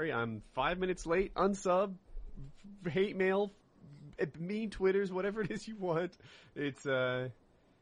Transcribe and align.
sorry. 0.00 0.12
I'm 0.12 0.42
five 0.54 0.78
minutes 0.78 1.06
late. 1.06 1.34
Unsub, 1.34 1.94
hate 2.88 3.16
mail, 3.16 3.52
mean 4.38 4.70
twitters, 4.70 5.12
whatever 5.12 5.42
it 5.42 5.50
is 5.50 5.68
you 5.68 5.76
want. 5.76 6.16
It's 6.56 6.86
uh, 6.86 7.28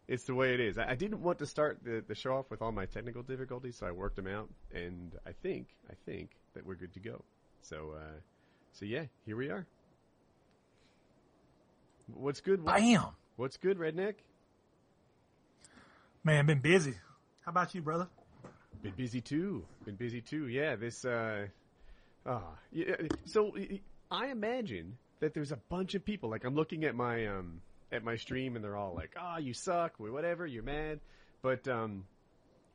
it's 0.08 0.25
the 0.25 0.34
way 0.34 0.54
it 0.54 0.60
is. 0.60 0.78
I, 0.78 0.91
I 0.91 0.94
didn't 0.94 1.23
want 1.23 1.39
to 1.39 1.46
start 1.46 1.78
the, 1.84 2.02
the 2.07 2.15
show 2.15 2.34
off 2.34 2.50
with 2.50 2.62
all 2.62 2.73
my 2.73 2.86
technical 2.86 3.23
difficulties, 3.23 3.76
so 3.76 3.86
I 3.86 3.92
worked 3.92 4.17
them 4.17 4.26
out, 4.26 4.49
and 4.75 5.12
I 5.26 5.33
think 5.42 5.68
I 5.91 5.94
think 6.07 6.31
that 6.54 6.67
we're 6.67 6.75
good 6.75 6.92
to 6.94 7.00
go. 7.00 7.23
So 7.62 7.94
uh, 7.96 8.19
so 8.73 8.85
yeah, 8.85 9.05
here 9.25 9.37
we 9.37 9.50
are. 9.50 9.66
What's 12.12 12.41
good? 12.41 12.64
Bam. 12.64 13.05
What's 13.37 13.57
good, 13.57 13.79
redneck? 13.79 14.14
Man, 16.25 16.46
been 16.46 16.59
busy. 16.59 16.95
How 17.45 17.50
about 17.50 17.75
you, 17.75 17.82
brother? 17.82 18.09
Been 18.82 18.95
busy 18.96 19.21
too. 19.21 19.64
Been 19.85 19.95
busy 19.95 20.21
too. 20.21 20.48
Yeah, 20.48 20.75
this. 20.75 21.05
uh 21.05 21.46
Ah, 22.27 22.43
yeah, 22.73 22.95
so 23.25 23.55
I 24.11 24.26
imagine 24.29 24.99
that 25.21 25.35
there's 25.35 25.53
a 25.53 25.57
bunch 25.68 25.95
of 25.95 26.04
people. 26.04 26.29
Like 26.31 26.45
I'm 26.45 26.54
looking 26.54 26.85
at 26.85 26.95
my 26.95 27.26
um 27.26 27.61
at 27.90 28.04
my 28.04 28.17
stream, 28.17 28.54
and 28.57 28.64
they're 28.64 28.76
all 28.76 28.95
like, 28.95 29.14
"Ah, 29.17 29.35
oh, 29.36 29.39
you 29.39 29.54
suck," 29.54 29.95
whatever. 29.99 30.46
You're 30.46 30.62
mad, 30.62 31.00
but 31.43 31.67
um 31.68 32.05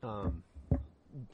um 0.02 0.42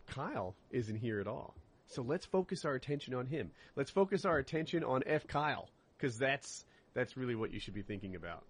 Kyle 0.07 0.55
isn't 0.71 0.97
here 0.97 1.21
at 1.21 1.27
all. 1.27 1.55
So 1.87 2.03
let's 2.03 2.27
focus 2.27 2.65
our 2.65 2.75
attention 2.75 3.15
on 3.15 3.27
him. 3.27 3.51
Let's 3.75 3.91
focus 3.91 4.25
our 4.25 4.39
attention 4.39 4.85
on 4.85 5.03
F. 5.07 5.27
Kyle 5.27 5.69
because 5.97 6.19
that's 6.19 6.65
that's 6.95 7.17
really 7.17 7.35
what 7.35 7.53
you 7.53 7.59
should 7.61 7.75
be 7.75 7.83
thinking 7.83 8.15
about. 8.17 8.45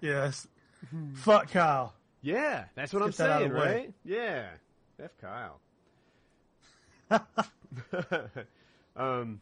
Yes. 0.00 0.46
Fuck 1.14 1.50
Kyle. 1.50 1.94
Yeah, 2.22 2.64
that's 2.74 2.92
what 2.92 3.02
Let's 3.02 3.18
I'm 3.20 3.26
get 3.26 3.28
that 3.28 3.34
out 3.34 3.40
saying, 3.40 3.52
way. 3.52 3.74
right? 3.76 3.94
Yeah, 4.04 4.46
F. 5.00 5.10
Kyle. 5.20 5.60
um, 8.96 9.40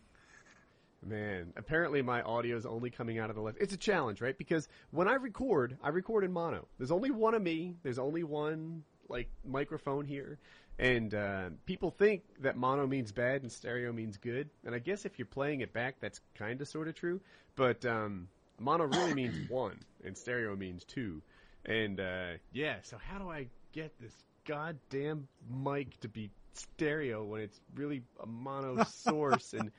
man, 1.07 1.53
apparently 1.57 2.03
my 2.03 2.23
audio 2.23 2.57
is 2.57 2.67
only 2.67 2.91
coming 2.91 3.19
out 3.19 3.31
of 3.31 3.37
the 3.37 3.43
left. 3.43 3.59
It's 3.61 3.75
a 3.75 3.79
challenge, 3.79 4.21
right? 4.21 4.37
Because 4.37 4.69
when 4.91 5.09
I 5.09 5.15
record, 5.15 5.77
I 5.83 5.89
record 5.89 6.25
in 6.25 6.33
mono. 6.33 6.67
There's 6.79 6.91
only 6.91 7.11
one 7.11 7.35
of 7.35 7.43
me. 7.43 7.77
There's 7.83 7.99
only 7.99 8.23
one 8.23 8.85
like 9.09 9.29
microphone 9.45 10.05
here, 10.05 10.39
and 10.79 11.15
uh, 11.15 11.51
people 11.67 11.91
think 11.91 12.23
that 12.41 12.57
mono 12.57 12.87
means 12.87 13.13
bad 13.13 13.43
and 13.43 13.51
stereo 13.51 13.93
means 13.93 14.17
good. 14.17 14.49
And 14.65 14.75
I 14.75 14.79
guess 14.79 15.05
if 15.05 15.19
you're 15.19 15.27
playing 15.27 15.61
it 15.61 15.73
back, 15.73 15.97
that's 16.01 16.21
kind 16.35 16.61
of 16.61 16.69
sort 16.69 16.89
of 16.89 16.95
true. 16.95 17.21
But 17.57 17.85
um, 17.85 18.29
mono 18.59 18.85
really 18.85 19.15
means 19.15 19.35
one, 19.51 19.79
and 20.05 20.17
stereo 20.17 20.55
means 20.57 20.85
two. 20.85 21.23
And 21.67 22.01
uh, 22.01 22.33
yeah, 22.53 22.77
so 22.83 22.97
how 22.99 23.19
do 23.19 23.29
I 23.29 23.49
get 23.73 23.93
this 24.01 24.15
goddamn 24.47 25.29
mic 25.49 26.01
to 26.01 26.09
be 26.09 26.31
stereo 26.55 27.25
when 27.25 27.43
it's 27.43 27.61
really 27.75 28.03
a 28.23 28.27
mono 28.27 28.85
source? 28.85 29.53
and 29.55 29.71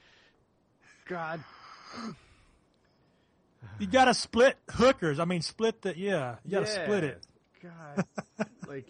God, 1.08 1.44
You 3.80 3.88
gotta 3.88 4.14
split 4.14 4.58
hookers. 4.70 5.20
I 5.20 5.26
mean, 5.26 5.42
split 5.42 5.82
the, 5.82 5.98
yeah, 5.98 6.36
you 6.46 6.52
gotta 6.52 6.66
Yeah. 6.72 6.84
split 6.84 7.04
it. 7.04 7.22
God, 7.62 8.06
like. 8.68 8.88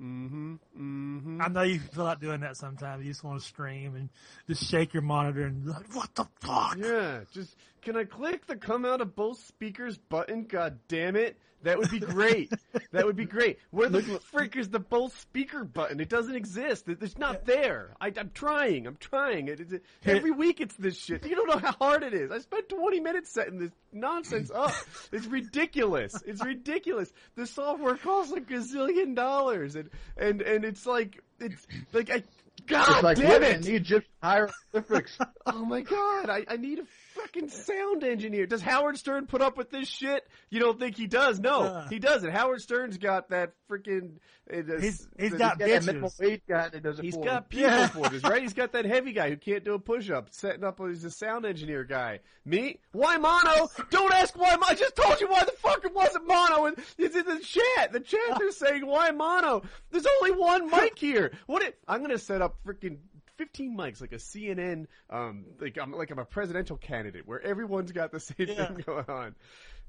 Mm-hmm. 0.00 0.54
Mm-hmm. 0.78 1.40
I 1.40 1.48
know 1.48 1.62
you 1.62 1.80
feel 1.80 2.04
like 2.04 2.20
doing 2.20 2.40
that 2.40 2.56
sometimes. 2.58 3.02
You 3.04 3.10
just 3.10 3.24
want 3.24 3.40
to 3.40 3.46
scream 3.46 3.94
and 3.96 4.10
just 4.46 4.68
shake 4.70 4.92
your 4.92 5.02
monitor 5.02 5.44
and 5.46 5.64
like, 5.66 5.94
what 5.94 6.14
the 6.14 6.26
fuck? 6.40 6.76
Yeah, 6.78 7.20
just 7.32 7.56
can 7.80 7.96
I 7.96 8.04
click 8.04 8.46
the 8.46 8.56
come 8.56 8.84
out 8.84 9.00
of 9.00 9.16
both 9.16 9.38
speakers 9.46 9.96
button? 9.96 10.44
God 10.44 10.78
damn 10.88 11.16
it. 11.16 11.38
That 11.62 11.78
would 11.78 11.90
be 11.90 11.98
great. 11.98 12.52
that 12.92 13.04
would 13.06 13.16
be 13.16 13.24
great. 13.24 13.58
Where 13.70 13.88
the 13.88 14.02
frick 14.30 14.56
is 14.56 14.68
the 14.68 14.78
both 14.78 15.18
speaker 15.20 15.64
button? 15.64 15.98
It 16.00 16.08
doesn't 16.08 16.34
exist. 16.36 16.88
It- 16.88 17.02
It's 17.02 17.18
not 17.18 17.44
there. 17.44 17.94
I, 18.00 18.12
I'm 18.16 18.30
trying. 18.34 18.86
I'm 18.86 18.96
trying. 18.96 19.48
It, 19.48 19.60
it, 19.60 19.82
every 20.04 20.30
week 20.30 20.60
it's 20.60 20.76
this 20.76 20.96
shit. 20.96 21.26
You 21.26 21.34
don't 21.34 21.48
know 21.48 21.58
how 21.58 21.72
hard 21.72 22.02
it 22.02 22.14
is. 22.14 22.30
I 22.30 22.38
spent 22.38 22.68
20 22.68 23.00
minutes 23.00 23.30
setting 23.32 23.58
this 23.58 23.72
nonsense 23.92 24.50
up. 24.54 24.72
It's 25.12 25.26
ridiculous. 25.26 26.22
It's 26.26 26.44
ridiculous. 26.44 27.12
The 27.36 27.46
software 27.46 27.96
costs 27.96 28.32
a 28.32 28.40
gazillion 28.40 29.14
dollars, 29.14 29.76
and 29.76 29.88
and 30.16 30.42
and 30.42 30.64
it's 30.64 30.84
like 30.86 31.20
it's 31.40 31.66
like 31.92 32.10
I. 32.10 32.22
God 32.66 32.88
It's 32.90 33.02
like 33.02 33.18
damn 33.18 33.42
it! 33.42 33.68
Egypt 33.68 34.08
hieroglyphics. 34.22 35.16
Oh 35.46 35.64
my 35.64 35.80
god, 35.82 36.28
I, 36.28 36.44
I 36.48 36.56
need 36.56 36.80
a 36.80 36.82
fucking 37.26 37.48
sound 37.48 38.04
engineer. 38.04 38.46
Does 38.46 38.62
Howard 38.62 38.96
Stern 38.98 39.26
put 39.26 39.42
up 39.42 39.56
with 39.56 39.70
this 39.70 39.88
shit? 39.88 40.26
You 40.50 40.60
don't 40.60 40.78
think 40.78 40.96
he 40.96 41.06
does? 41.06 41.38
No, 41.40 41.62
Uh. 41.62 41.88
he 41.88 41.98
doesn't. 41.98 42.30
Howard 42.30 42.60
Stern's 42.62 42.98
got 42.98 43.30
that 43.30 43.52
freaking. 43.70 44.16
Uh, 44.52 44.62
the- 44.62 44.80
He's- 44.80 45.08
he's 45.18 45.32
the- 45.32 45.38
got 45.38 45.58
Got 45.58 45.68
bitches. 45.68 46.20
wage 46.20 46.42
guy 46.48 46.68
that 46.68 46.82
does 46.82 46.98
it 47.00 47.04
He's 47.04 47.14
for 47.16 47.24
got 47.24 47.36
him. 47.38 47.44
people 47.48 47.68
Yeah. 47.70 47.88
forces, 47.88 48.22
right? 48.22 48.40
He's 48.42 48.54
got 48.54 48.72
that 48.72 48.84
heavy 48.84 49.12
guy 49.12 49.28
who 49.30 49.36
can't 49.36 49.64
do 49.64 49.74
a 49.74 49.78
push-up, 49.78 50.28
setting 50.30 50.62
up. 50.62 50.78
He's 50.78 51.02
a 51.04 51.10
sound 51.10 51.44
engineer 51.44 51.82
guy. 51.84 52.20
Me? 52.44 52.78
Why 52.92 53.16
mono? 53.16 53.68
Don't 53.90 54.12
ask 54.14 54.36
why. 54.38 54.50
Mono. 54.54 54.66
I 54.68 54.74
just 54.74 54.94
told 54.94 55.20
you 55.20 55.28
why 55.28 55.44
the 55.44 55.52
fuck 55.52 55.84
it 55.84 55.92
wasn't 55.92 56.26
mono. 56.28 56.66
And 56.66 56.76
it's 56.96 57.16
in 57.16 57.24
the 57.24 57.40
chat. 57.40 57.92
The 57.92 58.00
chat 58.00 58.38
they're 58.38 58.52
saying 58.52 58.86
why 58.86 59.10
mono. 59.10 59.62
There's 59.90 60.06
only 60.20 60.30
one 60.32 60.70
mic 60.70 60.96
here. 60.98 61.32
What? 61.46 61.62
It, 61.62 61.78
I'm 61.88 62.00
gonna 62.02 62.18
set 62.18 62.40
up 62.40 62.56
freaking. 62.64 62.98
15 63.38 63.76
mics, 63.76 64.00
like 64.00 64.12
a 64.12 64.16
CNN, 64.16 64.86
um, 65.10 65.44
like 65.60 65.78
I'm 65.80 65.92
like 65.92 66.10
I'm 66.10 66.18
a 66.18 66.24
presidential 66.24 66.76
candidate 66.76 67.26
where 67.26 67.40
everyone's 67.40 67.92
got 67.92 68.12
the 68.12 68.20
same 68.20 68.36
Yeah. 68.48 68.66
thing 68.66 68.84
going 68.86 69.04
on. 69.08 69.34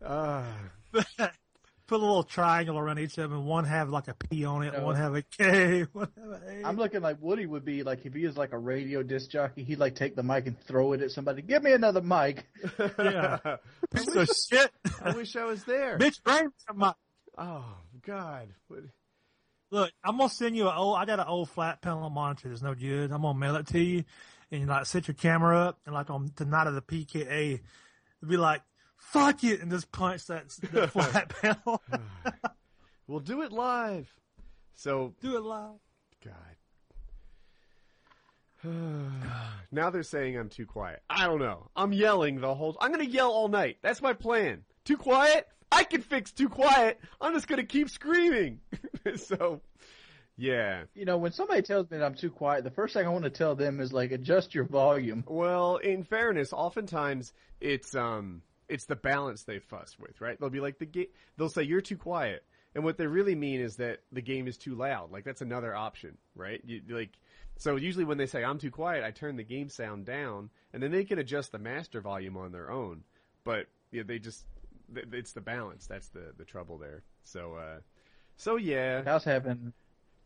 Uh, 0.03 0.44
Put 1.88 2.02
a 2.02 2.03
little 2.03 2.24
triangle 2.24 2.78
around 2.78 3.00
each 3.00 3.18
of 3.18 3.30
them, 3.30 3.40
and 3.40 3.46
one 3.47 3.63
have 3.63 3.90
like 3.90 4.09
a 4.09 4.13
P 4.13 4.44
on 4.44 4.62
it, 4.63 4.74
No. 4.74 4.84
one 4.84 4.96
have 4.97 5.16
a 5.16 5.22
K, 5.22 5.84
one 5.94 6.09
have 6.18 6.41
a 6.44 6.59
A. 6.62 6.68
I'm 6.68 6.75
looking 6.75 7.00
like 7.02 7.16
Woody 7.22 7.46
would 7.46 7.63
be 7.63 7.84
like 7.84 8.06
if 8.06 8.13
he 8.13 8.25
was 8.28 8.35
like 8.35 8.52
a 8.52 8.58
radio 8.58 9.03
disc 9.03 9.30
jockey, 9.30 9.64
he'd 9.64 9.79
like 9.79 9.96
take 9.96 10.14
the 10.14 10.22
mic 10.24 10.47
and 10.47 10.59
throw 10.59 10.91
it 10.91 11.02
at 11.02 11.12
somebody. 11.12 11.41
Give 11.41 11.64
me 11.64 11.72
another 11.72 12.02
mic. 12.02 12.46
Yeah. 13.00 13.38
I, 13.46 13.58
Piece 13.96 14.06
wish, 14.14 14.29
of 14.29 14.35
shit. 14.50 14.72
I 15.02 15.12
wish 15.12 15.35
I 15.38 15.46
was 15.46 15.64
there. 15.64 15.97
Bitch, 15.97 16.22
bring 16.24 16.50
some 16.68 16.78
mic. 16.79 16.94
Oh 17.38 17.64
God. 18.06 18.50
What- 18.68 18.81
Look, 19.69 19.91
I'm 20.03 20.17
gonna 20.17 20.29
send 20.29 20.55
you 20.55 20.67
an 20.69 20.75
old. 20.75 20.97
I 20.97 21.05
got 21.05 21.19
an 21.19 21.28
old 21.28 21.50
flat 21.50 21.81
panel 21.81 22.09
monitor. 22.09 22.47
There's 22.47 22.63
no 22.63 22.73
good. 22.73 23.11
I'm 23.11 23.22
gonna 23.22 23.38
mail 23.38 23.55
it 23.57 23.67
to 23.67 23.79
you, 23.79 24.03
and 24.51 24.61
you 24.61 24.67
like 24.67 24.85
set 24.85 25.07
your 25.07 25.16
camera 25.16 25.59
up, 25.59 25.79
and 25.85 25.94
like 25.94 26.09
on 26.09 26.31
the 26.35 26.45
night 26.45 26.67
of 26.67 26.75
the 26.75 26.81
PKA, 26.81 27.59
be 28.25 28.38
like, 28.38 28.61
"Fuck 28.95 29.44
it," 29.44 29.61
and 29.61 29.69
just 29.69 29.91
punch 29.91 30.25
that, 30.28 30.50
that 30.72 30.91
flat 30.91 31.29
panel. 31.41 31.81
We'll 33.07 33.22
do 33.22 33.41
it 33.41 33.53
live. 33.53 34.13
So 34.75 35.13
Do 35.22 35.38
it 35.38 35.41
live. 35.41 35.79
God. 36.25 36.34
now 39.72 39.89
they're 39.89 40.03
saying 40.03 40.38
I'm 40.38 40.49
too 40.49 40.66
quiet. 40.66 41.01
I 41.09 41.25
don't 41.25 41.39
know. 41.39 41.69
I'm 41.73 41.94
yelling 41.94 42.41
the 42.41 42.53
whole. 42.53 42.75
I'm 42.81 42.91
gonna 42.91 43.05
yell 43.05 43.31
all 43.31 43.47
night. 43.47 43.78
That's 43.81 44.01
my 44.01 44.11
plan. 44.11 44.66
Too 44.84 44.97
quiet? 44.97 45.47
I 45.72 45.83
can 45.83 46.01
fix 46.01 46.31
too 46.31 46.50
quiet. 46.50 47.00
I'm 47.19 47.33
just 47.33 47.47
gonna 47.47 47.63
keep 47.63 47.89
screaming. 47.89 48.61
so, 49.16 49.61
yeah. 50.38 50.83
You 50.95 51.05
know, 51.05 51.17
when 51.17 51.31
somebody 51.31 51.61
tells 51.61 51.89
me 51.89 51.97
that 51.97 52.05
I'm 52.05 52.16
too 52.16 52.29
quiet, 52.29 52.63
the 52.63 52.72
first 52.72 52.94
thing 52.94 53.05
I 53.05 53.09
want 53.09 53.25
to 53.25 53.29
tell 53.29 53.55
them 53.55 53.79
is 53.79 53.91
like 53.91 54.11
adjust 54.11 54.55
your 54.55 54.66
volume. 54.66 55.23
Well, 55.28 55.78
in 55.78 56.03
fairness, 56.03 56.53
oftentimes 56.53 57.33
it's 57.59 57.95
um 57.95 58.41
it's 58.69 58.85
the 58.85 58.95
balance 58.95 59.44
they 59.44 59.59
fuss 59.59 59.97
with, 60.00 60.19
right? 60.22 60.39
They'll 60.39 60.50
be 60.50 60.59
like 60.59 60.79
the 60.79 60.85
game. 60.85 61.07
They'll 61.38 61.50
say 61.50 61.63
you're 61.63 61.81
too 61.81 61.97
quiet, 61.97 62.44
and 62.75 62.84
what 62.84 62.97
they 62.97 63.07
really 63.07 63.35
mean 63.35 63.59
is 63.59 63.78
that 63.78 63.99
the 64.11 64.22
game 64.22 64.47
is 64.47 64.57
too 64.57 64.75
loud. 64.75 65.11
Like 65.11 65.23
that's 65.23 65.41
another 65.41 65.75
option, 65.75 66.17
right? 66.35 66.61
You, 66.66 66.81
like 66.89 67.11
so 67.57 67.75
usually 67.75 68.05
when 68.05 68.17
they 68.17 68.28
say 68.28 68.44
I'm 68.44 68.59
too 68.59 68.72
quiet, 68.72 69.03
I 69.03 69.11
turn 69.11 69.35
the 69.35 69.44
game 69.44 69.69
sound 69.69 70.05
down, 70.05 70.49
and 70.73 70.81
then 70.81 70.91
they 70.91 71.03
can 71.03 71.19
adjust 71.19 71.51
the 71.51 71.59
master 71.59 72.01
volume 72.01 72.38
on 72.38 72.51
their 72.51 72.69
own. 72.69 73.03
But 73.44 73.67
yeah, 73.91 74.03
they 74.05 74.19
just 74.19 74.45
th- 74.93 75.07
it's 75.13 75.33
the 75.33 75.41
balance. 75.41 75.87
That's 75.87 76.09
the 76.09 76.33
the 76.37 76.45
trouble 76.45 76.77
there. 76.77 77.03
So 77.23 77.55
uh, 77.55 77.79
so 78.37 78.55
yeah, 78.57 79.03
I 79.05 79.13
was 79.13 79.23
having 79.23 79.73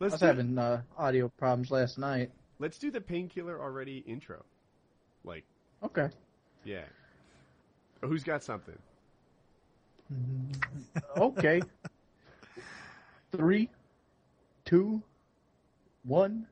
I 0.09 0.11
let's 0.11 0.13
was 0.13 0.21
do, 0.21 0.27
having 0.27 0.57
uh, 0.57 0.81
audio 0.97 1.29
problems 1.29 1.71
last 1.71 1.97
night. 1.97 2.31
let's 2.59 2.77
do 2.77 2.91
the 2.91 3.01
painkiller 3.01 3.59
already 3.61 3.99
intro. 3.99 4.45
Like 5.23 5.45
Okay. 5.83 6.09
yeah, 6.63 6.85
who's 8.01 8.23
got 8.23 8.43
something? 8.43 8.77
Okay. 11.17 11.61
Three, 13.31 13.69
two, 14.65 15.01
one. 16.03 16.47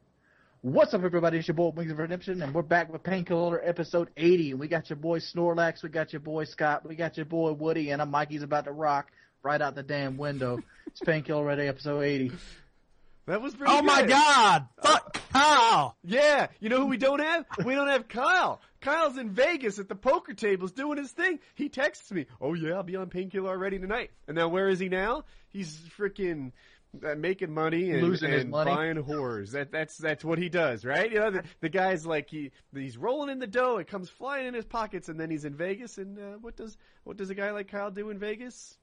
What's 0.62 0.94
up, 0.94 1.04
everybody? 1.04 1.38
It's 1.38 1.48
your 1.48 1.56
boy 1.56 1.70
Wings 1.70 1.92
of 1.92 2.00
Redemption, 2.00 2.42
and 2.42 2.54
we're 2.54 2.64
back 2.64 2.92
with 2.92 3.02
Painkiller 3.02 3.62
episode 3.64 4.10
80. 4.18 4.52
And 4.52 4.60
we 4.60 4.68
got 4.68 4.90
your 4.90 4.98
boy 4.98 5.20
Snorlax, 5.20 5.84
we 5.84 5.90
got 5.90 6.12
your 6.12 6.20
boy 6.20 6.44
Scott, 6.44 6.86
we 6.86 6.96
got 6.96 7.16
your 7.16 7.26
boy 7.26 7.54
Woody, 7.54 7.92
and 7.92 8.02
I'm 8.02 8.12
Mikey's 8.12 8.44
about 8.44 8.66
to 8.66 8.74
rock 8.74 9.10
right 9.42 9.62
out 9.62 9.76
the 9.76 9.84
damn 9.84 10.18
window. 10.18 10.60
it's 10.88 11.00
Painkiller 11.00 11.44
Already 11.44 11.68
episode 11.68 12.02
80. 12.02 12.32
That 13.28 13.42
was 13.42 13.56
pretty 13.56 13.72
Oh 13.74 13.82
my. 13.84 14.04
God! 14.04 14.68
Fuck 14.82 15.22
Kyle. 15.32 15.96
Yeah, 16.04 16.48
you 16.60 16.68
know 16.68 16.80
who 16.80 16.88
we 16.88 16.98
don't 16.98 17.20
have? 17.20 17.46
We 17.64 17.76
don't 17.76 17.88
have 17.88 18.10
Kyle. 18.10 18.60
Kyle's 18.82 19.18
in 19.18 19.30
Vegas 19.30 19.80
at 19.80 19.88
the 19.88 19.96
poker 19.96 20.34
tables 20.34 20.72
doing 20.74 20.98
his 20.98 21.12
thing. 21.12 21.40
He 21.56 21.70
texts 21.70 22.12
me, 22.12 22.26
"Oh 22.42 22.54
yeah, 22.54 22.74
I'll 22.74 22.84
be 22.84 22.96
on 22.96 23.08
painkiller 23.10 23.50
already 23.50 23.78
tonight." 23.80 24.12
And 24.28 24.36
now 24.36 24.48
where 24.50 24.68
is 24.68 24.80
he 24.80 24.90
now? 24.90 25.26
He's 25.50 25.80
freaking 25.98 26.48
uh, 26.48 26.54
making 27.18 27.54
money 27.54 27.92
and, 27.92 28.02
Losing 28.04 28.32
his 28.32 28.42
and 28.42 28.52
money. 28.52 28.72
buying 28.74 28.96
whores. 28.98 29.52
That 29.52 29.72
that's 29.72 29.98
that's 29.98 30.24
what 30.26 30.38
he 30.40 30.50
does, 30.50 30.84
right? 30.86 31.12
You 31.12 31.20
know, 31.20 31.32
the, 31.32 31.44
the 31.62 31.70
guy's 31.70 32.06
like 32.06 32.30
he 32.30 32.52
he's 32.74 32.98
rolling 32.98 33.30
in 33.30 33.40
the 33.40 33.48
dough. 33.48 33.78
It 33.78 33.88
comes 33.88 34.10
flying 34.10 34.48
in 34.48 34.54
his 34.54 34.66
pockets, 34.66 35.10
and 35.10 35.20
then 35.20 35.30
he's 35.30 35.46
in 35.46 35.56
Vegas. 35.56 35.98
And 35.98 36.18
uh, 36.18 36.38
what 36.42 36.56
does 36.56 36.78
what 37.04 37.18
does 37.18 37.30
a 37.30 37.36
guy 37.36 37.52
like 37.52 37.68
Kyle 37.68 37.92
do 37.92 38.10
in 38.10 38.18
Vegas? 38.20 38.78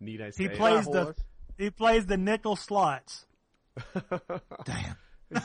Need 0.00 0.20
I 0.22 0.30
say? 0.30 0.44
He 0.44 0.48
plays 0.48 0.84
the 0.86 1.14
he 1.58 1.70
plays 1.70 2.06
the 2.06 2.16
nickel 2.16 2.56
slots. 2.56 3.26
Damn. 4.64 4.96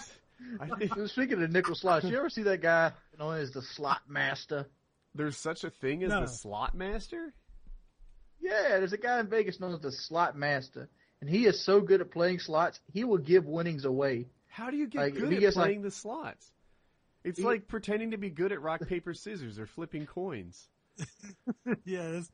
I 0.59 0.68
think 0.77 1.07
Speaking 1.09 1.41
of 1.44 1.51
nickel 1.51 1.75
slots, 1.75 2.06
you 2.06 2.18
ever 2.18 2.30
see 2.30 2.44
that 2.44 2.62
guy 2.62 2.91
known 3.18 3.36
as 3.38 3.51
the 3.51 3.62
slot 3.62 4.01
master? 4.07 4.68
there's 5.15 5.38
such 5.38 5.63
a 5.63 5.69
thing 5.71 6.03
as 6.03 6.09
No. 6.12 6.21
the 6.21 6.27
slot 6.27 6.75
master. 6.75 7.33
Yeah, 8.39 8.77
there's 8.77 8.94
a 8.94 8.97
guy 8.97 9.19
in 9.19 9.27
Vegas 9.27 9.59
known 9.59 9.74
as 9.74 9.81
the 9.81 9.91
slot 9.91 10.38
master, 10.38 10.88
and 11.21 11.30
he 11.30 11.45
is 11.45 11.60
so 11.63 11.81
good 11.81 12.01
at 12.01 12.12
playing 12.12 12.39
slots, 12.39 12.80
he 12.94 13.04
will 13.04 13.18
give 13.18 13.45
winnings 13.45 13.86
away. 13.86 14.27
How 14.48 14.69
do 14.71 14.77
you 14.77 14.88
get 14.88 15.00
Like, 15.01 15.13
if 15.16 15.19
good 15.21 15.33
at 15.33 15.39
gets, 15.39 15.56
like- 15.56 15.66
playing 15.66 15.81
the 15.81 15.92
slots? 15.92 16.51
It's 17.24 17.38
He- 17.39 17.45
like 17.45 17.68
pretending 17.68 18.12
to 18.12 18.18
be 18.18 18.30
good 18.30 18.51
at 18.51 18.62
rock 18.62 18.88
paper 18.88 19.13
scissors 19.13 19.60
or 19.60 19.66
flipping 19.68 20.06
coins. 20.06 20.68
Yeah, 21.86 22.01
it's, 22.19 22.31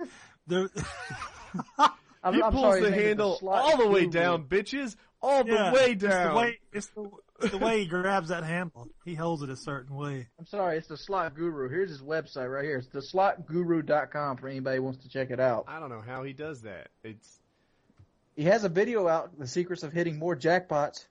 they're, 0.47 0.69
I'm, 2.23 2.33
he 2.33 2.41
I'm 2.41 2.51
pulls 2.51 2.63
sorry, 2.63 2.81
the 2.81 2.89
name 2.89 2.99
is 2.99 3.05
handle 3.05 3.35
slot 3.37 3.61
all 3.61 3.77
the 3.77 3.87
way 3.89 4.01
guru. 4.01 4.11
down, 4.11 4.43
bitches, 4.45 4.95
all 5.21 5.43
the 5.43 5.53
yeah, 5.53 5.73
way 5.73 5.91
It's 5.91 6.01
the 6.01 6.07
down. 6.07 6.35
way, 6.35 6.59
it's 6.73 6.87
the, 6.87 7.09
it's 7.41 7.51
the 7.51 7.57
way 7.57 7.79
he 7.81 7.85
grabs 7.85 8.29
that 8.29 8.43
handle. 8.43 8.87
He 9.03 9.13
holds 9.15 9.43
it 9.43 9.49
a 9.49 9.55
certain 9.55 9.95
way. 9.95 10.27
I'm 10.39 10.45
sorry, 10.45 10.77
it's 10.77 10.87
the 10.87 10.97
slot 10.97 11.35
guru. 11.35 11.69
Here's 11.69 11.89
his 11.89 12.01
website 12.01 12.51
right 12.51 12.63
here. 12.63 12.77
It's 12.77 12.87
the 12.87 12.99
slotguru.com 13.01 14.37
for 14.37 14.47
anybody 14.47 14.77
who 14.77 14.83
wants 14.83 15.03
to 15.03 15.09
check 15.09 15.29
it 15.31 15.39
out. 15.39 15.65
I 15.67 15.79
don't 15.79 15.89
know 15.89 16.01
how 16.05 16.23
he 16.23 16.33
does 16.33 16.61
that. 16.61 16.89
It's 17.03 17.39
He 18.35 18.43
has 18.43 18.63
a 18.63 18.69
video 18.69 19.07
out, 19.07 19.37
the 19.39 19.47
secrets 19.47 19.83
of 19.83 19.93
hitting 19.93 20.19
more 20.19 20.35
jackpots. 20.35 21.07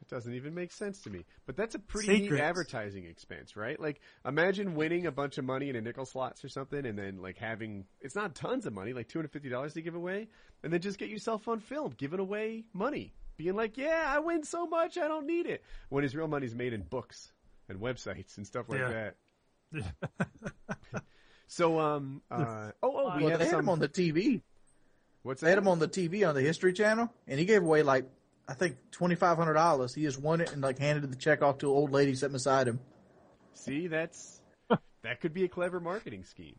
It 0.00 0.08
doesn't 0.08 0.34
even 0.34 0.54
make 0.54 0.72
sense 0.72 1.00
to 1.02 1.10
me. 1.10 1.24
But 1.46 1.56
that's 1.56 1.74
a 1.74 1.78
pretty 1.78 2.08
neat 2.08 2.32
advertising 2.32 3.04
expense, 3.04 3.56
right? 3.56 3.78
Like, 3.78 4.00
imagine 4.24 4.74
winning 4.74 5.06
a 5.06 5.12
bunch 5.12 5.38
of 5.38 5.44
money 5.44 5.68
in 5.68 5.76
a 5.76 5.80
nickel 5.80 6.06
slots 6.06 6.44
or 6.44 6.48
something, 6.48 6.84
and 6.86 6.98
then 6.98 7.20
like 7.20 7.36
having 7.36 7.84
it's 8.00 8.16
not 8.16 8.34
tons 8.34 8.66
of 8.66 8.72
money, 8.72 8.92
like 8.92 9.08
two 9.08 9.18
hundred 9.18 9.32
fifty 9.32 9.48
dollars 9.50 9.74
to 9.74 9.82
give 9.82 9.94
away, 9.94 10.28
and 10.62 10.72
then 10.72 10.80
just 10.80 10.98
get 10.98 11.10
yourself 11.10 11.46
on 11.46 11.60
film 11.60 11.94
giving 11.96 12.18
away 12.20 12.64
money, 12.72 13.12
being 13.36 13.54
like, 13.54 13.76
"Yeah, 13.76 14.04
I 14.08 14.18
win 14.18 14.42
so 14.42 14.66
much, 14.66 14.96
I 14.98 15.06
don't 15.06 15.26
need 15.26 15.46
it." 15.46 15.62
When 15.90 16.02
his 16.02 16.16
real 16.16 16.28
money's 16.28 16.54
made 16.54 16.72
in 16.72 16.82
books 16.82 17.32
and 17.68 17.78
websites 17.80 18.36
and 18.38 18.46
stuff 18.46 18.68
like 18.68 18.80
Yeah. 18.80 19.10
that. 19.72 19.92
So, 21.52 21.80
um, 21.80 22.22
uh, 22.30 22.70
oh, 22.80 22.92
oh, 22.94 23.16
we 23.16 23.24
Well, 23.24 23.36
have 23.36 23.48
some. 23.48 23.60
him 23.62 23.68
on 23.70 23.80
the 23.80 23.88
TV. 23.88 24.40
What's 25.22 25.40
They 25.40 25.50
had 25.50 25.58
that? 25.58 25.62
him 25.62 25.68
on 25.68 25.78
the 25.78 25.88
TV 25.88 26.26
on 26.28 26.34
the 26.34 26.40
History 26.42 26.72
Channel, 26.72 27.12
and 27.26 27.38
he 27.38 27.44
gave 27.46 27.62
away 27.62 27.82
like 27.82 28.04
I 28.48 28.54
think 28.54 28.76
twenty 28.90 29.14
five 29.14 29.36
hundred 29.36 29.54
dollars. 29.54 29.94
He 29.94 30.02
just 30.02 30.20
won 30.20 30.40
it 30.40 30.52
and 30.52 30.60
like 30.62 30.78
handed 30.78 31.10
the 31.10 31.16
check 31.16 31.42
off 31.42 31.58
to 31.58 31.66
an 31.70 31.76
old 31.76 31.92
lady 31.92 32.14
sitting 32.14 32.32
beside 32.32 32.66
him. 32.68 32.80
See, 33.54 33.86
that's 33.86 34.40
that 35.02 35.20
could 35.20 35.32
be 35.34 35.44
a 35.44 35.48
clever 35.48 35.80
marketing 35.80 36.24
scheme. 36.24 36.56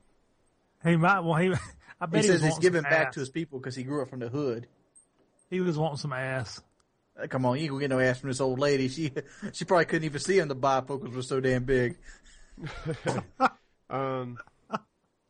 He 0.83 0.95
might. 0.95 1.19
Well, 1.21 1.35
he. 1.35 1.53
I 2.01 2.07
bet 2.07 2.21
He 2.23 2.27
he, 2.31 2.33
says 2.33 2.41
he's 2.43 2.57
giving 2.59 2.81
back 2.83 3.07
ass. 3.07 3.13
to 3.15 3.19
his 3.19 3.29
people 3.29 3.59
because 3.59 3.75
he 3.75 3.83
grew 3.83 4.01
up 4.01 4.09
from 4.09 4.19
the 4.19 4.29
hood. 4.29 4.67
He 5.49 5.59
was 5.59 5.77
wanting 5.77 5.97
some 5.97 6.13
ass. 6.13 6.61
Uh, 7.21 7.27
Come 7.27 7.45
on, 7.45 7.57
you 7.57 7.63
ain't 7.63 7.69
gonna 7.71 7.81
get 7.81 7.89
no 7.91 7.99
ass 7.99 8.19
from 8.19 8.29
this 8.29 8.41
old 8.41 8.57
lady. 8.57 8.87
She 8.87 9.11
she 9.53 9.65
probably 9.65 9.85
couldn't 9.85 10.05
even 10.05 10.19
see 10.21 10.39
him. 10.39 10.47
The 10.47 10.55
bifocals 10.55 11.13
were 11.13 11.21
so 11.21 11.39
damn 11.39 11.63
big. 11.65 11.97
Um, 13.89 14.37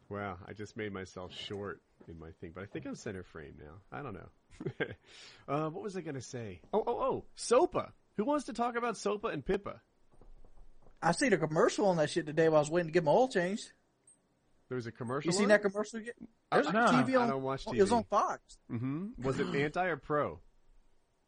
wow, 0.10 0.38
I 0.48 0.54
just 0.54 0.78
made 0.78 0.94
myself 0.94 1.34
short 1.34 1.82
in 2.10 2.20
my 2.20 2.32
thing, 2.40 2.52
but 2.54 2.64
I 2.64 2.66
think 2.68 2.86
I'm 2.86 2.96
center 2.96 3.24
frame 3.24 3.56
now. 3.60 3.74
I 3.92 4.02
don't 4.02 4.14
know. 4.14 4.86
uh, 5.48 5.70
what 5.70 5.84
was 5.84 5.98
I 5.98 6.02
going 6.02 6.16
to 6.16 6.22
say? 6.22 6.62
Oh, 6.74 6.84
oh, 6.86 7.00
oh, 7.00 7.26
SOPA. 7.36 7.92
Who 8.18 8.26
wants 8.26 8.46
to 8.46 8.54
talk 8.54 8.76
about 8.76 8.96
SOPA 8.98 9.30
and 9.30 9.46
PIPA? 9.46 9.80
I 11.02 11.14
seen 11.14 11.34
a 11.34 11.38
commercial 11.38 11.88
on 11.88 11.98
that 11.98 12.10
shit 12.10 12.26
today 12.26 12.48
while 12.50 12.58
I 12.58 12.60
was 12.62 12.70
waiting 12.70 12.90
to 12.90 12.94
get 12.94 13.04
my 13.04 13.12
oil 13.12 13.28
changed. 13.28 13.72
There 14.70 14.76
was 14.76 14.88
a 14.88 14.92
commercial. 14.92 15.32
You 15.32 15.38
seen 15.38 15.50
that 15.50 15.64
commercial 15.64 16.00
yet? 16.00 16.16
There's 16.52 16.68
a 16.68 16.72
No. 16.72 16.86
TV 16.86 17.20
on. 17.20 17.28
I 17.28 17.32
don't 17.32 17.42
watch 17.44 17.66
TV. 17.66 17.78
It 17.78 17.82
was 17.82 17.92
on 17.92 18.04
Fox. 18.06 18.42
hmm 18.70 19.08
Was 19.22 19.40
it 19.40 19.48
anti 19.54 19.86
or 19.86 19.98
pro? 19.98 20.40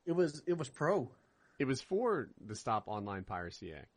It 0.05 0.13
was 0.13 0.43
it 0.45 0.57
was 0.57 0.69
pro. 0.69 1.09
It 1.59 1.65
was 1.65 1.81
for 1.81 2.29
the 2.45 2.55
Stop 2.55 2.83
Online 2.87 3.23
Piracy 3.23 3.73
Act. 3.73 3.87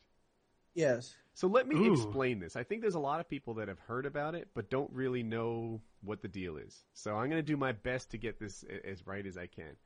Yes. 0.77 1.17
So 1.35 1.49
let 1.49 1.67
me 1.67 1.77
Ooh. 1.77 1.93
explain 1.93 2.39
this. 2.39 2.55
I 2.57 2.63
think 2.63 2.81
there's 2.83 2.95
a 2.95 3.01
lot 3.01 3.21
of 3.21 3.29
people 3.29 3.55
that 3.55 3.69
have 3.69 3.79
heard 3.81 4.07
about 4.07 4.35
it, 4.35 4.49
but 4.55 4.71
don't 4.71 4.91
really 4.93 5.23
know 5.23 5.81
what 6.03 6.23
the 6.23 6.29
deal 6.29 6.57
is. 6.57 6.85
So 6.95 7.15
I'm 7.17 7.29
going 7.29 7.43
to 7.43 7.43
do 7.43 7.57
my 7.57 7.73
best 7.73 8.11
to 8.13 8.19
get 8.19 8.39
this 8.39 8.65
as 8.85 9.07
right 9.07 9.27
as 9.27 9.37
I 9.37 9.47
can. 9.47 9.77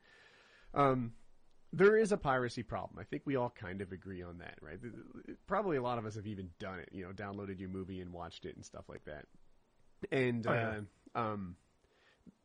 Um, 0.73 1.13
there 1.73 1.97
is 1.97 2.11
a 2.11 2.17
piracy 2.17 2.63
problem. 2.63 2.99
I 2.99 3.03
think 3.03 3.23
we 3.25 3.35
all 3.37 3.49
kind 3.49 3.81
of 3.81 3.91
agree 3.91 4.21
on 4.21 4.37
that, 4.39 4.55
right? 4.61 4.81
Th- 4.81 4.93
th- 5.25 5.37
Probably 5.47 5.77
a 5.77 5.81
lot 5.81 5.97
of 5.97 6.05
us 6.05 6.15
have 6.15 6.27
even 6.27 6.49
done 6.59 6.79
it. 6.79 6.89
You 6.91 7.05
know, 7.05 7.11
downloaded 7.11 7.59
your 7.59 7.69
movie 7.69 7.99
and 8.01 8.13
watched 8.13 8.45
it 8.45 8.55
and 8.55 8.65
stuff 8.65 8.85
like 8.87 9.03
that. 9.05 9.25
And 10.11 10.45
Oh, 10.47 10.53
yeah. 10.53 10.73
uh, 11.15 11.19
um, 11.19 11.55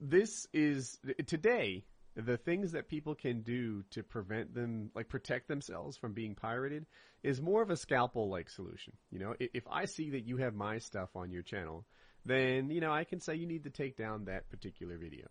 this 0.01 0.47
is 0.53 0.99
today 1.27 1.85
the 2.17 2.39
things 2.39 2.73
that 2.73 2.89
people 2.89 3.15
can 3.15 3.43
do 3.43 3.83
to 3.91 4.03
prevent 4.03 4.55
them, 4.55 4.91
like 4.95 5.09
protect 5.09 5.49
themselves 5.49 5.99
from 5.99 6.15
being 6.15 6.35
pirated, 6.35 6.87
is 7.23 7.43
more 7.43 7.63
of 7.63 7.71
a 7.71 7.77
scalpel 7.77 8.31
like 8.31 8.49
solution. 8.49 8.95
You 9.11 9.19
know, 9.19 9.35
if 9.39 9.65
I 9.71 9.85
see 9.85 10.11
that 10.11 10.27
you 10.27 10.39
have 10.39 10.55
my 10.55 10.79
stuff 10.79 11.11
on 11.15 11.31
your 11.31 11.43
channel, 11.43 11.85
then 12.25 12.71
you 12.71 12.81
know 12.81 12.91
I 12.91 13.05
can 13.05 13.21
say 13.21 13.35
you 13.35 13.47
need 13.47 13.65
to 13.65 13.71
take 13.71 13.97
down 13.97 14.25
that 14.25 14.49
particular 14.49 14.97
video. 14.97 15.27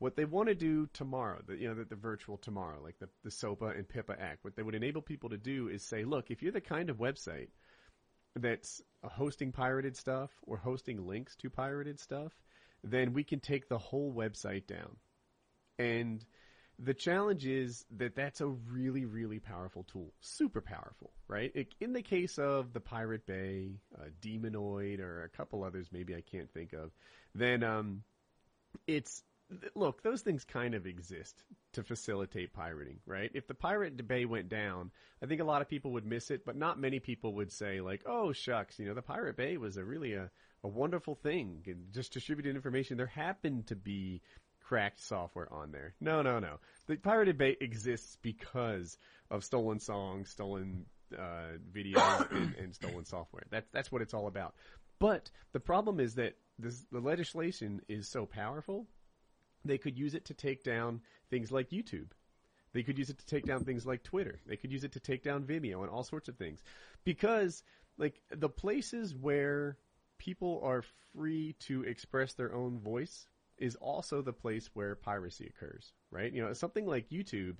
What 0.00 0.16
they 0.16 0.24
want 0.24 0.48
to 0.48 0.54
do 0.54 0.86
tomorrow, 0.92 1.40
the, 1.46 1.56
you 1.56 1.68
know, 1.68 1.74
the, 1.74 1.84
the 1.84 1.96
virtual 1.96 2.36
tomorrow, 2.36 2.80
like 2.82 2.98
the, 3.00 3.08
the 3.24 3.30
SOPA 3.30 3.76
and 3.76 3.88
PIPA 3.88 4.20
Act, 4.20 4.44
what 4.44 4.54
they 4.54 4.62
would 4.62 4.76
enable 4.76 5.02
people 5.02 5.30
to 5.30 5.36
do 5.36 5.68
is 5.68 5.82
say, 5.82 6.04
look, 6.04 6.30
if 6.30 6.40
you're 6.40 6.52
the 6.52 6.60
kind 6.60 6.88
of 6.88 6.98
website 6.98 7.48
that's 8.36 8.80
hosting 9.02 9.50
pirated 9.50 9.96
stuff 9.96 10.30
or 10.42 10.56
hosting 10.56 11.04
links 11.04 11.34
to 11.36 11.50
pirated 11.50 11.98
stuff, 11.98 12.32
then 12.84 13.12
we 13.12 13.24
can 13.24 13.40
take 13.40 13.68
the 13.68 13.78
whole 13.78 14.12
website 14.12 14.68
down. 14.68 14.96
And 15.78 16.24
the 16.78 16.94
challenge 16.94 17.44
is 17.46 17.84
that 17.96 18.14
that's 18.14 18.40
a 18.40 18.46
really, 18.46 19.04
really 19.04 19.40
powerful 19.40 19.84
tool. 19.84 20.12
Super 20.20 20.60
powerful, 20.60 21.10
right? 21.26 21.50
It, 21.54 21.74
in 21.80 21.92
the 21.92 22.02
case 22.02 22.38
of 22.38 22.72
the 22.72 22.80
Pirate 22.80 23.26
Bay, 23.26 23.80
uh, 23.96 24.06
Demonoid, 24.20 25.00
or 25.00 25.24
a 25.24 25.28
couple 25.28 25.64
others 25.64 25.88
maybe 25.92 26.14
I 26.14 26.20
can't 26.20 26.52
think 26.52 26.72
of, 26.72 26.92
then 27.34 27.64
um, 27.64 28.02
it's 28.86 29.22
look, 29.74 30.02
those 30.02 30.20
things 30.20 30.44
kind 30.44 30.74
of 30.74 30.86
exist 30.86 31.42
to 31.72 31.82
facilitate 31.82 32.52
pirating, 32.52 32.98
right? 33.06 33.30
If 33.34 33.46
the 33.46 33.54
Pirate 33.54 34.06
Bay 34.06 34.24
went 34.24 34.48
down, 34.48 34.90
I 35.22 35.26
think 35.26 35.40
a 35.40 35.44
lot 35.44 35.62
of 35.62 35.68
people 35.68 35.92
would 35.92 36.06
miss 36.06 36.30
it, 36.30 36.44
but 36.44 36.56
not 36.56 36.78
many 36.78 37.00
people 37.00 37.34
would 37.34 37.50
say 37.50 37.80
like, 37.80 38.02
"Oh 38.06 38.32
shucks, 38.32 38.78
you 38.78 38.86
know, 38.86 38.94
the 38.94 39.02
Pirate 39.02 39.36
Bay 39.36 39.56
was 39.56 39.76
a 39.76 39.84
really 39.84 40.14
a, 40.14 40.30
a 40.62 40.68
wonderful 40.68 41.14
thing 41.14 41.62
and 41.66 41.92
just 41.92 42.12
distributed 42.12 42.54
information." 42.54 42.96
There 42.96 43.06
happened 43.06 43.66
to 43.68 43.76
be 43.76 44.20
cracked 44.68 45.00
software 45.00 45.50
on 45.50 45.72
there. 45.72 45.94
No, 45.98 46.20
no, 46.20 46.38
no. 46.38 46.58
The 46.86 46.96
Pirated 46.96 47.38
Bay 47.38 47.56
exists 47.58 48.18
because 48.20 48.98
of 49.30 49.42
stolen 49.42 49.80
songs, 49.80 50.28
stolen 50.28 50.84
uh, 51.16 51.56
videos, 51.72 52.30
and, 52.30 52.54
and 52.56 52.74
stolen 52.74 53.06
software. 53.06 53.44
That's 53.50 53.68
that's 53.72 53.90
what 53.90 54.02
it's 54.02 54.12
all 54.12 54.26
about. 54.26 54.54
But 54.98 55.30
the 55.52 55.60
problem 55.60 56.00
is 56.00 56.16
that 56.16 56.34
this, 56.58 56.84
the 56.92 57.00
legislation 57.00 57.80
is 57.88 58.08
so 58.08 58.26
powerful, 58.26 58.86
they 59.64 59.78
could 59.78 59.96
use 59.96 60.14
it 60.14 60.26
to 60.26 60.34
take 60.34 60.64
down 60.64 61.00
things 61.30 61.50
like 61.50 61.70
YouTube. 61.70 62.10
They 62.74 62.82
could 62.82 62.98
use 62.98 63.08
it 63.08 63.18
to 63.18 63.26
take 63.26 63.46
down 63.46 63.64
things 63.64 63.86
like 63.86 64.02
Twitter. 64.02 64.40
They 64.46 64.56
could 64.56 64.70
use 64.70 64.84
it 64.84 64.92
to 64.92 65.00
take 65.00 65.24
down 65.24 65.44
Vimeo 65.44 65.80
and 65.80 65.88
all 65.88 66.04
sorts 66.04 66.28
of 66.28 66.36
things. 66.36 66.62
Because, 67.04 67.62
like, 67.96 68.20
the 68.30 68.50
places 68.50 69.14
where 69.14 69.78
people 70.18 70.60
are 70.62 70.84
free 71.14 71.54
to 71.60 71.84
express 71.84 72.34
their 72.34 72.54
own 72.54 72.78
voice 72.78 73.26
is 73.58 73.76
also 73.76 74.22
the 74.22 74.32
place 74.32 74.70
where 74.74 74.94
piracy 74.94 75.50
occurs, 75.54 75.92
right? 76.10 76.32
You 76.32 76.42
know, 76.42 76.52
something 76.52 76.86
like 76.86 77.10
YouTube, 77.10 77.56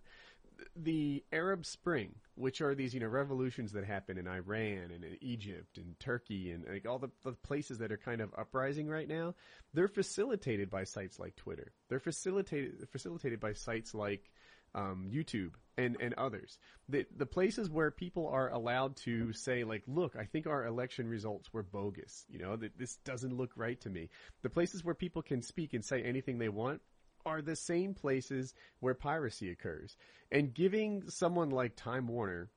the 0.76 1.24
Arab 1.32 1.64
Spring, 1.64 2.14
which 2.34 2.60
are 2.60 2.74
these, 2.74 2.94
you 2.94 3.00
know, 3.00 3.06
revolutions 3.06 3.72
that 3.72 3.84
happen 3.84 4.18
in 4.18 4.26
Iran 4.26 4.90
and 4.94 5.04
in 5.04 5.16
Egypt 5.20 5.78
and 5.78 5.98
Turkey 6.00 6.50
and 6.50 6.64
like 6.68 6.86
all 6.86 6.98
the, 6.98 7.10
the 7.24 7.32
places 7.32 7.78
that 7.78 7.92
are 7.92 7.96
kind 7.96 8.20
of 8.20 8.34
uprising 8.36 8.88
right 8.88 9.08
now, 9.08 9.34
they're 9.74 9.88
facilitated 9.88 10.70
by 10.70 10.84
sites 10.84 11.18
like 11.18 11.36
Twitter. 11.36 11.72
They're 11.88 12.00
facilitated 12.00 12.88
facilitated 12.90 13.40
by 13.40 13.52
sites 13.52 13.94
like 13.94 14.30
um, 14.74 15.10
YouTube 15.12 15.52
and, 15.76 15.96
and 16.00 16.14
others. 16.14 16.58
The, 16.88 17.06
the 17.16 17.26
places 17.26 17.70
where 17.70 17.90
people 17.90 18.28
are 18.28 18.50
allowed 18.50 18.96
to 18.98 19.32
say 19.32 19.64
like, 19.64 19.82
look, 19.86 20.16
I 20.16 20.24
think 20.24 20.46
our 20.46 20.66
election 20.66 21.08
results 21.08 21.52
were 21.52 21.62
bogus. 21.62 22.24
You 22.28 22.40
know, 22.40 22.56
that 22.56 22.78
this 22.78 22.96
doesn't 23.04 23.36
look 23.36 23.52
right 23.56 23.80
to 23.82 23.90
me. 23.90 24.10
The 24.42 24.50
places 24.50 24.84
where 24.84 24.94
people 24.94 25.22
can 25.22 25.42
speak 25.42 25.74
and 25.74 25.84
say 25.84 26.02
anything 26.02 26.38
they 26.38 26.48
want 26.48 26.80
are 27.24 27.42
the 27.42 27.56
same 27.56 27.94
places 27.94 28.54
where 28.80 28.94
piracy 28.94 29.50
occurs. 29.50 29.96
And 30.32 30.54
giving 30.54 31.08
someone 31.08 31.50
like 31.50 31.76
Time 31.76 32.08
Warner 32.08 32.50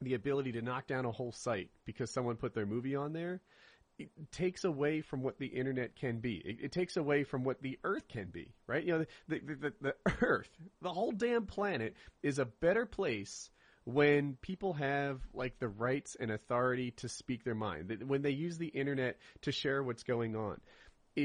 the 0.00 0.14
ability 0.14 0.52
to 0.52 0.62
knock 0.62 0.86
down 0.86 1.04
a 1.04 1.12
whole 1.12 1.32
site 1.32 1.70
because 1.84 2.10
someone 2.10 2.36
put 2.36 2.54
their 2.54 2.66
movie 2.66 2.96
on 2.96 3.12
there 3.12 3.40
takes 4.32 4.64
away 4.64 5.00
from 5.00 5.22
what 5.22 5.38
the 5.38 5.46
internet 5.46 5.96
can 5.96 6.18
be. 6.18 6.36
It, 6.36 6.58
it 6.62 6.72
takes 6.72 6.96
away 6.96 7.24
from 7.24 7.44
what 7.44 7.62
the 7.62 7.78
Earth 7.84 8.08
can 8.08 8.26
be, 8.26 8.54
right? 8.66 8.84
You 8.84 8.98
know, 8.98 9.04
the, 9.28 9.40
the, 9.40 9.54
the, 9.54 9.72
the 9.80 10.14
Earth, 10.22 10.50
the 10.82 10.92
whole 10.92 11.12
damn 11.12 11.46
planet 11.46 11.94
is 12.22 12.38
a 12.38 12.44
better 12.44 12.86
place 12.86 13.50
when 13.84 14.36
people 14.42 14.74
have 14.74 15.20
like 15.32 15.58
the 15.58 15.68
rights 15.68 16.16
and 16.18 16.30
authority 16.30 16.92
to 16.92 17.08
speak 17.08 17.44
their 17.44 17.54
mind. 17.54 18.04
When 18.06 18.22
they 18.22 18.30
use 18.30 18.58
the 18.58 18.68
internet 18.68 19.18
to 19.42 19.52
share 19.52 19.82
what's 19.82 20.02
going 20.02 20.36
on 20.36 20.60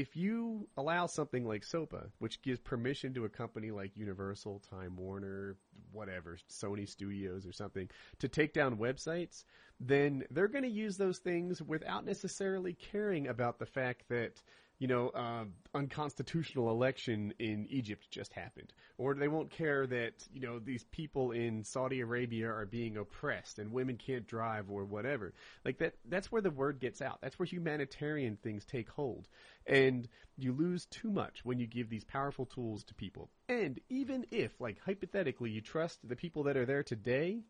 if 0.00 0.16
you 0.16 0.68
allow 0.76 1.06
something 1.06 1.46
like 1.46 1.64
SOPA, 1.64 2.10
which 2.18 2.42
gives 2.42 2.60
permission 2.60 3.14
to 3.14 3.24
a 3.24 3.28
company 3.30 3.70
like 3.70 3.96
Universal, 3.96 4.62
Time 4.70 4.96
Warner, 4.96 5.56
whatever, 5.92 6.36
Sony 6.50 6.88
Studios 6.88 7.46
or 7.46 7.52
something, 7.52 7.88
to 8.18 8.28
take 8.28 8.52
down 8.52 8.76
websites, 8.76 9.44
then 9.80 10.24
they're 10.30 10.48
going 10.48 10.64
to 10.64 10.70
use 10.70 10.96
those 10.96 11.18
things 11.18 11.62
without 11.62 12.04
necessarily 12.04 12.74
caring 12.74 13.28
about 13.28 13.58
the 13.58 13.66
fact 13.66 14.08
that 14.08 14.42
you 14.78 14.86
know, 14.88 15.08
uh, 15.08 15.44
unconstitutional 15.74 16.70
election 16.70 17.32
in 17.38 17.66
Egypt 17.70 18.06
just 18.10 18.32
happened. 18.32 18.72
Or 18.98 19.14
they 19.14 19.28
won't 19.28 19.50
care 19.50 19.86
that, 19.86 20.26
you 20.32 20.40
know, 20.40 20.58
these 20.58 20.84
people 20.84 21.30
in 21.30 21.64
Saudi 21.64 22.00
Arabia 22.00 22.48
are 22.48 22.66
being 22.66 22.96
oppressed 22.96 23.58
and 23.58 23.72
women 23.72 23.96
can't 23.96 24.26
drive 24.26 24.70
or 24.70 24.84
whatever. 24.84 25.32
Like 25.64 25.78
that, 25.78 25.94
that's 26.08 26.30
where 26.30 26.42
the 26.42 26.50
word 26.50 26.78
gets 26.80 27.00
out. 27.00 27.20
That's 27.22 27.38
where 27.38 27.46
humanitarian 27.46 28.36
things 28.36 28.64
take 28.64 28.90
hold. 28.90 29.28
And 29.66 30.08
you 30.36 30.52
lose 30.52 30.86
too 30.86 31.10
much 31.10 31.40
when 31.44 31.58
you 31.58 31.66
give 31.66 31.88
these 31.88 32.04
powerful 32.04 32.46
tools 32.46 32.84
to 32.84 32.94
people. 32.94 33.30
And 33.48 33.80
even 33.88 34.26
if, 34.30 34.60
like, 34.60 34.78
hypothetically, 34.84 35.50
you 35.50 35.60
trust 35.60 36.06
the 36.06 36.16
people 36.16 36.44
that 36.44 36.56
are 36.56 36.66
there 36.66 36.82
today, 36.82 37.40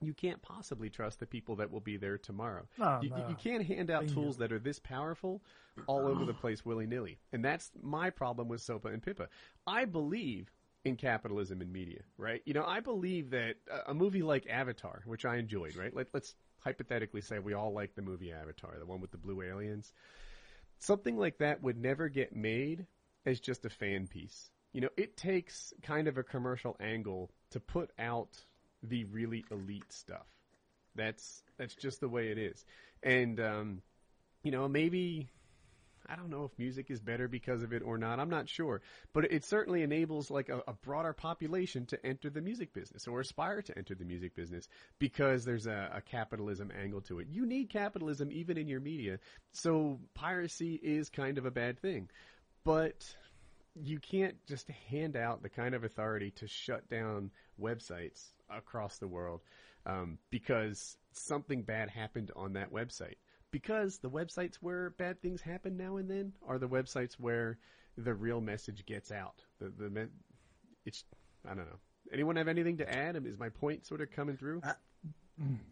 you 0.00 0.14
can't 0.14 0.40
possibly 0.42 0.90
trust 0.90 1.20
the 1.20 1.26
people 1.26 1.56
that 1.56 1.70
will 1.70 1.80
be 1.80 1.96
there 1.96 2.18
tomorrow. 2.18 2.66
No, 2.78 3.00
you, 3.02 3.10
no. 3.10 3.28
you 3.28 3.34
can't 3.34 3.64
hand 3.64 3.90
out 3.90 4.08
tools 4.08 4.38
that 4.38 4.52
are 4.52 4.58
this 4.58 4.78
powerful 4.78 5.42
all 5.86 6.06
over 6.06 6.24
the 6.24 6.34
place 6.34 6.64
willy 6.64 6.86
nilly. 6.86 7.18
And 7.32 7.44
that's 7.44 7.70
my 7.82 8.10
problem 8.10 8.48
with 8.48 8.60
SOPA 8.60 8.88
and 8.88 9.02
PIPA. 9.02 9.26
I 9.66 9.84
believe 9.84 10.50
in 10.84 10.96
capitalism 10.96 11.60
and 11.60 11.72
media, 11.72 12.00
right? 12.16 12.42
You 12.44 12.54
know, 12.54 12.64
I 12.64 12.80
believe 12.80 13.30
that 13.30 13.56
a, 13.70 13.90
a 13.90 13.94
movie 13.94 14.22
like 14.22 14.46
Avatar, 14.48 15.02
which 15.04 15.24
I 15.24 15.36
enjoyed, 15.36 15.76
right? 15.76 15.94
Let, 15.94 16.08
let's 16.12 16.34
hypothetically 16.60 17.20
say 17.20 17.38
we 17.38 17.54
all 17.54 17.72
like 17.72 17.94
the 17.94 18.02
movie 18.02 18.32
Avatar, 18.32 18.74
the 18.78 18.86
one 18.86 19.00
with 19.00 19.10
the 19.10 19.18
blue 19.18 19.42
aliens. 19.42 19.92
Something 20.78 21.16
like 21.16 21.38
that 21.38 21.62
would 21.62 21.76
never 21.76 22.08
get 22.08 22.34
made 22.34 22.86
as 23.26 23.40
just 23.40 23.64
a 23.64 23.70
fan 23.70 24.06
piece. 24.06 24.50
You 24.72 24.82
know, 24.82 24.90
it 24.96 25.16
takes 25.16 25.72
kind 25.82 26.08
of 26.08 26.18
a 26.18 26.22
commercial 26.22 26.76
angle 26.80 27.30
to 27.50 27.60
put 27.60 27.90
out 27.98 28.44
the 28.82 29.04
really 29.04 29.44
elite 29.50 29.92
stuff. 29.92 30.26
That's 30.94 31.42
that's 31.58 31.74
just 31.74 32.00
the 32.00 32.08
way 32.08 32.28
it 32.28 32.38
is. 32.38 32.64
And 33.02 33.40
um, 33.40 33.82
you 34.42 34.50
know, 34.50 34.68
maybe 34.68 35.28
I 36.08 36.16
don't 36.16 36.30
know 36.30 36.44
if 36.44 36.58
music 36.58 36.90
is 36.90 37.00
better 37.00 37.28
because 37.28 37.62
of 37.62 37.72
it 37.72 37.82
or 37.84 37.98
not. 37.98 38.18
I'm 38.18 38.30
not 38.30 38.48
sure, 38.48 38.80
but 39.12 39.30
it 39.30 39.44
certainly 39.44 39.82
enables 39.82 40.30
like 40.30 40.48
a, 40.48 40.62
a 40.66 40.72
broader 40.72 41.12
population 41.12 41.84
to 41.86 42.06
enter 42.06 42.30
the 42.30 42.40
music 42.40 42.72
business 42.72 43.06
or 43.06 43.20
aspire 43.20 43.60
to 43.62 43.76
enter 43.76 43.94
the 43.94 44.04
music 44.04 44.34
business 44.34 44.68
because 44.98 45.44
there's 45.44 45.66
a, 45.66 45.90
a 45.94 46.00
capitalism 46.00 46.72
angle 46.80 47.02
to 47.02 47.18
it. 47.18 47.28
You 47.30 47.44
need 47.44 47.68
capitalism 47.68 48.30
even 48.32 48.56
in 48.56 48.68
your 48.68 48.80
media, 48.80 49.18
so 49.52 50.00
piracy 50.14 50.80
is 50.82 51.10
kind 51.10 51.36
of 51.36 51.44
a 51.44 51.50
bad 51.50 51.78
thing, 51.78 52.08
but 52.64 53.04
you 53.74 53.98
can't 54.00 54.36
just 54.46 54.68
hand 54.90 55.16
out 55.16 55.42
the 55.42 55.48
kind 55.48 55.74
of 55.74 55.84
authority 55.84 56.30
to 56.32 56.48
shut 56.48 56.88
down 56.88 57.30
websites 57.60 58.32
across 58.50 58.98
the 58.98 59.08
world 59.08 59.40
um, 59.86 60.18
because 60.30 60.96
something 61.12 61.62
bad 61.62 61.90
happened 61.90 62.30
on 62.36 62.52
that 62.54 62.72
website. 62.72 63.16
Because 63.50 63.98
the 63.98 64.10
websites 64.10 64.56
where 64.56 64.90
bad 64.90 65.22
things 65.22 65.40
happen 65.40 65.76
now 65.76 65.96
and 65.96 66.10
then 66.10 66.32
are 66.46 66.58
the 66.58 66.68
websites 66.68 67.14
where 67.14 67.58
the 67.96 68.12
real 68.14 68.40
message 68.40 68.84
gets 68.84 69.10
out. 69.10 69.42
The 69.58 69.70
the 69.76 69.88
me- 69.88 70.06
it's 70.84 71.04
I 71.46 71.54
don't 71.54 71.66
know. 71.66 71.78
Anyone 72.12 72.36
have 72.36 72.48
anything 72.48 72.76
to 72.78 72.94
add? 72.94 73.16
Is 73.16 73.38
my 73.38 73.48
point 73.48 73.86
sort 73.86 74.00
of 74.02 74.10
coming 74.10 74.36
through? 74.36 74.62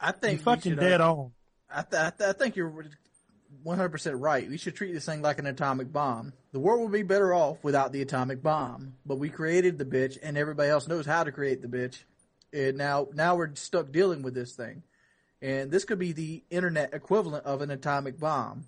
I 0.01 0.13
think 0.13 0.33
You 0.33 0.39
we 0.39 0.43
fucking 0.45 0.73
should, 0.73 0.79
uh, 0.79 0.83
dead 0.83 1.01
on. 1.01 1.33
I, 1.71 1.83
th- 1.83 2.03
I, 2.03 2.11
th- 2.11 2.31
I 2.31 2.33
think 2.33 2.57
you're 2.57 2.69
100% 3.65 4.15
right. 4.21 4.49
We 4.49 4.57
should 4.57 4.75
treat 4.75 4.93
this 4.93 5.07
thing 5.07 5.23
like 5.23 5.39
an 5.39 5.47
atomic 5.47 5.93
bomb. 5.93 6.33
The 6.53 6.61
world 6.61 6.83
would 6.83 6.93
be 6.93 7.03
better 7.03 7.35
off 7.35 7.63
without 7.63 7.93
the 7.93 8.03
atomic 8.03 8.43
bomb, 8.43 8.95
but 9.05 9.19
we 9.19 9.29
created 9.29 9.79
the 9.79 9.85
bitch 9.85 10.19
and 10.23 10.37
everybody 10.37 10.71
else 10.71 10.89
knows 10.89 11.07
how 11.07 11.25
to 11.25 11.33
create 11.33 11.63
the 11.63 11.69
bitch. 11.69 12.03
And 12.53 12.77
now, 12.77 13.09
now 13.13 13.37
we're 13.37 13.55
stuck 13.55 13.93
dealing 13.93 14.23
with 14.23 14.35
this 14.35 14.55
thing. 14.55 14.83
And 15.43 15.71
this 15.71 15.85
could 15.85 15.99
be 15.99 16.13
the 16.13 16.43
internet 16.51 16.95
equivalent 16.95 17.45
of 17.45 17.61
an 17.61 17.71
atomic 17.71 18.19
bomb. 18.19 18.67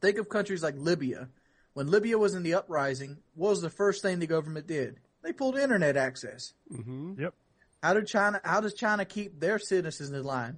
Think 0.00 0.18
of 0.18 0.28
countries 0.28 0.62
like 0.62 0.76
Libya. 0.76 1.28
When 1.74 1.90
Libya 1.90 2.18
was 2.18 2.34
in 2.34 2.42
the 2.42 2.54
uprising, 2.54 3.18
what 3.34 3.50
was 3.50 3.60
the 3.62 3.70
first 3.70 4.02
thing 4.02 4.18
the 4.18 4.26
government 4.26 4.66
did? 4.66 5.00
They 5.22 5.32
pulled 5.32 5.58
internet 5.58 5.96
access. 5.96 6.52
Mm-hmm. 6.72 7.20
Yep. 7.20 7.34
How 7.82 7.94
did 7.94 8.06
China, 8.06 8.40
how 8.44 8.60
does 8.60 8.74
China 8.74 9.04
keep 9.04 9.38
their 9.40 9.58
citizens 9.58 10.10
in 10.10 10.24
line? 10.24 10.56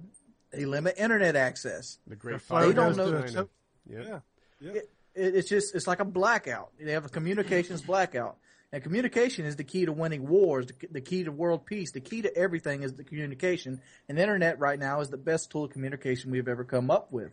They 0.51 0.65
limit 0.65 0.95
internet 0.97 1.35
access. 1.35 1.97
The 2.07 2.15
great 2.15 2.41
fire 2.41 2.67
They 2.67 2.73
don't 2.73 2.95
know- 2.97 3.21
to 3.21 3.27
China. 3.27 3.47
Yeah. 3.89 4.19
Yeah. 4.59 4.73
it, 4.73 4.89
it's 5.15 5.49
just 5.49 5.73
it's 5.75 5.87
like 5.87 5.99
a 5.99 6.05
blackout. 6.05 6.71
They 6.79 6.91
have 6.91 7.05
a 7.05 7.09
communications 7.09 7.81
blackout, 7.81 8.37
and 8.71 8.83
communication 8.83 9.45
is 9.45 9.55
the 9.55 9.63
key 9.63 9.85
to 9.85 9.91
winning 9.91 10.27
wars, 10.27 10.67
the, 10.67 10.87
the 10.91 11.01
key 11.01 11.23
to 11.23 11.31
world 11.31 11.65
peace, 11.65 11.91
the 11.91 11.99
key 12.01 12.21
to 12.21 12.35
everything 12.37 12.83
is 12.83 12.93
the 12.93 13.03
communication. 13.03 13.81
And 14.07 14.17
the 14.17 14.21
internet 14.21 14.59
right 14.59 14.77
now 14.79 14.99
is 15.01 15.09
the 15.09 15.17
best 15.17 15.49
tool 15.51 15.63
of 15.65 15.71
communication 15.71 16.31
we've 16.31 16.47
ever 16.47 16.63
come 16.63 16.91
up 16.91 17.11
with. 17.11 17.31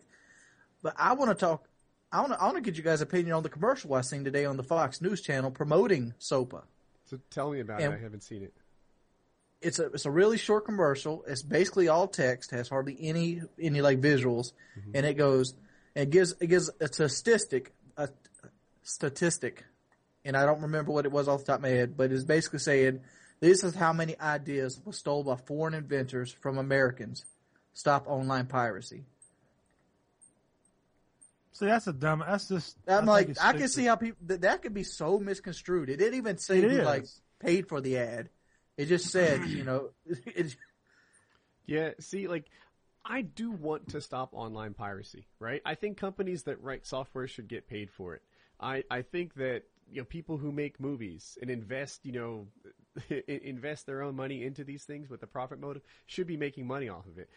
But 0.81 0.95
I 0.97 1.13
want 1.13 1.29
to 1.29 1.35
talk. 1.35 1.65
I 2.11 2.21
want 2.21 2.33
to. 2.33 2.41
I 2.41 2.45
want 2.45 2.55
to 2.55 2.61
get 2.61 2.77
you 2.77 2.83
guys' 2.83 3.01
opinion 3.01 3.33
on 3.35 3.43
the 3.43 3.49
commercial 3.49 3.93
I 3.93 4.01
seen 4.01 4.23
today 4.23 4.45
on 4.45 4.57
the 4.57 4.63
Fox 4.63 5.01
News 5.01 5.21
Channel 5.21 5.51
promoting 5.51 6.13
SOPA. 6.19 6.63
So 7.05 7.19
tell 7.29 7.51
me 7.51 7.59
about 7.59 7.81
And- 7.81 7.93
it. 7.93 7.97
I 7.97 8.01
haven't 8.01 8.23
seen 8.23 8.43
it. 8.43 8.53
It's 9.61 9.79
a 9.79 9.87
it's 9.87 10.05
a 10.05 10.11
really 10.11 10.37
short 10.37 10.65
commercial. 10.65 11.23
It's 11.27 11.43
basically 11.43 11.89
all 11.89 12.07
text, 12.07 12.51
has 12.51 12.69
hardly 12.69 12.97
any 12.99 13.41
any 13.59 13.81
like 13.81 13.99
visuals, 13.99 14.53
mm-hmm. 14.77 14.91
and 14.93 15.05
it 15.05 15.15
goes 15.15 15.53
it 15.95 16.09
gives 16.09 16.33
it 16.39 16.47
gives 16.47 16.69
a 16.79 16.87
statistic 16.87 17.73
a 17.97 18.09
statistic, 18.83 19.65
and 20.23 20.37
I 20.37 20.45
don't 20.45 20.61
remember 20.61 20.91
what 20.91 21.05
it 21.05 21.11
was 21.11 21.27
off 21.27 21.41
the 21.41 21.45
top 21.47 21.57
of 21.57 21.63
my 21.63 21.69
head, 21.69 21.97
but 21.97 22.11
it's 22.11 22.23
basically 22.23 22.59
saying 22.59 23.01
this 23.39 23.63
is 23.63 23.75
how 23.75 23.93
many 23.93 24.19
ideas 24.19 24.79
were 24.83 24.93
stolen 24.93 25.25
by 25.25 25.35
foreign 25.35 25.73
inventors 25.73 26.31
from 26.31 26.57
Americans. 26.57 27.25
Stop 27.73 28.07
online 28.07 28.45
piracy. 28.47 29.05
See, 31.53 31.65
that's 31.65 31.87
a 31.87 31.93
dumb. 31.93 32.23
That's 32.25 32.47
just. 32.47 32.77
I'm 32.87 33.07
I 33.09 33.11
like, 33.11 33.37
I 33.41 33.53
can 33.53 33.67
see 33.67 33.85
how 33.85 33.97
people 33.97 34.17
that, 34.27 34.41
that 34.41 34.61
could 34.61 34.73
be 34.73 34.83
so 34.83 35.19
misconstrued. 35.19 35.89
It 35.89 35.97
didn't 35.97 36.15
even 36.15 36.37
say 36.37 36.59
It 36.59 36.63
who 36.63 36.77
is. 36.79 36.85
like 36.85 37.05
paid 37.39 37.67
for 37.67 37.81
the 37.81 37.97
ad. 37.97 38.29
It 38.79 38.85
just 38.87 39.11
said, 39.11 39.45
you 39.45 39.65
know, 39.65 39.89
Yeah, 41.65 41.91
see, 41.99 42.27
like, 42.27 42.45
I 43.05 43.21
do 43.21 43.51
want 43.51 43.89
to 43.89 44.01
stop 44.01 44.29
online 44.33 44.73
piracy, 44.73 45.27
right? 45.37 45.61
I 45.65 45.75
think 45.75 45.97
companies 45.97 46.43
that 46.43 46.63
write 46.63 46.87
software 46.87 47.27
should 47.27 47.47
get 47.47 47.67
paid 47.67 47.91
for 47.91 48.15
it. 48.15 48.23
I, 48.59 48.83
I 48.89 49.03
think 49.03 49.35
that, 49.35 49.63
you 49.91 50.01
know, 50.01 50.05
people 50.05 50.37
who 50.37 50.51
make 50.51 50.79
movies 50.79 51.37
and 51.41 51.51
invest, 51.51 51.99
you 52.05 52.13
know, 52.13 52.47
invest 53.27 53.85
their 53.85 54.01
own 54.01 54.15
money 54.15 54.43
into 54.45 54.63
these 54.63 54.85
things 54.85 55.09
with 55.09 55.21
the 55.21 55.27
profit 55.27 55.59
motive 55.59 55.83
should 56.07 56.25
be 56.25 56.37
making 56.37 56.65
money 56.65 56.89
off 56.89 57.05
of 57.05 57.19
it. 57.19 57.29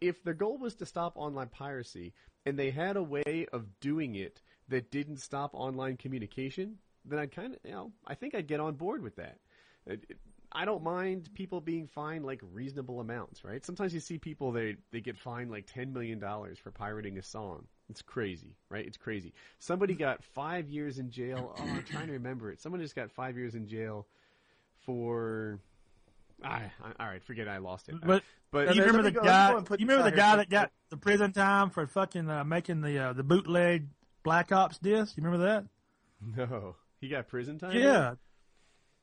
If 0.00 0.24
the 0.24 0.34
goal 0.34 0.58
was 0.58 0.74
to 0.76 0.86
stop 0.86 1.12
online 1.16 1.48
piracy 1.48 2.14
and 2.44 2.58
they 2.58 2.70
had 2.70 2.96
a 2.96 3.02
way 3.02 3.46
of 3.52 3.78
doing 3.80 4.16
it 4.16 4.40
that 4.68 4.90
didn't 4.90 5.18
stop 5.18 5.50
online 5.54 5.96
communication, 5.96 6.78
then 7.04 7.18
I'd 7.18 7.32
kind 7.32 7.52
of, 7.52 7.60
you 7.64 7.72
know, 7.72 7.92
I 8.06 8.14
think 8.14 8.34
I'd 8.34 8.48
get 8.48 8.60
on 8.60 8.74
board 8.74 9.02
with 9.02 9.16
that. 9.16 9.38
It- 10.56 10.60
it- 10.60 10.62
I 10.62 10.64
don't 10.64 10.82
mind 10.82 11.28
people 11.34 11.60
being 11.60 11.86
fined 11.86 12.24
like 12.24 12.40
reasonable 12.52 13.00
amounts, 13.00 13.44
right? 13.44 13.64
Sometimes 13.64 13.92
you 13.94 14.00
see 14.00 14.18
people 14.18 14.52
they 14.52 14.76
they 14.90 15.00
get 15.00 15.16
fined 15.18 15.50
like 15.50 15.66
ten 15.66 15.92
million 15.92 16.18
dollars 16.18 16.58
for 16.58 16.70
pirating 16.70 17.18
a 17.18 17.22
song. 17.22 17.66
It's 17.88 18.02
crazy, 18.02 18.56
right? 18.68 18.84
It's 18.86 18.96
crazy. 18.96 19.32
Somebody 19.58 19.94
got 19.94 20.24
five 20.24 20.68
years 20.68 20.98
in 20.98 21.10
jail. 21.10 21.54
Oh, 21.56 21.62
I'm 21.62 21.84
trying 21.84 22.06
to 22.08 22.14
remember 22.14 22.50
it. 22.50 22.60
Someone 22.60 22.80
just 22.80 22.96
got 22.96 23.10
five 23.12 23.36
years 23.36 23.54
in 23.54 23.68
jail 23.68 24.06
for. 24.84 25.60
I, 26.44 26.70
I, 26.82 26.92
all 27.00 27.06
right, 27.08 27.22
forget 27.22 27.46
it, 27.46 27.50
I 27.50 27.58
lost 27.58 27.88
it. 27.88 27.94
But 28.04 28.22
but 28.50 28.74
you 28.74 28.82
remember 28.82 29.02
the 29.02 29.10
go- 29.12 29.22
guy? 29.22 29.58
put 29.64 29.80
You 29.80 29.86
remember 29.86 30.10
the 30.10 30.16
guy 30.16 30.32
for- 30.32 30.36
that 30.38 30.50
got 30.50 30.72
the 30.90 30.96
prison 30.96 31.32
time 31.32 31.70
for 31.70 31.86
fucking 31.86 32.28
uh, 32.28 32.44
making 32.44 32.82
the 32.82 32.98
uh, 32.98 33.12
the 33.14 33.22
bootleg 33.22 33.88
Black 34.22 34.52
Ops 34.52 34.78
disc? 34.78 35.16
You 35.16 35.22
remember 35.22 35.46
that? 35.46 35.64
no, 36.50 36.76
he 37.00 37.08
got 37.08 37.28
prison 37.28 37.58
time. 37.58 37.72
Yeah, 37.78 38.14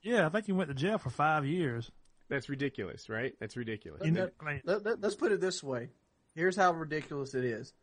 yeah. 0.04 0.26
I 0.26 0.30
think 0.30 0.46
he 0.46 0.52
went 0.52 0.70
to 0.70 0.76
jail 0.76 0.98
for 0.98 1.10
five 1.10 1.46
years. 1.46 1.92
that's 2.30 2.50
ridiculous, 2.50 3.10
right? 3.10 3.34
That's 3.40 3.56
ridiculous. 3.58 4.02
You 4.06 4.12
know, 4.12 4.22
Let- 4.22 4.34
I 4.40 4.46
mean, 4.46 4.62
let, 4.66 4.86
let, 4.86 5.04
us 5.04 5.16
put 5.16 5.32
it 5.32 5.42
this 5.42 5.64
way. 5.64 5.90
Here's 6.36 6.56
how 6.56 6.72
ridiculous 6.74 7.34
it 7.36 7.44
is. 7.46 7.74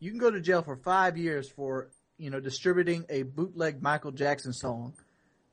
You 0.00 0.10
can 0.10 0.18
go 0.18 0.30
to 0.30 0.40
jail 0.40 0.62
for 0.62 0.76
five 0.76 1.16
years 1.16 1.48
for, 1.48 1.88
you 2.18 2.30
know, 2.30 2.40
distributing 2.40 3.04
a 3.08 3.22
bootleg 3.22 3.80
Michael 3.82 4.10
Jackson 4.12 4.52
song. 4.52 4.94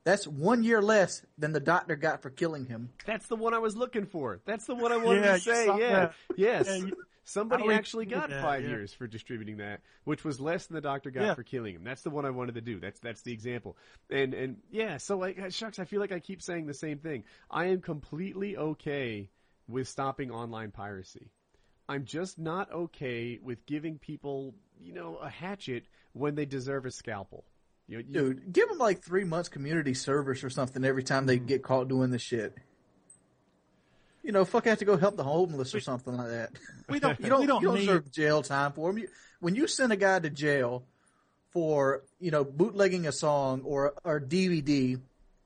That's 0.03 0.27
one 0.27 0.63
year 0.63 0.81
less 0.81 1.23
than 1.37 1.51
the 1.53 1.59
doctor 1.59 1.95
got 1.95 2.23
for 2.23 2.31
killing 2.31 2.65
him. 2.65 2.89
That's 3.05 3.27
the 3.27 3.35
one 3.35 3.53
I 3.53 3.59
was 3.59 3.75
looking 3.77 4.07
for. 4.07 4.39
That's 4.45 4.65
the 4.65 4.73
one 4.73 4.91
I 4.91 4.97
wanted 4.97 5.23
Yeah, 5.23 5.33
to 5.33 5.39
say. 5.39 5.65
Yeah. 5.67 5.75
that. 5.77 6.13
Yes. 6.35 6.65
Yeah, 6.67 6.75
you- 6.77 6.95
Somebody 7.31 7.69
actually 7.71 8.05
got 8.05 8.29
that, 8.29 8.41
five 8.41 8.63
yeah. 8.63 8.69
years 8.69 8.93
for 8.93 9.07
distributing 9.07 9.57
that, 9.57 9.81
which 10.03 10.23
was 10.23 10.39
less 10.39 10.65
than 10.67 10.75
the 10.75 10.81
doctor 10.81 11.11
got 11.11 11.23
Yeah. 11.23 11.33
for 11.33 11.43
killing 11.43 11.75
him. 11.75 11.83
That's 11.83 12.01
the 12.01 12.09
one 12.09 12.25
I 12.25 12.29
wanted 12.29 12.55
to 12.55 12.61
do. 12.61 12.79
That's 12.79 12.99
that's 12.99 13.21
the 13.21 13.31
example. 13.31 13.77
And 14.09 14.33
and 14.33 14.57
yeah, 14.69 14.97
so 14.97 15.17
like 15.17 15.39
uh, 15.39 15.49
shucks, 15.49 15.79
I 15.79 15.85
feel 15.85 15.99
like 16.01 16.11
I 16.11 16.19
keep 16.19 16.41
saying 16.41 16.65
the 16.65 16.73
same 16.73 16.99
thing. 16.99 17.23
I 17.49 17.65
am 17.65 17.81
completely 17.81 18.57
okay 18.57 19.29
with 19.67 19.87
stopping 19.87 20.29
online 20.31 20.71
piracy. 20.71 21.31
I'm 21.87 22.05
just 22.05 22.37
not 22.37 22.71
okay 22.71 23.39
with 23.41 23.65
giving 23.65 23.97
people, 23.97 24.53
you 24.79 24.93
know, 24.93 25.15
a 25.17 25.29
hatchet 25.29 25.85
when 26.13 26.35
they 26.35 26.45
deserve 26.45 26.85
a 26.85 26.91
scalpel. 26.91 27.45
You 27.87 27.99
you- 27.99 28.03
Dude, 28.03 28.53
give 28.53 28.69
them 28.69 28.77
like 28.77 29.01
three 29.01 29.23
months 29.23 29.49
community 29.49 29.93
service 29.93 30.43
or 30.43 30.49
something 30.49 30.83
every 30.83 31.03
time 31.03 31.25
they 31.25 31.39
get 31.39 31.63
caught 31.63 31.87
doing 31.87 32.11
this 32.11 32.21
shit. 32.21 32.57
You 34.23 34.31
know, 34.31 34.45
fuck, 34.45 34.67
I 34.67 34.69
have 34.71 34.79
to 34.79 34.85
go 34.85 34.97
help 34.97 35.17
the 35.17 35.23
homeless 35.23 35.73
or 35.73 35.79
something 35.79 36.15
like 36.15 36.29
that. 36.29 36.51
We 36.87 36.99
don't. 37.01 37.19
You 37.19 37.29
don't, 37.29 37.47
don't 37.47 37.61
you 37.61 37.67
don't 37.67 37.79
need. 37.79 37.85
serve 37.85 38.11
jail 38.11 38.43
time 38.43 38.71
for 38.71 38.89
them. 38.89 38.99
You, 38.99 39.07
when 39.39 39.55
you 39.55 39.67
send 39.67 39.91
a 39.91 39.95
guy 39.97 40.19
to 40.19 40.29
jail 40.29 40.83
for, 41.49 42.03
you 42.19 42.31
know, 42.31 42.43
bootlegging 42.43 43.07
a 43.07 43.11
song 43.11 43.61
or 43.63 43.93
or 44.03 44.19
DVD, 44.19 44.99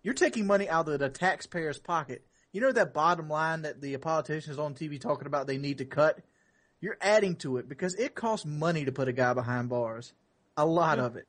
you're 0.04 0.14
taking 0.14 0.46
money 0.46 0.70
out 0.70 0.90
of 0.90 1.00
the 1.00 1.10
taxpayer's 1.10 1.80
pocket. 1.80 2.26
You 2.52 2.62
know 2.62 2.72
that 2.72 2.94
bottom 2.94 3.30
line 3.30 3.64
that 3.64 3.82
the 3.82 3.98
politicians 3.98 4.60
on 4.60 4.76
TV 4.76 5.00
talking 5.00 5.28
about 5.28 5.48
they 5.48 5.58
need 5.58 5.80
to 5.80 5.86
cut? 5.86 6.20
You're 6.80 6.98
adding 7.02 7.36
to 7.38 7.58
it 7.58 7.68
because 7.68 7.96
it 7.96 8.16
costs 8.16 8.46
money 8.46 8.86
to 8.86 8.92
put 8.92 9.08
a 9.08 9.14
guy 9.14 9.34
behind 9.34 9.70
bars. 9.70 10.14
A 10.58 10.66
lot 10.66 11.00
of 11.00 11.16
it. 11.16 11.28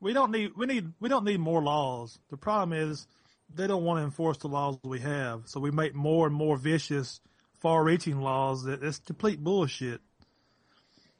We 0.00 0.12
don't 0.12 0.30
need. 0.30 0.52
We 0.56 0.66
need. 0.66 0.92
We 1.00 1.08
don't 1.08 1.24
need 1.24 1.40
more 1.40 1.62
laws. 1.62 2.18
The 2.30 2.36
problem 2.36 2.78
is 2.78 3.06
they 3.54 3.66
don't 3.66 3.84
want 3.84 4.00
to 4.00 4.04
enforce 4.04 4.38
the 4.38 4.48
laws 4.48 4.78
we 4.82 5.00
have, 5.00 5.42
so 5.46 5.60
we 5.60 5.70
make 5.70 5.94
more 5.94 6.26
and 6.26 6.34
more 6.34 6.56
vicious, 6.56 7.20
far-reaching 7.60 8.20
laws 8.20 8.64
that 8.64 8.82
it's 8.82 8.98
complete 8.98 9.42
bullshit. 9.42 10.00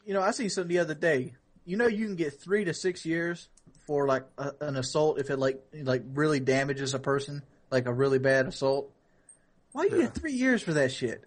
You 0.04 0.14
know, 0.14 0.20
I 0.20 0.32
seen 0.32 0.50
something 0.50 0.68
the 0.68 0.80
other 0.80 0.94
day. 0.94 1.34
You 1.64 1.76
know, 1.76 1.86
you 1.86 2.04
can 2.04 2.16
get 2.16 2.40
three 2.40 2.64
to 2.64 2.74
six 2.74 3.06
years 3.06 3.48
for 3.86 4.06
like 4.06 4.24
a, 4.36 4.52
an 4.60 4.76
assault 4.76 5.18
if 5.18 5.30
it 5.30 5.38
like 5.38 5.62
like 5.72 6.02
really 6.12 6.40
damages 6.40 6.94
a 6.94 6.98
person, 6.98 7.42
like 7.70 7.86
a 7.86 7.92
really 7.92 8.18
bad 8.18 8.46
assault. 8.46 8.90
Why 9.72 9.88
do 9.88 9.96
you 9.96 10.02
get 10.02 10.14
three 10.14 10.34
years 10.34 10.62
for 10.62 10.74
that 10.74 10.92
shit? 10.92 11.24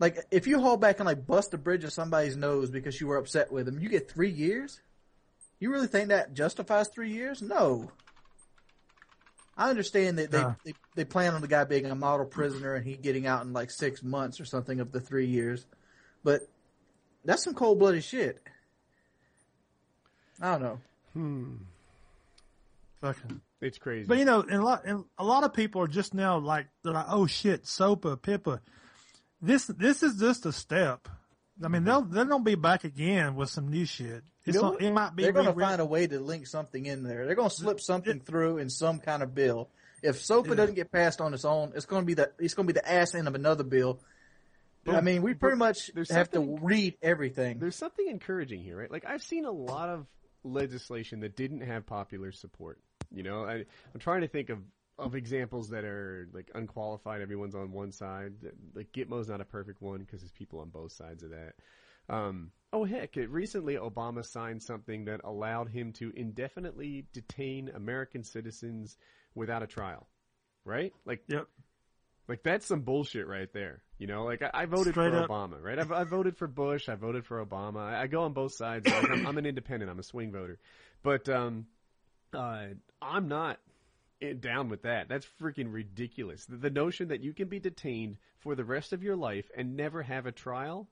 Like, 0.00 0.24
if 0.30 0.46
you 0.46 0.60
haul 0.60 0.76
back 0.76 1.00
and 1.00 1.06
like 1.06 1.26
bust 1.26 1.52
a 1.54 1.58
bridge 1.58 1.84
of 1.84 1.92
somebody's 1.92 2.36
nose 2.36 2.70
because 2.70 3.00
you 3.00 3.08
were 3.08 3.16
upset 3.16 3.52
with 3.52 3.66
them, 3.66 3.78
you 3.78 3.88
get 3.88 4.10
three 4.10 4.30
years. 4.30 4.80
You 5.60 5.72
really 5.72 5.88
think 5.88 6.08
that 6.08 6.34
justifies 6.34 6.88
three 6.88 7.10
years? 7.10 7.42
No. 7.42 7.90
I 9.58 9.68
understand 9.70 10.18
that 10.18 10.30
they, 10.30 10.40
Nah. 10.40 10.54
they 10.64 10.72
they 10.94 11.04
plan 11.04 11.34
on 11.34 11.40
the 11.40 11.48
guy 11.48 11.64
being 11.64 11.84
a 11.86 11.94
model 11.96 12.24
prisoner 12.24 12.74
and 12.76 12.86
he 12.86 12.96
getting 12.96 13.26
out 13.26 13.44
in 13.44 13.52
like 13.52 13.70
six 13.72 14.02
months 14.04 14.40
or 14.40 14.44
something 14.44 14.78
of 14.78 14.92
the 14.92 15.00
three 15.00 15.26
years, 15.26 15.66
but 16.22 16.42
that's 17.24 17.42
some 17.42 17.54
cold 17.54 17.80
blooded 17.80 18.04
shit. 18.04 18.40
I 20.40 20.52
don't 20.52 20.62
know. 20.62 20.80
Hmm. 21.12 21.54
Fucking. 23.00 23.40
it's 23.60 23.78
crazy. 23.78 24.06
But 24.06 24.18
you 24.18 24.24
know, 24.24 24.40
and 24.42 24.60
a 24.60 24.62
lot, 24.64 24.84
and 24.84 25.04
a 25.18 25.24
lot 25.24 25.42
of 25.44 25.52
people 25.52 25.82
are 25.82 25.88
just 25.88 26.14
now 26.14 26.38
like 26.38 26.68
they're 26.82 26.92
like, 26.92 27.06
oh 27.08 27.26
shit, 27.26 27.66
SOPA, 27.66 28.18
PIPA. 28.18 28.60
This 29.42 29.66
this 29.66 30.02
is 30.02 30.16
just 30.20 30.46
a 30.46 30.52
step. 30.52 31.08
I 31.62 31.68
mean, 31.68 31.82
mm-hmm. 31.82 31.84
they'll 31.86 32.02
they're 32.02 32.24
gonna 32.24 32.44
be 32.44 32.54
back 32.54 32.84
again 32.84 33.34
with 33.34 33.50
some 33.50 33.68
new 33.68 33.84
shit. 33.84 34.22
It's 34.48 34.56
know 34.56 34.62
not, 34.62 34.72
what? 34.74 34.82
it 34.82 34.92
might 34.92 35.16
be 35.16 35.22
They're 35.24 35.32
going 35.32 35.46
to 35.46 35.52
rewritten. 35.52 35.70
find 35.70 35.80
a 35.82 35.86
way 35.86 36.06
to 36.06 36.20
link 36.20 36.46
something 36.46 36.86
in 36.86 37.02
there. 37.02 37.26
They're 37.26 37.34
going 37.34 37.50
to 37.50 37.54
slip 37.54 37.80
something 37.80 38.20
through 38.20 38.58
in 38.58 38.70
some 38.70 38.98
kind 38.98 39.22
of 39.22 39.34
bill. 39.34 39.68
If 40.02 40.22
SOPA 40.22 40.56
doesn't 40.56 40.74
get 40.74 40.90
passed 40.90 41.20
on 41.20 41.34
its 41.34 41.44
own, 41.44 41.72
it's 41.74 41.84
going 41.84 42.02
to 42.02 42.06
be 42.06 42.14
the 42.14 42.30
it's 42.38 42.54
going 42.54 42.66
to 42.66 42.72
be 42.72 42.80
the 42.80 42.90
ass 42.90 43.14
end 43.14 43.28
of 43.28 43.34
another 43.34 43.64
bill. 43.64 44.00
I 44.86 45.02
mean, 45.02 45.20
we 45.20 45.34
pretty 45.34 45.58
much 45.58 45.90
have 46.08 46.30
to 46.30 46.40
read 46.62 46.96
everything. 47.02 47.58
There's 47.58 47.76
something 47.76 48.08
encouraging 48.08 48.62
here, 48.62 48.78
right? 48.78 48.90
Like 48.90 49.04
I've 49.06 49.22
seen 49.22 49.44
a 49.44 49.50
lot 49.50 49.90
of 49.90 50.06
legislation 50.44 51.20
that 51.20 51.36
didn't 51.36 51.60
have 51.60 51.84
popular 51.84 52.32
support. 52.32 52.78
You 53.12 53.22
know, 53.22 53.44
I, 53.44 53.64
I'm 53.92 54.00
trying 54.00 54.22
to 54.22 54.28
think 54.28 54.48
of 54.48 54.60
of 54.98 55.14
examples 55.14 55.70
that 55.70 55.84
are 55.84 56.28
like 56.32 56.50
unqualified. 56.54 57.20
Everyone's 57.20 57.54
on 57.54 57.72
one 57.72 57.92
side. 57.92 58.32
Like 58.74 58.92
Gitmo's 58.92 59.28
not 59.28 59.40
a 59.40 59.44
perfect 59.44 59.80
one 59.80 60.00
because 60.00 60.20
there's 60.20 60.32
people 60.32 60.60
on 60.60 60.70
both 60.70 60.92
sides 60.92 61.22
of 61.22 61.30
that. 61.30 61.54
Um, 62.08 62.50
oh 62.72 62.84
heck! 62.84 63.16
It, 63.16 63.30
recently, 63.30 63.74
Obama 63.76 64.24
signed 64.24 64.62
something 64.62 65.04
that 65.04 65.20
allowed 65.24 65.68
him 65.68 65.92
to 65.94 66.12
indefinitely 66.16 67.06
detain 67.12 67.70
American 67.74 68.24
citizens 68.24 68.96
without 69.34 69.62
a 69.62 69.66
trial. 69.66 70.08
Right? 70.64 70.92
Like 71.06 71.22
Yep. 71.28 71.46
like 72.28 72.42
that's 72.42 72.66
some 72.66 72.80
bullshit 72.80 73.26
right 73.26 73.52
there. 73.52 73.82
You 73.98 74.06
know, 74.06 74.24
like 74.24 74.42
I, 74.42 74.50
I 74.52 74.64
voted 74.66 74.94
Straight 74.94 75.10
for 75.12 75.22
up. 75.22 75.30
Obama, 75.30 75.62
right? 75.62 75.78
I, 75.78 76.00
I 76.00 76.04
voted 76.04 76.36
for 76.36 76.46
Bush. 76.46 76.88
I 76.88 76.94
voted 76.94 77.24
for 77.24 77.44
Obama. 77.44 77.80
I, 77.80 78.02
I 78.02 78.06
go 78.06 78.22
on 78.22 78.32
both 78.32 78.52
sides. 78.54 78.86
Like, 78.86 79.10
I'm, 79.10 79.26
I'm 79.26 79.38
an 79.38 79.46
independent. 79.46 79.90
I'm 79.90 79.98
a 79.98 80.02
swing 80.04 80.32
voter, 80.32 80.58
but 81.02 81.28
um, 81.28 81.66
uh, 82.34 82.66
I'm 83.00 83.28
not 83.28 83.58
down 84.40 84.68
with 84.68 84.82
that. 84.82 85.08
That's 85.08 85.26
freaking 85.40 85.72
ridiculous. 85.72 86.44
The, 86.46 86.56
the 86.56 86.70
notion 86.70 87.08
that 87.08 87.22
you 87.22 87.32
can 87.32 87.48
be 87.48 87.58
detained 87.58 88.18
for 88.38 88.54
the 88.54 88.64
rest 88.64 88.92
of 88.92 89.02
your 89.02 89.16
life 89.16 89.50
and 89.56 89.76
never 89.76 90.02
have 90.02 90.26
a 90.26 90.32
trial, 90.32 90.88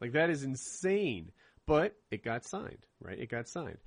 like 0.00 0.12
that 0.12 0.30
is 0.30 0.42
insane. 0.42 1.30
But 1.66 1.94
it 2.10 2.24
got 2.24 2.44
signed, 2.44 2.86
right? 3.00 3.18
It 3.18 3.28
got 3.30 3.48
signed. 3.48 3.78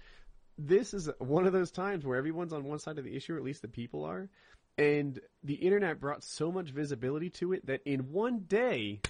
This 0.58 0.94
is 0.94 1.10
one 1.20 1.46
of 1.46 1.52
those 1.52 1.72
times 1.72 2.06
where 2.06 2.18
everyone's 2.18 2.54
on 2.54 2.64
one 2.64 2.80
side 2.80 2.98
of 2.98 3.04
the 3.04 3.16
issue, 3.16 3.34
or 3.34 3.38
at 3.38 3.44
least 3.44 3.62
the 3.62 3.68
people 3.68 4.06
are, 4.06 4.30
and 4.78 5.20
the 5.44 5.56
internet 5.56 6.00
brought 6.00 6.24
so 6.24 6.52
much 6.52 6.70
visibility 6.70 7.30
to 7.32 7.52
it 7.52 7.66
that 7.66 7.82
in 7.86 8.12
one 8.14 8.46
day, 8.48 9.02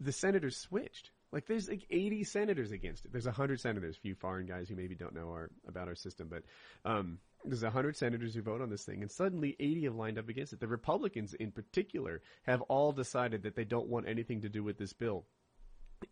the 0.00 0.10
senators 0.10 0.56
switched. 0.56 1.11
Like 1.32 1.46
there's 1.46 1.68
like 1.68 1.86
80 1.90 2.24
senators 2.24 2.72
against 2.72 3.04
it. 3.04 3.12
There's 3.12 3.26
100 3.26 3.60
senators. 3.60 3.98
You 4.02 4.14
foreign 4.14 4.46
guys 4.46 4.68
who 4.68 4.76
maybe 4.76 4.94
don't 4.94 5.14
know 5.14 5.30
our 5.30 5.50
about 5.66 5.88
our 5.88 5.94
system, 5.94 6.28
but 6.30 6.42
um, 6.84 7.18
there's 7.44 7.62
100 7.62 7.96
senators 7.96 8.34
who 8.34 8.42
vote 8.42 8.60
on 8.60 8.70
this 8.70 8.84
thing, 8.84 9.02
and 9.02 9.10
suddenly 9.10 9.56
80 9.58 9.84
have 9.84 9.94
lined 9.94 10.18
up 10.18 10.28
against 10.28 10.52
it. 10.52 10.60
The 10.60 10.68
Republicans, 10.68 11.34
in 11.34 11.50
particular, 11.50 12.20
have 12.44 12.60
all 12.62 12.92
decided 12.92 13.42
that 13.44 13.56
they 13.56 13.64
don't 13.64 13.88
want 13.88 14.08
anything 14.08 14.42
to 14.42 14.48
do 14.48 14.62
with 14.62 14.76
this 14.78 14.92
bill 14.92 15.24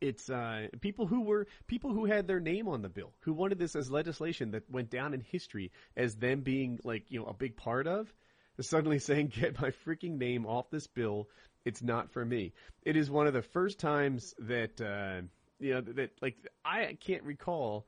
it's 0.00 0.30
uh, 0.30 0.68
people 0.80 1.06
who 1.06 1.22
were 1.22 1.46
people 1.66 1.92
who 1.92 2.04
had 2.04 2.26
their 2.26 2.40
name 2.40 2.68
on 2.68 2.82
the 2.82 2.88
bill, 2.88 3.12
who 3.20 3.32
wanted 3.32 3.58
this 3.58 3.74
as 3.74 3.90
legislation 3.90 4.52
that 4.52 4.70
went 4.70 4.90
down 4.90 5.14
in 5.14 5.20
history 5.20 5.72
as 5.96 6.16
them 6.16 6.40
being 6.40 6.78
like 6.84 7.04
you 7.08 7.18
know 7.18 7.26
a 7.26 7.34
big 7.34 7.56
part 7.56 7.86
of, 7.86 8.12
suddenly 8.60 8.98
saying, 8.98 9.32
"Get 9.34 9.60
my 9.60 9.70
freaking 9.70 10.18
name 10.18 10.46
off 10.46 10.70
this 10.70 10.86
bill. 10.86 11.28
It's 11.64 11.82
not 11.82 12.10
for 12.10 12.24
me." 12.24 12.52
It 12.82 12.96
is 12.96 13.10
one 13.10 13.26
of 13.26 13.32
the 13.32 13.42
first 13.42 13.78
times 13.78 14.34
that 14.38 14.80
uh, 14.80 15.22
you 15.58 15.74
know 15.74 15.80
that 15.80 16.10
like 16.20 16.36
I 16.64 16.96
can't 17.00 17.22
recall 17.22 17.86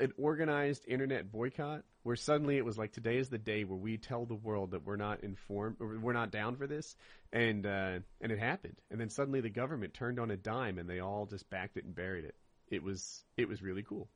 an 0.00 0.12
organized 0.18 0.84
internet 0.88 1.30
boycott 1.30 1.84
where 2.02 2.16
suddenly 2.16 2.56
it 2.56 2.64
was 2.64 2.78
like 2.78 2.92
today 2.92 3.18
is 3.18 3.28
the 3.28 3.38
day 3.38 3.64
where 3.64 3.78
we 3.78 3.96
tell 3.96 4.24
the 4.24 4.34
world 4.34 4.72
that 4.72 4.84
we're 4.84 4.96
not 4.96 5.22
informed 5.22 5.76
or 5.80 5.98
we're 5.98 6.12
not 6.12 6.30
down 6.30 6.56
for 6.56 6.66
this 6.66 6.96
and 7.32 7.66
uh 7.66 7.98
and 8.20 8.32
it 8.32 8.38
happened. 8.38 8.76
And 8.90 9.00
then 9.00 9.10
suddenly 9.10 9.40
the 9.40 9.50
government 9.50 9.94
turned 9.94 10.18
on 10.18 10.30
a 10.30 10.36
dime 10.36 10.78
and 10.78 10.88
they 10.88 11.00
all 11.00 11.26
just 11.26 11.48
backed 11.50 11.76
it 11.76 11.84
and 11.84 11.94
buried 11.94 12.24
it. 12.24 12.34
It 12.68 12.82
was 12.82 13.24
it 13.36 13.48
was 13.48 13.62
really 13.62 13.82
cool. 13.82 14.08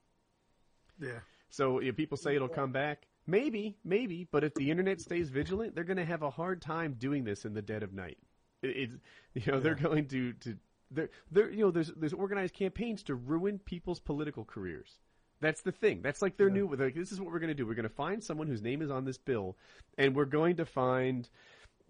Yeah. 1.00 1.20
so 1.50 1.78
if 1.78 1.94
people 1.96 2.16
say 2.16 2.36
it'll 2.36 2.48
come 2.48 2.72
back. 2.72 3.06
Maybe 3.26 3.76
maybe 3.84 4.26
but 4.30 4.44
if 4.44 4.54
the 4.54 4.70
internet 4.70 5.00
stays 5.00 5.28
vigilant 5.28 5.74
they're 5.74 5.84
going 5.84 5.96
to 5.96 6.04
have 6.04 6.22
a 6.22 6.30
hard 6.30 6.62
time 6.62 6.94
doing 6.98 7.24
this 7.24 7.44
in 7.44 7.54
the 7.54 7.62
dead 7.62 7.82
of 7.82 7.92
night 7.92 8.18
it, 8.62 8.90
it's 9.34 9.46
you 9.46 9.52
know 9.52 9.60
they're 9.60 9.74
going 9.74 10.06
to 10.08 10.32
to 10.34 10.56
they're, 10.90 11.10
they're 11.30 11.50
you 11.50 11.64
know 11.64 11.70
there's 11.70 11.92
there's 11.96 12.12
organized 12.12 12.54
campaigns 12.54 13.02
to 13.04 13.14
ruin 13.14 13.58
people's 13.58 14.00
political 14.00 14.44
careers 14.44 14.98
that's 15.40 15.60
the 15.62 15.72
thing. 15.72 16.00
That's 16.02 16.22
like 16.22 16.36
their 16.36 16.50
new. 16.50 16.68
Like, 16.74 16.94
this 16.94 17.12
is 17.12 17.20
what 17.20 17.30
we're 17.30 17.38
going 17.38 17.48
to 17.48 17.54
do. 17.54 17.66
We're 17.66 17.74
going 17.74 17.88
to 17.88 17.94
find 17.94 18.22
someone 18.22 18.46
whose 18.46 18.62
name 18.62 18.82
is 18.82 18.90
on 18.90 19.04
this 19.04 19.18
bill, 19.18 19.56
and 19.98 20.16
we're 20.16 20.24
going 20.24 20.56
to 20.56 20.64
find, 20.64 21.28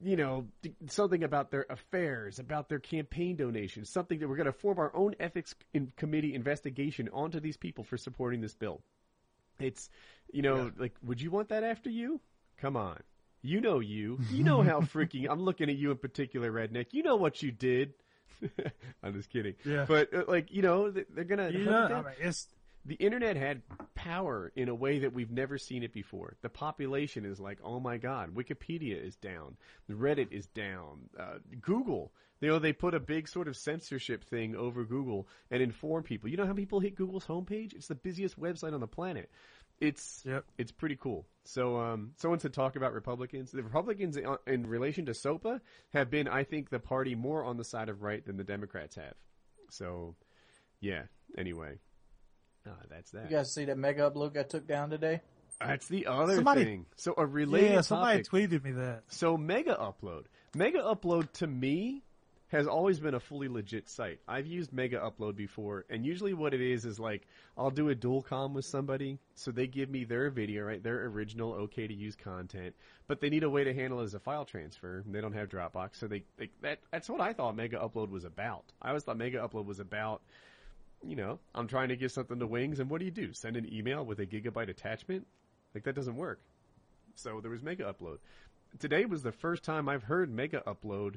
you 0.03 0.17
know, 0.17 0.47
something 0.89 1.23
about 1.23 1.51
their 1.51 1.67
affairs, 1.71 2.39
about 2.39 2.69
their 2.69 2.81
campaign 2.81 3.37
donations, 3.37 3.91
something 3.91 4.19
that 4.19 4.29
we're 4.29 4.37
going 4.37 4.47
to 4.47 4.53
form 4.53 4.79
our 4.79 4.95
own 4.95 5.15
ethics 5.21 5.55
in 5.73 5.93
committee 5.97 6.35
investigation 6.35 7.09
onto 7.13 7.39
these 7.39 7.57
people 7.57 7.85
for 7.85 7.97
supporting 7.97 8.41
this 8.41 8.55
bill. 8.55 8.81
It's, 9.61 9.89
you 10.33 10.43
know, 10.43 10.73
like, 10.77 10.95
would 11.03 11.21
you 11.21 11.31
want 11.31 11.49
that 11.51 11.63
after 11.63 11.89
you? 11.89 12.21
Come 12.59 12.77
on. 12.77 13.01
You 13.47 13.61
know 13.61 13.79
you. 13.81 14.19
You 14.31 14.45
know 14.45 14.63
how 14.63 14.81
freaking. 14.95 15.27
I'm 15.31 15.41
looking 15.43 15.71
at 15.71 15.77
you 15.77 15.91
in 15.91 15.99
particular, 15.99 16.51
redneck. 16.53 16.87
You 16.93 17.03
know 17.03 17.17
what 17.17 17.43
you 17.43 17.53
did. 17.53 17.95
I'm 19.03 19.15
just 19.15 19.31
kidding. 19.31 19.55
Yeah. 19.65 19.85
But 19.89 20.13
uh, 20.15 20.25
like, 20.29 20.53
you 20.53 20.63
know, 20.63 20.91
they- 20.91 21.05
they're 21.15 21.25
gonna. 21.25 21.51
You 21.51 21.65
know, 21.65 21.85
I 21.87 22.03
mean, 22.03 22.13
it's 22.21 22.47
the 22.85 22.95
internet 22.97 23.37
had 23.37 23.63
power 23.95 24.53
in 24.55 24.69
a 24.69 24.75
way 24.75 25.01
that 25.01 25.13
we've 25.13 25.31
never 25.31 25.59
seen 25.59 25.83
it 25.83 25.93
before. 25.93 26.37
The 26.43 26.49
population 26.49 27.25
is 27.25 27.41
like, 27.41 27.59
oh 27.65 27.81
my 27.81 27.97
god, 27.97 28.35
Wikipedia 28.35 29.05
is 29.05 29.17
down, 29.17 29.57
Reddit 29.91 30.31
is 30.33 30.47
down, 30.47 31.09
uh, 31.19 31.39
Google. 31.61 32.13
You 32.41 32.49
know, 32.49 32.59
they 32.59 32.75
put 32.75 32.95
a 32.95 33.01
big 33.01 33.29
sort 33.29 33.49
of 33.49 33.57
censorship 33.57 34.23
thing 34.23 34.55
over 34.55 34.85
Google 34.85 35.27
and 35.51 35.63
inform 35.63 36.03
people. 36.03 36.29
You 36.29 36.37
know 36.37 36.47
how 36.47 36.53
people 36.53 36.81
hit 36.81 36.95
Google's 36.95 37.25
homepage? 37.25 37.73
It's 37.75 37.87
the 37.89 37.95
busiest 37.95 38.39
website 38.39 38.75
on 38.75 38.81
the 38.81 38.87
planet. 38.87 39.31
It's 39.81 40.23
Yep. 40.25 40.45
it's 40.59 40.73
pretty 40.73 40.97
cool. 40.97 41.27
So 41.45 41.79
um, 41.79 42.13
someone 42.17 42.41
said 42.41 42.53
talk 42.53 42.77
about 42.77 42.93
Republicans. 42.93 43.51
The 43.53 43.63
Republicans 43.63 44.17
in, 44.17 44.27
in 44.47 44.67
relation 44.67 45.07
to 45.07 45.15
SOPA 45.15 45.61
have 45.93 46.11
been, 46.11 46.27
I 46.29 46.45
think, 46.45 46.71
the 46.71 46.79
party 46.81 47.15
more 47.15 47.45
on 47.45 47.57
the 47.57 47.65
side 47.65 47.89
of 47.89 48.03
right 48.03 48.25
than 48.25 48.37
the 48.37 48.45
Democrats 48.45 48.97
have. 48.97 49.15
So, 49.71 50.17
yeah. 50.81 51.03
Anyway, 51.37 51.79
uh, 52.67 52.71
that's 52.91 53.11
that. 53.13 53.31
You 53.31 53.37
guys 53.37 53.53
see 53.53 53.67
that 53.67 53.77
mega 53.79 54.11
upload 54.11 54.35
got 54.35 54.49
took 54.49 54.67
down 54.67 54.91
today? 54.91 55.21
That's 55.61 55.87
the 55.89 56.07
other 56.07 56.37
Somebody- 56.37 56.65
thing. 56.65 56.87
So 56.97 57.15
a 57.17 57.27
related 57.27 57.71
yeah, 57.73 57.81
somebody 57.83 58.23
topic. 58.23 58.51
tweeted 58.51 58.65
me 58.65 58.73
that. 58.73 59.03
So 59.09 59.37
Mega 59.39 59.75
Upload. 59.75 60.25
Mega 60.55 60.79
Upload 60.81 61.33
to 61.35 61.47
me 61.47 62.03
has 62.57 62.67
always 62.67 62.99
been 62.99 63.15
a 63.15 63.21
fully 63.21 63.49
legit 63.49 63.89
site. 63.89 64.19
I've 64.27 64.47
used 64.47 64.73
Mega 64.73 64.99
Upload 64.99 65.37
before, 65.37 65.85
and 65.91 66.05
usually 66.05 66.33
what 66.33 66.55
it 66.55 66.61
is 66.61 66.85
is 66.85 66.99
like 66.99 67.27
I'll 67.57 67.71
do 67.71 67.91
a 67.91 67.95
dual 67.95 68.23
com 68.23 68.55
with 68.55 68.65
somebody, 68.65 69.19
so 69.35 69.51
they 69.51 69.67
give 69.67 69.91
me 69.91 70.05
their 70.05 70.31
video, 70.31 70.65
right, 70.65 70.83
their 70.83 71.05
original 71.07 71.53
okay 71.53 71.87
to 71.87 71.95
use 71.95 72.17
content, 72.17 72.75
but 73.07 73.21
they 73.21 73.29
need 73.29 73.45
a 73.45 73.51
way 73.51 73.65
to 73.65 73.75
handle 73.75 74.01
it 74.01 74.05
as 74.05 74.15
a 74.15 74.21
file 74.21 74.45
transfer. 74.45 75.03
And 75.05 75.15
they 75.15 75.21
don't 75.21 75.35
have 75.35 75.49
Dropbox, 75.49 75.97
so 75.97 76.07
they, 76.07 76.23
they 76.39 76.51
that 76.63 76.79
that's 76.91 77.09
what 77.09 77.21
I 77.21 77.33
thought 77.33 77.57
Mega 77.57 77.79
Upload 77.79 78.11
was 78.11 78.25
about. 78.25 78.65
I 78.81 78.89
always 78.89 79.05
thought 79.05 79.19
Mega 79.19 79.39
Upload 79.39 79.67
was 79.67 79.81
about 79.81 80.23
you 81.07 81.15
know, 81.15 81.39
I'm 81.55 81.69
trying 81.69 81.91
to 81.91 81.97
give 81.97 82.11
something 82.11 82.39
to 82.39 82.47
Wings, 82.47 82.81
and 82.81 82.89
what 82.89 82.99
do 82.99 83.05
you 83.05 83.11
do? 83.11 83.33
Send 83.33 83.57
an 83.57 83.73
email 83.73 84.05
with 84.05 84.19
a 84.19 84.27
gigabyte 84.27 84.71
attachment? 84.71 85.27
Like 85.75 85.85
that 85.85 85.95
doesn't 85.95 86.17
work. 86.17 86.41
So 87.17 87.41
there 87.41 87.51
was 87.51 87.63
Mega 87.63 87.85
Upload. 87.85 88.19
Today 88.79 89.05
was 89.05 89.23
the 89.23 89.33
first 89.33 89.63
time 89.63 89.89
I've 89.89 90.03
heard 90.03 90.31
Mega 90.31 90.63
Upload 90.67 91.17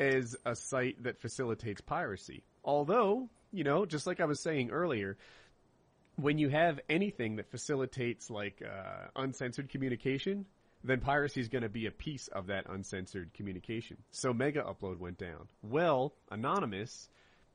as 0.00 0.36
a 0.44 0.54
site 0.54 1.02
that 1.02 1.20
facilitates 1.20 1.80
piracy. 1.80 2.44
Although, 2.64 3.28
you 3.52 3.64
know, 3.64 3.86
just 3.86 4.06
like 4.06 4.20
I 4.20 4.24
was 4.26 4.40
saying 4.40 4.70
earlier, 4.70 5.16
when 6.16 6.38
you 6.38 6.48
have 6.48 6.80
anything 6.88 7.36
that 7.36 7.50
facilitates 7.50 8.30
like 8.30 8.62
uh, 8.62 9.06
uncensored 9.16 9.70
communication, 9.70 10.46
then 10.84 11.00
piracy 11.00 11.40
is 11.40 11.48
going 11.48 11.62
to 11.62 11.68
be 11.68 11.86
a 11.86 11.90
piece 11.90 12.28
of 12.28 12.46
that 12.48 12.66
uncensored 12.68 13.32
communication. 13.34 13.96
So 14.10 14.32
Mega 14.32 14.62
Upload 14.62 14.98
went 14.98 15.18
down. 15.18 15.48
Well, 15.62 16.14
Anonymous, 16.30 17.08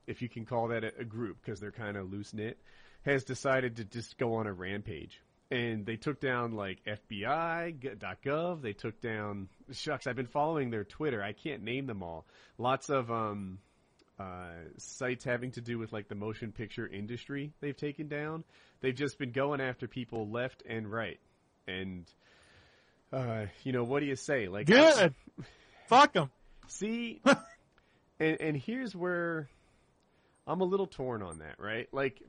if 0.07 0.21
you 0.21 0.29
can 0.29 0.45
call 0.45 0.69
that 0.69 0.83
a, 0.83 0.91
a 0.99 1.03
group 1.05 1.37
because 1.43 1.59
they're 1.59 1.71
kind 1.71 1.97
of 1.97 2.11
loose 2.11 2.33
knit, 2.33 2.57
has 3.05 3.23
decided 3.23 3.77
to 3.77 3.85
just 3.85 4.17
go 4.17 4.35
on 4.35 4.47
a 4.47 4.53
rampage. 4.53 5.21
And 5.53 5.85
they 5.85 5.97
took 5.97 6.19
down 6.19 6.53
like 6.53 6.79
FBI.gov. 6.85 8.61
They 8.61 8.73
took 8.73 8.99
down 9.01 9.49
shucks. 9.71 10.07
I've 10.07 10.15
been 10.15 10.25
following 10.25 10.71
their 10.71 10.83
Twitter. 10.83 11.21
I 11.21 11.33
can't 11.33 11.63
name 11.63 11.85
them 11.85 12.01
all. 12.01 12.25
Lots 12.57 12.89
of 12.89 13.11
um, 13.11 13.59
uh, 14.19 14.49
sites 14.77 15.23
having 15.23 15.51
to 15.51 15.61
do 15.61 15.77
with 15.77 15.93
like 15.93 16.07
the 16.07 16.15
motion 16.15 16.51
picture 16.51 16.87
industry. 16.87 17.51
They've 17.61 17.77
taken 17.77 18.07
down. 18.07 18.43
They've 18.81 18.95
just 18.95 19.19
been 19.19 19.31
going 19.31 19.61
after 19.61 19.87
people 19.87 20.27
left 20.27 20.63
and 20.67 20.91
right. 20.91 21.19
And 21.67 22.05
uh, 23.11 23.45
you 23.63 23.73
know 23.73 23.83
what 23.83 23.99
do 23.99 24.07
you 24.07 24.15
say? 24.15 24.47
Like 24.47 24.65
Good. 24.65 25.13
Fuck 25.87 26.13
them. 26.13 26.31
See, 26.67 27.21
and 28.19 28.41
and 28.41 28.57
here's 28.57 28.95
where 28.95 29.49
I'm 30.47 30.61
a 30.61 30.65
little 30.65 30.87
torn 30.87 31.21
on 31.21 31.39
that, 31.39 31.55
right? 31.59 31.87
Like, 31.91 32.21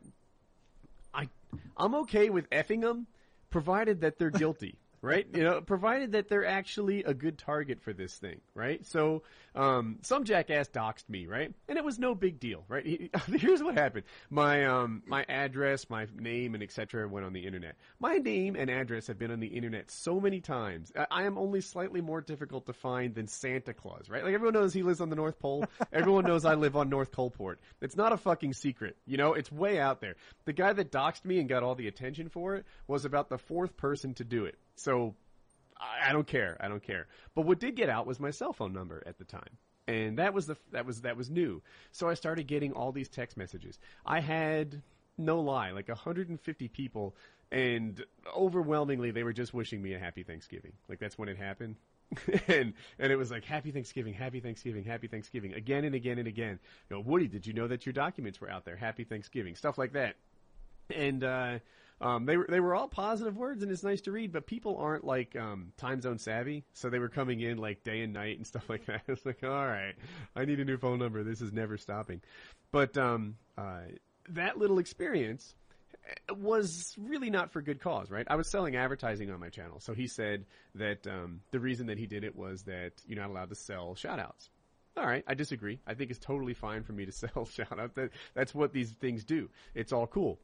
I 1.14 1.28
I'm 1.76 1.94
okay 1.96 2.30
with 2.30 2.50
effing 2.50 2.82
them, 2.82 3.06
provided 3.54 4.00
that 4.00 4.18
they're 4.18 4.30
guilty, 4.30 4.74
right? 5.04 5.26
You 5.34 5.44
know, 5.44 5.60
provided 5.60 6.12
that 6.12 6.28
they're 6.28 6.46
actually 6.46 7.04
a 7.04 7.12
good 7.12 7.38
target 7.38 7.80
for 7.82 7.92
this 7.92 8.14
thing, 8.14 8.40
right? 8.54 8.84
So, 8.86 9.22
um, 9.54 9.98
some 10.02 10.24
jackass 10.24 10.68
doxed 10.68 11.08
me, 11.08 11.26
right? 11.26 11.52
And 11.68 11.76
it 11.78 11.84
was 11.84 11.98
no 11.98 12.14
big 12.14 12.40
deal, 12.40 12.64
right? 12.68 12.84
He- 12.84 13.10
Here's 13.36 13.62
what 13.62 13.74
happened: 13.76 14.04
my 14.30 14.64
um 14.64 15.02
my 15.06 15.24
address, 15.28 15.88
my 15.90 16.06
name, 16.18 16.54
and 16.54 16.62
etc. 16.62 17.06
went 17.06 17.26
on 17.26 17.32
the 17.34 17.44
internet. 17.46 17.76
My 18.00 18.16
name 18.16 18.56
and 18.56 18.70
address 18.70 19.06
have 19.08 19.18
been 19.18 19.30
on 19.30 19.40
the 19.40 19.48
internet 19.48 19.90
so 19.90 20.18
many 20.20 20.40
times. 20.40 20.90
I, 20.96 21.06
I 21.10 21.22
am 21.24 21.36
only 21.36 21.60
slightly 21.60 22.00
more 22.00 22.22
difficult 22.22 22.66
to 22.66 22.72
find 22.72 23.14
than 23.14 23.28
Santa 23.28 23.74
Claus, 23.74 24.08
right? 24.08 24.24
Like 24.24 24.34
everyone 24.34 24.54
knows 24.54 24.72
he 24.72 24.82
lives 24.82 25.00
on 25.02 25.10
the 25.10 25.16
North 25.16 25.38
Pole. 25.38 25.66
everyone 25.92 26.24
knows 26.24 26.44
I 26.46 26.54
live 26.54 26.76
on 26.76 26.88
North 26.88 27.12
Coalport. 27.12 27.60
It's 27.82 27.96
not 27.96 28.12
a 28.12 28.16
fucking 28.16 28.54
secret, 28.54 28.96
you 29.06 29.18
know. 29.18 29.34
It's 29.34 29.52
way 29.52 29.78
out 29.78 30.00
there. 30.00 30.16
The 30.46 30.54
guy 30.54 30.72
that 30.72 30.90
doxed 30.90 31.26
me 31.26 31.38
and 31.40 31.48
got 31.48 31.62
all 31.62 31.74
the 31.74 31.88
attention 31.88 32.30
for 32.30 32.54
it 32.56 32.64
was 32.88 33.04
about 33.04 33.28
the 33.28 33.38
fourth 33.38 33.76
person 33.76 34.14
to 34.14 34.24
do 34.24 34.46
it. 34.46 34.56
So 34.76 35.14
I 35.78 36.10
I 36.10 36.12
don't 36.12 36.26
care. 36.26 36.56
I 36.60 36.68
don't 36.68 36.82
care. 36.82 37.06
But 37.34 37.42
what 37.42 37.58
did 37.60 37.76
get 37.76 37.88
out 37.88 38.06
was 38.06 38.20
my 38.20 38.30
cell 38.30 38.52
phone 38.52 38.72
number 38.72 39.02
at 39.06 39.18
the 39.18 39.24
time. 39.24 39.58
And 39.86 40.18
that 40.18 40.32
was 40.32 40.46
the 40.46 40.56
that 40.72 40.86
was 40.86 41.02
that 41.02 41.16
was 41.16 41.30
new. 41.30 41.62
So 41.92 42.08
I 42.08 42.14
started 42.14 42.46
getting 42.46 42.72
all 42.72 42.92
these 42.92 43.08
text 43.08 43.36
messages. 43.36 43.78
I 44.06 44.20
had 44.20 44.82
no 45.18 45.40
lie, 45.40 45.70
like 45.70 45.88
150 45.88 46.68
people 46.68 47.14
and 47.52 48.02
overwhelmingly 48.34 49.10
they 49.12 49.22
were 49.22 49.32
just 49.32 49.54
wishing 49.54 49.80
me 49.82 49.94
a 49.94 49.98
happy 49.98 50.22
Thanksgiving. 50.22 50.72
Like 50.88 50.98
that's 50.98 51.18
when 51.18 51.28
it 51.28 51.36
happened. 51.36 51.76
and 52.48 52.74
and 52.98 53.12
it 53.12 53.16
was 53.16 53.30
like 53.30 53.44
happy 53.44 53.70
Thanksgiving, 53.70 54.14
happy 54.14 54.40
Thanksgiving, 54.40 54.84
happy 54.84 55.06
Thanksgiving 55.06 55.54
again 55.54 55.84
and 55.84 55.94
again 55.94 56.18
and 56.18 56.28
again. 56.28 56.58
You 56.88 56.96
know, 56.96 57.02
Woody, 57.02 57.28
did 57.28 57.46
you 57.46 57.52
know 57.52 57.68
that 57.68 57.84
your 57.84 57.92
documents 57.92 58.40
were 58.40 58.50
out 58.50 58.64
there? 58.64 58.76
Happy 58.76 59.04
Thanksgiving. 59.04 59.54
Stuff 59.54 59.78
like 59.78 59.92
that 59.92 60.16
and 60.90 61.24
uh, 61.24 61.58
um, 62.00 62.26
they 62.26 62.36
were 62.36 62.46
they 62.48 62.60
were 62.60 62.74
all 62.74 62.88
positive 62.88 63.36
words, 63.36 63.62
and 63.62 63.70
it's 63.70 63.82
nice 63.82 64.00
to 64.02 64.12
read. 64.12 64.32
But 64.32 64.46
people 64.46 64.76
aren't 64.78 65.04
like 65.04 65.36
um, 65.36 65.72
time 65.76 66.00
zone 66.00 66.18
savvy, 66.18 66.64
so 66.72 66.90
they 66.90 66.98
were 66.98 67.08
coming 67.08 67.40
in 67.40 67.58
like 67.58 67.84
day 67.84 68.02
and 68.02 68.12
night 68.12 68.36
and 68.36 68.46
stuff 68.46 68.68
like 68.68 68.86
that. 68.86 69.02
It's 69.08 69.24
like, 69.24 69.42
all 69.44 69.66
right, 69.66 69.94
I 70.34 70.44
need 70.44 70.60
a 70.60 70.64
new 70.64 70.76
phone 70.76 70.98
number. 70.98 71.22
This 71.22 71.40
is 71.40 71.52
never 71.52 71.76
stopping. 71.76 72.20
But 72.72 72.96
um, 72.98 73.36
uh, 73.56 73.82
that 74.30 74.58
little 74.58 74.78
experience 74.78 75.54
was 76.36 76.94
really 76.98 77.30
not 77.30 77.52
for 77.52 77.62
good 77.62 77.80
cause, 77.80 78.10
right? 78.10 78.26
I 78.28 78.36
was 78.36 78.50
selling 78.50 78.76
advertising 78.76 79.30
on 79.30 79.40
my 79.40 79.48
channel, 79.48 79.80
so 79.80 79.94
he 79.94 80.06
said 80.06 80.44
that 80.74 81.06
um, 81.06 81.40
the 81.52 81.60
reason 81.60 81.86
that 81.86 81.98
he 81.98 82.06
did 82.06 82.24
it 82.24 82.34
was 82.36 82.62
that 82.64 82.92
you're 83.06 83.20
not 83.20 83.30
allowed 83.30 83.50
to 83.50 83.54
sell 83.54 83.94
shoutouts. 83.94 84.48
All 84.96 85.06
right, 85.06 85.24
I 85.26 85.34
disagree. 85.34 85.80
I 85.86 85.94
think 85.94 86.10
it's 86.10 86.20
totally 86.20 86.54
fine 86.54 86.82
for 86.82 86.92
me 86.92 87.06
to 87.06 87.12
sell 87.12 87.30
shoutouts. 87.46 87.94
That 87.94 88.10
that's 88.34 88.54
what 88.54 88.72
these 88.72 88.92
things 88.92 89.24
do. 89.24 89.48
It's 89.74 89.92
all 89.92 90.06
cool. 90.06 90.38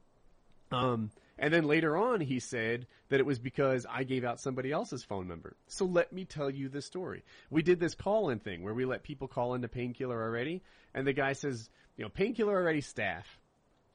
Um, 0.73 1.11
and 1.41 1.53
then 1.53 1.65
later 1.65 1.97
on, 1.97 2.21
he 2.21 2.39
said 2.39 2.87
that 3.09 3.19
it 3.19 3.27
was 3.27 3.39
because 3.41 3.85
I 3.91 4.05
gave 4.05 4.23
out 4.25 4.39
somebody 4.39 4.71
else's 4.71 5.03
phone 5.03 5.27
number. 5.27 5.57
So 5.67 5.85
let 5.87 6.13
me 6.13 6.25
tell 6.25 6.51
you 6.51 6.69
the 6.69 6.83
story. 6.83 7.25
We 7.51 7.63
did 7.63 7.81
this 7.81 7.95
call-in 7.97 8.39
thing 8.39 8.63
where 8.63 8.75
we 8.75 8.85
let 8.85 9.03
people 9.03 9.27
call 9.27 9.55
into 9.55 9.67
Painkiller 9.67 10.23
already, 10.23 10.63
and 10.95 11.05
the 11.07 11.13
guy 11.13 11.33
says, 11.33 11.69
you 11.97 12.05
know, 12.05 12.11
Painkiller 12.11 12.55
already 12.55 12.83
staff. 12.83 13.27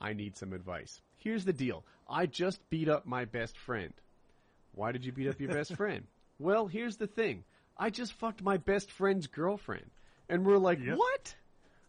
I 0.02 0.12
need 0.14 0.36
some 0.36 0.52
advice. 0.52 1.00
Here's 1.18 1.46
the 1.46 1.54
deal. 1.54 1.86
I 2.10 2.26
just 2.26 2.68
beat 2.70 2.90
up 2.90 3.06
my 3.06 3.26
best 3.26 3.58
friend. 3.58 3.94
Why 4.74 4.92
did 4.92 5.06
you 5.06 5.12
beat 5.12 5.28
up 5.30 5.40
your 5.40 5.54
best 5.54 5.76
friend? 5.78 6.04
Well, 6.40 6.68
here's 6.68 6.98
the 6.98 7.08
thing. 7.08 7.44
I 7.78 7.90
just 7.92 8.14
fucked 8.14 8.42
my 8.44 8.58
best 8.58 8.92
friend's 8.92 9.28
girlfriend. 9.28 9.90
And 10.30 10.46
we're 10.46 10.58
like, 10.58 10.80
Yep. 10.84 10.98
what? 10.98 11.36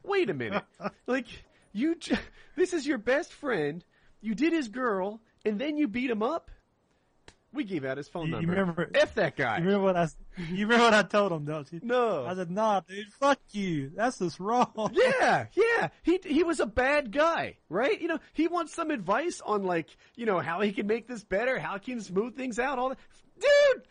Wait 0.04 0.30
a 0.30 0.34
minute. 0.34 0.64
like, 1.06 1.26
you, 1.72 1.94
j- 1.96 2.18
this 2.56 2.72
is 2.72 2.86
your 2.86 2.98
best 2.98 3.32
friend. 3.32 3.82
You 4.20 4.34
did 4.34 4.52
his 4.52 4.68
girl, 4.68 5.20
and 5.46 5.58
then 5.60 5.76
you 5.78 5.88
beat 5.88 6.10
him 6.10 6.22
up? 6.22 6.50
We 7.52 7.64
gave 7.64 7.86
out 7.86 7.96
his 7.96 8.06
phone 8.08 8.26
You- 8.28 8.34
you 8.40 8.46
number. 8.46 8.60
remember- 8.60 8.90
F 8.94 9.14
that 9.14 9.34
guy. 9.34 9.58
You 9.58 9.64
remember 9.64 9.84
what 9.86 9.96
I? 9.96 10.08
You 10.50 10.66
remember 10.66 10.84
what 10.84 10.92
I 10.94 11.02
told 11.02 11.32
him, 11.32 11.46
don't 11.46 11.72
you? 11.72 11.80
no. 11.82 12.26
I 12.26 12.34
said, 12.34 12.50
"Nah, 12.50 12.80
dude, 12.80 13.10
fuck 13.14 13.38
you. 13.52 13.90
That's 13.94 14.18
just 14.18 14.38
wrong." 14.38 14.90
Yeah, 14.92 15.46
yeah. 15.54 15.88
He 16.02 16.20
he 16.22 16.42
was 16.42 16.60
a 16.60 16.66
bad 16.66 17.12
guy, 17.12 17.56
right? 17.70 17.98
You 17.98 18.08
know, 18.08 18.18
he 18.34 18.46
wants 18.48 18.74
some 18.74 18.90
advice 18.90 19.40
on 19.40 19.64
like, 19.64 19.96
you 20.16 20.26
know, 20.26 20.38
how 20.40 20.60
he 20.60 20.72
can 20.72 20.86
make 20.86 21.06
this 21.08 21.24
better, 21.24 21.58
how 21.58 21.74
he 21.78 21.92
can 21.92 22.00
smooth 22.02 22.36
things 22.36 22.58
out. 22.58 22.78
All 22.78 22.90
that, 22.90 22.98
dude. 23.40 23.82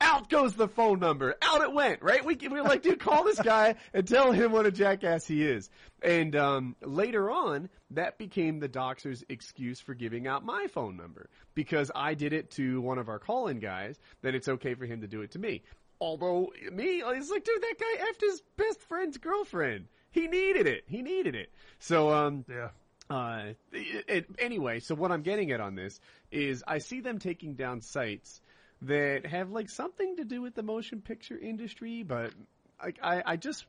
Out 0.00 0.28
goes 0.30 0.54
the 0.54 0.68
phone 0.68 1.00
number. 1.00 1.34
Out 1.42 1.60
it 1.62 1.72
went, 1.72 2.02
right? 2.02 2.24
We, 2.24 2.36
we 2.36 2.48
were 2.48 2.62
like, 2.62 2.82
dude, 2.82 3.00
call 3.00 3.24
this 3.24 3.40
guy 3.40 3.74
and 3.92 4.06
tell 4.06 4.30
him 4.30 4.52
what 4.52 4.64
a 4.64 4.70
jackass 4.70 5.26
he 5.26 5.44
is. 5.44 5.70
And 6.02 6.36
um, 6.36 6.76
later 6.82 7.30
on, 7.30 7.68
that 7.90 8.16
became 8.16 8.60
the 8.60 8.68
doxer's 8.68 9.24
excuse 9.28 9.80
for 9.80 9.94
giving 9.94 10.28
out 10.28 10.44
my 10.44 10.68
phone 10.68 10.96
number 10.96 11.28
because 11.54 11.90
I 11.96 12.14
did 12.14 12.32
it 12.32 12.52
to 12.52 12.80
one 12.80 12.98
of 12.98 13.08
our 13.08 13.18
call-in 13.18 13.58
guys 13.58 13.98
that 14.22 14.36
it's 14.36 14.48
okay 14.48 14.74
for 14.74 14.86
him 14.86 15.00
to 15.00 15.08
do 15.08 15.22
it 15.22 15.32
to 15.32 15.40
me. 15.40 15.62
Although 16.00 16.52
me, 16.72 17.02
it's 17.04 17.30
like, 17.30 17.42
dude, 17.44 17.60
that 17.60 17.74
guy 17.80 18.04
effed 18.06 18.20
his 18.20 18.40
best 18.56 18.80
friend's 18.82 19.16
girlfriend. 19.18 19.86
He 20.12 20.28
needed 20.28 20.68
it. 20.68 20.84
He 20.86 21.02
needed 21.02 21.34
it. 21.34 21.50
So, 21.80 22.10
um, 22.10 22.44
Yeah. 22.48 22.68
uh, 23.10 23.46
it, 23.72 24.04
it- 24.08 24.26
anyway, 24.38 24.78
so 24.78 24.94
what 24.94 25.10
I'm 25.10 25.22
getting 25.22 25.50
at 25.50 25.60
on 25.60 25.74
this 25.74 25.98
is 26.30 26.62
I 26.68 26.78
see 26.78 27.00
them 27.00 27.18
taking 27.18 27.54
down 27.54 27.80
sites 27.80 28.40
that 28.82 29.26
have 29.26 29.50
like 29.50 29.68
something 29.70 30.16
to 30.16 30.24
do 30.24 30.40
with 30.42 30.54
the 30.54 30.62
motion 30.62 31.00
picture 31.00 31.36
industry, 31.38 32.02
but 32.02 32.32
I, 32.80 32.92
I, 33.02 33.22
I 33.32 33.36
just, 33.36 33.66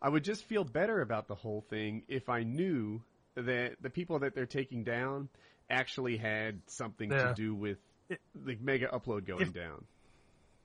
I 0.00 0.08
would 0.08 0.24
just 0.24 0.44
feel 0.44 0.64
better 0.64 1.00
about 1.00 1.28
the 1.28 1.34
whole 1.34 1.64
thing 1.70 2.02
if 2.08 2.28
I 2.28 2.42
knew 2.42 3.02
that 3.34 3.76
the 3.80 3.90
people 3.90 4.18
that 4.20 4.34
they're 4.34 4.44
taking 4.46 4.84
down 4.84 5.28
actually 5.70 6.18
had 6.18 6.60
something 6.66 7.08
to 7.10 7.32
do 7.34 7.54
with 7.54 7.78
It- 8.10 8.20
the 8.34 8.56
mega 8.60 8.88
upload 8.88 9.24
going 9.26 9.42
If- 9.42 9.52
down. 9.54 9.84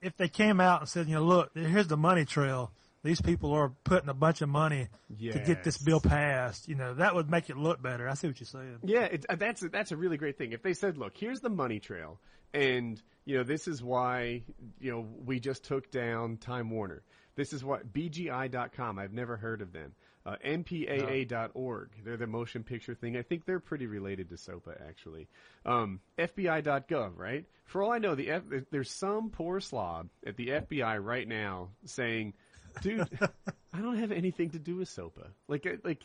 If 0.00 0.16
they 0.16 0.28
came 0.28 0.60
out 0.60 0.82
and 0.82 0.88
said, 0.88 1.08
you 1.08 1.14
know, 1.16 1.24
look, 1.24 1.50
here's 1.54 1.88
the 1.88 1.96
money 1.96 2.24
trail. 2.24 2.70
These 3.02 3.20
people 3.20 3.52
are 3.52 3.72
putting 3.84 4.08
a 4.08 4.14
bunch 4.14 4.42
of 4.42 4.48
money 4.48 4.88
to 5.18 5.38
get 5.38 5.62
this 5.64 5.78
bill 5.78 6.00
passed. 6.00 6.68
You 6.68 6.74
know, 6.74 6.94
that 6.94 7.14
would 7.14 7.30
make 7.30 7.50
it 7.50 7.56
look 7.56 7.80
better. 7.80 8.08
I 8.08 8.14
see 8.14 8.26
what 8.26 8.40
you're 8.40 8.46
saying. 8.46 8.78
Yeah, 8.82 9.04
it, 9.04 9.26
uh, 9.28 9.36
that's 9.36 9.62
a, 9.62 9.68
that's 9.68 9.92
a 9.92 9.96
really 9.96 10.16
great 10.16 10.38
thing. 10.38 10.52
If 10.52 10.62
they 10.62 10.74
said, 10.74 10.98
"Look, 10.98 11.16
here's 11.16 11.40
the 11.40 11.50
money 11.50 11.78
trail, 11.80 12.18
and 12.52 13.00
you 13.24 13.38
know 13.38 13.44
this 13.44 13.68
is 13.68 13.82
why 13.82 14.42
you 14.80 14.90
know 14.90 15.06
we 15.24 15.40
just 15.40 15.64
took 15.64 15.90
down 15.90 16.38
Time 16.38 16.70
Warner. 16.70 17.02
This 17.36 17.52
is 17.52 17.64
what 17.64 17.92
BGI.com. 17.92 18.98
I've 18.98 19.12
never 19.12 19.36
heard 19.36 19.62
of 19.62 19.72
them. 19.72 19.94
Uh, 20.26 20.34
MPAA.org. 20.44 21.90
They're 22.04 22.16
the 22.16 22.26
motion 22.26 22.64
picture 22.64 22.94
thing. 22.94 23.16
I 23.16 23.22
think 23.22 23.46
they're 23.46 23.60
pretty 23.60 23.86
related 23.86 24.28
to 24.30 24.36
SOPA 24.36 24.76
actually. 24.86 25.28
Um, 25.64 26.00
FBI.gov. 26.18 27.12
Right. 27.16 27.46
For 27.64 27.82
all 27.82 27.92
I 27.92 27.98
know, 27.98 28.16
the 28.16 28.30
F, 28.30 28.42
there's 28.72 28.90
some 28.90 29.30
poor 29.30 29.60
slob 29.60 30.08
at 30.26 30.36
the 30.36 30.48
FBI 30.48 31.02
right 31.02 31.28
now 31.28 31.68
saying, 31.84 32.34
"Dude, 32.82 33.08
I 33.72 33.80
don't 33.80 33.98
have 33.98 34.12
anything 34.12 34.50
to 34.50 34.58
do 34.58 34.76
with 34.76 34.88
SOPA. 34.88 35.28
Like, 35.48 35.66
like." 35.84 36.02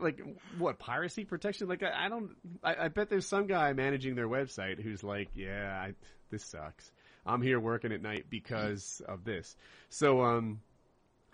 like 0.00 0.18
what 0.56 0.78
piracy 0.78 1.26
protection 1.26 1.68
like 1.68 1.82
i, 1.82 2.06
I 2.06 2.08
don't 2.08 2.30
I, 2.62 2.84
I 2.84 2.88
bet 2.88 3.10
there's 3.10 3.26
some 3.26 3.46
guy 3.46 3.70
managing 3.74 4.14
their 4.14 4.28
website 4.28 4.80
who's 4.80 5.04
like 5.04 5.28
yeah 5.34 5.78
I, 5.78 5.94
this 6.30 6.42
sucks 6.42 6.90
i'm 7.26 7.42
here 7.42 7.60
working 7.60 7.92
at 7.92 8.00
night 8.00 8.24
because 8.30 9.02
of 9.06 9.24
this 9.24 9.54
so 9.90 10.22
um 10.22 10.62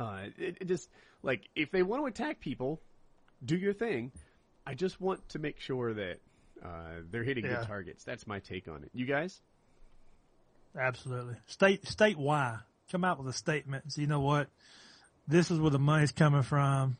uh 0.00 0.22
it, 0.36 0.56
it 0.62 0.66
just 0.66 0.88
like 1.22 1.48
if 1.54 1.70
they 1.70 1.84
want 1.84 2.02
to 2.02 2.06
attack 2.06 2.40
people 2.40 2.80
do 3.44 3.56
your 3.56 3.72
thing 3.72 4.10
i 4.66 4.74
just 4.74 5.00
want 5.00 5.28
to 5.28 5.38
make 5.38 5.60
sure 5.60 5.94
that 5.94 6.16
uh 6.64 7.02
they're 7.12 7.22
hitting 7.22 7.44
Yeah. 7.44 7.58
good 7.58 7.68
targets 7.68 8.02
that's 8.02 8.26
my 8.26 8.40
take 8.40 8.66
on 8.66 8.82
it 8.82 8.90
you 8.92 9.06
guys 9.06 9.40
Absolutely. 10.76 11.36
State 11.46 11.86
state 11.86 12.16
why. 12.18 12.58
Come 12.90 13.05
out 13.05 13.18
with 13.18 13.29
a 13.29 13.33
statement 13.37 13.85
and 13.85 13.92
say, 13.92 14.03
you 14.03 14.09
know 14.09 14.20
what? 14.20 14.48
This 15.29 15.50
is 15.50 15.59
where 15.61 15.70
the 15.70 15.79
money's 15.79 16.12
coming 16.12 16.42
from. 16.42 16.96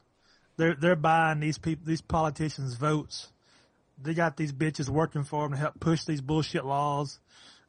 They're 0.57 0.74
they're 0.74 0.96
buying 0.96 1.40
these 1.40 1.59
people 1.59 1.85
these 1.87 2.00
politicians' 2.03 2.74
votes. 2.74 3.33
They 4.03 4.14
got 4.14 4.37
these 4.37 4.53
bitches 4.53 4.88
working 4.88 5.24
for 5.24 5.42
them 5.44 5.53
to 5.53 5.59
help 5.59 5.81
push 5.81 6.05
these 6.05 6.20
bullshit 6.20 6.64
laws. 6.64 7.18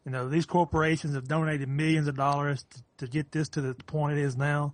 You 0.06 0.12
know, 0.12 0.30
these 0.30 0.46
corporations 0.46 1.14
have 1.16 1.28
donated 1.28 1.68
millions 1.70 2.08
of 2.08 2.16
dollars 2.16 2.66
to, 2.98 3.06
to 3.06 3.12
get 3.12 3.32
this 3.32 3.50
to 3.50 3.62
the 3.62 3.74
point 3.76 4.18
it 4.18 4.22
is 4.22 4.36
now. 4.38 4.74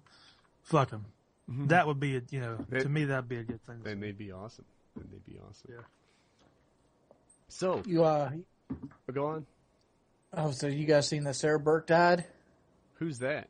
Fuck 0.64 0.90
them. 0.92 1.06
That 1.48 1.88
would 1.88 2.00
be 2.00 2.18
a, 2.18 2.22
you 2.30 2.42
know, 2.42 2.58
That- 2.70 2.82
to 2.82 2.90
me 2.90 3.06
that'd 3.06 3.30
be 3.30 3.38
a 3.38 3.44
good 3.44 3.64
thing. 3.64 3.78
to 3.80 3.84
then 3.84 4.00
they'd 4.02 4.18
be 4.18 4.32
awesome 4.32 4.66
then 4.96 5.06
they'd 5.12 5.26
be 5.26 5.40
awesome 5.40 5.72
Yeah. 5.72 5.82
so 7.48 7.82
You 7.86 8.04
uh, 8.04 8.32
go 9.14 9.28
on 9.28 9.46
oh, 10.34 10.52
so 10.52 10.68
you 10.68 10.86
guys 10.86 11.08
seen 11.08 11.24
that 11.24 11.36
Sarah 11.36 11.60
Burke 11.60 11.88
died? 11.88 12.26
Who's 13.00 13.20
that 13.20 13.50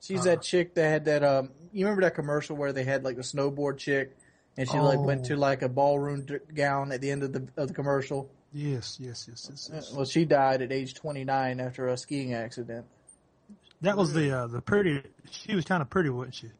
She's 0.00 0.20
Uh. 0.20 0.24
that 0.24 0.42
chick 0.42 0.74
that 0.74 0.88
had 0.88 1.04
that 1.04 1.22
um. 1.22 1.50
You 1.72 1.84
remember 1.86 2.02
that 2.02 2.14
commercial 2.14 2.56
where 2.56 2.72
they 2.72 2.82
had 2.84 3.04
like 3.04 3.14
the 3.16 3.22
snowboard 3.22 3.78
chick, 3.78 4.16
and 4.56 4.68
she 4.68 4.76
like 4.78 4.98
went 4.98 5.20
Oh. 5.22 5.24
to 5.28 5.36
like 5.36 5.62
a 5.62 5.68
ballroom 5.68 6.24
d- 6.26 6.38
gown 6.54 6.90
at 6.92 7.00
the 7.00 7.10
end 7.10 7.22
of 7.22 7.32
the 7.32 7.46
of 7.56 7.68
the 7.68 7.74
commercial. 7.74 8.28
Yes, 8.52 8.98
yes, 9.00 9.26
yes, 9.30 9.46
yes, 9.48 9.70
yes. 9.72 9.92
Well, 9.94 10.04
she 10.04 10.24
died 10.24 10.60
at 10.60 10.72
age 10.72 10.94
29 10.94 11.60
after 11.60 11.86
a 11.88 11.96
skiing 11.96 12.34
accident. 12.34 12.84
That 13.80 13.96
was 13.96 14.12
the 14.12 14.30
uh, 14.32 14.46
the 14.48 14.60
pretty. 14.60 15.02
She 15.30 15.54
was 15.54 15.64
kind 15.64 15.80
of 15.80 15.88
pretty, 15.88 16.10
wasn't 16.10 16.34
she? 16.34 16.50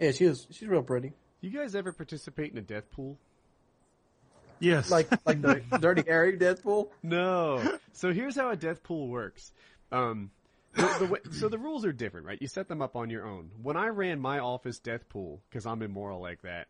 Yeah, 0.00 0.10
she 0.12 0.26
was 0.26 0.46
she's 0.50 0.66
real 0.66 0.82
pretty. 0.82 1.12
you 1.42 1.50
guys 1.50 1.74
ever 1.74 1.92
participate 1.92 2.50
in 2.52 2.58
a 2.58 2.62
death 2.62 2.90
pool 2.90 3.18
Yes. 4.58 4.90
Like 4.90 5.08
like 5.26 5.40
the 5.70 5.78
Dirty 5.78 6.02
Harry 6.08 6.36
Deathpool. 6.38 6.88
No. 7.02 7.78
so 7.92 8.12
here's 8.12 8.34
how 8.36 8.48
a 8.50 8.56
death 8.56 8.82
pool 8.82 9.08
works. 9.08 9.52
Um, 9.92 10.30
the, 10.76 10.96
the 11.00 11.06
way, 11.06 11.18
so 11.32 11.48
the 11.48 11.58
rules 11.58 11.84
are 11.84 11.92
different, 11.92 12.26
right? 12.26 12.40
You 12.40 12.48
set 12.48 12.68
them 12.68 12.82
up 12.82 12.96
on 12.96 13.10
your 13.10 13.26
own. 13.26 13.50
When 13.62 13.76
I 13.76 13.88
ran 13.88 14.20
my 14.20 14.38
office 14.38 14.78
death 14.78 15.08
pool, 15.08 15.42
because 15.48 15.66
I'm 15.66 15.82
immoral 15.82 16.20
like 16.20 16.42
that, 16.42 16.68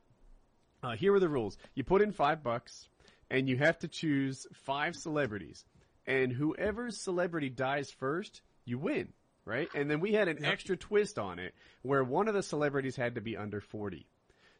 uh, 0.83 0.93
here 0.93 1.13
were 1.13 1.21
the 1.21 1.29
rules. 1.29 1.59
You 1.75 1.85
put 1.85 2.03
in 2.03 2.13
five 2.13 2.43
bucks, 2.43 2.89
and 3.31 3.49
you 3.49 3.57
have 3.57 3.79
to 3.81 3.89
choose 3.89 4.47
five 4.53 4.95
celebrities. 4.95 5.65
And 6.07 6.33
whoever's 6.33 6.97
celebrity 6.97 7.49
dies 7.49 7.91
first, 7.91 8.43
you 8.65 8.79
win, 8.79 9.13
right? 9.45 9.69
And 9.75 9.91
then 9.91 10.01
we 10.01 10.13
had 10.13 10.29
an 10.29 10.45
extra 10.45 10.77
twist 10.77 11.19
on 11.19 11.39
it, 11.39 11.55
where 11.83 12.05
one 12.05 12.29
of 12.29 12.35
the 12.35 12.43
celebrities 12.43 12.97
had 12.97 13.17
to 13.17 13.21
be 13.21 13.37
under 13.37 13.61
40. 13.61 14.07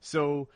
So, 0.01 0.49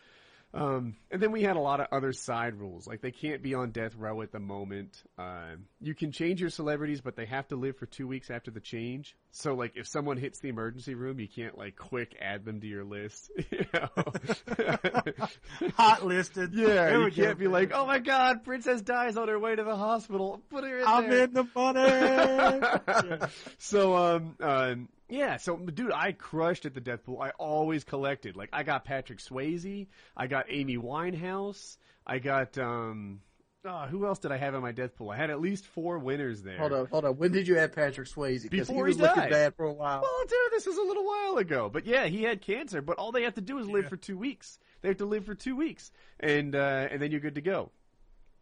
um, 0.53 0.97
and 1.11 1.23
then 1.23 1.31
we 1.31 1.43
had 1.43 1.57
a 1.57 1.61
lot 1.61 1.81
of 1.81 1.87
other 1.93 2.13
side 2.13 2.55
rules, 2.55 2.87
like 2.87 3.01
they 3.01 3.13
can't 3.13 3.43
be 3.43 3.55
on 3.55 3.71
death 3.71 3.95
row 3.97 4.21
at 4.23 4.33
the 4.33 4.41
moment. 4.41 5.03
Um, 5.17 5.67
you 5.81 5.95
can 5.95 6.11
change 6.11 6.41
your 6.41 6.51
celebrities, 6.51 7.01
but 7.01 7.15
they 7.15 7.27
have 7.27 7.47
to 7.49 7.57
live 7.57 7.77
for 7.77 7.87
two 7.87 8.09
weeks 8.09 8.31
after 8.31 8.51
the 8.51 8.61
change. 8.61 9.17
So, 9.31 9.55
like, 9.55 9.77
if 9.77 9.87
someone 9.87 10.17
hits 10.17 10.41
the 10.41 10.49
emergency 10.49 10.95
room, 10.95 11.21
you 11.21 11.29
can't 11.29 11.57
like 11.57 11.77
quick 11.77 12.17
add 12.21 12.45
them 12.45 12.61
to 12.61 12.67
your 12.67 12.85
list. 12.85 13.31
You 13.51 13.65
know? 13.75 13.89
hot 15.77 16.05
listed. 16.07 16.53
yeah, 16.55 16.97
you 16.97 17.11
can't 17.11 17.39
be 17.39 17.49
like, 17.49 17.73
"Oh 17.75 17.85
my 17.87 17.99
God, 17.99 18.45
Princess 18.45 18.81
dies 18.81 19.17
on 19.17 19.29
her 19.29 19.39
way 19.39 19.57
to 19.57 19.65
the 19.65 19.77
hospital. 19.77 20.41
Put 20.51 20.65
her 20.65 20.79
in 20.81 20.87
I'm 20.87 21.11
there." 21.11 21.25
in 21.25 21.33
the 21.33 21.47
money. 21.55 23.27
so 23.59 23.97
um 23.97 24.37
um 24.41 24.89
yeah, 25.11 25.37
so 25.37 25.57
dude, 25.57 25.93
I 25.93 26.13
crushed 26.13 26.67
at 26.67 26.75
the 26.75 26.81
death 26.81 27.05
pool. 27.05 27.21
I 27.21 27.31
always 27.39 27.85
collected. 27.85 28.37
Like 28.37 28.51
I 28.53 28.63
got 28.63 28.85
Patrick 28.85 29.19
Swayze, 29.19 29.87
I 30.17 30.27
got 30.27 30.47
Amy 30.49 30.77
Winehouse, 30.77 31.77
I 32.07 32.19
got 32.19 32.57
um 32.59 33.21
oh, 33.65 33.87
who 33.91 34.07
else 34.07 34.19
did 34.19 34.33
I 34.33 34.37
have 34.37 34.55
in 34.55 34.63
my 34.63 34.73
death 34.73 34.97
pool? 34.97 35.11
I 35.11 35.17
had 35.17 35.31
at 35.31 35.41
least 35.41 35.67
four 35.67 35.99
winners 35.99 36.43
there. 36.43 36.59
Hold 36.59 36.73
on, 36.73 36.87
hold 36.87 37.05
on. 37.05 37.17
When 37.17 37.33
did 37.33 37.47
you 37.47 37.57
have 37.57 37.75
Patrick 37.75 38.09
Swayze? 38.09 38.49
Because 38.49 38.69
he 38.69 38.73
Before 38.73 38.85
was 38.87 38.97
he 38.97 39.03
looking 39.03 39.23
died. 39.23 39.31
bad 39.31 39.55
for 39.57 39.67
a 39.67 39.73
while. 39.73 40.01
Well, 40.03 40.21
dude, 40.23 40.53
this 40.53 40.67
is 40.67 40.77
a 40.77 40.83
little 40.83 41.05
while 41.05 41.37
ago. 41.39 41.69
But 41.73 41.87
yeah, 41.87 42.07
he 42.07 42.23
had 42.23 42.41
cancer, 42.41 42.81
but 42.81 42.97
all 42.97 43.13
they 43.13 43.23
have 43.25 43.35
to 43.35 43.41
do 43.41 43.59
is 43.59 43.69
live 43.69 43.89
for 43.89 43.97
two 43.97 44.17
weeks. 44.17 44.59
They 44.81 44.89
have 44.89 44.99
to 44.99 45.07
live 45.07 45.27
for 45.27 45.35
two 45.35 45.57
weeks. 45.57 45.93
And 46.19 46.55
uh 46.55 46.89
and 46.91 47.01
then 47.03 47.11
you're 47.11 47.21
good 47.21 47.35
to 47.35 47.43
go. 47.43 47.71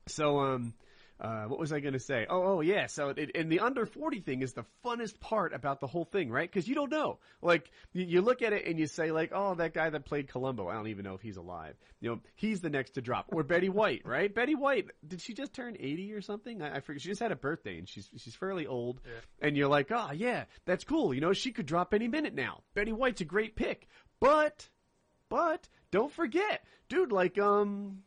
So 0.06 0.38
um 0.38 0.74
uh, 1.20 1.44
what 1.44 1.58
was 1.58 1.72
I 1.72 1.80
going 1.80 1.94
to 1.94 2.00
say? 2.00 2.26
Oh, 2.30 2.42
oh 2.42 2.60
yeah. 2.60 2.86
So, 2.86 3.08
it, 3.08 3.32
and 3.34 3.50
the 3.50 3.60
under 3.60 3.86
40 3.86 4.20
thing 4.20 4.42
is 4.42 4.52
the 4.52 4.64
funnest 4.84 5.18
part 5.18 5.52
about 5.52 5.80
the 5.80 5.86
whole 5.86 6.04
thing, 6.04 6.30
right? 6.30 6.50
Cause 6.50 6.68
you 6.68 6.74
don't 6.74 6.90
know. 6.90 7.18
Like, 7.42 7.70
you, 7.92 8.04
you 8.04 8.22
look 8.22 8.40
at 8.42 8.52
it 8.52 8.66
and 8.66 8.78
you 8.78 8.86
say 8.86 9.10
like, 9.10 9.32
oh, 9.34 9.54
that 9.56 9.74
guy 9.74 9.90
that 9.90 10.04
played 10.04 10.28
Columbo, 10.28 10.68
I 10.68 10.74
don't 10.74 10.88
even 10.88 11.04
know 11.04 11.14
if 11.14 11.20
he's 11.20 11.36
alive. 11.36 11.74
You 12.00 12.10
know, 12.10 12.20
he's 12.36 12.60
the 12.60 12.70
next 12.70 12.92
to 12.92 13.02
drop. 13.02 13.26
Or 13.32 13.42
Betty 13.42 13.68
White, 13.68 14.02
right? 14.04 14.32
Betty 14.32 14.54
White, 14.54 14.86
did 15.06 15.20
she 15.20 15.34
just 15.34 15.52
turn 15.52 15.76
80 15.78 16.12
or 16.12 16.20
something? 16.20 16.62
I, 16.62 16.76
I 16.76 16.80
forget. 16.80 17.02
She 17.02 17.08
just 17.08 17.20
had 17.20 17.32
a 17.32 17.36
birthday 17.36 17.78
and 17.78 17.88
she's, 17.88 18.08
she's 18.16 18.36
fairly 18.36 18.66
old. 18.66 19.00
And 19.40 19.56
you're 19.56 19.68
like, 19.68 19.90
oh 19.90 20.10
yeah, 20.14 20.44
that's 20.66 20.84
cool. 20.84 21.12
You 21.12 21.20
know, 21.20 21.32
she 21.32 21.50
could 21.50 21.66
drop 21.66 21.94
any 21.94 22.06
minute 22.06 22.34
now. 22.34 22.62
Betty 22.74 22.92
White's 22.92 23.22
a 23.22 23.24
great 23.24 23.56
pick. 23.56 23.88
But, 24.20 24.68
but, 25.28 25.68
don't 25.90 26.12
forget, 26.12 26.64
dude, 26.88 27.12
like, 27.12 27.38
um, 27.38 28.02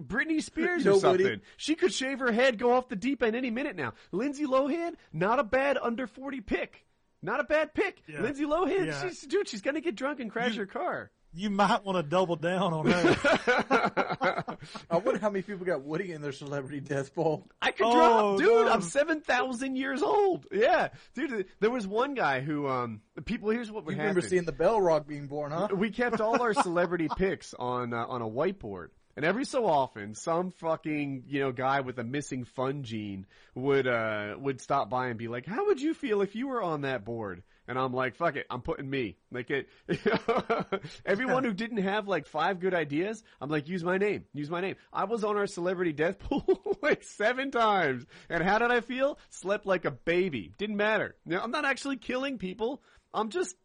Britney 0.00 0.42
Spears 0.42 0.86
or 0.86 0.90
Nobody- 0.90 1.24
something. 1.24 1.40
She 1.56 1.74
could 1.74 1.92
shave 1.92 2.18
her 2.20 2.32
head, 2.32 2.58
go 2.58 2.72
off 2.72 2.88
the 2.88 2.96
deep 2.96 3.22
end 3.22 3.34
any 3.36 3.50
minute 3.50 3.76
now. 3.76 3.94
Lindsay 4.12 4.44
Lohan, 4.46 4.94
not 5.12 5.38
a 5.38 5.44
bad 5.44 5.78
under 5.80 6.06
40 6.06 6.40
pick. 6.40 6.84
Not 7.22 7.40
a 7.40 7.44
bad 7.44 7.72
pick. 7.74 8.02
Yeah. 8.06 8.20
Lindsay 8.22 8.44
Lohan, 8.44 8.86
Yeah. 8.86 9.02
she's, 9.08 9.22
dude, 9.22 9.48
she's 9.48 9.62
gonna 9.62 9.80
get 9.80 9.94
drunk 9.96 10.20
and 10.20 10.30
crash 10.30 10.52
You- 10.54 10.60
her 10.60 10.66
car. 10.66 11.10
you 11.32 11.50
might 11.50 11.84
want 11.84 11.96
to 11.96 12.02
double 12.02 12.36
down 12.36 12.72
on 12.72 12.86
her. 12.86 14.56
I 14.90 14.96
wonder 14.98 15.20
how 15.20 15.30
many 15.30 15.42
people 15.42 15.66
got 15.66 15.82
Woody 15.82 16.12
in 16.12 16.22
their 16.22 16.32
celebrity 16.32 16.80
death 16.80 17.14
pool. 17.14 17.46
I 17.60 17.70
could 17.72 17.86
Oh, 17.86 17.92
drop, 17.94 18.38
dude. 18.38 18.48
no. 18.66 18.72
I'm 18.72 18.82
seven 18.82 19.20
thousand 19.20 19.76
years 19.76 20.02
old. 20.02 20.46
Yeah, 20.52 20.88
dude. 21.14 21.46
There 21.60 21.70
was 21.70 21.86
one 21.86 22.14
guy 22.14 22.40
who, 22.40 22.68
um, 22.68 23.00
people. 23.24 23.50
Here's 23.50 23.70
what 23.70 23.84
would 23.84 23.92
You 23.92 23.96
happen. 23.96 24.08
remember 24.14 24.26
seeing 24.28 24.44
the 24.44 24.52
Bell 24.52 24.80
Rock 24.80 25.06
being 25.06 25.26
born, 25.26 25.52
huh? 25.52 25.68
we 25.74 25.90
kept 25.90 26.20
all 26.20 26.40
our 26.40 26.54
celebrity 26.54 27.08
picks 27.16 27.54
on 27.54 27.92
uh, 27.92 28.06
on 28.06 28.22
a 28.22 28.28
whiteboard. 28.28 28.88
And 29.16 29.24
every 29.24 29.46
so 29.46 29.64
often, 29.64 30.14
some 30.14 30.50
fucking 30.50 31.24
you 31.26 31.40
know 31.40 31.50
guy 31.50 31.80
with 31.80 31.98
a 31.98 32.04
missing 32.04 32.44
fun 32.44 32.82
gene 32.82 33.26
would 33.54 33.86
uh 33.86 34.34
would 34.38 34.60
stop 34.60 34.90
by 34.90 35.08
and 35.08 35.18
be 35.18 35.28
like, 35.28 35.46
"How 35.46 35.66
would 35.66 35.80
you 35.80 35.94
feel 35.94 36.20
if 36.20 36.34
you 36.36 36.48
were 36.48 36.62
on 36.62 36.82
that 36.82 37.04
board?" 37.04 37.42
And 37.66 37.78
I'm 37.78 37.94
like, 37.94 38.16
"Fuck 38.16 38.36
it, 38.36 38.46
I'm 38.50 38.60
putting 38.60 38.88
me." 38.88 39.16
Like 39.32 39.50
it. 39.50 39.68
Everyone 41.06 41.44
who 41.44 41.54
didn't 41.54 41.78
have 41.78 42.06
like 42.06 42.26
five 42.26 42.60
good 42.60 42.74
ideas, 42.74 43.24
I'm 43.40 43.48
like, 43.48 43.68
"Use 43.68 43.82
my 43.82 43.96
name, 43.96 44.26
use 44.34 44.50
my 44.50 44.60
name." 44.60 44.76
I 44.92 45.04
was 45.04 45.24
on 45.24 45.38
our 45.38 45.46
celebrity 45.46 45.92
death 45.92 46.18
pool 46.20 46.76
like 46.82 47.02
seven 47.02 47.50
times, 47.50 48.04
and 48.28 48.42
how 48.42 48.58
did 48.58 48.70
I 48.70 48.82
feel? 48.82 49.18
Slept 49.30 49.64
like 49.64 49.86
a 49.86 49.90
baby. 49.90 50.52
Didn't 50.58 50.76
matter. 50.76 51.16
Now, 51.24 51.40
I'm 51.42 51.50
not 51.50 51.64
actually 51.64 51.96
killing 51.96 52.36
people. 52.36 52.82
I'm 53.14 53.30
just 53.30 53.56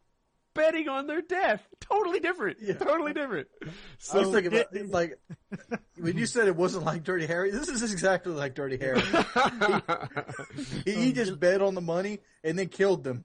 betting 0.53 0.87
on 0.89 1.07
their 1.07 1.21
death. 1.21 1.65
Totally 1.79 2.19
different. 2.19 2.57
Totally 2.79 3.13
different. 3.13 3.47
I 3.63 3.69
So 3.99 4.19
was 4.21 4.29
thinking 4.29 4.53
about 4.59 4.89
like 4.89 5.19
when 5.97 6.17
you 6.17 6.25
said 6.25 6.47
it 6.47 6.55
wasn't 6.55 6.85
like 6.85 7.03
Dirty 7.03 7.25
Harry. 7.25 7.51
This 7.51 7.67
is 7.69 7.83
exactly 7.91 8.33
like 8.33 8.55
Dirty 8.55 8.77
Harry. 8.77 9.01
he, 10.85 10.91
he 10.93 11.13
just 11.13 11.39
bet 11.39 11.61
on 11.61 11.75
the 11.75 11.81
money 11.81 12.19
and 12.43 12.57
then 12.57 12.67
killed 12.67 13.03
them 13.03 13.23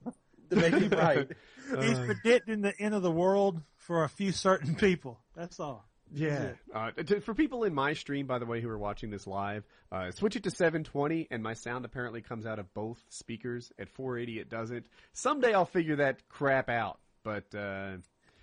to 0.50 0.56
make 0.56 0.72
it 0.74 0.94
right. 0.94 1.28
He's 1.80 1.98
predicting 1.98 2.60
the 2.62 2.72
end 2.78 2.94
of 2.94 3.02
the 3.02 3.10
world 3.10 3.60
for 3.76 4.04
a 4.04 4.08
few 4.08 4.30
certain 4.32 4.74
people. 4.76 5.18
That's 5.34 5.58
all. 5.58 5.84
yeah. 6.14 6.50
Uh, 6.72 6.92
to, 6.92 7.20
for 7.20 7.34
people 7.34 7.64
in 7.64 7.74
my 7.74 7.92
stream, 7.94 8.26
by 8.26 8.38
the 8.38 8.46
way, 8.46 8.60
who 8.60 8.68
are 8.68 8.78
watching 8.78 9.10
this 9.10 9.26
live, 9.26 9.64
uh, 9.90 10.12
switch 10.12 10.36
it 10.36 10.44
to 10.44 10.50
720, 10.52 11.26
and 11.32 11.42
my 11.42 11.54
sound 11.54 11.84
apparently 11.84 12.20
comes 12.22 12.46
out 12.46 12.60
of 12.60 12.72
both 12.72 13.02
speakers. 13.08 13.72
At 13.80 13.88
480, 13.88 14.38
it 14.38 14.48
doesn't. 14.48 14.86
Someday 15.12 15.52
I'll 15.54 15.64
figure 15.64 15.96
that 15.96 16.28
crap 16.28 16.68
out. 16.68 17.00
But 17.26 17.58
uh, 17.58 17.96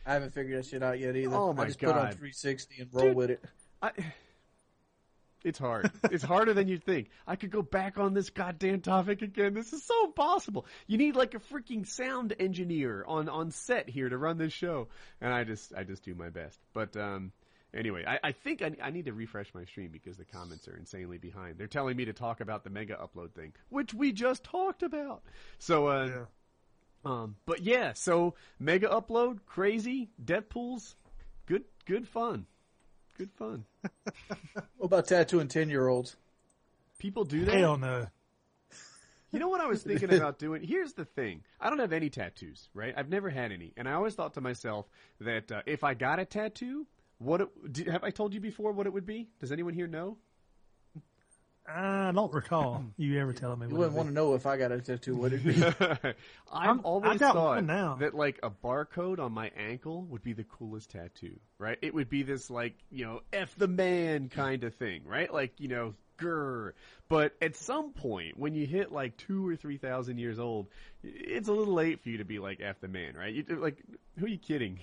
I 0.05 0.13
haven't 0.13 0.33
figured 0.33 0.59
that 0.59 0.67
shit 0.67 0.83
out 0.83 0.99
yet 0.99 1.15
either. 1.15 1.33
Oh 1.33 1.53
my 1.53 1.63
I 1.63 1.67
just 1.67 1.79
put 1.79 1.95
on 1.95 2.11
360 2.11 2.81
and 2.81 2.89
roll 2.91 3.05
Dude. 3.05 3.15
with 3.15 3.29
it. 3.29 3.45
I, 3.81 3.91
it's 5.45 5.57
hard. 5.57 5.89
It's 6.11 6.23
harder 6.23 6.53
than 6.53 6.67
you'd 6.67 6.83
think. 6.83 7.09
I 7.25 7.37
could 7.37 7.49
go 7.49 7.61
back 7.61 7.97
on 7.97 8.13
this 8.13 8.29
goddamn 8.29 8.81
topic 8.81 9.21
again. 9.21 9.53
This 9.53 9.71
is 9.71 9.83
so 9.83 10.05
impossible. 10.05 10.65
You 10.87 10.97
need 10.97 11.15
like 11.15 11.33
a 11.33 11.39
freaking 11.39 11.87
sound 11.87 12.35
engineer 12.41 13.05
on 13.07 13.29
on 13.29 13.51
set 13.51 13.87
here 13.87 14.09
to 14.09 14.17
run 14.17 14.37
this 14.37 14.51
show, 14.51 14.89
and 15.21 15.33
I 15.33 15.45
just 15.45 15.73
I 15.73 15.85
just 15.85 16.03
do 16.03 16.13
my 16.13 16.29
best. 16.29 16.59
But 16.73 16.97
um, 16.97 17.31
anyway, 17.73 18.03
I, 18.05 18.19
I 18.21 18.31
think 18.33 18.61
I, 18.61 18.75
I 18.83 18.89
need 18.89 19.05
to 19.05 19.13
refresh 19.13 19.53
my 19.53 19.63
stream 19.63 19.91
because 19.93 20.17
the 20.17 20.25
comments 20.25 20.67
are 20.67 20.75
insanely 20.75 21.19
behind. 21.19 21.57
They're 21.57 21.67
telling 21.67 21.95
me 21.95 22.03
to 22.03 22.13
talk 22.13 22.41
about 22.41 22.65
the 22.65 22.69
mega 22.69 22.97
upload 22.97 23.31
thing, 23.31 23.53
which 23.69 23.93
we 23.93 24.11
just 24.11 24.43
talked 24.43 24.83
about. 24.83 25.23
So 25.57 25.87
uh, 25.87 26.05
Yeah. 26.07 26.25
Um, 27.05 27.35
but 27.45 27.61
yeah, 27.61 27.93
so 27.93 28.35
mega 28.59 28.87
upload, 28.87 29.39
crazy, 29.45 30.09
Deadpool's, 30.23 30.95
good 31.45 31.63
good 31.85 32.07
fun, 32.07 32.45
good 33.17 33.31
fun. 33.31 33.65
What 34.77 34.87
about 34.87 35.07
tattooing 35.07 35.47
10 35.47 35.69
year 35.69 35.87
olds? 35.87 36.17
People 36.99 37.23
do 37.23 37.45
that. 37.45 37.55
Hell 37.55 37.77
no. 37.77 38.07
You 39.31 39.39
know 39.39 39.47
what 39.47 39.61
I 39.61 39.65
was 39.65 39.81
thinking 39.81 40.13
about 40.13 40.37
doing? 40.39 40.61
Here's 40.61 40.93
the 40.93 41.05
thing. 41.05 41.41
I 41.59 41.69
don't 41.69 41.79
have 41.79 41.93
any 41.93 42.09
tattoos, 42.09 42.69
right? 42.73 42.93
I've 42.95 43.09
never 43.09 43.29
had 43.29 43.51
any. 43.51 43.73
And 43.77 43.87
I 43.89 43.93
always 43.93 44.13
thought 44.13 44.35
to 44.35 44.41
myself 44.41 44.85
that 45.21 45.51
uh, 45.51 45.61
if 45.65 45.83
I 45.83 45.95
got 45.95 46.19
a 46.19 46.25
tattoo, 46.25 46.85
what 47.17 47.41
it, 47.41 47.47
do, 47.71 47.89
have 47.89 48.03
I 48.03 48.11
told 48.11 48.33
you 48.33 48.39
before 48.39 48.73
what 48.73 48.85
it 48.85 48.93
would 48.93 49.05
be? 49.05 49.29
Does 49.39 49.51
anyone 49.51 49.73
here 49.73 49.87
know? 49.87 50.17
I 51.67 52.11
don't 52.13 52.33
recall 52.33 52.83
you 52.97 53.19
ever 53.21 53.31
telling 53.33 53.59
me. 53.59 53.67
You 53.69 53.75
wouldn't 53.75 53.95
want 53.95 54.09
to 54.09 54.13
know 54.13 54.33
if 54.35 54.45
I 54.45 54.57
got 54.57 54.71
a 54.71 54.81
tattoo, 54.81 55.15
would 55.15 55.33
it 55.33 55.43
be? 55.45 55.63
I've 55.79 56.15
I'm- 56.51 56.81
always 56.83 57.11
I 57.13 57.17
got 57.17 57.33
thought 57.35 57.55
one 57.55 57.65
now. 57.67 57.95
that 58.01 58.13
like 58.13 58.39
a 58.43 58.49
barcode 58.49 59.19
on 59.19 59.31
my 59.31 59.49
ankle 59.57 60.03
would 60.09 60.23
be 60.23 60.33
the 60.33 60.43
coolest 60.43 60.89
tattoo, 60.91 61.39
right? 61.59 61.77
It 61.81 61.93
would 61.93 62.09
be 62.09 62.23
this 62.23 62.49
like, 62.49 62.75
you 62.91 63.05
know, 63.05 63.21
F 63.31 63.55
the 63.57 63.67
man 63.69 64.29
kind 64.29 64.63
of 64.65 64.75
thing, 64.75 65.03
right? 65.05 65.33
Like, 65.33 65.59
you 65.59 65.69
know, 65.69 65.93
grr. 66.19 66.73
But 67.07 67.33
at 67.41 67.55
some 67.55 67.91
point, 67.93 68.37
when 68.37 68.53
you 68.55 68.65
hit 68.65 68.91
like 68.91 69.15
two 69.17 69.47
or 69.47 69.55
three 69.55 69.77
thousand 69.77 70.17
years 70.17 70.39
old, 70.39 70.67
it's 71.01 71.47
a 71.47 71.53
little 71.53 71.73
late 71.73 72.01
for 72.03 72.09
you 72.09 72.17
to 72.17 72.25
be 72.25 72.39
like 72.39 72.59
F 72.61 72.81
the 72.81 72.87
man, 72.89 73.15
right? 73.15 73.33
You 73.33 73.45
like, 73.49 73.81
who 74.19 74.25
are 74.25 74.29
you 74.29 74.37
kidding? 74.37 74.79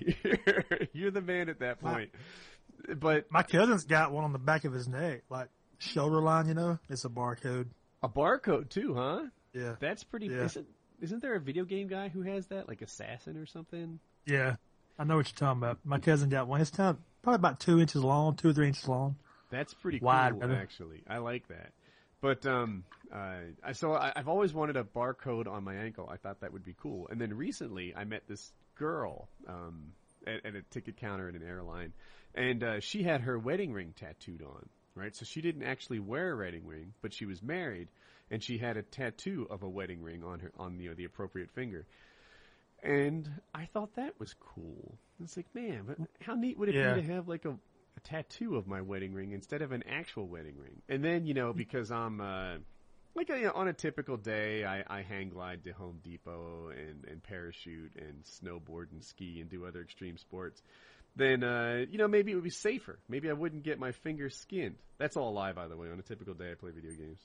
You're 0.94 1.10
the 1.10 1.20
man 1.20 1.48
at 1.50 1.60
that 1.60 1.80
point. 1.80 2.10
But 2.96 3.30
My 3.30 3.42
cousin's 3.42 3.84
got 3.84 4.10
one 4.12 4.24
on 4.24 4.32
the 4.32 4.38
back 4.38 4.64
of 4.64 4.72
his 4.72 4.88
neck, 4.88 5.22
like 5.28 5.48
shoulder 5.80 6.20
line. 6.20 6.46
You 6.46 6.54
know, 6.54 6.78
it's 6.88 7.04
a 7.04 7.08
barcode. 7.08 7.66
a 8.02 8.08
barcode 8.08 8.68
too, 8.68 8.94
huh? 8.94 9.22
Yeah, 9.52 9.74
That's 9.80 10.04
pretty. 10.04 10.26
Yeah. 10.26 10.44
Isn't, 10.44 10.66
isn't 11.00 11.22
there 11.22 11.34
a 11.34 11.40
video 11.40 11.64
game 11.64 11.88
guy 11.88 12.08
who 12.08 12.22
has 12.22 12.46
that, 12.48 12.68
like 12.68 12.82
Assassin 12.82 13.36
or 13.36 13.46
something? 13.46 13.98
yeah. 14.26 14.56
I 14.98 15.04
know 15.04 15.16
what 15.16 15.28
you're 15.32 15.48
talking 15.48 15.62
about. 15.62 15.78
My 15.82 15.98
cousin 15.98 16.28
got 16.28 16.46
one. 16.46 16.60
It's 16.60 16.68
kind 16.70 16.90
of, 16.90 16.98
probably 17.22 17.36
about 17.36 17.58
two 17.58 17.80
inches 17.80 18.04
long, 18.04 18.36
two 18.36 18.50
or 18.50 18.52
three 18.52 18.66
inches 18.66 18.86
long. 18.86 19.16
That's 19.50 19.72
pretty 19.72 19.98
Wide, 19.98 20.38
cool, 20.38 20.52
actually. 20.52 21.02
I 21.08 21.18
like 21.18 21.48
that. 21.48 21.72
But 22.20 22.44
um, 22.44 22.84
uh, 23.10 23.38
I 23.64 23.72
so 23.72 23.94
I, 23.94 24.12
I've 24.14 24.28
always 24.28 24.52
wanted 24.52 24.76
a 24.76 24.84
barcode 24.84 25.48
on 25.48 25.64
my 25.64 25.74
ankle. 25.74 26.06
I 26.12 26.18
thought 26.18 26.42
that 26.42 26.52
would 26.52 26.66
be 26.66 26.76
cool. 26.82 27.08
And 27.08 27.18
then 27.18 27.32
recently, 27.34 27.94
I 27.96 28.04
met 28.04 28.24
this 28.28 28.52
girl 28.76 29.30
um, 29.48 29.92
at, 30.26 30.44
at 30.44 30.54
a 30.54 30.62
ticket 30.70 30.98
counter 30.98 31.30
at 31.30 31.34
an 31.34 31.42
airline, 31.48 31.94
and 32.34 32.62
uh, 32.62 32.80
she 32.80 33.02
had 33.02 33.22
her 33.22 33.38
wedding 33.38 33.72
ring 33.72 33.94
tattooed 33.98 34.42
on. 34.42 34.68
Right, 34.96 35.14
so 35.14 35.24
she 35.24 35.40
didn't 35.40 35.62
actually 35.62 36.00
wear 36.00 36.32
a 36.32 36.36
wedding 36.36 36.66
ring, 36.66 36.92
but 37.00 37.14
she 37.14 37.24
was 37.24 37.42
married, 37.42 37.88
and 38.30 38.42
she 38.42 38.58
had 38.58 38.76
a 38.76 38.82
tattoo 38.82 39.46
of 39.48 39.62
a 39.62 39.68
wedding 39.68 40.02
ring 40.02 40.24
on 40.24 40.40
her 40.40 40.50
on 40.58 40.78
you 40.80 40.88
know, 40.88 40.94
the 40.94 41.04
appropriate 41.04 41.50
finger. 41.52 41.86
And 42.82 43.28
I 43.54 43.66
thought 43.66 43.94
that 43.96 44.18
was 44.18 44.34
cool. 44.40 44.98
It's 45.22 45.36
like, 45.36 45.54
man, 45.54 45.84
but 45.86 45.98
how 46.20 46.34
neat 46.34 46.58
would 46.58 46.68
it 46.68 46.74
Yeah. 46.74 46.94
be 46.94 47.02
to 47.02 47.06
have 47.12 47.28
like 47.28 47.44
a, 47.44 47.50
a 47.50 48.00
tattoo 48.02 48.56
of 48.56 48.66
my 48.66 48.80
wedding 48.80 49.12
ring 49.12 49.32
instead 49.32 49.62
of 49.62 49.72
an 49.72 49.84
actual 49.88 50.26
wedding 50.26 50.56
ring? 50.58 50.82
And 50.88 51.04
then, 51.04 51.26
you 51.26 51.34
know, 51.34 51.52
because 51.52 51.90
I'm 51.90 52.20
uh, 52.20 52.56
like 53.14 53.28
you 53.28 53.42
know, 53.42 53.52
on 53.54 53.68
a 53.68 53.72
typical 53.72 54.16
day, 54.16 54.64
I, 54.64 54.82
I 54.88 55.02
hang 55.02 55.28
glide 55.30 55.64
to 55.64 55.72
Home 55.72 56.00
Depot 56.02 56.70
and, 56.70 57.04
and 57.04 57.22
parachute 57.22 57.92
and 57.96 58.24
snowboard 58.24 58.92
and 58.92 59.04
ski 59.04 59.40
and 59.40 59.50
do 59.50 59.66
other 59.66 59.82
extreme 59.82 60.16
sports. 60.16 60.62
Then, 61.20 61.44
uh, 61.44 61.84
you 61.90 61.98
know, 61.98 62.08
maybe 62.08 62.32
it 62.32 62.34
would 62.34 62.44
be 62.44 62.48
safer. 62.48 62.98
Maybe 63.06 63.28
I 63.28 63.34
wouldn't 63.34 63.62
get 63.62 63.78
my 63.78 63.92
fingers 63.92 64.34
skinned. 64.36 64.76
That's 64.96 65.18
all 65.18 65.28
a 65.28 65.34
lie, 65.34 65.52
by 65.52 65.68
the 65.68 65.76
way. 65.76 65.90
On 65.90 65.98
a 65.98 66.02
typical 66.02 66.32
day, 66.32 66.50
I 66.50 66.54
play 66.54 66.70
video 66.70 66.92
games. 66.92 67.18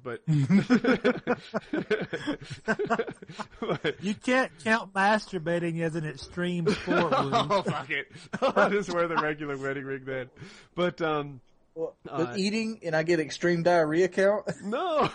But, 0.00 0.22
but 3.60 3.96
You 4.00 4.14
can't 4.14 4.52
count 4.62 4.92
masturbating 4.94 5.80
as 5.82 5.96
an 5.96 6.06
extreme 6.06 6.68
sport. 6.68 7.12
Oh 7.16 7.62
fuck 7.62 7.90
it! 7.90 8.12
I'll 8.40 8.70
just 8.70 8.94
wear 8.94 9.08
the 9.08 9.16
regular 9.16 9.56
wedding 9.56 9.86
ring 9.86 10.04
then. 10.04 10.30
But 10.76 11.02
um, 11.02 11.40
Well, 11.74 11.96
Uh, 12.08 12.26
but 12.26 12.38
eating 12.38 12.78
and 12.84 12.94
I 12.94 13.02
get 13.02 13.18
extreme 13.18 13.64
diarrhea 13.64 14.06
count. 14.06 14.44
no, 14.64 15.10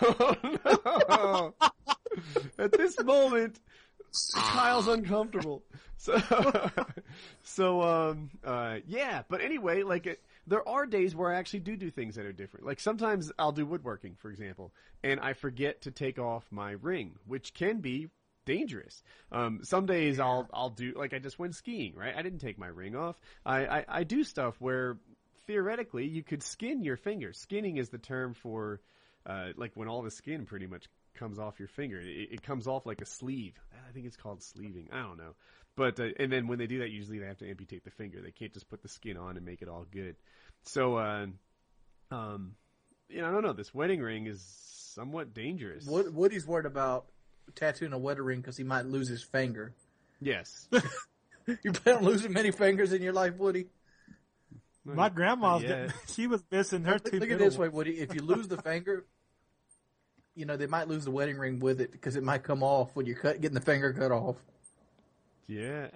no. 0.65 1.53
At 2.59 2.73
this 2.73 3.01
moment, 3.01 3.57
Kyle's 4.33 4.87
uncomfortable. 4.87 5.63
So, 5.99 6.15
so 7.41 7.81
um, 7.81 8.29
uh, 8.43 8.77
yeah. 8.85 9.23
But 9.27 9.41
anyway, 9.41 9.81
like 9.81 10.05
it, 10.05 10.21
there 10.45 10.67
are 10.69 10.85
days 10.85 11.15
where 11.15 11.33
I 11.33 11.39
actually 11.39 11.61
do 11.61 11.75
do 11.75 11.89
things 11.89 12.15
that 12.17 12.25
are 12.27 12.31
different. 12.31 12.67
Like 12.67 12.79
sometimes 12.79 13.31
I'll 13.39 13.51
do 13.51 13.65
woodworking, 13.65 14.15
for 14.19 14.29
example, 14.29 14.71
and 15.03 15.19
I 15.19 15.33
forget 15.33 15.81
to 15.81 15.91
take 15.91 16.19
off 16.19 16.45
my 16.51 16.73
ring, 16.83 17.15
which 17.25 17.55
can 17.55 17.79
be 17.79 18.09
dangerous. 18.45 19.03
Um, 19.31 19.59
some 19.63 19.87
days 19.87 20.19
I'll 20.19 20.49
I'll 20.53 20.69
do 20.69 20.93
like 20.95 21.13
I 21.13 21.19
just 21.19 21.39
went 21.39 21.55
skiing, 21.55 21.95
right? 21.95 22.15
I 22.15 22.21
didn't 22.21 22.39
take 22.39 22.57
my 22.59 22.67
ring 22.67 22.95
off. 22.95 23.19
I, 23.45 23.65
I, 23.65 23.85
I 23.87 24.03
do 24.03 24.23
stuff 24.23 24.55
where 24.59 24.97
theoretically 25.47 26.05
you 26.05 26.23
could 26.23 26.43
skin 26.43 26.83
your 26.83 26.97
finger. 26.97 27.33
Skinning 27.33 27.77
is 27.77 27.89
the 27.89 27.97
term 27.97 28.33
for 28.33 28.81
uh, 29.25 29.49
like 29.57 29.71
when 29.75 29.87
all 29.87 30.01
the 30.01 30.11
skin 30.11 30.45
pretty 30.45 30.67
much 30.67 30.87
comes 31.17 31.39
off 31.39 31.60
your 31.60 31.67
finger. 31.67 31.99
It, 31.99 32.30
it 32.32 32.43
comes 32.43 32.67
off 32.67 32.86
like 32.86 33.01
a 33.01 33.06
sleeve. 33.06 33.53
I 33.88 33.91
think 33.91 34.06
it's 34.06 34.17
called 34.17 34.41
sleeving. 34.43 34.89
I 34.91 35.01
don't 35.01 35.17
know. 35.17 35.36
But 35.75 35.99
uh, 35.99 36.10
and 36.19 36.32
then 36.32 36.47
when 36.47 36.58
they 36.60 36.67
do 36.67 36.80
that, 36.80 36.89
usually 36.89 37.19
they 37.19 37.27
have 37.27 37.38
to 37.39 37.49
amputate 37.49 37.84
the 37.84 37.91
finger. 37.91 38.19
They 38.21 38.32
can't 38.32 38.53
just 38.53 38.69
put 38.69 38.82
the 38.82 38.89
skin 38.89 39.17
on 39.17 39.38
and 39.38 39.45
make 39.45 39.62
it 39.62 39.67
all 39.69 39.86
good. 39.91 40.15
So, 40.63 40.97
uh, 40.97 41.27
um, 42.12 42.56
you 43.10 43.21
know, 43.21 43.27
I 43.27 43.32
don't 43.32 43.43
know. 43.43 43.53
This 43.53 43.73
wedding 43.73 44.01
ring 44.01 44.27
is 44.27 44.41
somewhat 44.95 45.34
dangerous. 45.34 45.86
Wood, 45.86 46.13
Woody's 46.13 46.47
worried 46.47 46.65
about 46.65 47.06
tattooing 47.56 47.93
a 47.93 47.97
wedding 47.97 48.23
ring 48.23 48.41
because 48.41 48.58
he 48.58 48.63
might 48.63 48.86
lose 48.86 49.08
his 49.08 49.23
finger. 49.23 49.73
Yes. 50.19 50.67
You 51.63 51.71
plan 51.71 51.97
on 51.97 52.03
losing 52.03 52.34
many 52.34 52.51
fingers 52.51 52.91
in 52.91 53.01
your 53.01 53.13
life, 53.13 53.38
Woody? 53.38 53.67
My 54.84 55.08
grandma's 55.10 55.63
Yeah. 55.63 55.91
she 56.13 56.27
was 56.27 56.43
missing 56.51 56.84
her 56.84 56.93
Look, 56.93 57.10
two. 57.12 57.19
look 57.19 57.32
at 57.32 57.39
this 57.39 57.58
way, 57.58 57.69
Woody. 57.69 57.99
If 57.99 58.13
you 58.13 58.21
lose 58.21 58.49
the 58.49 58.62
finger, 58.62 59.06
you 60.38 60.45
know 60.45 60.56
they 60.56 60.67
might 60.67 60.88
lose 60.88 61.06
the 61.06 61.12
wedding 61.12 61.38
ring 61.38 61.60
with 61.60 61.82
it 61.82 61.91
because 61.91 62.15
it 62.15 62.23
might 62.23 62.43
come 62.43 62.63
off 62.63 62.95
when 62.95 63.06
you're 63.06 63.17
cut, 63.17 63.41
getting 63.41 63.56
the 63.56 63.62
finger 63.62 63.91
cut 63.91 64.12
off. 64.12 64.38
Yeah. 65.47 65.88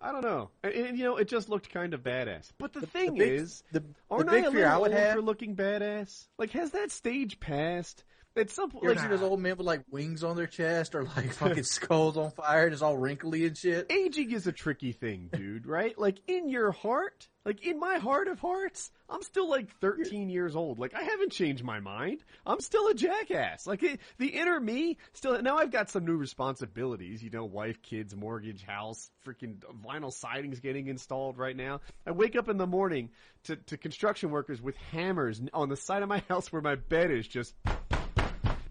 I 0.00 0.12
don't 0.12 0.22
know. 0.22 0.48
And, 0.62 0.72
and, 0.72 0.98
you 0.98 1.04
know, 1.04 1.18
it 1.18 1.28
just 1.28 1.50
looked 1.50 1.68
kind 1.70 1.92
of 1.92 2.02
badass. 2.02 2.52
But 2.56 2.72
the, 2.72 2.86
thing 2.86 3.16
big- 3.16 3.32
is, 3.32 3.62
the, 3.72 3.80
the 3.80 3.86
aren't 4.10 4.30
big 4.30 4.44
I 4.44 4.48
a 4.48 4.50
fear 4.50 4.60
little 4.60 4.72
I 4.72 4.78
would 4.78 4.92
have. 4.92 5.16
for 5.16 5.22
looking 5.22 5.54
badass? 5.54 6.26
Like, 6.38 6.52
has 6.52 6.70
that 6.70 6.90
stage 6.90 7.38
passed? 7.38 8.04
At 8.36 8.50
some 8.50 8.70
point, 8.70 8.84
like, 8.84 9.00
see 9.00 9.08
those 9.08 9.22
old 9.22 9.40
men 9.40 9.56
with 9.56 9.66
like 9.66 9.82
wings 9.90 10.22
on 10.22 10.36
their 10.36 10.46
chest 10.46 10.94
or 10.94 11.02
like 11.02 11.32
fucking 11.32 11.62
skulls 11.64 12.16
on 12.16 12.30
fire 12.30 12.64
and 12.64 12.72
it's 12.72 12.82
all 12.82 12.96
wrinkly 12.96 13.44
and 13.44 13.56
shit? 13.56 13.90
aging 13.90 14.30
is 14.30 14.46
a 14.46 14.52
tricky 14.52 14.92
thing, 14.92 15.28
dude, 15.32 15.66
right? 15.66 15.98
Like 15.98 16.20
in 16.28 16.48
your 16.48 16.70
heart, 16.70 17.28
like 17.44 17.66
in 17.66 17.80
my 17.80 17.96
heart 17.96 18.28
of 18.28 18.38
hearts, 18.38 18.92
I'm 19.08 19.22
still 19.22 19.48
like 19.48 19.74
13 19.80 20.28
years 20.28 20.54
old. 20.54 20.78
Like 20.78 20.94
I 20.94 21.02
haven't 21.02 21.32
changed 21.32 21.64
my 21.64 21.80
mind. 21.80 22.22
I'm 22.46 22.60
still 22.60 22.86
a 22.86 22.94
jackass. 22.94 23.66
Like 23.66 23.82
it, 23.82 24.00
the 24.18 24.28
inner 24.28 24.60
me 24.60 24.98
still, 25.12 25.42
now 25.42 25.56
I've 25.56 25.72
got 25.72 25.90
some 25.90 26.04
new 26.04 26.16
responsibilities, 26.16 27.24
you 27.24 27.30
know, 27.30 27.44
wife, 27.44 27.82
kids, 27.82 28.14
mortgage, 28.14 28.62
house, 28.62 29.10
freaking 29.26 29.56
vinyl 29.84 30.12
siding's 30.12 30.60
getting 30.60 30.86
installed 30.86 31.36
right 31.36 31.56
now. 31.56 31.80
I 32.06 32.12
wake 32.12 32.36
up 32.36 32.48
in 32.48 32.58
the 32.58 32.66
morning 32.66 33.10
to, 33.44 33.56
to 33.56 33.76
construction 33.76 34.30
workers 34.30 34.62
with 34.62 34.76
hammers 34.92 35.42
on 35.52 35.68
the 35.68 35.76
side 35.76 36.02
of 36.02 36.08
my 36.08 36.22
house 36.28 36.52
where 36.52 36.62
my 36.62 36.76
bed 36.76 37.10
is 37.10 37.26
just 37.26 37.54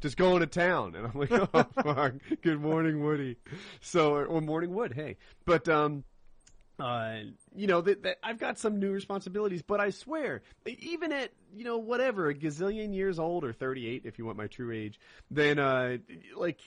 just 0.02 0.18
going 0.18 0.42
to 0.42 0.48
town. 0.48 0.96
And 0.96 1.08
I'm 1.08 1.20
like, 1.20 1.32
oh 1.54 1.66
fuck, 1.84 2.14
good 2.42 2.62
morning, 2.62 3.04
Woody. 3.04 3.38
So, 3.82 4.14
or, 4.14 4.26
or 4.26 4.42
morning 4.42 4.74
Wood, 4.74 4.94
hey. 4.94 5.18
But, 5.46 5.68
um, 5.70 6.04
uh, 6.80 7.20
you 7.54 7.68
know, 7.68 7.82
that, 7.82 8.04
that 8.04 8.18
I've 8.24 8.40
got 8.40 8.58
some 8.58 8.80
new 8.80 8.92
responsibilities, 8.92 9.62
but 9.62 9.80
I 9.80 9.90
swear, 9.90 10.42
even 10.66 11.12
at, 11.12 11.32
you 11.54 11.66
know, 11.66 11.78
whatever, 11.78 12.30
a 12.30 12.34
gazillion 12.34 12.94
years 12.94 13.20
old 13.20 13.44
or 13.44 13.52
38, 13.52 14.04
if 14.06 14.18
you 14.18 14.26
want 14.26 14.38
my 14.38 14.48
true 14.48 14.72
age, 14.72 15.00
then, 15.30 15.60
uh, 15.60 15.98
like, 16.38 16.62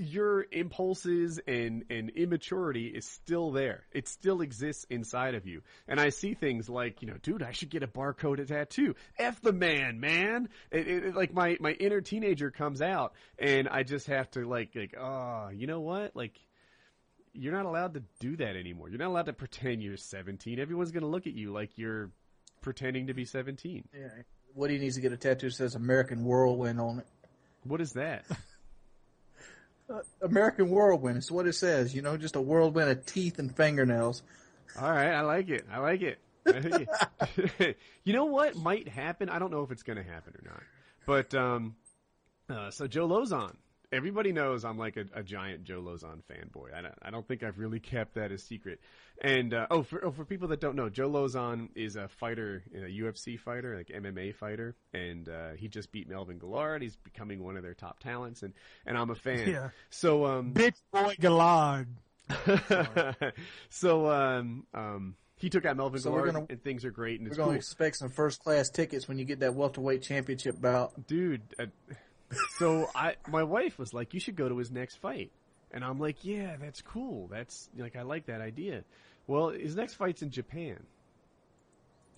your 0.00 0.46
impulses 0.50 1.40
and, 1.46 1.84
and 1.90 2.10
immaturity 2.10 2.86
is 2.86 3.04
still 3.04 3.50
there. 3.52 3.84
It 3.92 4.08
still 4.08 4.40
exists 4.40 4.84
inside 4.90 5.34
of 5.34 5.46
you. 5.46 5.62
And 5.86 6.00
I 6.00 6.08
see 6.08 6.34
things 6.34 6.68
like, 6.68 7.02
you 7.02 7.08
know, 7.08 7.16
dude, 7.22 7.42
I 7.42 7.52
should 7.52 7.70
get 7.70 7.82
a 7.82 7.86
barcode 7.86 8.46
tattoo. 8.46 8.94
F 9.18 9.40
the 9.40 9.52
man, 9.52 10.00
man. 10.00 10.48
It, 10.70 10.88
it, 10.88 11.14
like 11.14 11.32
my, 11.32 11.56
my 11.60 11.72
inner 11.72 12.00
teenager 12.00 12.50
comes 12.50 12.80
out 12.82 13.14
and 13.38 13.68
I 13.68 13.82
just 13.82 14.06
have 14.06 14.30
to 14.32 14.48
like, 14.48 14.74
like, 14.74 14.94
oh, 14.98 15.50
you 15.52 15.66
know 15.66 15.80
what? 15.80 16.16
Like, 16.16 16.38
you're 17.32 17.52
not 17.52 17.66
allowed 17.66 17.94
to 17.94 18.02
do 18.18 18.36
that 18.36 18.56
anymore. 18.56 18.88
You're 18.88 18.98
not 18.98 19.08
allowed 19.08 19.26
to 19.26 19.32
pretend 19.32 19.82
you're 19.82 19.96
17. 19.96 20.58
Everyone's 20.58 20.90
going 20.90 21.02
to 21.02 21.08
look 21.08 21.26
at 21.26 21.34
you 21.34 21.52
like 21.52 21.78
you're 21.78 22.10
pretending 22.60 23.06
to 23.06 23.14
be 23.14 23.24
17. 23.24 23.88
Yeah. 23.94 24.08
Woody 24.54 24.78
needs 24.78 24.96
to 24.96 25.00
get 25.00 25.12
a 25.12 25.16
tattoo 25.16 25.48
that 25.48 25.54
says 25.54 25.74
American 25.74 26.24
Whirlwind 26.24 26.80
on 26.80 26.98
it. 26.98 27.06
What 27.64 27.80
is 27.80 27.92
that? 27.92 28.24
American 30.22 30.70
Whirlwind 30.70 31.18
is 31.18 31.30
what 31.30 31.46
it 31.46 31.54
says. 31.54 31.94
You 31.94 32.02
know, 32.02 32.16
just 32.16 32.36
a 32.36 32.40
whirlwind 32.40 32.90
of 32.90 33.06
teeth 33.06 33.38
and 33.38 33.54
fingernails. 33.54 34.22
All 34.80 34.90
right, 34.90 35.12
I 35.12 35.20
like 35.22 35.48
it. 35.48 35.64
I 35.70 35.78
like 35.78 36.02
it. 36.02 36.18
you 38.04 38.12
know 38.12 38.24
what 38.26 38.56
might 38.56 38.88
happen? 38.88 39.28
I 39.28 39.38
don't 39.38 39.50
know 39.50 39.62
if 39.62 39.70
it's 39.70 39.82
going 39.82 39.98
to 39.98 40.04
happen 40.04 40.34
or 40.34 40.48
not. 40.48 40.62
But 41.06 41.34
um, 41.34 41.76
uh, 42.48 42.70
so 42.70 42.86
Joe 42.86 43.08
Lauzon. 43.08 43.56
Everybody 43.92 44.30
knows 44.32 44.64
I'm 44.64 44.78
like 44.78 44.96
a, 44.96 45.04
a 45.14 45.22
giant 45.24 45.64
Joe 45.64 45.80
Lauzon 45.82 46.20
fanboy. 46.30 46.72
I 46.72 46.82
don't, 46.82 46.94
I 47.02 47.10
don't 47.10 47.26
think 47.26 47.42
I've 47.42 47.58
really 47.58 47.80
kept 47.80 48.14
that 48.14 48.30
a 48.30 48.38
secret. 48.38 48.80
And 49.20 49.52
uh, 49.52 49.66
oh, 49.70 49.82
for 49.82 50.04
oh, 50.04 50.12
for 50.12 50.24
people 50.24 50.48
that 50.48 50.60
don't 50.60 50.76
know, 50.76 50.88
Joe 50.88 51.10
Lauzon 51.10 51.70
is 51.74 51.96
a 51.96 52.06
fighter, 52.08 52.62
a 52.74 52.78
UFC 52.88 53.38
fighter, 53.38 53.76
like 53.76 53.88
MMA 53.88 54.34
fighter, 54.34 54.76
and 54.94 55.28
uh, 55.28 55.50
he 55.56 55.66
just 55.68 55.90
beat 55.92 56.08
Melvin 56.08 56.38
Guillard. 56.38 56.82
He's 56.82 56.96
becoming 56.96 57.42
one 57.42 57.56
of 57.56 57.62
their 57.64 57.74
top 57.74 57.98
talents, 58.00 58.42
and 58.44 58.54
and 58.86 58.96
I'm 58.96 59.10
a 59.10 59.14
fan. 59.16 59.48
Yeah. 59.48 59.70
So 59.90 60.24
um, 60.24 60.54
Bitch 60.54 60.80
boy 60.92 61.16
Guillard. 61.20 61.88
so 63.70 64.08
um, 64.10 64.66
um, 64.72 65.16
he 65.36 65.50
took 65.50 65.64
out 65.66 65.76
Melvin 65.76 66.00
So 66.00 66.10
we're 66.12 66.18
Guillard, 66.26 66.32
gonna- 66.34 66.46
and 66.50 66.62
things 66.62 66.84
are 66.84 66.90
great, 66.90 67.20
and 67.20 67.28
We're 67.28 67.32
it's 67.32 67.36
going 67.38 67.48
to 67.48 67.54
cool. 67.54 67.58
expect 67.58 67.96
some 67.96 68.10
first 68.10 68.40
class 68.42 68.68
tickets 68.70 69.08
when 69.08 69.18
you 69.18 69.24
get 69.24 69.40
that 69.40 69.54
welterweight 69.54 70.02
championship 70.02 70.60
bout. 70.60 71.06
dude. 71.06 71.42
Uh, 71.58 71.66
so 72.58 72.88
I, 72.94 73.16
my 73.28 73.42
wife 73.42 73.78
was 73.78 73.92
like, 73.92 74.14
"You 74.14 74.20
should 74.20 74.36
go 74.36 74.48
to 74.48 74.56
his 74.56 74.70
next 74.70 74.96
fight," 74.96 75.30
and 75.72 75.84
I'm 75.84 75.98
like, 75.98 76.24
"Yeah, 76.24 76.56
that's 76.60 76.82
cool. 76.82 77.28
That's 77.28 77.68
like 77.76 77.96
I 77.96 78.02
like 78.02 78.26
that 78.26 78.40
idea." 78.40 78.84
Well, 79.26 79.50
his 79.50 79.76
next 79.76 79.94
fight's 79.94 80.22
in 80.22 80.30
Japan. 80.30 80.78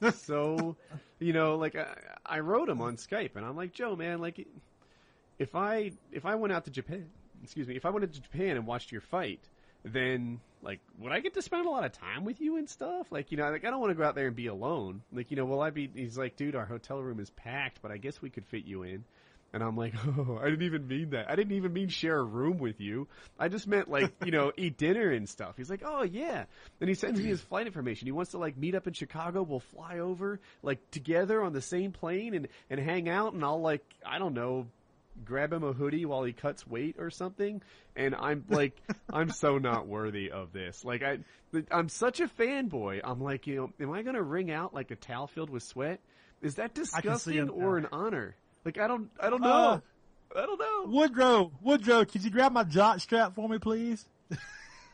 so, 0.15 0.77
you 1.19 1.33
know, 1.33 1.57
like 1.57 1.77
I, 1.77 1.95
I 2.25 2.41
wrote 2.41 2.69
him 2.69 2.81
on 2.81 2.97
Skype, 2.97 3.37
and 3.37 3.47
I'm 3.47 3.57
like, 3.57 3.73
"Joe, 3.73 3.97
man, 3.97 4.21
like, 4.21 4.47
if 5.39 5.55
I 5.55 5.93
if 6.11 6.27
I 6.27 6.35
went 6.35 6.53
out 6.53 6.65
to 6.65 6.71
Japan, 6.71 7.07
excuse 7.43 7.67
me, 7.67 7.77
if 7.77 7.85
I 7.85 7.91
went 7.91 8.13
to 8.13 8.21
Japan 8.21 8.57
and 8.57 8.67
watched 8.67 8.93
your 8.93 9.01
fight, 9.01 9.41
then 9.85 10.41
like 10.63 10.81
would 10.99 11.13
I 11.13 11.21
get 11.21 11.35
to 11.35 11.43
spend 11.43 11.67
a 11.67 11.71
lot 11.71 11.85
of 11.85 11.93
time 11.93 12.25
with 12.25 12.41
you 12.41 12.57
and 12.57 12.69
stuff? 12.69 13.11
Like, 13.11 13.31
you 13.31 13.37
know, 13.37 13.51
like 13.51 13.65
I 13.65 13.71
don't 13.71 13.81
want 13.81 13.91
to 13.91 13.95
go 13.95 14.05
out 14.05 14.15
there 14.15 14.27
and 14.27 14.37
be 14.37 14.47
alone. 14.47 15.03
Like, 15.13 15.31
you 15.31 15.37
know, 15.37 15.45
will 15.45 15.61
I 15.61 15.71
be? 15.71 15.91
He's 15.95 16.19
like, 16.19 16.37
dude, 16.37 16.55
our 16.55 16.67
hotel 16.67 17.01
room 17.01 17.21
is 17.21 17.31
packed, 17.31 17.81
but 17.83 17.91
I 17.91 17.97
guess 17.97 18.23
we 18.23 18.31
could 18.31 18.47
fit 18.47 18.65
you 18.65 18.83
in. 18.83 19.05
And 19.53 19.63
I'm 19.63 19.77
like, 19.77 19.95
oh, 20.19 20.39
I 20.41 20.45
didn't 20.49 20.63
even 20.63 20.89
mean 20.89 21.11
that. 21.11 21.31
I 21.31 21.37
didn't 21.37 21.53
even 21.53 21.73
mean 21.73 21.89
share 21.89 22.19
a 22.19 22.25
room 22.25 22.59
with 22.59 22.81
you. 22.81 23.09
I 23.39 23.49
just 23.49 23.67
meant 23.67 23.89
like, 23.89 24.13
you 24.25 24.33
know, 24.33 24.53
eat 24.57 24.79
dinner 24.79 25.11
and 25.11 25.29
stuff. 25.29 25.57
He's 25.57 25.71
like, 25.71 25.83
oh 25.85 26.03
yeah. 26.03 26.45
Then 26.79 26.89
he 26.89 26.95
sends 26.95 27.21
me 27.21 27.27
his 27.27 27.41
flight 27.41 27.67
information. 27.67 28.07
He 28.07 28.13
wants 28.13 28.31
to 28.33 28.39
like 28.39 28.57
meet 28.57 28.75
up 28.75 28.87
in 28.87 28.95
Chicago. 28.95 29.43
We'll 29.43 29.61
fly 29.61 29.99
over 29.99 30.41
like 30.63 30.91
together 30.91 31.43
on 31.43 31.53
the 31.53 31.61
same 31.61 31.93
plane 31.93 32.35
and, 32.35 32.49
and 32.71 32.81
hang 32.81 33.09
out. 33.09 33.35
And 33.35 33.45
I'll 33.45 33.61
like, 33.61 33.85
I 34.07 34.19
don't 34.19 34.35
know, 34.35 34.67
grab 35.25 35.53
him 35.53 35.63
a 35.63 35.73
hoodie 35.73 36.07
while 36.07 36.25
he 36.25 36.33
cuts 36.33 36.67
weight 36.67 36.97
or 36.99 37.11
something. 37.11 37.63
And 37.95 38.15
I'm 38.15 38.45
like, 38.49 38.81
I'm 39.13 39.31
so 39.31 39.59
not 39.59 39.87
worthy 39.87 40.31
of 40.31 40.53
this. 40.53 40.85
Like 40.85 41.03
I, 41.03 41.19
I'm 41.71 41.89
such 41.89 42.21
a 42.21 42.29
fanboy. 42.29 43.03
I'm 43.05 43.21
like, 43.21 43.47
you 43.47 43.57
know, 43.57 43.71
am 43.81 43.93
I 43.93 44.03
going 44.03 44.15
to 44.15 44.23
wring 44.23 44.51
out 44.51 44.73
like 44.73 44.91
a 44.91 44.97
towel 44.97 45.27
filled 45.27 45.51
with 45.51 45.63
sweat? 45.63 46.01
Is 46.41 46.57
that 46.57 46.75
disgusting 46.75 47.51
or 47.51 47.77
an 47.77 47.87
honor? 47.93 48.35
Like 48.65 48.79
I 48.79 48.87
don't, 48.87 49.11
I 49.21 49.31
don't 49.31 49.41
know. 49.41 49.49
Uh, 49.49 49.81
I 50.37 50.47
don't 50.47 50.59
know. 50.59 50.85
Woodrow, 50.87 51.53
Woodrow, 51.61 52.05
could 52.05 52.25
you 52.25 52.31
grab 52.31 52.53
my 52.53 52.65
jock 52.65 53.01
strap 53.01 53.35
for 53.35 53.49
me, 53.49 53.59
please? 53.59 54.07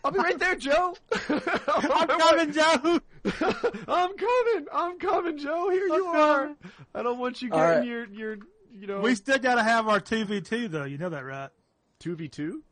I'll 0.05 0.11
be 0.11 0.19
right 0.19 0.39
there, 0.39 0.57
Joe. 0.57 0.95
I'm 1.29 2.09
coming, 2.09 2.53
Joe. 2.53 3.01
I'm 3.89 4.17
coming. 4.17 4.67
I'm 4.73 4.99
coming, 4.99 5.39
Joe. 5.39 5.71
Here 5.71 5.87
you 5.87 6.07
are. 6.07 6.57
I 6.95 7.03
don't 7.03 7.19
want 7.19 7.43
you 7.43 7.51
getting 7.51 7.63
right. 7.65 7.87
your 7.87 8.07
your 8.07 8.39
you 8.73 8.87
know 8.87 9.01
We 9.01 9.15
still 9.15 9.39
gotta 9.39 9.63
have 9.63 9.89
our 9.89 10.01
two 10.01 10.25
v 10.25 10.41
two 10.41 10.69
though. 10.69 10.85
You 10.85 10.99
know 10.99 11.11
that, 11.11 11.25
right? 11.25 11.51
two 11.99 12.15
v 12.15 12.29
two. 12.29 12.63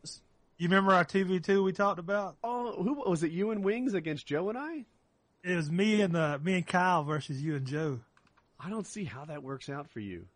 You 0.59 0.69
remember 0.69 0.93
our 0.93 1.05
two 1.05 1.25
v 1.25 1.41
two 1.41 1.63
we 1.63 1.73
talked 1.73 1.99
about? 1.99 2.37
Oh, 2.45 2.83
who 2.83 2.95
was 2.95 3.23
it? 3.23 3.33
You 3.33 3.51
and 3.51 3.65
Wings 3.65 3.95
against 3.95 4.27
Joe 4.27 4.49
and 4.49 4.57
I. 4.57 4.85
It 5.43 5.55
was 5.55 5.71
me 5.71 6.01
and 6.01 6.17
uh, 6.17 6.39
me 6.43 6.55
and 6.55 6.67
Kyle 6.67 7.05
versus 7.05 7.43
you 7.43 7.57
and 7.57 7.67
Joe. 7.67 8.01
I 8.59 8.71
don't 8.71 8.87
see 8.87 9.05
how 9.05 9.27
that 9.27 9.43
works 9.43 9.69
out 9.69 9.91
for 9.91 10.01
you. 10.01 10.27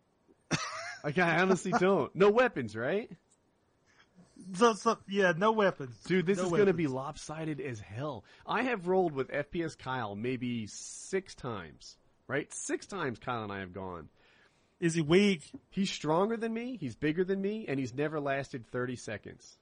Like 1.05 1.19
I 1.19 1.41
honestly 1.41 1.73
don't. 1.73 2.15
No 2.15 2.31
weapons, 2.31 2.77
right? 2.77 3.11
So, 4.55 4.73
so 4.75 4.99
yeah, 5.09 5.33
no 5.37 5.53
weapons, 5.53 5.97
Dude, 6.05 6.27
this 6.27 6.39
No 6.39 6.45
is 6.45 6.51
going 6.51 6.67
to 6.67 6.73
be 6.73 6.87
lopsided 6.87 7.61
as 7.61 7.79
hell. 7.79 8.25
I 8.47 8.63
have 8.63 8.89
rolled 8.89 9.13
with 9.13 9.29
FPS 9.29 9.77
Kyle 9.79 10.17
maybe 10.17 10.67
six 10.67 11.35
times, 11.35 11.97
right? 12.27 12.53
Six 12.53 12.87
times 12.87 13.19
Kyle 13.19 13.43
and 13.43 13.53
I 13.53 13.61
have 13.61 13.73
gone. 13.73 14.09
Is 14.81 14.95
he 14.95 15.03
weak? 15.03 15.43
He's 15.69 15.91
stronger 15.91 16.37
than 16.37 16.55
me, 16.55 16.79
he's 16.81 16.97
bigger 16.97 17.23
than 17.23 17.41
me, 17.41 17.67
and 17.69 17.79
he's 17.79 17.95
never 17.95 18.19
lasted 18.19 18.67
30 18.67 18.97
seconds. 18.97 19.59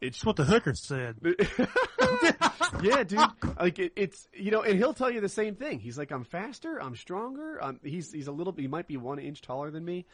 It's 0.00 0.24
what 0.24 0.36
the 0.36 0.44
hooker 0.44 0.74
said. 0.74 1.16
yeah, 2.82 3.02
dude. 3.04 3.20
Like 3.58 3.78
it, 3.78 3.92
it's 3.96 4.28
you 4.32 4.50
know, 4.50 4.62
and 4.62 4.78
he'll 4.78 4.94
tell 4.94 5.10
you 5.10 5.20
the 5.20 5.28
same 5.28 5.56
thing. 5.56 5.78
He's 5.78 5.98
like, 5.98 6.10
I'm 6.10 6.24
faster, 6.24 6.80
I'm 6.80 6.96
stronger. 6.96 7.62
Um, 7.62 7.80
he's 7.82 8.12
he's 8.12 8.26
a 8.26 8.32
little. 8.32 8.54
He 8.56 8.66
might 8.66 8.86
be 8.86 8.96
one 8.96 9.18
inch 9.18 9.42
taller 9.42 9.70
than 9.70 9.84
me, 9.84 10.06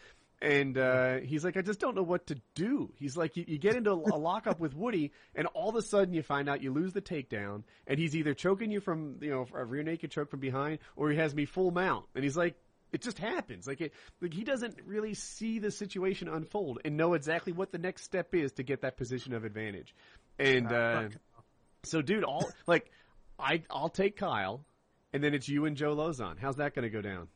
and 0.43 0.77
uh, 0.77 1.19
he's 1.19 1.45
like, 1.45 1.57
I 1.57 1.63
just 1.63 1.79
don't 1.79 1.95
know 1.95 2.03
what 2.03 2.27
to 2.27 2.41
do. 2.55 2.93
He's 2.97 3.17
like, 3.17 3.37
you, 3.37 3.45
you 3.47 3.59
get 3.59 3.77
into 3.77 3.93
a 3.93 3.95
lockup 4.19 4.59
with 4.59 4.75
Woody, 4.75 5.13
and 5.35 5.47
all 5.49 5.69
of 5.69 5.77
a 5.77 5.83
sudden 5.83 6.13
you 6.13 6.23
find 6.23 6.49
out 6.49 6.63
you 6.63 6.73
lose 6.73 6.93
the 6.93 7.03
takedown, 7.03 7.63
and 7.87 7.99
he's 7.99 8.17
either 8.17 8.35
choking 8.35 8.73
you 8.73 8.81
from 8.81 9.17
you 9.21 9.31
know 9.31 9.47
a 9.55 9.65
rear 9.65 9.85
naked 9.85 10.11
choke 10.11 10.31
from 10.31 10.41
behind, 10.41 10.81
or 10.97 11.11
he 11.11 11.17
has 11.17 11.35
me 11.35 11.45
full 11.45 11.71
mount, 11.71 12.07
and 12.15 12.25
he's 12.25 12.37
like. 12.37 12.57
It 12.97 13.03
just 13.03 13.19
happens. 13.19 13.67
Like 13.67 13.83
it, 13.83 13.93
like 14.23 14.33
he 14.33 14.43
doesn't 14.43 14.79
really 14.87 15.13
see 15.13 15.59
the 15.59 15.71
situation 15.71 16.29
unfold 16.29 16.79
and 16.83 16.97
know 16.97 17.13
exactly 17.13 17.53
what 17.53 17.71
the 17.71 17.77
next 17.77 18.05
step 18.05 18.35
is 18.35 18.53
to 18.53 18.63
get 18.63 18.81
that 18.81 18.97
position 18.97 19.35
of 19.35 19.45
advantage. 19.45 19.95
And 20.39 20.73
uh, 20.73 21.09
so, 21.83 22.01
dude, 22.01 22.25
all 22.25 22.49
like, 22.67 22.91
I 23.39 23.61
I'll 23.69 23.91
take 23.91 24.17
Kyle, 24.17 24.65
and 25.13 25.23
then 25.23 25.35
it's 25.35 25.47
you 25.47 25.67
and 25.67 25.77
Joe 25.77 25.95
Lauzon. 25.95 26.39
How's 26.41 26.57
that 26.57 26.75
going 26.75 26.85
to 26.85 26.89
go 26.89 27.03
down? 27.03 27.29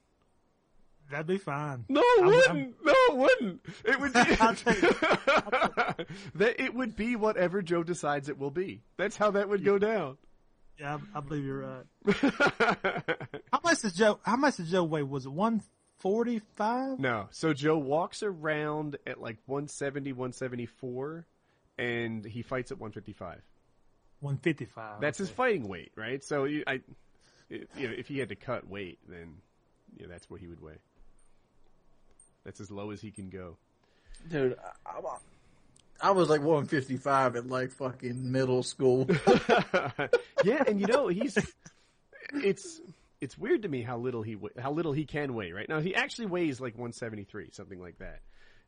That'd 1.11 1.27
be 1.27 1.37
fine. 1.37 1.85
No, 1.91 2.01
it 2.01 2.23
I'm- 2.23 2.27
wouldn't. 2.27 2.75
no, 2.83 2.95
it 3.11 3.17
wouldn't. 3.17 3.61
It 3.85 4.01
would. 4.01 4.13
That 6.37 6.59
it 6.59 6.75
would 6.75 6.97
be 6.97 7.17
whatever 7.17 7.61
Joe 7.61 7.83
decides 7.83 8.31
it 8.31 8.39
will 8.39 8.51
be. 8.51 8.81
That's 8.97 9.19
how 9.19 9.33
that 9.33 9.51
would 9.51 9.63
go 9.63 9.77
down. 9.79 10.17
Yeah, 10.81 10.99
I, 11.15 11.19
I 11.19 11.21
believe 11.21 11.45
you're 11.45 11.59
right. 11.59 12.17
How 13.53 13.61
much 13.63 13.83
does 13.83 13.93
Joe? 13.93 14.19
How 14.23 14.37
much 14.37 14.57
does 14.57 14.71
Joe 14.71 14.85
weigh? 14.85 15.03
Was 15.03 15.27
it 15.27 15.33
one 15.33 15.63
forty 15.99 16.41
five? 16.57 16.99
no, 16.99 17.29
so 17.31 17.53
Joe 17.53 17.77
walks 17.77 18.23
around 18.23 18.97
at 19.07 19.21
like 19.21 19.37
170, 19.47 20.13
174, 20.13 21.27
and 21.79 22.25
he 22.25 22.43
fights 22.43 22.73
at 22.73 22.79
155. 22.79 23.43
One 24.21 24.37
fifty 24.39 24.65
five. 24.65 25.01
That's 25.01 25.19
his 25.19 25.31
fighting 25.31 25.69
weight, 25.69 25.93
right? 25.97 26.23
So 26.25 26.45
you, 26.45 26.65
I, 26.67 26.81
if, 27.49 27.69
you 27.77 27.89
know, 27.89 27.95
if 27.97 28.09
he 28.09 28.19
had 28.19 28.31
to 28.31 28.37
cut 28.37 28.69
weight, 28.69 28.99
then 29.09 29.35
yeah, 29.99 30.07
that's 30.09 30.29
what 30.31 30.41
he 30.41 30.47
would 30.47 30.61
weigh. 30.61 30.79
That's 32.45 32.61
as 32.61 32.71
low 32.71 32.91
as 32.91 33.01
he 33.01 33.11
can 33.11 33.29
go. 33.29 33.57
Dude, 34.29 34.57
I, 34.87 35.01
I, 36.03 36.11
was 36.13 36.29
like 36.29 36.41
155 36.41 37.37
at 37.37 37.47
like 37.49 37.71
fucking 37.73 38.31
middle 38.31 38.63
school. 38.63 39.09
yeah, 40.45 40.63
and 40.67 40.81
you 40.81 40.87
know 40.87 41.09
he's 41.09 41.39
it's 42.33 42.81
it's 43.21 43.37
weird 43.37 43.63
to 43.63 43.69
me 43.69 43.83
how 43.83 43.99
little 43.99 44.23
he 44.23 44.37
how 44.59 44.73
little 44.73 44.93
he 44.93 45.05
can 45.05 45.35
weigh 45.35 45.53
right 45.53 45.69
now. 45.69 45.81
He 45.81 45.95
actually 45.95 46.27
weighs 46.27 46.61
like 46.61 46.75
173, 46.75 47.51
something 47.53 47.81
like 47.81 47.99
that, 47.99 48.21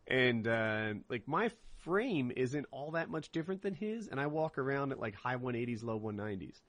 and 0.06 0.46
uh, 0.46 0.94
like 1.08 1.26
my 1.26 1.50
frame 1.78 2.32
isn't 2.36 2.66
all 2.70 2.92
that 2.92 3.10
much 3.10 3.30
different 3.32 3.62
than 3.62 3.74
his, 3.74 4.08
and 4.08 4.20
I 4.20 4.26
walk 4.26 4.58
around 4.58 4.92
at 4.92 5.00
like 5.00 5.14
high 5.14 5.36
180s, 5.36 5.82
low 5.82 5.98
190s, 5.98 6.60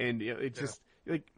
and 0.00 0.20
you 0.20 0.34
know, 0.34 0.40
it's 0.40 0.58
just 0.58 0.80
like. 1.06 1.30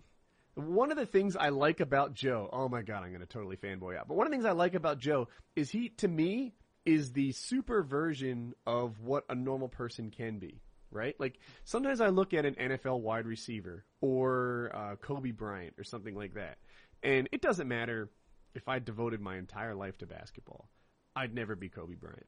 One 0.54 0.90
of 0.90 0.96
the 0.96 1.06
things 1.06 1.36
I 1.36 1.50
like 1.50 1.78
about 1.78 2.14
Joe, 2.14 2.48
oh 2.52 2.68
my 2.68 2.82
god, 2.82 3.04
I'm 3.04 3.10
going 3.10 3.20
to 3.20 3.26
totally 3.26 3.56
fanboy 3.56 3.96
out. 3.96 4.08
But 4.08 4.16
one 4.16 4.26
of 4.26 4.32
the 4.32 4.34
things 4.34 4.44
I 4.44 4.50
like 4.50 4.74
about 4.74 4.98
Joe 4.98 5.28
is 5.54 5.70
he, 5.70 5.90
to 5.98 6.08
me, 6.08 6.52
is 6.88 7.12
the 7.12 7.32
super 7.32 7.82
version 7.82 8.54
of 8.66 9.00
what 9.00 9.24
a 9.28 9.34
normal 9.34 9.68
person 9.68 10.10
can 10.10 10.38
be 10.38 10.60
right? 10.90 11.14
Like 11.20 11.38
sometimes 11.64 12.00
I 12.00 12.08
look 12.08 12.32
at 12.32 12.46
an 12.46 12.54
NFL 12.54 13.00
wide 13.00 13.26
receiver 13.26 13.84
or 14.00 14.70
uh, 14.74 14.96
Kobe 14.96 15.32
Bryant 15.32 15.74
or 15.76 15.84
something 15.84 16.14
like 16.14 16.32
that, 16.34 16.56
and 17.02 17.28
it 17.30 17.42
doesn't 17.42 17.68
matter 17.68 18.10
if 18.54 18.68
I 18.68 18.78
devoted 18.78 19.20
my 19.20 19.36
entire 19.36 19.74
life 19.74 19.98
to 19.98 20.06
basketball, 20.06 20.68
I'd 21.14 21.34
never 21.34 21.54
be 21.56 21.68
Kobe 21.68 21.94
Bryant. 21.94 22.26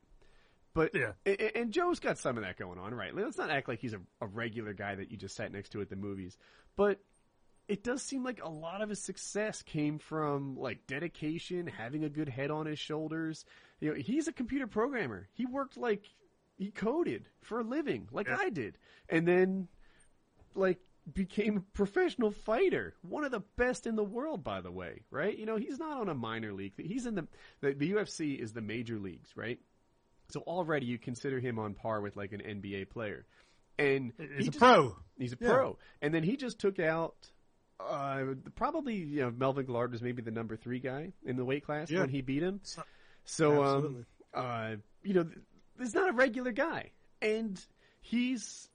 But 0.75 0.95
Yeah. 0.95 1.13
and, 1.25 1.41
and 1.41 1.73
Joe's 1.73 2.01
got 2.01 2.19
some 2.19 2.37
of 2.37 2.45
that 2.45 2.59
going 2.59 2.79
on, 2.79 2.95
right? 2.95 3.15
Let's 3.15 3.39
not 3.39 3.51
act 3.51 3.67
like 3.67 3.81
he's 3.81 3.95
a, 3.95 4.01
a 4.21 4.27
regular 4.27 4.73
guy 4.73 4.95
that 4.95 5.11
you 5.11 5.17
just 5.17 5.35
sat 5.35 5.53
next 5.53 5.71
to 5.71 5.81
at 5.81 5.89
the 5.89 5.97
movies, 5.97 6.37
but 6.77 7.01
it 7.71 7.85
does 7.85 8.03
seem 8.03 8.25
like 8.25 8.43
a 8.43 8.49
lot 8.49 8.83
of 8.83 8.89
his 8.89 9.03
success 9.03 9.63
came 9.63 9.99
from 9.99 10.57
like 10.57 10.87
dedication, 10.87 11.67
having 11.67 12.05
a 12.05 12.09
good 12.09 12.29
head 12.29 12.51
on 12.51 12.67
his 12.67 12.79
shoulders. 12.79 13.45
You 13.81 13.91
know, 13.91 13.95
he's 13.95 14.29
a 14.29 14.33
computer 14.33 14.67
programmer. 14.67 15.29
He 15.33 15.47
worked 15.47 15.77
like 15.77 16.05
he 16.57 16.71
coded 16.71 17.29
for 17.43 17.61
a 17.61 17.65
living, 17.65 18.09
like 18.13 18.27
Yeah. 18.29 18.37
I 18.39 18.51
did, 18.51 18.77
and 19.09 19.27
then 19.27 19.69
like 20.55 20.79
became 21.15 21.57
a 21.57 21.61
professional 21.77 22.31
fighter, 22.31 22.95
one 23.03 23.25
of 23.25 23.31
the 23.31 23.41
best 23.57 23.87
in 23.87 23.97
the 23.97 24.05
world, 24.05 24.45
by 24.45 24.61
the 24.61 24.71
way. 24.71 25.03
Right? 25.11 25.37
You 25.39 25.47
know, 25.47 25.57
he's 25.57 25.79
not 25.79 25.99
on 26.01 26.09
a 26.09 26.15
minor 26.15 26.53
league. 26.53 26.75
He's 26.77 27.07
in 27.07 27.15
the 27.15 27.27
the, 27.61 27.73
the 27.75 27.93
UFC 27.93 28.39
is 28.39 28.53
the 28.53 28.61
major 28.61 28.99
leagues, 28.99 29.31
right? 29.37 29.59
So 30.31 30.41
already 30.41 30.87
you 30.87 30.99
consider 30.99 31.41
him 31.41 31.59
on 31.59 31.75
par 31.75 32.01
with 32.01 32.17
like 32.17 32.33
an 32.33 32.41
NBA 32.41 32.91
player, 32.91 33.27
and 33.79 34.13
He's 34.19 34.29
he 34.29 34.35
a 34.37 34.45
just- 34.47 34.59
pro. 34.59 34.97
He's 35.19 35.33
a 35.33 35.37
Yeah. 35.41 35.49
pro, 35.51 35.79
and 36.03 36.13
then 36.15 36.23
he 36.23 36.37
just 36.37 36.59
took 36.59 36.79
out. 36.79 37.31
Uh, 37.89 38.35
probably 38.57 38.95
you 38.97 39.21
know 39.23 39.31
Melvin 39.31 39.67
Guillard 39.67 39.93
was 39.93 40.03
maybe 40.03 40.23
the 40.23 40.31
number 40.31 40.57
three 40.57 40.81
guy 40.81 41.13
in 41.25 41.37
the 41.37 41.45
weight 41.45 41.65
class 41.65 41.91
Yeah. 41.91 42.01
when 42.01 42.11
he 42.11 42.21
beat 42.23 42.43
him. 42.43 42.61
So- 43.25 43.63
um, 43.63 44.07
uh, 44.35 44.77
you 45.03 45.15
know, 45.15 45.27
he's 45.79 45.95
not 45.95 46.09
a 46.09 46.13
regular 46.13 46.53
guy, 46.53 46.91
and 47.23 47.61
he's 48.01 48.69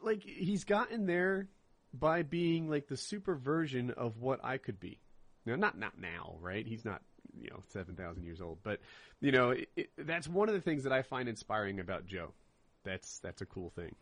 like 0.00 0.22
he's 0.22 0.64
gotten 0.64 1.06
there 1.06 1.48
by 1.92 2.22
being 2.22 2.68
like 2.68 2.86
the 2.88 2.96
super 2.96 3.34
version 3.34 3.90
of 3.90 4.18
what 4.18 4.40
I 4.44 4.58
could 4.58 4.78
be. 4.80 4.98
You 5.44 5.52
know, 5.52 5.56
not 5.56 5.78
not 5.78 5.98
now, 5.98 6.36
right? 6.40 6.66
He's 6.66 6.84
not 6.84 7.02
you 7.38 7.48
know 7.50 7.60
seven 7.68 7.94
thousand 7.96 8.24
years 8.24 8.40
old, 8.40 8.58
but 8.62 8.80
you 9.20 9.32
know 9.32 9.50
it, 9.50 9.68
it, 9.76 9.90
that's 9.98 10.28
one 10.28 10.48
of 10.48 10.54
the 10.54 10.60
things 10.60 10.84
that 10.84 10.92
I 10.92 11.02
find 11.02 11.28
inspiring 11.28 11.80
about 11.80 12.06
Joe. 12.06 12.32
That's 12.84 13.18
that's 13.20 13.42
a 13.42 13.46
cool 13.46 13.70
thing. 13.70 13.94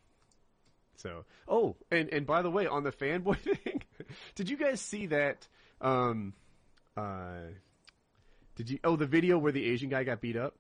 So, 0.97 1.25
oh, 1.47 1.77
and 1.91 2.09
and 2.11 2.27
by 2.27 2.43
the 2.43 2.51
way, 2.51 2.67
on 2.67 2.83
the 2.83 2.93
fanboy 2.93 3.37
thing, 3.65 3.83
did 4.35 4.49
you 4.49 4.57
guys 4.57 4.81
see 4.81 5.07
that? 5.07 5.47
Um, 5.81 6.33
uh, 6.97 7.53
did 8.57 8.71
you? 8.71 8.79
Oh, 8.85 8.97
the 8.97 9.07
video 9.07 9.39
where 9.39 9.53
the 9.53 9.65
Asian 9.67 9.91
guy 9.91 10.05
got 10.05 10.21
beat 10.21 10.37
up. 10.37 10.55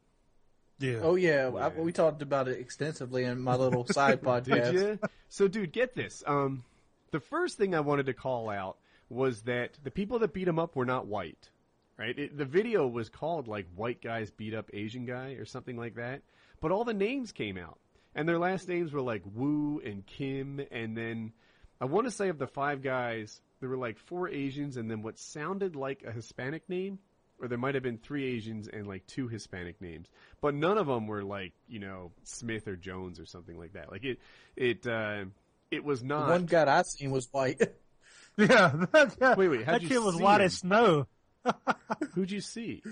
Yeah. 0.78 1.00
Oh 1.02 1.14
yeah, 1.14 1.50
I, 1.56 1.68
we 1.68 1.92
talked 1.92 2.22
about 2.22 2.48
it 2.48 2.60
extensively 2.60 3.24
in 3.24 3.40
my 3.40 3.56
little 3.56 3.86
side 3.90 4.20
podcast. 4.20 4.72
Did? 4.72 5.00
So, 5.28 5.48
dude, 5.48 5.72
get 5.72 5.94
this. 5.94 6.22
Um, 6.26 6.64
the 7.12 7.20
first 7.20 7.56
thing 7.56 7.74
I 7.74 7.80
wanted 7.80 8.06
to 8.06 8.14
call 8.14 8.50
out 8.50 8.76
was 9.08 9.42
that 9.42 9.78
the 9.82 9.90
people 9.90 10.18
that 10.18 10.34
beat 10.34 10.48
him 10.48 10.58
up 10.58 10.76
were 10.76 10.84
not 10.84 11.06
white, 11.06 11.50
right? 11.98 12.18
It, 12.18 12.36
the 12.36 12.44
video 12.44 12.86
was 12.86 13.08
called 13.08 13.48
like 13.48 13.66
"White 13.74 14.02
Guys 14.02 14.30
Beat 14.30 14.52
Up 14.52 14.68
Asian 14.74 15.06
Guy" 15.06 15.32
or 15.32 15.46
something 15.46 15.78
like 15.78 15.94
that, 15.94 16.20
but 16.60 16.72
all 16.72 16.84
the 16.84 16.92
names 16.92 17.32
came 17.32 17.56
out, 17.56 17.78
and 18.16 18.28
their 18.28 18.38
last 18.40 18.66
names 18.66 18.92
were 18.92 19.00
like 19.00 19.22
Wu 19.34 19.80
and 19.84 20.04
Kim, 20.04 20.60
and 20.72 20.96
then 20.96 21.32
I 21.80 21.84
want 21.84 22.06
to 22.08 22.10
say 22.10 22.28
of 22.30 22.38
the 22.38 22.48
five 22.48 22.82
guys, 22.82 23.40
there 23.60 23.68
were 23.68 23.76
like 23.76 23.98
four 23.98 24.28
Asians, 24.28 24.76
and 24.76 24.90
then 24.90 25.02
what 25.02 25.18
sounded 25.18 25.76
like 25.76 26.02
a 26.04 26.10
Hispanic 26.10 26.68
name. 26.68 26.98
Or 27.38 27.48
there 27.48 27.58
might 27.58 27.74
have 27.74 27.82
been 27.82 27.98
three 27.98 28.24
Asians 28.34 28.66
and 28.66 28.86
like 28.86 29.06
two 29.06 29.28
Hispanic 29.28 29.82
names, 29.82 30.08
but 30.40 30.54
none 30.54 30.78
of 30.78 30.86
them 30.86 31.06
were 31.06 31.22
like 31.22 31.52
you 31.68 31.78
know 31.78 32.10
Smith 32.22 32.66
or 32.66 32.76
Jones 32.76 33.20
or 33.20 33.26
something 33.26 33.58
like 33.58 33.74
that. 33.74 33.92
Like 33.92 34.04
it, 34.04 34.20
it, 34.56 34.86
uh, 34.86 35.26
it 35.70 35.84
was 35.84 36.00
The 36.00 36.06
not. 36.06 36.30
one 36.30 36.46
guy 36.46 36.64
I 36.78 36.80
seen 36.82 37.10
was 37.10 37.28
white. 37.30 37.60
Yeah. 38.38 38.72
that 38.92 39.18
guy- 39.18 39.34
Wait, 39.34 39.48
wait, 39.48 39.64
how'd 39.66 39.76
that 39.76 39.82
you 39.82 39.88
kid 39.88 39.98
was 39.98 40.16
white 40.16 40.40
as 40.42 40.58
snow. 40.58 41.06
Who'd 42.14 42.30
you 42.30 42.40
see? 42.42 42.82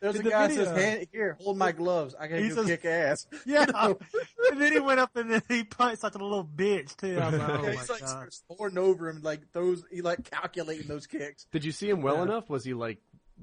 There's 0.00 0.14
In 0.14 0.20
a 0.20 0.24
the 0.24 0.30
guy 0.30 0.46
that 0.46 0.54
says, 0.54 0.68
video. 0.68 0.82
"Hand, 0.82 1.06
"Here, 1.12 1.36
hold 1.40 1.56
my 1.58 1.72
gloves. 1.72 2.14
I 2.18 2.28
can 2.28 2.42
He 2.44 2.50
go 2.50 2.64
kick 2.64 2.84
ass." 2.84 3.26
Yeah. 3.46 3.64
and 3.74 4.60
then 4.60 4.72
he 4.72 4.78
went 4.78 5.00
up 5.00 5.16
and 5.16 5.30
then 5.30 5.42
he 5.48 5.64
punched 5.64 6.02
like 6.04 6.14
a 6.14 6.18
little 6.18 6.44
bitch 6.44 6.96
too. 6.96 7.18
I 7.18 7.30
was 7.30 7.38
like, 7.40 7.48
oh 7.50 7.54
Yeah, 7.54 7.62
my 7.62 7.70
he's 7.72 7.90
like 7.90 8.00
god. 8.00 8.08
starts 8.08 8.42
soaring 8.48 8.78
over 8.78 9.08
him, 9.08 9.22
like 9.22 9.50
throws. 9.52 9.84
He 9.90 10.00
like 10.02 10.30
calculating 10.30 10.86
those 10.86 11.06
kicks. 11.06 11.46
Did 11.50 11.64
you 11.64 11.72
see 11.72 11.88
him 11.90 12.02
well 12.02 12.16
Yeah. 12.18 12.22
enough? 12.22 12.48
Was 12.48 12.64
he 12.64 12.74
like 12.74 12.98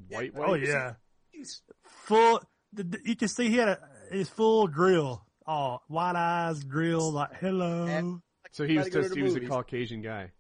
white? 0.10 0.32
Yeah. 0.34 0.40
white? 0.40 0.50
Oh 0.50 0.54
yeah. 0.54 0.94
He's, 1.32 1.62
Full. 2.06 2.42
The, 2.74 2.84
the- 2.84 3.00
you 3.06 3.16
can 3.16 3.28
see 3.28 3.50
he 3.50 3.58
had 3.58 3.68
a, 3.70 3.80
his 4.12 4.30
full 4.30 4.68
drill. 4.68 5.26
Oh, 5.48 5.80
white 5.88 6.16
eyes, 6.16 6.64
drill, 6.64 7.12
like 7.12 7.36
hello. 7.40 7.86
And- 7.86 8.22
So 8.52 8.66
he 8.66 8.78
was 8.78 8.88
Gotta 8.88 8.90
go 8.92 8.98
to 9.00 9.04
just 9.04 9.14
the 9.14 9.20
he 9.20 9.24
was 9.24 9.36
a. 9.36 9.40
Caucasian 9.42 10.02
guy. 10.02 10.32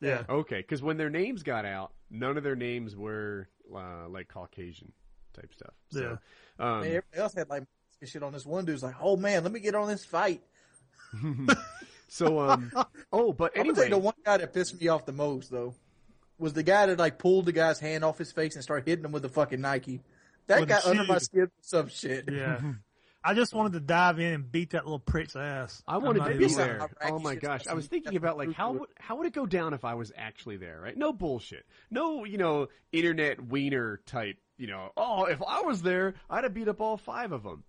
yeah. 0.00 0.24
Okay, 0.28 0.56
because 0.60 0.82
when 0.82 0.96
their 0.96 1.10
names 1.10 1.42
got 1.44 1.64
out, 1.64 1.92
none 2.10 2.36
of 2.36 2.42
their 2.44 2.56
names 2.56 2.96
were 2.96 3.48
uh, 3.74 4.08
like 4.08 4.28
Caucasian 4.28 4.92
type 5.40 5.52
stuff. 5.54 5.74
So, 5.90 6.00
Yeah. 6.58 6.64
um, 6.64 6.80
man, 6.80 6.88
everybody 6.88 7.18
else 7.18 7.34
had 7.34 7.48
like 7.48 7.64
shit 8.04 8.22
on 8.22 8.32
this 8.32 8.46
one 8.46 8.64
dude's 8.64 8.82
like, 8.82 8.94
"Oh 9.00 9.16
man, 9.16 9.42
let 9.42 9.52
me 9.52 9.60
get 9.60 9.74
on 9.74 9.88
this 9.88 10.04
fight." 10.04 10.42
so 12.08 12.40
um, 12.40 12.72
oh, 13.12 13.32
but 13.32 13.52
I'm 13.56 13.62
gonna 13.64 13.74
tell 13.74 13.84
anyway, 13.84 13.90
the 13.90 13.98
one 13.98 14.14
guy 14.24 14.36
that 14.38 14.52
pissed 14.52 14.80
me 14.80 14.88
off 14.88 15.06
the 15.06 15.12
most 15.12 15.50
though 15.50 15.74
was 16.38 16.52
the 16.52 16.62
guy 16.62 16.86
that 16.86 16.98
like 16.98 17.18
pulled 17.18 17.46
the 17.46 17.52
guy's 17.52 17.80
hand 17.80 18.04
off 18.04 18.18
his 18.18 18.32
face 18.32 18.54
and 18.54 18.62
started 18.62 18.88
hitting 18.88 19.04
him 19.04 19.12
with 19.12 19.22
the 19.22 19.28
fucking 19.28 19.60
Nike. 19.60 20.00
That 20.46 20.60
With 20.60 20.68
got 20.70 20.86
under 20.86 21.04
my 21.04 21.18
skin 21.18 21.46
for 21.46 21.62
some 21.62 21.88
shit. 21.88 22.24
Yeah. 22.30 22.60
I 23.24 23.34
just 23.34 23.52
wanted 23.52 23.72
to 23.72 23.80
dive 23.80 24.20
in 24.20 24.32
and 24.32 24.50
beat 24.50 24.70
that 24.70 24.84
little 24.84 25.00
prick's 25.00 25.34
ass. 25.36 25.82
I 25.86 25.98
wanted 25.98 26.24
to 26.24 26.38
be 26.38 26.46
there. 26.46 26.78
lying. 26.78 27.12
Oh 27.12 27.18
my 27.18 27.34
gosh, 27.34 27.66
I 27.66 27.74
was 27.74 27.86
thinking 27.86 28.16
about 28.16 28.38
like 28.38 28.52
how 28.52 28.72
would 28.72 28.88
how 28.98 29.16
would 29.16 29.26
it 29.26 29.34
go 29.34 29.44
down 29.44 29.74
if 29.74 29.84
I 29.84 29.94
was 29.94 30.12
actually 30.16 30.56
there, 30.56 30.80
right? 30.80 30.96
No 30.96 31.12
bullshit, 31.12 31.66
no 31.90 32.24
you 32.24 32.38
know 32.38 32.68
internet 32.92 33.44
wiener 33.44 34.00
type. 34.06 34.38
You 34.58 34.66
know, 34.66 34.90
oh 34.96 35.24
if 35.24 35.40
I 35.42 35.62
was 35.62 35.82
there, 35.82 36.14
I'd 36.28 36.44
have 36.44 36.52
beat 36.54 36.68
up 36.68 36.80
all 36.80 36.96
five 36.96 37.32
of 37.32 37.42
them. 37.44 37.64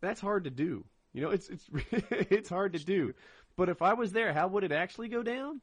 That's 0.00 0.20
hard 0.20 0.44
to 0.44 0.50
do. 0.50 0.84
You 1.12 1.22
know, 1.22 1.30
it's 1.30 1.48
it's 1.48 1.64
it's 2.10 2.48
hard 2.48 2.72
to 2.74 2.78
do. 2.84 3.14
But 3.56 3.68
if 3.68 3.82
I 3.82 3.94
was 3.94 4.12
there, 4.12 4.32
how 4.32 4.48
would 4.48 4.64
it 4.64 4.72
actually 4.72 5.08
go 5.08 5.22
down? 5.22 5.60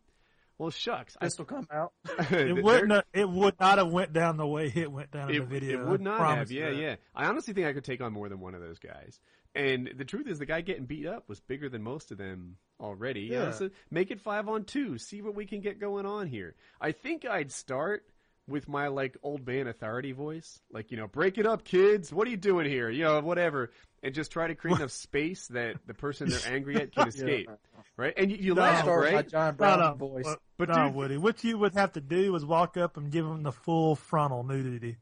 Well, 0.58 0.70
shucks, 0.70 1.18
I, 1.20 1.26
Pistol 1.26 1.46
come 1.46 1.68
out. 1.72 1.92
It 2.32 2.64
wouldn't. 2.64 2.92
Have, 2.92 3.04
it 3.14 3.28
would 3.28 3.60
not 3.60 3.80
have 3.80 3.90
went 3.92 4.14
down 4.14 4.38
the 4.38 4.46
way 4.46 4.72
it 4.76 4.92
went 4.92 5.10
down 5.10 5.30
in 5.30 5.36
it, 5.38 5.40
the 5.40 5.46
video. 5.46 5.82
it 5.82 5.88
would 5.88 6.02
not 6.02 6.38
have. 6.38 6.52
Yeah, 6.52 6.70
that. 6.70 6.76
yeah. 6.76 6.96
I 7.16 7.26
honestly 7.26 7.54
think 7.56 7.66
I 7.66 7.74
could 7.74 7.84
take 7.84 8.00
on 8.00 8.14
more 8.14 8.30
than 8.30 8.40
one 8.40 8.54
of 8.54 8.62
those 8.62 8.78
guys. 8.78 9.20
And 9.56 9.90
the 9.98 10.06
truth 10.06 10.28
is, 10.28 10.38
the 10.38 10.46
guy 10.46 10.62
getting 10.62 10.86
beat 10.86 11.08
up 11.08 11.28
was 11.28 11.40
bigger 11.40 11.68
than 11.68 11.82
most 11.82 12.12
of 12.12 12.18
them 12.20 12.58
already. 12.80 13.22
You 13.22 13.32
know, 13.32 13.44
Yeah. 13.46 13.52
so 13.52 13.70
make 13.90 14.12
it 14.12 14.22
five 14.22 14.48
on 14.48 14.64
two. 14.66 14.98
See 15.00 15.22
what 15.24 15.34
we 15.34 15.46
can 15.48 15.62
get 15.62 15.80
going 15.80 16.06
on 16.06 16.28
here. 16.28 16.56
I 16.80 16.92
think 16.92 17.26
I'd 17.26 17.52
start 17.52 18.06
with 18.48 18.68
my 18.68 18.88
like 18.88 19.18
old 19.24 19.46
man 19.46 19.68
authority 19.68 20.12
voice, 20.12 20.60
like 20.72 20.92
you 20.92 20.98
know, 20.98 21.08
break 21.08 21.38
it 21.38 21.46
up, 21.46 21.64
kids. 21.64 22.12
What 22.12 22.28
are 22.28 22.32
you 22.32 22.38
doing 22.38 22.68
here? 22.68 22.90
You 22.90 23.04
know, 23.04 23.20
whatever, 23.22 23.72
and 24.04 24.14
just 24.14 24.32
try 24.32 24.48
to 24.48 24.56
create 24.56 24.78
enough 24.78 24.92
space 24.92 25.48
that 25.48 25.76
the 25.88 25.94
person 25.94 26.30
they're 26.30 26.40
angry 26.54 26.76
at 26.78 26.94
can 26.94 27.08
escape. 27.08 27.50
Right? 27.98 28.14
And 28.18 28.32
you, 28.32 28.38
you 28.38 28.56
No, 28.56 28.62
laugh, 28.62 28.84
Start 28.84 29.02
with 29.04 29.12
my 29.12 29.16
right? 29.18 29.30
John 29.30 29.56
Brown 29.56 29.80
no, 29.80 29.94
voice. 29.94 30.24
but, 30.26 30.40
But 30.58 30.70
no, 30.70 30.86
dude- 30.88 30.96
Woody. 30.96 31.18
What 31.18 31.44
you 31.44 31.58
would 31.60 31.74
have 31.74 31.92
to 31.94 32.02
do 32.02 32.36
is 32.36 32.44
walk 32.46 32.78
up 32.78 32.98
and 32.98 33.12
give 33.12 33.26
them 33.26 33.44
the 33.44 33.52
full 33.52 33.96
frontal 33.96 34.44
nudity. 34.44 34.98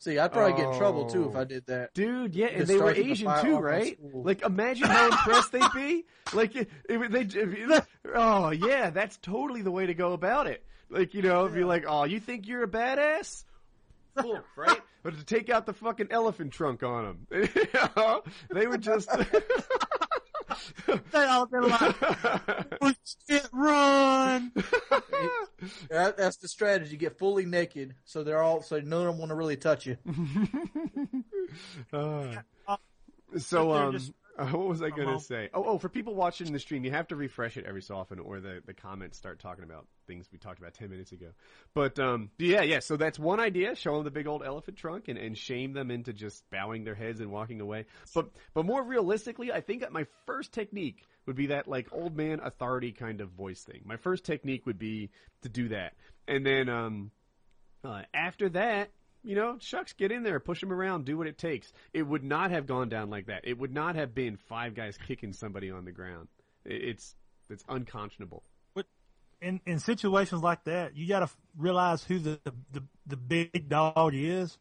See, 0.00 0.16
I'd 0.16 0.30
probably 0.32 0.56
get 0.56 0.72
in 0.72 0.78
trouble 0.78 1.06
too 1.06 1.28
if 1.28 1.34
Oh. 1.34 1.40
I 1.40 1.44
did 1.44 1.66
that. 1.66 1.92
Dude, 1.94 2.36
yeah, 2.36 2.46
and 2.46 2.68
they 2.68 2.76
were 2.78 2.92
Asian 2.92 3.26
fire 3.26 3.42
too, 3.42 3.56
right? 3.58 3.98
Like, 4.14 4.42
imagine 4.42 4.86
how 4.86 5.06
impressed 5.06 5.50
they'd 5.50 5.62
be. 5.74 6.04
Like, 6.32 6.54
if 6.54 6.68
if 6.88 7.10
they, 7.10 7.22
if, 7.22 7.86
oh 8.14 8.50
yeah, 8.50 8.90
that's 8.90 9.16
totally 9.16 9.62
the 9.62 9.72
way 9.72 9.86
to 9.86 9.94
go 9.94 10.12
about 10.12 10.46
it. 10.46 10.64
Like, 10.90 11.14
you 11.14 11.22
know, 11.22 11.48
be 11.48 11.64
like, 11.64 11.84
oh, 11.86 12.04
you 12.04 12.18
think 12.20 12.46
you're 12.48 12.62
a 12.62 12.68
badass? 12.68 13.44
Cool, 14.16 14.40
right? 14.56 14.80
But 15.02 15.16
to 15.18 15.24
take 15.24 15.48
out 15.50 15.66
the 15.66 15.72
fucking 15.74 16.08
elephant 16.10 16.52
trunk 16.52 16.82
on 16.82 17.18
them, 17.30 17.48
they 18.50 18.66
would 18.66 18.80
just. 18.82 19.08
They 21.12 21.24
all 21.24 21.46
been 21.46 21.68
like, 21.68 22.00
"We 22.80 22.96
can't 23.28 23.48
run." 23.52 24.52
That, 25.90 26.16
that's 26.16 26.36
the 26.38 26.48
strategy. 26.48 26.96
Get 26.96 27.18
fully 27.18 27.44
naked, 27.46 27.94
so 28.04 28.24
they're 28.24 28.42
all 28.42 28.62
so 28.62 28.80
none 28.80 29.02
of 29.02 29.06
them 29.08 29.18
want 29.18 29.28
to 29.30 29.34
really 29.36 29.56
touch 29.56 29.86
you. 29.86 29.98
Uh, 31.92 32.36
so, 33.36 33.72
um, 33.72 33.92
just- 33.92 34.12
uh, 34.38 34.46
what 34.52 34.68
was 34.68 34.82
I 34.82 34.90
going 34.90 35.02
to 35.08 35.14
Uh-huh. 35.14 35.18
say? 35.18 35.50
Oh, 35.52 35.64
oh, 35.64 35.78
for 35.78 35.88
people 35.88 36.14
watching 36.14 36.52
the 36.52 36.58
stream, 36.58 36.84
you 36.84 36.90
have 36.92 37.08
to 37.08 37.16
refresh 37.16 37.56
it 37.56 37.64
every 37.66 37.82
so 37.82 37.96
often, 37.96 38.18
or 38.18 38.40
the, 38.40 38.62
the 38.64 38.74
comments 38.74 39.16
start 39.18 39.38
talking 39.40 39.64
about 39.64 39.86
things 40.06 40.28
we 40.32 40.38
talked 40.38 40.58
about 40.58 40.74
ten 40.74 40.90
minutes 40.90 41.12
ago. 41.12 41.28
But 41.74 41.98
um, 41.98 42.30
yeah, 42.38 42.62
yeah. 42.62 42.78
So 42.78 42.96
that's 42.96 43.18
one 43.18 43.40
idea: 43.40 43.74
show 43.74 43.96
them 43.96 44.04
the 44.04 44.10
big 44.10 44.26
old 44.26 44.42
elephant 44.44 44.76
trunk 44.78 45.08
and, 45.08 45.18
and 45.18 45.36
shame 45.36 45.72
them 45.72 45.90
into 45.90 46.12
just 46.12 46.48
bowing 46.50 46.84
their 46.84 46.94
heads 46.94 47.20
and 47.20 47.30
walking 47.30 47.60
away. 47.60 47.86
But 48.14 48.30
but 48.54 48.64
more 48.64 48.82
realistically, 48.82 49.52
I 49.52 49.60
think 49.60 49.88
my 49.90 50.06
first 50.26 50.52
technique 50.52 51.04
would 51.26 51.36
be 51.36 51.46
that 51.48 51.68
like 51.68 51.88
old 51.92 52.16
man 52.16 52.40
authority 52.42 52.92
kind 52.92 53.20
of 53.20 53.30
voice 53.30 53.62
thing. 53.62 53.82
My 53.84 53.96
first 53.96 54.24
technique 54.24 54.64
would 54.66 54.78
be 54.78 55.10
to 55.42 55.48
do 55.48 55.68
that, 55.68 55.94
and 56.26 56.44
then 56.46 56.68
um, 56.68 57.10
uh, 57.84 58.02
after 58.14 58.48
that, 58.50 58.90
you 59.28 59.34
know, 59.34 59.58
shucks, 59.60 59.92
get 59.92 60.10
in 60.10 60.22
there, 60.22 60.40
push 60.40 60.62
him 60.62 60.72
around, 60.72 61.04
do 61.04 61.18
what 61.18 61.26
it 61.26 61.36
takes. 61.36 61.70
It 61.92 62.02
would 62.04 62.24
not 62.24 62.50
have 62.50 62.66
gone 62.66 62.88
down 62.88 63.10
like 63.10 63.26
that. 63.26 63.42
It 63.44 63.58
would 63.58 63.74
not 63.74 63.94
have 63.94 64.14
been 64.14 64.38
five 64.38 64.74
guys 64.74 64.96
kicking 65.06 65.34
somebody 65.34 65.70
on 65.70 65.84
the 65.84 65.92
ground. 65.92 66.28
It's 66.64 67.14
it's 67.50 67.62
unconscionable. 67.68 68.42
But 68.74 68.86
In 69.42 69.60
in 69.66 69.80
situations 69.80 70.42
like 70.42 70.64
that, 70.64 70.96
you 70.96 71.06
got 71.06 71.20
to 71.20 71.28
realize 71.58 72.02
who 72.04 72.18
the, 72.18 72.40
the 72.72 72.82
the 73.06 73.18
big 73.18 73.68
dog 73.68 74.14
is. 74.14 74.56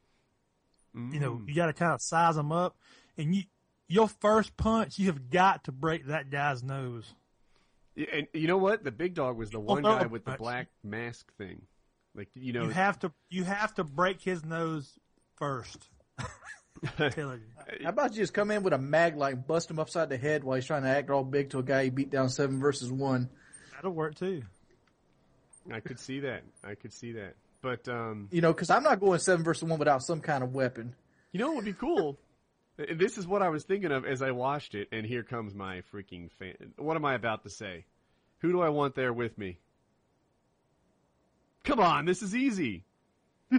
You 0.94 1.20
know, 1.22 1.36
Mm. 1.36 1.48
you 1.48 1.56
got 1.56 1.68
to 1.68 1.74
kind 1.74 1.94
of 1.94 2.02
size 2.02 2.36
them 2.36 2.52
up, 2.52 2.76
and 3.18 3.34
you 3.34 3.44
your 3.88 4.10
first 4.10 4.58
punch, 4.58 5.00
you 5.00 5.06
have 5.06 5.30
got 5.30 5.64
to 5.64 5.72
break 5.72 6.08
that 6.08 6.30
guy's 6.30 6.62
nose. 6.62 7.14
And 7.96 8.28
you 8.34 8.48
know 8.48 8.58
what? 8.58 8.84
The 8.84 8.92
big 8.92 9.14
dog 9.14 9.38
was 9.38 9.50
the 9.50 9.62
one 9.62 9.84
guy 9.84 10.08
with 10.08 10.26
the 10.26 10.32
black 10.34 10.68
mask 10.84 11.32
thing. 11.38 11.62
Like 12.18 12.30
you 12.34 12.52
know, 12.52 12.64
You 12.64 12.70
have 12.72 13.00
to 13.00 13.12
you 13.30 13.44
have 13.44 13.76
to 13.76 13.84
break 13.84 14.22
his 14.22 14.44
nose 14.44 14.92
first. 15.36 15.88
How 16.98 17.10
about 17.86 18.12
you 18.12 18.18
just 18.18 18.34
come 18.34 18.52
in 18.52 18.64
with 18.64 18.74
a 18.74 18.78
mag 18.78 19.16
light 19.16 19.36
and 19.36 19.48
bust 19.48 19.70
him 19.70 19.80
upside 19.80 20.10
the 20.10 20.18
head 20.18 20.44
while 20.44 20.56
he's 20.56 20.66
trying 20.66 20.84
to 20.84 20.90
act 20.90 21.10
all 21.10 21.24
big 21.24 21.52
to 21.52 21.60
a 21.60 21.64
guy 21.64 21.86
he 21.86 21.90
beat 21.90 22.10
down 22.10 22.30
seven 22.30 22.60
versus 22.60 22.92
one? 22.92 23.30
That'll 23.76 23.92
work 23.92 24.16
too. 24.16 24.44
I 25.72 25.80
could 25.80 26.00
see 26.00 26.22
that. 26.22 26.44
I 26.64 26.76
could 26.76 26.94
see 26.94 27.14
that. 27.14 27.36
But 27.62 27.88
um, 27.88 28.30
You 28.32 28.42
know, 28.42 28.54
because 28.54 28.70
I'm 28.70 28.84
not 28.84 29.00
going 29.00 29.20
seven 29.20 29.44
versus 29.44 29.64
one 29.68 29.80
without 29.80 30.04
some 30.04 30.22
kind 30.22 30.44
of 30.44 30.54
weapon. 30.54 30.96
you 31.32 31.40
know 31.40 31.52
it 31.52 31.56
would 31.56 31.66
be 31.66 31.74
cool? 31.74 32.18
And 32.78 33.00
This 33.00 33.18
is 33.18 33.28
what 33.28 33.42
I 33.42 33.50
was 33.50 33.64
thinking 33.64 33.92
of 33.92 34.06
as 34.06 34.22
I 34.22 34.32
watched 34.32 34.76
it, 34.76 34.88
and 34.92 35.06
here 35.06 35.24
comes 35.24 35.54
my 35.54 35.82
freaking 35.94 36.32
fan. 36.32 36.74
What 36.78 36.96
am 36.96 37.06
I 37.06 37.16
about 37.16 37.44
to 37.44 37.50
say? 37.50 37.86
Who 38.40 38.52
do 38.52 38.62
I 38.62 38.70
want 38.70 38.96
there 38.96 39.14
with 39.14 39.38
me? 39.38 39.60
Come 41.64 41.80
on, 41.80 42.06
this 42.06 42.22
is 42.22 42.36
easy. 42.36 42.84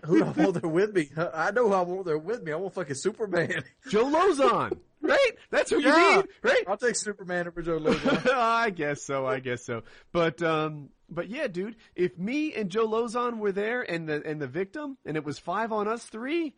Who 0.05 0.19
do 0.19 0.25
I 0.27 0.31
want 0.43 0.61
there 0.61 0.71
with 0.71 0.95
me? 0.95 1.09
I 1.17 1.51
know 1.51 1.69
who 1.69 1.75
I 1.75 1.81
want 1.81 2.05
there 2.05 2.19
with 2.19 2.43
me. 2.43 2.53
I 2.53 2.57
want 2.57 2.75
fucking 2.75 2.95
Superman. 2.95 3.65
Joe 3.89 4.05
Lauzon, 4.05 4.79
right? 5.01 5.31
That's 5.51 5.71
who 5.71 5.79
you 5.81 5.89
Yeah. 5.89 6.17
need, 6.17 6.29
right? 6.43 6.65
I'll 6.67 6.77
take 6.77 6.95
Superman 6.97 7.49
over 7.49 7.63
Joe 7.63 7.79
Lauzon. 7.79 8.31
I 8.35 8.69
guess 8.71 9.03
so. 9.03 9.27
I 9.27 9.41
guess 9.41 9.65
so. 9.65 9.83
But 10.13 10.43
um, 10.43 10.91
but 11.09 11.29
yeah, 11.31 11.47
dude. 11.49 11.77
If 11.97 12.19
me 12.19 12.53
and 12.53 12.69
Joe 12.69 12.87
Lauzon 12.87 13.39
were 13.39 13.53
there 13.53 13.81
and 13.81 14.07
the 14.07 14.23
and 14.27 14.41
the 14.43 14.47
victim, 14.47 14.99
and 15.07 15.17
it 15.17 15.25
was 15.25 15.39
five 15.39 15.73
on 15.73 15.89
us 15.89 16.05
three, 16.05 16.55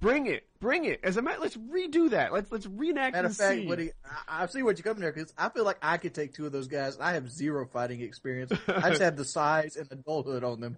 bring 0.00 0.26
it, 0.26 0.44
bring 0.60 0.84
it. 0.84 1.00
As 1.02 1.16
a 1.16 1.22
matter, 1.22 1.40
let's 1.40 1.56
redo 1.56 2.10
that. 2.10 2.32
Let's 2.32 2.50
let's 2.50 2.66
reenact 2.66 3.14
Matter 3.14 3.28
the 3.28 3.32
of 3.32 3.36
fact, 3.36 3.54
scene. 3.58 3.68
what 3.68 3.78
I, 3.80 3.90
I 4.28 4.46
see 4.46 4.62
what 4.62 4.78
you're 4.78 4.84
coming 4.84 5.00
there 5.02 5.12
because 5.12 5.32
I 5.38 5.48
feel 5.48 5.64
like 5.64 5.78
I 5.82 5.96
could 5.96 6.14
take 6.14 6.34
two 6.34 6.46
of 6.46 6.52
those 6.52 6.68
guys. 6.68 6.98
I 6.98 7.12
have 7.12 7.30
zero 7.30 7.66
fighting 7.66 8.00
experience. 8.00 8.52
I 8.68 8.90
just 8.90 9.02
have 9.02 9.16
the 9.16 9.24
size 9.26 9.76
and 9.76 9.90
adulthood 9.92 10.44
on 10.44 10.60
them. 10.60 10.76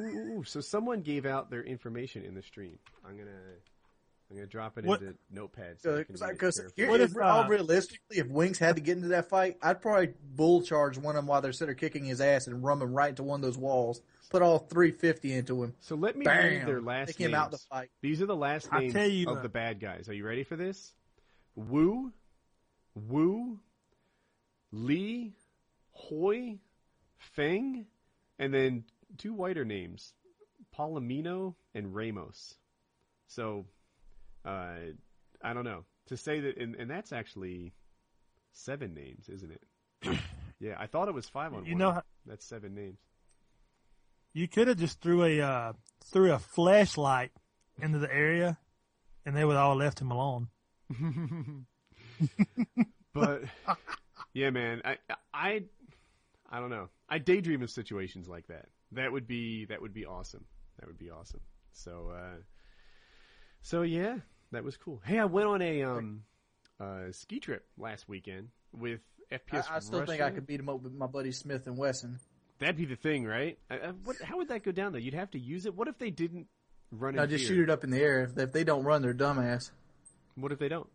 Ooh, 0.00 0.04
ooh, 0.04 0.38
ooh. 0.40 0.44
so 0.44 0.60
someone 0.60 1.00
gave 1.00 1.24
out 1.26 1.50
their 1.50 1.62
information 1.62 2.24
in 2.24 2.34
the 2.34 2.42
stream. 2.42 2.78
I'm 3.08 3.16
gonna 3.16 3.30
I'm 4.30 4.36
gonna 4.36 4.46
drop 4.46 4.76
it 4.78 4.84
What- 4.84 5.00
into 5.00 5.14
Notepad. 5.30 5.80
So 5.80 5.98
I 5.98 6.04
can 6.04 6.14
Because 6.32 6.58
carefully. 6.76 6.88
What 6.88 7.00
if, 7.00 7.16
uh, 7.16 7.46
realistically, 7.48 8.18
if 8.18 8.26
Wings 8.26 8.58
had 8.58 8.76
to 8.76 8.82
get 8.82 8.96
into 8.96 9.08
that 9.08 9.28
fight, 9.28 9.56
I'd 9.62 9.80
probably 9.80 10.12
bull 10.34 10.62
charge 10.62 10.98
one 10.98 11.14
of 11.14 11.22
them 11.22 11.26
while 11.26 11.40
they're 11.40 11.52
sitting 11.52 11.76
kicking 11.76 12.04
his 12.04 12.20
ass 12.20 12.46
and 12.46 12.62
rum 12.62 12.82
him 12.82 12.92
right 12.92 13.10
into 13.10 13.22
one 13.22 13.38
of 13.40 13.42
those 13.42 13.56
walls. 13.58 14.02
Put 14.30 14.42
all 14.42 14.58
350 14.58 15.32
into 15.34 15.62
him. 15.62 15.74
So 15.80 15.94
let 15.94 16.16
me 16.16 16.26
read 16.26 16.66
their 16.66 16.80
last 16.80 17.08
Take 17.08 17.20
him 17.20 17.30
names. 17.30 17.40
out 17.42 17.50
the 17.52 17.58
fight. 17.58 17.90
These 18.02 18.20
are 18.22 18.26
the 18.26 18.36
last 18.36 18.68
I 18.72 18.80
names 18.80 18.92
tell 18.92 19.06
you, 19.08 19.28
of 19.30 19.38
uh, 19.38 19.42
the 19.42 19.48
bad 19.48 19.78
guys. 19.80 20.08
Are 20.08 20.14
you 20.14 20.26
ready 20.26 20.42
for 20.44 20.56
this? 20.56 20.92
Wu, 21.54 22.12
Wu, 22.94 23.58
Lee, 24.72 25.32
Hoi, 25.92 26.58
Feng, 27.18 27.86
and 28.38 28.52
then 28.52 28.84
two 29.16 29.32
whiter 29.32 29.64
names, 29.64 30.12
Palomino 30.76 31.54
and 31.74 31.94
Ramos. 31.94 32.54
So, 33.28 33.64
uh, 34.44 34.74
I 35.42 35.52
don't 35.54 35.64
know. 35.64 35.84
To 36.06 36.16
say 36.16 36.40
that, 36.40 36.56
and, 36.58 36.74
and 36.76 36.90
that's 36.90 37.12
actually 37.12 37.72
seven 38.52 38.94
names, 38.94 39.28
isn't 39.28 39.50
it? 39.52 40.18
yeah, 40.60 40.76
I 40.78 40.86
thought 40.86 41.08
it 41.08 41.14
was 41.14 41.28
five 41.28 41.52
on 41.54 41.64
You 41.64 41.72
one. 41.72 41.78
know 41.78 41.92
how- 41.92 42.02
that's 42.26 42.44
seven 42.44 42.74
names. 42.74 42.98
You 44.36 44.46
could 44.46 44.68
have 44.68 44.76
just 44.76 45.00
threw 45.00 45.24
a 45.24 45.40
uh, 45.40 45.72
threw 46.04 46.30
a 46.30 46.38
flashlight 46.38 47.30
into 47.80 47.98
the 47.98 48.12
area, 48.12 48.58
and 49.24 49.34
they 49.34 49.46
would 49.46 49.56
all 49.56 49.74
left 49.74 49.98
him 49.98 50.10
alone. 50.10 50.48
but 53.14 53.44
yeah, 54.34 54.50
man, 54.50 54.82
I 54.84 54.98
I 55.32 55.62
I 56.50 56.60
don't 56.60 56.68
know. 56.68 56.90
I 57.08 57.16
daydream 57.16 57.62
of 57.62 57.70
situations 57.70 58.28
like 58.28 58.48
that. 58.48 58.66
That 58.92 59.10
would 59.10 59.26
be 59.26 59.64
that 59.70 59.80
would 59.80 59.94
be 59.94 60.04
awesome. 60.04 60.44
That 60.80 60.86
would 60.86 60.98
be 60.98 61.08
awesome. 61.08 61.40
So 61.72 62.12
uh 62.14 62.42
so 63.62 63.80
yeah, 63.80 64.18
that 64.52 64.64
was 64.64 64.76
cool. 64.76 65.00
Hey, 65.02 65.18
I 65.18 65.24
went 65.24 65.48
on 65.48 65.62
a 65.62 65.82
um 65.82 66.24
uh 66.78 67.10
ski 67.10 67.40
trip 67.40 67.64
last 67.78 68.06
weekend 68.06 68.50
with 68.70 69.00
FPS 69.32 69.70
I, 69.70 69.76
I 69.76 69.78
still 69.78 70.04
think 70.04 70.20
I 70.20 70.28
could 70.28 70.46
beat 70.46 70.60
him 70.60 70.68
up 70.68 70.82
with 70.82 70.92
my 70.92 71.06
buddy 71.06 71.32
Smith 71.32 71.66
and 71.66 71.78
Wesson. 71.78 72.20
That'd 72.58 72.76
be 72.76 72.86
the 72.86 72.96
thing, 72.96 73.24
right? 73.26 73.58
I, 73.70 73.74
I, 73.76 73.88
what, 74.04 74.16
how 74.22 74.38
would 74.38 74.48
that 74.48 74.62
go 74.62 74.72
down 74.72 74.92
though? 74.92 74.98
You'd 74.98 75.14
have 75.14 75.30
to 75.32 75.38
use 75.38 75.66
it. 75.66 75.74
What 75.74 75.88
if 75.88 75.98
they 75.98 76.10
didn't 76.10 76.46
run 76.90 77.10
in 77.10 77.16
Now 77.16 77.26
just 77.26 77.46
fear? 77.46 77.56
shoot 77.56 77.62
it 77.64 77.70
up 77.70 77.84
in 77.84 77.90
the 77.90 77.98
air. 78.00 78.22
If, 78.24 78.38
if 78.38 78.52
they 78.52 78.64
don't 78.64 78.84
run, 78.84 79.02
they're 79.02 79.12
dumbass. 79.14 79.70
What 80.36 80.52
if 80.52 80.58
they 80.58 80.68
don't? 80.68 80.88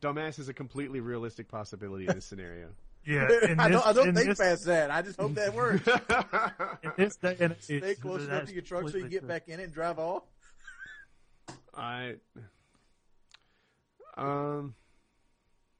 Dumbass 0.00 0.38
is 0.38 0.48
a 0.48 0.54
completely 0.54 1.00
realistic 1.00 1.48
possibility 1.48 2.06
in 2.06 2.14
this 2.14 2.26
scenario. 2.26 2.68
Yeah, 3.02 3.28
in 3.48 3.58
I 3.58 3.70
don't, 3.70 3.86
I 3.86 3.94
don't 3.94 4.10
in 4.10 4.14
think 4.14 4.28
this, 4.28 4.38
past 4.38 4.66
that. 4.66 4.90
I 4.90 5.00
just 5.00 5.18
hope 5.18 5.32
that 5.36 5.54
works. 5.54 5.88
in 6.82 6.92
this 6.98 7.16
day 7.16 7.34
and 7.40 7.52
age, 7.54 7.62
Stay 7.62 7.94
close 7.94 8.24
enough 8.24 8.44
to 8.44 8.52
your 8.52 8.60
truck 8.60 8.90
so 8.90 8.96
you 8.98 9.04
can 9.04 9.10
get 9.10 9.18
true. 9.20 9.28
back 9.28 9.48
in 9.48 9.58
it 9.58 9.62
and 9.64 9.72
drive 9.72 9.98
off. 9.98 10.24
I 11.74 12.16
um 14.18 14.74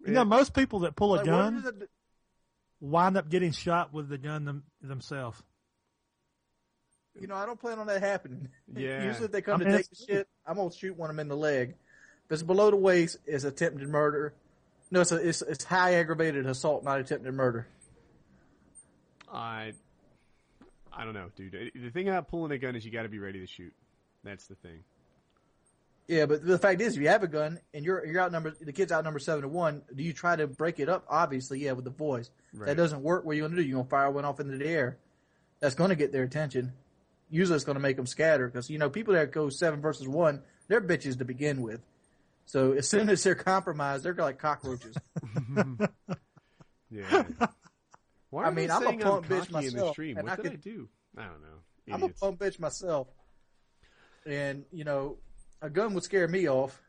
You 0.06 0.14
know, 0.14 0.24
most 0.24 0.54
people 0.54 0.78
that 0.80 0.96
pull 0.96 1.14
a 1.14 1.16
Like, 1.16 1.26
gun 1.26 1.56
is 1.58 1.66
it- 1.66 1.90
wind 2.80 3.16
up 3.16 3.28
getting 3.28 3.52
shot 3.52 3.92
with 3.92 4.08
the 4.08 4.18
gun 4.18 4.44
them, 4.44 4.62
themselves. 4.82 5.42
You 7.20 7.26
know, 7.26 7.34
I 7.34 7.44
don't 7.44 7.60
plan 7.60 7.78
on 7.78 7.86
that 7.88 8.00
happening. 8.00 8.48
Yeah. 8.72 9.04
Usually, 9.04 9.24
if 9.24 9.32
they 9.32 9.42
come 9.42 9.60
I 9.60 9.64
to 9.64 9.76
take 9.78 9.90
the 9.90 9.96
shit, 9.96 10.28
I'm 10.46 10.54
gonna 10.54 10.70
shoot 10.70 10.96
one 10.96 11.10
of 11.10 11.16
them 11.16 11.20
in 11.20 11.28
the 11.28 11.36
leg. 11.36 11.70
If 12.26 12.32
it's 12.32 12.42
below 12.44 12.70
the 12.70 12.76
waist, 12.76 13.16
it's 13.26 13.42
attempted 13.42 13.88
murder. 13.88 14.32
No, 14.92 15.00
it's 15.00 15.10
a, 15.10 15.16
it's, 15.16 15.42
it's 15.42 15.64
high 15.64 15.94
aggravated 15.94 16.46
assault, 16.46 16.84
not 16.84 17.00
attempted 17.00 17.34
murder. 17.34 17.66
I 19.32 19.72
I 20.92 21.04
don't 21.04 21.14
know, 21.14 21.30
dude. 21.34 21.72
The 21.74 21.90
thing 21.90 22.08
about 22.08 22.28
pulling 22.28 22.52
a 22.52 22.58
gun 22.58 22.76
is 22.76 22.84
you 22.84 22.90
got 22.90 23.02
to 23.02 23.08
be 23.08 23.18
ready 23.18 23.40
to 23.40 23.46
shoot. 23.46 23.72
That's 24.22 24.46
the 24.46 24.54
thing. 24.56 24.84
Yeah, 26.10 26.26
but 26.26 26.44
the 26.44 26.58
fact 26.58 26.80
is, 26.80 26.96
if 26.96 27.02
you 27.02 27.06
have 27.08 27.22
a 27.22 27.28
gun 27.28 27.60
and 27.72 27.84
you're 27.84 28.04
you're 28.04 28.20
outnumbered, 28.20 28.56
the 28.60 28.72
kid's 28.72 28.90
outnumbered 28.90 29.22
seven 29.22 29.42
to 29.42 29.48
one. 29.48 29.82
Do 29.94 30.02
you 30.02 30.12
try 30.12 30.34
to 30.34 30.48
break 30.48 30.80
it 30.80 30.88
up? 30.88 31.04
Obviously, 31.08 31.60
yeah, 31.60 31.70
with 31.70 31.84
the 31.84 31.90
voice. 31.92 32.30
Right. 32.52 32.66
That 32.66 32.76
doesn't 32.76 33.00
work. 33.04 33.24
What 33.24 33.30
are 33.32 33.34
you 33.36 33.42
gonna 33.42 33.54
do? 33.54 33.62
You're 33.62 33.78
gonna 33.78 33.88
fire 33.88 34.10
one 34.10 34.24
off 34.24 34.40
into 34.40 34.56
the 34.58 34.66
air. 34.66 34.98
That's 35.60 35.76
gonna 35.76 35.94
get 35.94 36.10
their 36.10 36.24
attention. 36.24 36.72
Usually, 37.30 37.54
it's 37.54 37.64
gonna 37.64 37.78
make 37.78 37.94
them 37.96 38.06
scatter 38.06 38.48
because 38.48 38.68
you 38.68 38.78
know 38.78 38.90
people 38.90 39.14
that 39.14 39.30
go 39.30 39.50
seven 39.50 39.80
versus 39.80 40.08
one, 40.08 40.42
they're 40.66 40.80
bitches 40.80 41.16
to 41.18 41.24
begin 41.24 41.62
with. 41.62 41.80
So 42.44 42.72
as 42.72 42.88
soon 42.88 43.08
as 43.08 43.22
they're 43.22 43.36
compromised, 43.36 44.02
they're 44.02 44.12
like 44.14 44.38
cockroaches. 44.40 44.96
Yeah. 46.90 47.22
Why 48.30 48.44
I 48.44 48.46
are 48.48 48.50
they 48.54 48.62
mean, 48.62 48.70
I'm 48.72 48.82
a 48.82 48.86
saying 48.86 48.98
punk 49.00 49.26
bitch 49.26 49.50
cocky 49.52 49.66
in 49.66 49.70
the 49.72 49.76
myself, 49.78 49.92
stream? 49.92 50.16
and 50.18 50.28
What 50.28 50.32
I 50.40 50.42
did 50.42 50.50
could- 50.50 50.52
I 50.54 50.56
do? 50.56 50.88
I 51.16 51.22
don't 51.22 51.40
know. 51.40 51.94
I'm 51.94 52.02
a 52.02 52.04
Idiots. 52.06 52.20
punk 52.20 52.38
bitch 52.40 52.58
myself, 52.58 53.06
and 54.26 54.64
you 54.72 54.82
know, 54.84 55.18
a 55.62 55.70
gun 55.70 55.94
would 55.94 56.04
scare 56.04 56.28
me 56.28 56.48
off. 56.48 56.80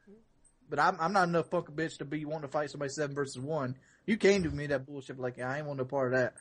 But 0.70 0.80
I'm 0.80 0.98
I'm 1.00 1.14
not 1.14 1.28
enough 1.28 1.50
punk 1.50 1.70
bitch 1.72 1.98
to 1.98 2.06
be 2.06 2.24
wanting 2.26 2.44
to 2.44 2.48
fight 2.48 2.72
somebody 2.72 2.90
seven 2.90 3.16
versus 3.16 3.40
one. 3.40 3.76
You 4.06 4.18
came 4.18 4.44
to 4.44 4.50
me 4.50 4.68
that 4.68 4.86
bullshit 4.86 5.20
like 5.20 5.40
I 5.40 5.58
ain't 5.58 5.68
want 5.68 5.80
no 5.80 5.86
part 5.86 6.14
of 6.14 6.20
that. 6.20 6.34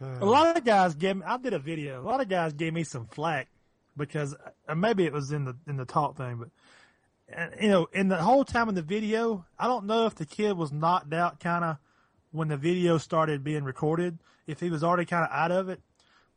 A 0.22 0.24
lot 0.24 0.56
of 0.56 0.64
guys 0.64 0.94
gave 0.94 1.16
me. 1.16 1.22
I 1.24 1.36
did 1.36 1.52
a 1.52 1.58
video. 1.58 2.00
A 2.00 2.06
lot 2.06 2.20
of 2.20 2.28
guys 2.28 2.52
gave 2.52 2.72
me 2.72 2.82
some 2.82 3.06
flack 3.06 3.48
because 3.96 4.34
uh, 4.68 4.74
maybe 4.74 5.04
it 5.04 5.12
was 5.12 5.30
in 5.30 5.44
the 5.44 5.56
in 5.68 5.76
the 5.76 5.84
talk 5.84 6.16
thing, 6.16 6.38
but 6.38 6.48
you 7.60 7.68
know, 7.68 7.88
in 7.92 8.08
the 8.08 8.16
whole 8.16 8.44
time 8.44 8.68
in 8.68 8.74
the 8.74 8.82
video, 8.82 9.46
I 9.58 9.66
don't 9.66 9.86
know 9.86 10.06
if 10.06 10.14
the 10.14 10.26
kid 10.26 10.56
was 10.56 10.72
knocked 10.72 11.12
out 11.12 11.40
kind 11.40 11.64
of 11.64 11.78
when 12.32 12.48
the 12.48 12.56
video 12.56 12.98
started 12.98 13.44
being 13.44 13.64
recorded, 13.64 14.18
if 14.46 14.60
he 14.60 14.70
was 14.70 14.84
already 14.84 15.06
kind 15.06 15.24
of 15.24 15.30
out 15.30 15.52
of 15.52 15.68
it, 15.68 15.80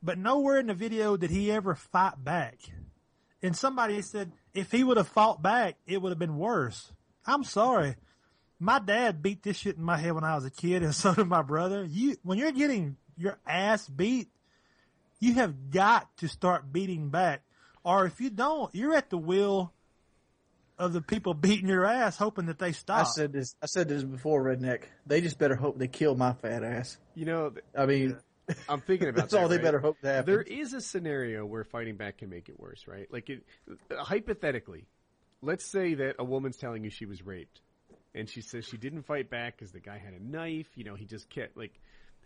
but 0.02 0.18
nowhere 0.18 0.60
in 0.60 0.68
the 0.68 0.74
video 0.74 1.18
did 1.18 1.32
he 1.32 1.52
ever 1.52 1.76
fight 1.76 2.24
back. 2.24 2.56
And 3.42 3.56
somebody 3.56 4.02
said 4.02 4.32
if 4.54 4.72
he 4.72 4.84
would 4.84 4.98
have 4.98 5.08
fought 5.08 5.42
back, 5.42 5.76
it 5.86 6.02
would 6.02 6.10
have 6.10 6.20
been 6.20 6.38
worse. 6.38 6.92
I'm 7.26 7.44
sorry. 7.44 7.96
My 8.60 8.80
dad 8.80 9.22
beat 9.22 9.44
this 9.44 9.58
shit 9.58 9.78
in 9.78 9.84
my 9.84 9.98
head 9.98 10.14
when 10.14 10.24
I 10.24 10.36
was 10.36 10.46
a 10.46 10.52
kid, 10.52 10.82
and 10.82 10.96
so 10.96 11.14
did 11.14 11.28
my 11.28 11.44
brother. 11.44 11.86
You, 11.86 12.18
when 12.24 12.38
you're 12.38 12.52
getting 12.52 12.98
your 13.18 13.38
ass 13.46 13.88
beat, 13.88 14.30
you 15.20 15.34
have 15.36 15.72
got 15.72 16.16
to 16.18 16.28
start 16.28 16.72
beating 16.72 17.10
back, 17.10 17.44
or 17.84 18.06
if 18.06 18.20
you 18.20 18.30
don't, 18.30 18.74
you're 18.74 18.96
at 18.96 19.10
the 19.10 19.18
will 19.18 19.74
of 20.80 20.94
the 20.94 21.02
people 21.02 21.34
beating 21.36 21.68
your 21.68 21.86
ass, 21.86 22.18
hoping 22.18 22.48
that 22.48 22.60
they 22.60 22.72
stop. 22.72 23.00
I 23.00 23.04
stop. 23.04 23.16
said 23.16 23.34
this. 23.34 23.56
I 23.62 23.66
said 23.68 23.90
this 23.90 24.04
before, 24.04 24.44
redneck. 24.44 24.84
They 25.06 25.22
just 25.22 25.38
better 25.38 25.56
hope 25.56 25.78
they 25.78 25.88
kill 25.88 26.16
my 26.16 26.34
fat 26.34 26.64
ass. 26.64 26.98
You 27.16 27.26
know, 27.26 27.54
I 27.78 27.86
mean, 27.86 28.18
I'm 28.70 28.82
thinking 28.82 29.10
about 29.10 29.22
that's 29.22 29.34
that, 29.34 29.42
all 29.42 29.48
they 29.50 29.58
right? 29.58 29.64
better 29.64 29.80
hope 29.80 30.00
to 30.02 30.08
happen. 30.08 30.26
There 30.34 30.42
is 30.42 30.74
a 30.74 30.82
scenario 30.82 31.46
where 31.46 31.64
fighting 31.64 31.96
back 31.98 32.20
can 32.20 32.30
make 32.30 32.50
it 32.50 32.60
worse, 32.60 32.88
right? 32.88 33.08
Like, 33.12 33.30
it, 33.30 33.44
hypothetically, 33.92 34.86
let's 35.42 35.66
say 35.66 35.96
that 35.96 36.16
a 36.20 36.24
woman's 36.24 36.58
telling 36.58 36.84
you 36.84 36.90
she 36.90 37.06
was 37.06 37.26
raped, 37.26 37.62
and 38.16 38.30
she 38.30 38.42
says 38.42 38.66
she 38.66 38.78
didn't 38.78 39.04
fight 39.04 39.30
back 39.30 39.58
because 39.58 39.72
the 39.72 39.80
guy 39.80 39.98
had 39.98 40.14
a 40.14 40.24
knife. 40.24 40.68
You 40.76 40.84
know, 40.86 40.96
he 40.96 41.06
just 41.06 41.30
kept 41.30 41.58
like 41.58 41.74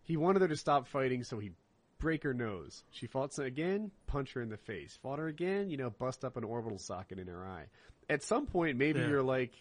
he 0.03 0.17
wanted 0.17 0.41
her 0.41 0.47
to 0.47 0.55
stop 0.57 0.88
fighting, 0.88 1.24
so 1.24 1.39
he 1.39 1.51
break 1.99 2.24
her 2.24 2.34
nose. 2.34 2.84
She 2.91 3.07
fought 3.07 3.38
again, 3.39 3.91
punch 4.07 4.34
her 4.34 4.41
in 4.41 4.49
the 4.49 4.57
face. 4.57 4.97
Fought 5.03 5.19
her 5.19 5.28
again, 5.28 5.69
you 5.69 5.78
know, 5.78 5.89
bust 5.89 6.24
up 6.26 6.38
an 6.38 6.43
orbital 6.43 6.78
socket 6.80 7.19
in 7.19 7.28
her 7.28 7.45
eye. 7.45 7.65
At 8.09 8.24
some 8.24 8.45
point, 8.47 8.78
maybe 8.78 8.99
Yeah. 8.99 9.07
you're 9.07 9.24
like, 9.24 9.53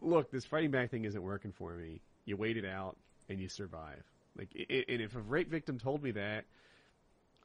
look, 0.00 0.30
this 0.30 0.44
fighting 0.44 0.70
back 0.70 0.90
thing 0.90 1.04
isn't 1.04 1.22
working 1.22 1.52
for 1.52 1.74
me. 1.74 2.00
You 2.24 2.36
wait 2.36 2.56
it 2.56 2.64
out 2.64 2.96
and 3.28 3.40
you 3.40 3.48
survive. 3.48 4.02
Like, 4.36 4.50
and 4.54 5.00
if 5.00 5.14
a 5.14 5.20
rape 5.20 5.50
victim 5.50 5.78
told 5.78 6.02
me 6.02 6.12
that, 6.12 6.44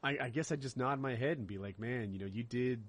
I, 0.02 0.16
I 0.22 0.28
guess 0.30 0.50
I'd 0.52 0.60
just 0.62 0.76
nod 0.76 1.00
my 1.00 1.14
head 1.14 1.38
and 1.38 1.46
be 1.46 1.58
like, 1.58 1.78
man, 1.78 2.12
you 2.12 2.18
know, 2.20 2.26
you 2.26 2.42
did 2.42 2.82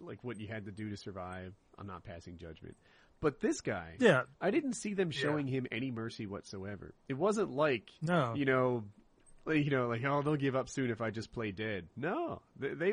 like 0.00 0.22
what 0.22 0.38
you 0.40 0.46
had 0.46 0.64
to 0.66 0.72
do 0.72 0.90
to 0.90 0.96
survive. 0.96 1.54
I'm 1.78 1.86
not 1.86 2.04
passing 2.04 2.36
judgment. 2.38 2.76
But 3.20 3.40
this 3.40 3.60
guy, 3.60 3.94
Yeah. 4.00 4.22
I 4.40 4.50
didn't 4.50 4.74
see 4.74 4.94
them 4.94 5.10
Yeah. 5.12 5.18
showing 5.20 5.46
him 5.46 5.66
any 5.72 5.90
mercy 5.90 6.26
whatsoever. 6.26 6.94
It 7.08 7.14
wasn't 7.14 7.50
like 7.50 7.90
No. 8.02 8.34
you 8.34 8.44
know, 8.44 8.84
like, 9.46 9.64
you 9.64 9.70
know, 9.70 9.88
like 9.88 10.04
oh 10.04 10.22
they'll 10.22 10.36
give 10.36 10.56
up 10.56 10.68
soon 10.68 10.90
if 10.90 11.00
I 11.00 11.10
just 11.10 11.32
play 11.32 11.50
dead. 11.52 11.88
No, 11.96 12.42
they, 12.58 12.74
they 12.74 12.92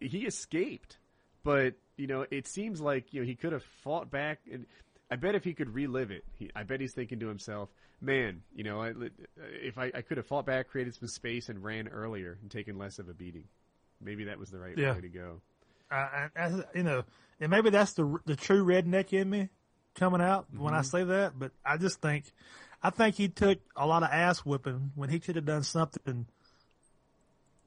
he 0.00 0.26
escaped, 0.26 0.98
but 1.42 1.74
you 1.96 2.06
know 2.06 2.26
it 2.30 2.46
seems 2.48 2.80
like 2.80 3.12
you 3.14 3.20
know 3.20 3.26
he 3.26 3.34
could 3.36 3.52
have 3.52 3.62
fought 3.82 4.10
back, 4.10 4.40
and 4.50 4.66
I 5.10 5.16
bet 5.16 5.34
if 5.34 5.44
he 5.44 5.54
could 5.54 5.72
relive 5.74 6.10
it, 6.10 6.24
he, 6.38 6.50
I 6.54 6.64
bet 6.64 6.80
he's 6.80 6.92
thinking 6.92 7.20
to 7.20 7.28
himself, 7.28 7.68
man, 8.00 8.42
you 8.54 8.64
know, 8.64 8.82
I, 8.82 8.92
if 9.62 9.78
I, 9.78 9.92
I 9.94 10.02
could 10.02 10.16
have 10.16 10.26
fought 10.26 10.46
back, 10.46 10.68
created 10.68 10.94
some 10.94 11.08
space, 11.08 11.48
and 11.48 11.62
ran 11.62 11.88
earlier 11.88 12.38
and 12.42 12.50
taken 12.50 12.76
less 12.78 12.98
of 12.98 13.08
a 13.08 13.14
beating, 13.14 13.44
maybe 14.00 14.24
that 14.24 14.38
was 14.38 14.50
the 14.50 14.58
right 14.58 14.76
Yeah. 14.76 14.94
way 14.94 15.02
to 15.02 15.08
go. 15.08 15.40
I, 15.90 16.28
I, 16.36 16.42
I- 16.44 16.64
you 16.74 16.82
know, 16.82 17.04
and 17.40 17.50
maybe 17.50 17.70
that's 17.70 17.92
the 17.92 18.18
the 18.24 18.34
true 18.34 18.64
redneck 18.64 19.12
in 19.12 19.30
me 19.30 19.50
coming 19.94 20.20
out 20.20 20.46
when 20.56 20.74
I 20.74 20.78
mm-hmm. 20.78 20.86
say 20.86 21.04
that. 21.04 21.38
But 21.38 21.52
I 21.64 21.76
just 21.76 22.00
think, 22.00 22.32
I 22.82 22.90
think 22.90 23.14
he 23.14 23.28
took 23.28 23.58
a 23.76 23.86
lot 23.86 24.02
of 24.02 24.10
ass 24.10 24.40
whipping 24.40 24.92
when 24.94 25.10
he 25.10 25.20
could 25.20 25.36
have 25.36 25.44
done 25.44 25.62
something 25.62 26.26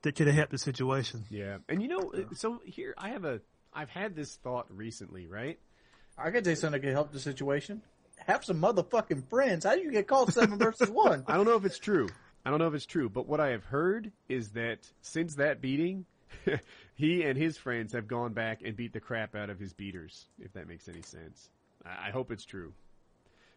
that 0.01 0.15
could 0.15 0.27
have 0.27 0.35
helped 0.35 0.51
the 0.51 0.57
situation. 0.57 1.25
Yeah, 1.29 1.57
and 1.69 1.81
you 1.81 1.87
know, 1.87 2.11
so 2.33 2.61
here 2.65 2.93
I 2.97 3.09
have 3.09 3.23
a, 3.25 3.41
I've 3.73 3.89
had 3.89 4.15
this 4.15 4.35
thought 4.35 4.67
recently, 4.69 5.27
right? 5.27 5.59
I 6.21 6.31
could 6.31 6.45
you 6.45 6.55
something 6.55 6.81
that 6.81 6.85
could 6.85 6.93
help 6.93 7.11
the 7.11 7.19
situation. 7.19 7.81
Have 8.17 8.43
some 8.43 8.61
motherfucking 8.61 9.29
friends. 9.29 9.65
How 9.65 9.75
do 9.75 9.81
you 9.81 9.91
get 9.91 10.07
called 10.07 10.33
seven 10.33 10.57
versus 10.57 10.89
one? 10.89 11.23
I 11.27 11.35
don't 11.35 11.45
know 11.45 11.55
if 11.55 11.65
it's 11.65 11.79
true. 11.79 12.09
I 12.45 12.49
don't 12.49 12.59
know 12.59 12.67
if 12.67 12.73
it's 12.73 12.85
true, 12.85 13.09
but 13.09 13.27
what 13.27 13.39
I 13.39 13.49
have 13.49 13.63
heard 13.63 14.11
is 14.27 14.49
that 14.49 14.79
since 15.01 15.35
that 15.35 15.61
beating, 15.61 16.05
he 16.95 17.23
and 17.23 17.37
his 17.37 17.57
friends 17.57 17.93
have 17.93 18.07
gone 18.07 18.33
back 18.33 18.61
and 18.63 18.75
beat 18.75 18.93
the 18.93 18.99
crap 18.99 19.35
out 19.35 19.49
of 19.49 19.59
his 19.59 19.73
beaters. 19.73 20.25
If 20.39 20.53
that 20.53 20.67
makes 20.67 20.87
any 20.87 21.01
sense, 21.01 21.49
I, 21.85 22.07
I 22.07 22.11
hope 22.11 22.31
it's 22.31 22.45
true. 22.45 22.73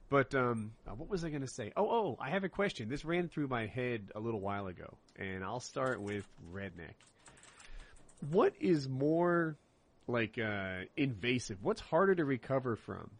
But 0.08 0.34
um, 0.34 0.72
uh, 0.86 0.94
what 0.94 1.08
was 1.08 1.24
I 1.24 1.30
going 1.30 1.42
to 1.42 1.48
say? 1.48 1.72
Oh, 1.76 1.88
oh, 1.88 2.18
I 2.20 2.30
have 2.30 2.44
a 2.44 2.48
question. 2.48 2.88
This 2.88 3.04
ran 3.04 3.28
through 3.28 3.48
my 3.48 3.66
head 3.66 4.10
a 4.14 4.20
little 4.20 4.40
while 4.40 4.66
ago, 4.66 4.98
and 5.18 5.42
I'll 5.42 5.60
start 5.60 6.00
with 6.00 6.26
redneck. 6.52 6.94
What 8.30 8.52
is 8.60 8.88
more 8.88 9.56
like 10.06 10.38
uh, 10.38 10.84
invasive? 10.96 11.58
What's 11.62 11.80
harder 11.80 12.14
to 12.14 12.24
recover 12.24 12.76
from? 12.76 13.10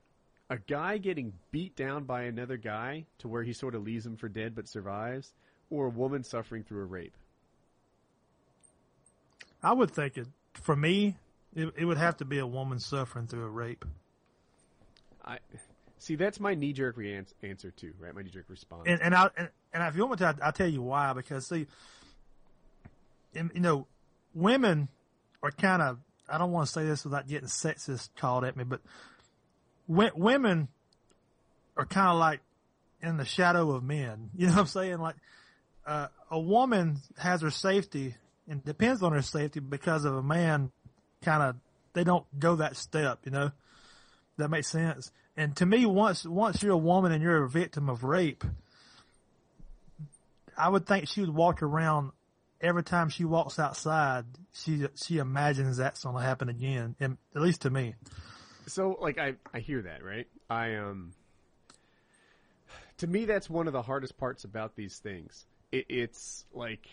A 0.50 0.58
guy 0.58 0.98
getting 0.98 1.32
beat 1.50 1.76
down 1.76 2.04
by 2.04 2.24
another 2.24 2.56
guy 2.56 3.06
to 3.18 3.28
where 3.28 3.42
he 3.42 3.52
sort 3.52 3.74
of 3.74 3.84
leaves 3.84 4.04
him 4.04 4.16
for 4.16 4.28
dead 4.28 4.54
but 4.54 4.68
survives, 4.68 5.32
or 5.70 5.86
a 5.86 5.90
woman 5.90 6.24
suffering 6.24 6.62
through 6.62 6.82
a 6.82 6.86
rape? 6.86 7.16
I 9.62 9.72
would 9.72 9.90
think 9.90 10.18
it 10.18 10.26
for 10.54 10.76
me, 10.76 11.16
it, 11.54 11.72
it 11.76 11.84
would 11.84 11.98
have 11.98 12.18
to 12.18 12.24
be 12.24 12.38
a 12.38 12.46
woman 12.46 12.78
suffering 12.78 13.26
through 13.26 13.44
a 13.44 13.50
rape. 13.50 13.84
I 15.24 15.38
see. 15.98 16.16
That's 16.16 16.40
my 16.40 16.54
knee 16.54 16.72
jerk 16.72 16.96
re- 16.96 17.24
answer 17.42 17.70
too, 17.70 17.94
right? 17.98 18.14
My 18.14 18.22
knee 18.22 18.30
jerk 18.30 18.46
response. 18.48 18.82
and 18.86 19.00
and 19.00 19.14
I 19.14 19.28
and, 19.36 19.48
and 19.72 19.82
if 19.84 19.96
you 19.96 20.06
want 20.06 20.20
me 20.20 20.26
to, 20.26 20.36
I'll 20.42 20.52
tell 20.52 20.68
you 20.68 20.82
why. 20.82 21.12
Because 21.12 21.46
see, 21.46 21.66
you 23.34 23.50
know, 23.54 23.86
women 24.34 24.88
are 25.42 25.50
kind 25.50 25.82
of. 25.82 25.98
I 26.32 26.38
don't 26.38 26.50
want 26.50 26.66
to 26.66 26.72
say 26.72 26.84
this 26.84 27.04
without 27.04 27.28
getting 27.28 27.48
sexist 27.48 28.08
called 28.16 28.44
at 28.44 28.56
me, 28.56 28.64
but 28.64 28.80
women 29.86 30.68
are 31.76 31.84
kind 31.84 32.08
of 32.08 32.18
like 32.18 32.40
in 33.02 33.18
the 33.18 33.26
shadow 33.26 33.72
of 33.72 33.84
men. 33.84 34.30
You 34.36 34.46
know 34.46 34.54
what 34.54 34.60
I'm 34.60 34.66
saying? 34.66 34.98
Like 34.98 35.16
uh, 35.86 36.08
a 36.30 36.40
woman 36.40 37.00
has 37.18 37.42
her 37.42 37.50
safety 37.50 38.14
and 38.48 38.64
depends 38.64 39.02
on 39.02 39.12
her 39.12 39.22
safety 39.22 39.60
because 39.60 40.06
of 40.06 40.14
a 40.14 40.22
man. 40.22 40.72
Kind 41.22 41.42
of, 41.42 41.56
they 41.92 42.02
don't 42.02 42.24
go 42.38 42.56
that 42.56 42.76
step. 42.76 43.20
You 43.24 43.30
know, 43.30 43.50
that 44.38 44.48
makes 44.48 44.68
sense. 44.68 45.12
And 45.36 45.54
to 45.56 45.66
me, 45.66 45.84
once 45.84 46.24
once 46.24 46.62
you're 46.62 46.72
a 46.72 46.78
woman 46.78 47.12
and 47.12 47.22
you're 47.22 47.44
a 47.44 47.48
victim 47.48 47.88
of 47.88 48.04
rape, 48.04 48.42
I 50.56 50.68
would 50.68 50.86
think 50.86 51.08
she 51.08 51.20
would 51.20 51.34
walk 51.34 51.62
around 51.62 52.12
every 52.62 52.82
time 52.84 53.08
she 53.10 53.24
walks 53.24 53.58
outside. 53.58 54.24
She 54.52 54.86
she 54.94 55.18
imagines 55.18 55.76
that's 55.76 56.04
going 56.04 56.16
to 56.16 56.22
happen 56.22 56.48
again, 56.48 56.94
and, 57.00 57.18
at 57.34 57.42
least 57.42 57.62
to 57.62 57.70
me. 57.70 57.94
so 58.66 58.96
like 59.00 59.18
I 59.18 59.34
I 59.52 59.58
hear 59.60 59.82
that 59.82 60.04
right. 60.04 60.26
I 60.48 60.76
um. 60.76 61.12
To 62.98 63.06
me, 63.06 63.24
that's 63.24 63.50
one 63.50 63.66
of 63.66 63.72
the 63.72 63.82
hardest 63.82 64.16
parts 64.16 64.44
about 64.44 64.76
these 64.76 64.98
things. 64.98 65.44
It, 65.72 65.86
it's 65.88 66.44
like, 66.52 66.86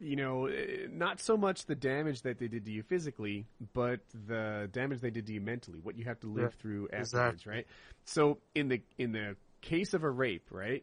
you 0.00 0.16
know, 0.16 0.46
eh, 0.46 0.86
not 0.90 1.20
so 1.20 1.36
much 1.36 1.66
the 1.66 1.74
damage 1.76 2.22
that 2.22 2.38
they 2.38 2.48
did 2.48 2.64
to 2.64 2.72
you 2.72 2.82
physically, 2.82 3.46
but 3.72 4.00
the 4.26 4.68
damage 4.72 5.00
they 5.00 5.10
did 5.10 5.26
to 5.26 5.32
you 5.34 5.40
mentally. 5.40 5.78
What 5.80 5.96
you 5.96 6.04
have 6.06 6.18
to 6.20 6.26
live 6.26 6.52
Yeah, 6.56 6.62
through 6.62 6.84
afterwards, 6.86 7.12
exactly. 7.12 7.52
right? 7.52 7.66
So 8.06 8.38
in 8.54 8.68
the 8.68 8.80
in 8.98 9.12
the 9.12 9.36
case 9.60 9.94
of 9.94 10.02
a 10.02 10.10
rape, 10.10 10.48
right? 10.50 10.82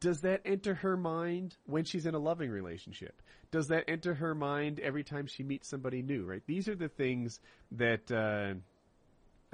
Does 0.00 0.22
that 0.22 0.42
enter 0.44 0.74
her 0.74 0.96
mind 0.96 1.56
when 1.66 1.84
she's 1.84 2.06
in 2.06 2.14
a 2.14 2.18
loving 2.18 2.50
relationship? 2.50 3.22
Does 3.50 3.68
that 3.68 3.84
enter 3.88 4.14
her 4.14 4.34
mind 4.34 4.80
every 4.80 5.04
time 5.04 5.26
she 5.26 5.42
meets 5.42 5.68
somebody 5.68 6.02
new? 6.02 6.24
Right? 6.24 6.42
These 6.46 6.68
are 6.68 6.74
the 6.74 6.88
things 6.88 7.40
that, 7.72 8.10
uh, 8.10 8.54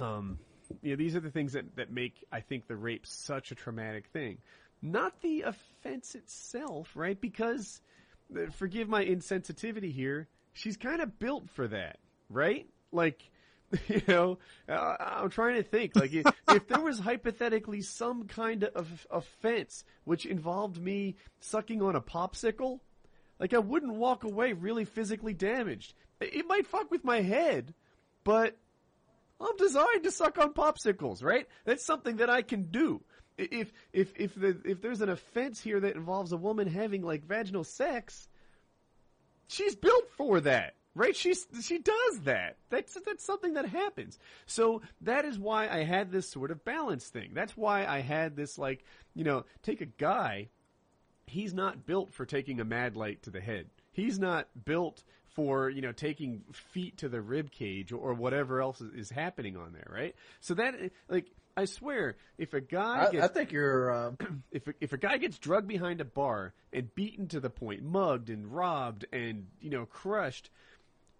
um, 0.03 0.39
you 0.81 0.91
know, 0.91 0.95
these 0.95 1.15
are 1.15 1.19
the 1.19 1.31
things 1.31 1.53
that 1.53 1.75
that 1.75 1.91
make 1.91 2.25
I 2.31 2.39
think 2.39 2.67
the 2.67 2.75
rape 2.75 3.05
such 3.05 3.51
a 3.51 3.55
traumatic 3.55 4.07
thing. 4.07 4.39
Not 4.81 5.21
the 5.21 5.43
offense 5.43 6.15
itself, 6.15 6.91
right? 6.95 7.19
Because, 7.19 7.81
uh, 8.35 8.49
forgive 8.51 8.89
my 8.89 9.05
insensitivity 9.05 9.93
here, 9.93 10.27
she's 10.53 10.77
kind 10.77 11.01
of 11.01 11.19
built 11.19 11.49
for 11.51 11.67
that, 11.67 11.99
right? 12.29 12.67
Like, 12.91 13.29
you 13.87 14.01
know, 14.07 14.37
uh, 14.69 14.95
I'm 14.99 15.29
trying 15.29 15.55
to 15.55 15.63
think. 15.63 15.95
Like, 15.95 16.13
if, 16.13 16.25
if 16.49 16.67
there 16.67 16.81
was 16.81 16.99
hypothetically 16.99 17.81
some 17.81 18.27
kind 18.27 18.63
of 18.63 19.07
offense 19.09 19.83
which 20.03 20.25
involved 20.25 20.81
me 20.81 21.15
sucking 21.39 21.81
on 21.81 21.95
a 21.95 22.01
popsicle, 22.01 22.79
like 23.39 23.53
I 23.53 23.59
wouldn't 23.59 23.95
walk 23.95 24.23
away 24.23 24.53
really 24.53 24.85
physically 24.85 25.33
damaged. 25.33 25.93
It 26.19 26.35
it 26.35 26.47
might 26.47 26.67
fuck 26.67 26.91
with 26.91 27.03
my 27.03 27.21
head, 27.21 27.73
but 28.23 28.57
I'm 29.39 29.57
designed 29.57 30.03
to 30.03 30.11
suck 30.11 30.37
on 30.37 30.53
popsicles, 30.53 31.23
right? 31.23 31.47
That's 31.65 31.85
something 31.85 32.17
that 32.17 32.29
I 32.29 32.41
can 32.41 32.63
do. 32.63 33.01
If 33.37 33.73
if 33.91 34.13
if 34.15 34.35
the 34.35 34.59
if 34.63 34.81
there's 34.81 35.01
an 35.01 35.09
offense 35.09 35.59
here 35.59 35.79
that 35.79 35.95
involves 35.95 36.31
a 36.31 36.37
woman 36.37 36.67
having 36.67 37.01
like 37.01 37.25
vaginal 37.25 37.63
sex, 37.63 38.27
she's 39.47 39.75
built 39.75 40.09
for 40.11 40.39
that, 40.41 40.75
right? 40.95 41.15
She's 41.15 41.47
she 41.61 41.79
does 41.79 42.19
that. 42.23 42.57
That's 42.69 42.97
that's 43.05 43.23
something 43.23 43.53
that 43.53 43.67
happens. 43.67 44.19
So 44.45 44.81
that 45.01 45.25
is 45.25 45.37
why 45.39 45.67
I 45.67 45.83
had 45.83 46.11
this 46.11 46.29
sort 46.29 46.51
of 46.51 46.63
balance 46.63 47.07
thing. 47.07 47.31
That's 47.33 47.57
why 47.57 47.85
I 47.85 47.99
had 47.99 48.35
this 48.35 48.57
like 48.57 48.83
you 49.13 49.23
know 49.23 49.45
take 49.61 49.81
a 49.81 49.85
guy. 49.85 50.49
He's 51.25 51.53
not 51.53 51.85
built 51.85 52.13
for 52.13 52.25
taking 52.25 52.59
a 52.59 52.65
mag 52.65 52.95
light 52.95 53.23
to 53.23 53.29
the 53.29 53.41
head. 53.41 53.67
He's 53.91 54.19
not 54.19 54.47
built 54.65 55.03
for 55.33 55.69
you 55.69 55.81
know 55.81 55.91
taking 55.91 56.43
feet 56.51 56.97
to 56.97 57.09
the 57.09 57.21
rib 57.21 57.51
cage 57.51 57.91
or, 57.91 58.13
whatever 58.13 58.61
else 58.61 58.81
is, 58.81 58.93
is 58.93 59.09
happening 59.09 59.57
on 59.57 59.73
there, 59.73 59.89
right? 59.91 60.15
So 60.41 60.53
that 60.55 60.75
like 61.09 61.27
I 61.55 61.65
swear, 61.65 62.17
if 62.37 62.53
a 62.53 62.61
guy 62.61 63.07
I, 63.07 63.11
gets 63.11 63.25
I 63.25 63.27
think 63.27 63.51
you're. 63.51 63.91
Uh, 63.91 64.11
if 64.51 64.67
a, 64.67 64.73
if 64.81 64.93
a 64.93 64.97
guy 64.97 65.17
gets 65.17 65.37
drugged 65.37 65.67
behind 65.67 66.01
a 66.01 66.05
bar 66.05 66.53
and 66.71 66.93
beaten 66.95 67.27
to 67.29 67.39
the 67.39 67.49
point, 67.49 67.83
mugged 67.83 68.29
and 68.29 68.47
robbed 68.53 69.05
and 69.11 69.47
you 69.59 69.69
know 69.69 69.85
crushed, 69.85 70.49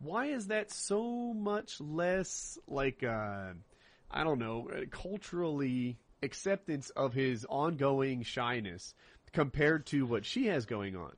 why 0.03 0.27
is 0.27 0.47
that 0.47 0.71
so 0.71 1.33
much 1.33 1.79
less 1.79 2.57
like 2.67 3.03
uh, 3.03 3.53
I 4.11 4.23
don't 4.23 4.39
know 4.39 4.69
culturally 4.91 5.97
acceptance 6.21 6.89
of 6.91 7.13
his 7.13 7.45
ongoing 7.49 8.23
shyness 8.23 8.93
compared 9.31 9.85
to 9.87 10.05
what 10.05 10.25
she 10.25 10.47
has 10.47 10.65
going 10.65 10.95
on? 10.95 11.13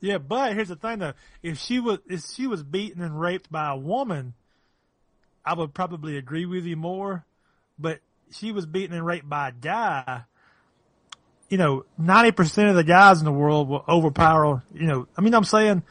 Yeah, 0.00 0.18
but 0.18 0.54
here's 0.54 0.68
the 0.68 0.76
thing 0.76 0.98
though: 0.98 1.12
if 1.42 1.58
she 1.58 1.78
was 1.78 1.98
if 2.08 2.24
she 2.34 2.46
was 2.46 2.62
beaten 2.62 3.02
and 3.02 3.20
raped 3.20 3.52
by 3.52 3.70
a 3.70 3.76
woman, 3.76 4.34
I 5.44 5.54
would 5.54 5.74
probably 5.74 6.16
agree 6.16 6.46
with 6.46 6.64
you 6.64 6.76
more. 6.76 7.26
But 7.78 8.00
she 8.32 8.52
was 8.52 8.66
beaten 8.66 8.96
and 8.96 9.04
raped 9.04 9.28
by 9.28 9.48
a 9.48 9.52
guy. 9.52 10.22
You 11.50 11.58
know, 11.58 11.84
ninety 11.98 12.32
percent 12.32 12.70
of 12.70 12.76
the 12.76 12.84
guys 12.84 13.18
in 13.18 13.24
the 13.26 13.32
world 13.32 13.68
will 13.68 13.84
overpower. 13.86 14.62
You 14.72 14.86
know, 14.86 15.08
I 15.18 15.20
mean, 15.20 15.34
I'm 15.34 15.44
saying 15.44 15.82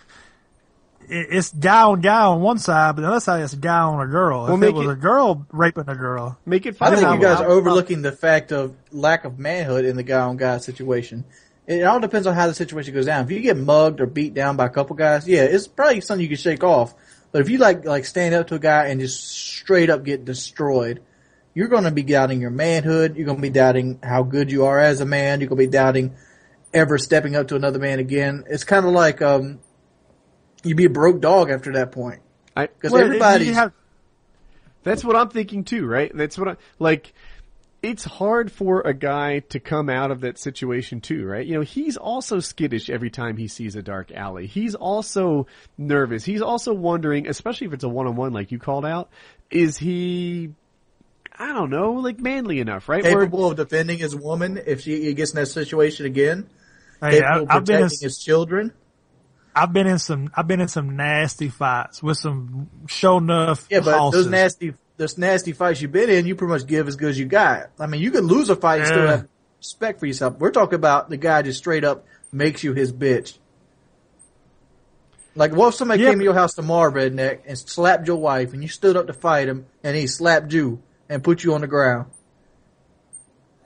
it's 1.10 1.54
guy 1.54 1.84
on 1.84 2.02
guy 2.02 2.26
on 2.26 2.42
one 2.42 2.60
side, 2.60 2.96
but 2.96 3.02
the 3.02 3.08
other 3.08 3.20
side 3.20 3.42
it's 3.42 3.56
guy 3.56 3.80
on 3.80 4.00
a 4.02 4.10
girl. 4.10 4.44
Well, 4.44 4.56
if 4.56 4.70
it 4.70 4.74
was 4.74 4.88
it- 4.88 4.92
a 4.92 4.96
girl 4.96 5.46
raping 5.52 5.86
a 5.88 5.96
girl, 5.96 6.38
Make 6.46 6.66
it. 6.66 6.78
I 6.80 6.96
think 6.96 7.14
you 7.14 7.20
guys 7.20 7.42
are 7.42 7.48
overlooking 7.50 8.02
the 8.02 8.12
fact 8.12 8.52
of 8.52 8.76
lack 8.92 9.26
of 9.26 9.40
manhood 9.40 9.86
in 9.86 9.96
the 9.96 10.04
guy 10.04 10.22
on 10.22 10.38
guy 10.38 10.58
situation. 10.60 11.26
It 11.68 11.84
all 11.84 12.00
depends 12.00 12.26
on 12.26 12.34
how 12.34 12.48
the 12.48 12.54
situation 12.56 12.94
goes 12.94 13.06
down. 13.06 13.26
If 13.26 13.32
you 13.32 13.42
get 13.42 13.56
mugged 13.58 14.02
or 14.02 14.08
beat 14.08 14.34
down 14.34 14.58
by 14.58 14.66
a 14.66 14.70
couple 14.70 14.96
guys, 14.96 15.28
yeah, 15.28 15.44
it's 15.44 15.68
probably 15.68 16.02
something 16.02 16.24
you 16.24 16.28
can 16.28 16.38
shake 16.38 16.64
off. 16.64 16.96
But 17.32 17.42
if 17.42 17.50
you 17.50 17.60
like 17.60 17.86
like 17.86 18.06
stand 18.06 18.34
up 18.34 18.48
to 18.48 18.56
a 18.56 18.60
guy 18.60 18.88
and 18.88 19.00
just 19.00 19.24
straight 19.24 19.90
up 19.90 20.04
get 20.04 20.26
destroyed, 20.26 21.02
you're 21.54 21.68
going 21.68 21.84
to 21.84 21.92
be 21.92 22.04
doubting 22.04 22.42
your 22.42 22.50
manhood. 22.50 23.16
You're 23.16 23.26
going 23.26 23.38
to 23.38 23.42
be 23.42 23.50
doubting 23.50 24.00
how 24.02 24.24
good 24.24 24.52
you 24.52 24.66
are 24.66 24.80
as 24.80 25.02
a 25.02 25.06
man. 25.06 25.42
You're 25.42 25.50
going 25.50 25.62
to 25.62 25.68
be 25.68 25.72
doubting 25.72 26.16
ever 26.74 26.98
stepping 26.98 27.36
up 27.36 27.50
to 27.50 27.56
another 27.56 27.80
man 27.80 28.00
again. 28.00 28.46
It's 28.48 28.64
kind 28.64 28.86
of 28.86 28.92
like 28.92 29.22
um, 29.22 29.60
you'd 30.64 30.78
be 30.78 30.86
a 30.86 30.90
broke 30.90 31.22
dog 31.22 31.50
after 31.50 31.74
that 31.74 31.92
point. 31.92 32.22
Because 32.56 32.92
Well, 32.92 33.04
everybody, 33.04 33.54
That's 34.84 35.04
what 35.04 35.16
I'm 35.16 35.30
thinking 35.30 35.64
too, 35.64 35.86
right? 35.86 36.12
That's 36.14 36.38
what 36.38 36.48
I 36.50 36.56
like. 36.78 37.14
It's 37.82 38.04
hard 38.04 38.52
for 38.52 38.82
a 38.82 38.94
guy 38.94 39.40
to 39.50 39.60
come 39.62 39.90
out 39.90 40.12
of 40.12 40.22
that 40.22 40.38
situation 40.38 41.00
too, 41.00 41.26
right? 41.26 41.46
You 41.46 41.56
know, 41.56 41.62
he's 41.62 41.96
also 41.96 42.42
skittish 42.42 42.90
every 42.90 43.10
time 43.10 43.38
he 43.38 43.48
sees 43.48 43.78
a 43.78 43.82
dark 43.82 44.12
alley. 44.12 44.48
He's 44.48 44.76
also 44.76 45.48
nervous. 45.78 46.26
He's 46.26 46.42
also 46.42 46.74
wondering, 46.74 47.28
especially 47.28 47.68
if 47.68 47.74
it's 47.74 47.86
a 47.86 47.90
one-on-one 47.90 48.34
like 48.34 48.52
you 48.52 48.60
called 48.60 48.86
out, 48.86 49.10
is 49.50 49.78
he, 49.78 50.50
I 51.38 51.54
don't 51.54 51.70
know, 51.70 51.94
like 51.94 52.20
manly 52.20 52.60
enough, 52.60 52.90
right? 52.90 53.06
Or- 53.06 53.22
capable 53.22 53.52
of 53.52 53.56
defending 53.56 53.98
his 53.98 54.14
woman 54.14 54.62
if 54.66 54.82
she 54.82 55.02
he 55.02 55.14
gets 55.14 55.32
in 55.32 55.38
that 55.38 55.46
situation 55.46 56.06
again. 56.06 56.50
Hey, 57.02 57.20
capable 57.22 57.38
I, 57.38 57.40
of 57.42 57.50
I've 57.50 57.66
been 57.66 57.76
in, 57.76 57.82
protecting 57.84 58.06
his 58.06 58.18
children. 58.18 58.74
I've 59.56 59.74
been 59.74 59.88
in 59.88 60.00
some, 60.00 60.32
I've 60.36 60.48
been 60.48 60.62
in 60.62 60.68
some 60.68 60.96
nasty 60.96 61.50
fights 61.50 62.02
with 62.02 62.18
some 62.18 62.70
show 62.88 63.18
enough. 63.18 63.66
Yeah, 63.70 63.82
but 63.82 64.12
those 64.12 64.28
nasty, 64.28 64.74
those 64.98 65.18
nasty 65.18 65.54
fights 65.54 65.82
you've 65.82 65.92
been 65.92 66.10
in, 66.10 66.26
you 66.26 66.36
pretty 66.36 66.54
much 66.54 66.66
give 66.68 66.88
as 66.88 66.96
good 66.96 67.10
as 67.10 67.20
you 67.20 67.26
got. 67.26 67.72
I 67.80 67.88
mean, 67.88 68.02
you 68.02 68.12
can 68.12 68.26
lose 68.26 68.50
a 68.50 68.56
fight 68.56 68.80
and 68.82 68.88
still 68.88 69.08
have 69.08 69.28
respect 69.58 70.00
for 70.00 70.06
yourself. 70.06 70.38
We're 70.40 70.52
talking 70.52 70.76
about 70.76 71.10
the 71.10 71.18
guy 71.18 71.42
just 71.42 71.60
straight 71.60 71.84
up 71.84 72.06
makes 72.32 72.64
you 72.64 72.74
his 72.74 72.94
bitch. 72.94 73.38
Like, 75.36 75.54
what 75.54 75.70
if 75.70 75.76
somebody 75.76 76.04
Yeah, 76.04 76.10
came 76.10 76.20
to 76.20 76.24
your 76.24 76.34
house 76.34 76.54
tomorrow, 76.54 76.92
redneck, 76.92 77.42
and 77.46 77.58
slapped 77.58 78.08
your 78.08 78.18
wife, 78.18 78.54
and 78.54 78.62
you 78.62 78.68
stood 78.68 78.98
up 78.98 79.08
to 79.08 79.14
fight 79.14 79.48
him, 79.48 79.68
and 79.84 79.96
he 79.96 80.08
slapped 80.08 80.52
you 80.52 80.82
and 81.08 81.24
put 81.24 81.44
you 81.44 81.54
on 81.54 81.62
the 81.62 81.68
ground? 81.68 82.08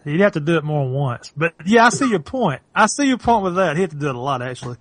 He'd 0.04 0.20
have 0.20 0.34
to 0.34 0.40
do 0.40 0.58
it 0.58 0.64
more 0.64 0.84
than 0.86 0.94
once. 0.94 1.32
But 1.36 1.54
yeah, 1.66 1.86
I 1.86 1.90
see 1.90 2.10
your 2.10 2.20
point. 2.20 2.62
I 2.76 2.88
see 2.88 3.06
your 3.06 3.18
point 3.18 3.44
with 3.44 3.56
that. 3.56 3.78
He'd 3.78 3.84
have 3.84 3.92
to 3.92 3.96
do 3.96 4.10
it 4.10 4.16
a 4.16 4.20
lot 4.20 4.42
actually. 4.42 4.78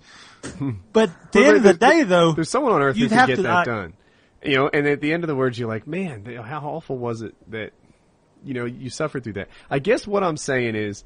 But 0.91 1.09
at 1.09 1.31
the 1.31 1.45
end 1.45 1.57
of 1.57 1.63
the 1.63 1.73
day 1.73 2.03
though, 2.03 2.33
There's 2.33 2.49
someone 2.49 2.73
on 2.73 2.81
earth 2.81 2.97
who 2.97 3.07
could 3.07 3.27
get 3.27 3.35
to, 3.37 3.41
that 3.43 3.65
done. 3.65 3.93
You 4.43 4.55
know, 4.57 4.69
and 4.71 4.87
at 4.87 4.99
the 4.99 5.13
end 5.13 5.23
of 5.23 5.27
the 5.27 5.35
words, 5.35 5.57
you're 5.57 5.69
like, 5.69 5.87
man, 5.87 6.25
how 6.25 6.59
awful 6.59 6.97
was 6.97 7.21
it 7.21 7.33
that, 7.51 7.71
you 8.43 8.53
know, 8.53 8.65
you 8.65 8.89
suffered 8.89 9.23
through 9.23 9.33
that. 9.33 9.47
I 9.69 9.79
guess 9.79 10.05
what 10.05 10.23
I'm 10.23 10.37
saying 10.37 10.75
is, 10.75 11.03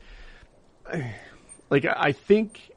like, 1.69 1.85
I 1.85 2.13
think 2.13 2.71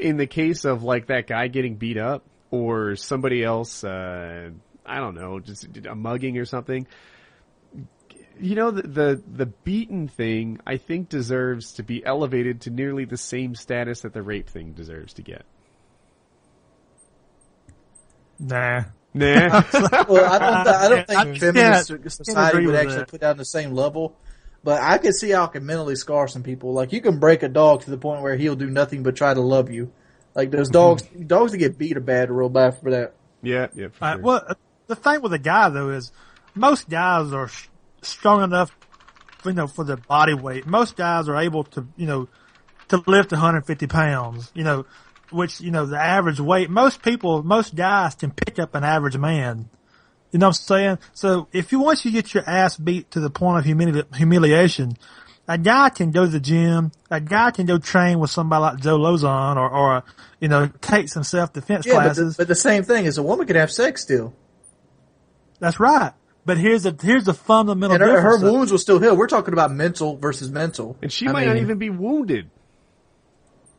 in 0.00 0.16
the 0.16 0.26
case 0.26 0.64
of 0.64 0.82
like 0.82 1.06
that 1.06 1.26
guy 1.26 1.46
getting 1.48 1.76
beat 1.76 1.96
up 1.96 2.24
or 2.50 2.96
somebody 2.96 3.44
else, 3.44 3.84
uh, 3.84 4.50
I 4.84 4.98
don't 4.98 5.14
know, 5.14 5.38
just 5.38 5.66
a 5.86 5.94
mugging 5.94 6.38
or 6.38 6.44
something. 6.44 6.86
You 8.40 8.56
know, 8.56 8.70
the, 8.70 8.82
the, 8.82 9.22
the 9.30 9.46
beaten 9.46 10.08
thing, 10.08 10.58
I 10.66 10.78
think 10.78 11.08
deserves 11.08 11.74
to 11.74 11.82
be 11.82 12.04
elevated 12.04 12.62
to 12.62 12.70
nearly 12.70 13.04
the 13.04 13.18
same 13.18 13.54
status 13.54 14.00
that 14.00 14.12
the 14.12 14.22
rape 14.22 14.48
thing 14.48 14.72
deserves 14.72 15.12
to 15.14 15.22
get. 15.22 15.44
Nah. 18.40 18.84
Nah. 19.12 19.62
Well, 20.08 20.24
I 20.24 20.38
don't, 20.38 20.64
th- 20.64 20.76
I 20.76 20.88
don't 20.88 21.06
think 21.06 21.18
I 21.18 21.24
can't- 21.24 21.38
feminist 21.38 21.88
can't 21.88 22.12
society 22.12 22.66
would 22.66 22.74
actually 22.76 22.96
that. 22.98 23.08
put 23.08 23.20
that 23.20 23.30
on 23.30 23.36
the 23.38 23.44
same 23.44 23.72
level. 23.72 24.16
But 24.62 24.82
I 24.82 24.98
can 24.98 25.12
see 25.12 25.30
how 25.30 25.44
it 25.44 25.52
can 25.52 25.64
mentally 25.64 25.96
scar 25.96 26.28
some 26.28 26.42
people. 26.42 26.72
Like 26.74 26.92
you 26.92 27.00
can 27.00 27.18
break 27.18 27.42
a 27.42 27.48
dog 27.48 27.82
to 27.82 27.90
the 27.90 27.96
point 27.98 28.22
where 28.22 28.36
he'll 28.36 28.56
do 28.56 28.68
nothing 28.68 29.02
but 29.02 29.16
try 29.16 29.32
to 29.34 29.40
love 29.40 29.70
you. 29.70 29.90
Like 30.34 30.50
those 30.50 30.68
dogs, 30.68 31.02
dogs 31.26 31.52
that 31.52 31.58
get 31.58 31.76
beat 31.78 31.96
are 31.96 32.00
bad, 32.00 32.30
real 32.30 32.48
bad 32.50 32.78
for 32.80 32.90
that. 32.92 33.14
yeah, 33.42 33.66
yeah, 33.74 33.88
for 33.88 34.04
Uh, 34.04 34.12
sure. 34.14 34.22
well, 34.22 34.46
the 34.86 34.94
thing 34.96 35.22
with 35.22 35.32
a 35.32 35.38
guy 35.38 35.70
though 35.70 35.88
is 35.90 36.12
most 36.54 36.88
guys 36.88 37.32
are 37.32 37.48
sh- 37.48 37.68
strong 38.02 38.44
enough, 38.44 38.70
you 39.44 39.52
know, 39.54 39.66
for 39.66 39.84
their 39.84 39.96
body 39.96 40.34
weight. 40.34 40.66
Most 40.66 40.94
guys 40.96 41.28
are 41.28 41.36
able 41.36 41.64
to, 41.64 41.86
you 41.96 42.06
know, 42.06 42.28
to 42.88 43.02
lift 43.06 43.32
150 43.32 43.86
pounds. 43.86 44.52
You 44.54 44.62
know, 44.64 44.86
which 45.32 45.60
you 45.60 45.70
know 45.70 45.86
the 45.86 45.98
average 45.98 46.40
weight. 46.40 46.70
Most 46.70 47.02
people, 47.02 47.42
most 47.42 47.74
guys 47.74 48.14
can 48.14 48.30
pick 48.30 48.58
up 48.58 48.74
an 48.74 48.84
average 48.84 49.16
man. 49.16 49.68
You 50.32 50.38
know 50.38 50.46
what 50.46 50.58
I'm 50.58 50.62
saying? 50.62 50.98
So 51.12 51.48
if 51.52 51.72
you 51.72 51.80
once 51.80 52.04
you 52.04 52.12
get 52.12 52.32
your 52.34 52.48
ass 52.48 52.76
beat 52.76 53.10
to 53.12 53.20
the 53.20 53.30
point 53.30 53.58
of 53.58 53.64
humili- 53.64 54.14
humiliation, 54.14 54.96
a 55.48 55.58
guy 55.58 55.88
can 55.90 56.12
go 56.12 56.24
to 56.24 56.30
the 56.30 56.38
gym. 56.38 56.92
A 57.10 57.20
guy 57.20 57.50
can 57.50 57.66
go 57.66 57.78
train 57.78 58.20
with 58.20 58.30
somebody 58.30 58.60
like 58.60 58.80
Joe 58.80 58.98
Lauzon 58.98 59.56
or, 59.56 59.68
or 59.68 60.04
you 60.38 60.46
know, 60.46 60.70
take 60.80 61.08
some 61.08 61.24
self 61.24 61.52
defense 61.52 61.84
Yeah, 61.86 61.94
but 61.94 62.02
classes. 62.02 62.36
the, 62.36 62.42
but 62.42 62.48
the 62.48 62.54
same 62.54 62.84
thing 62.84 63.06
is 63.06 63.18
a 63.18 63.22
woman 63.24 63.46
can 63.46 63.56
have 63.56 63.72
sex 63.72 64.02
still, 64.02 64.32
That's 65.58 65.80
right. 65.80 66.12
But 66.46 66.56
here's 66.58 66.84
the 66.84 66.96
here's 67.02 67.24
the 67.24 67.34
fundamental 67.34 67.98
difference 67.98 68.16
and 68.18 68.24
her, 68.24 68.38
her 68.38 68.52
wounds 68.52 68.70
will 68.72 68.78
still 68.78 68.98
heal. 68.98 69.16
We're 69.16 69.26
talking 69.26 69.52
about 69.52 69.72
mental 69.72 70.16
versus 70.16 70.50
mental, 70.50 70.96
And 71.02 71.12
she 71.12 71.26
I 71.28 71.32
might 71.32 71.46
not 71.46 71.56
even 71.56 71.78
be 71.78 71.90
wounded. 71.90 72.50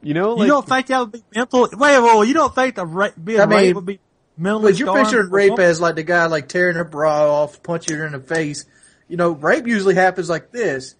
You 0.02 0.14
know, 0.14 0.42
you 0.42 0.48
don't 0.48 0.68
think 0.68 0.88
that 0.88 1.00
would 1.00 1.12
be 1.12 1.24
mental? 1.36 1.70
Wait, 1.72 2.00
wait, 2.00 2.28
you 2.28 2.34
don't 2.34 2.54
think 2.56 2.76
the 2.76 2.86
ra- 2.86 3.10
being 3.24 3.40
I 3.40 3.46
mean, 3.46 3.60
raped 3.60 3.76
would 3.76 3.86
be 3.86 4.00
mentally 4.38 4.72
But 4.72 4.80
you're 4.80 4.96
picturing 4.96 5.30
rape 5.30 5.52
woman? 5.52 5.66
as 5.66 5.80
like 5.80 5.96
the 5.96 6.04
guy 6.04 6.26
like 6.26 6.48
tearing 6.48 6.76
her 6.76 6.84
bra 6.84 7.44
off, 7.44 7.62
punching 7.62 7.96
her 7.98 8.06
in 8.06 8.14
the 8.14 8.20
face. 8.20 8.66
You 9.08 9.18
know, 9.18 9.32
rape 9.32 9.68
usually 9.68 9.96
happens 9.96 10.30
like 10.30 10.52
this. 10.52 10.96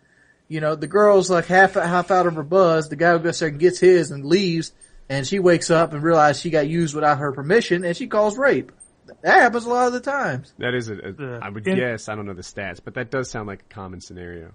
You 0.48 0.60
know, 0.62 0.76
the 0.76 0.88
girl's 0.88 1.30
like 1.30 1.46
half 1.46 1.74
half 1.74 2.12
out 2.12 2.28
of 2.28 2.36
her 2.36 2.44
buzz. 2.44 2.90
The 2.90 2.96
guy 2.96 3.18
goes 3.18 3.40
there 3.40 3.50
and 3.50 3.60
gets 3.60 3.80
his 3.80 4.12
and 4.12 4.26
leaves, 4.26 4.74
and 5.10 5.26
she 5.26 5.40
wakes 5.40 5.72
up 5.72 5.94
and 5.94 6.04
realizes 6.04 6.42
she 6.42 6.50
got 6.50 6.68
used 6.68 6.94
without 6.94 7.20
her 7.20 7.32
permission, 7.32 7.86
and 7.86 7.96
she 7.96 8.08
calls 8.08 8.38
rape. 8.38 8.72
That 9.24 9.42
happens 9.42 9.66
a 9.66 9.70
lot 9.70 9.88
of 9.88 9.94
the 9.94 10.00
times. 10.00 10.54
that 10.60 10.74
is 10.74 10.90
a, 10.90 10.94
a 10.96 11.14
Yeah. 11.18 11.40
I 11.42 11.50
would 11.50 11.68
In- 11.68 11.78
guess. 11.78 12.08
I 12.08 12.16
don't 12.16 12.26
know 12.26 12.34
the 12.34 12.42
stats, 12.44 12.80
but 12.84 12.94
that 12.96 13.10
does 13.12 13.30
sound 13.30 13.48
like 13.48 13.62
a 13.62 13.74
common 13.74 14.00
scenario. 14.02 14.52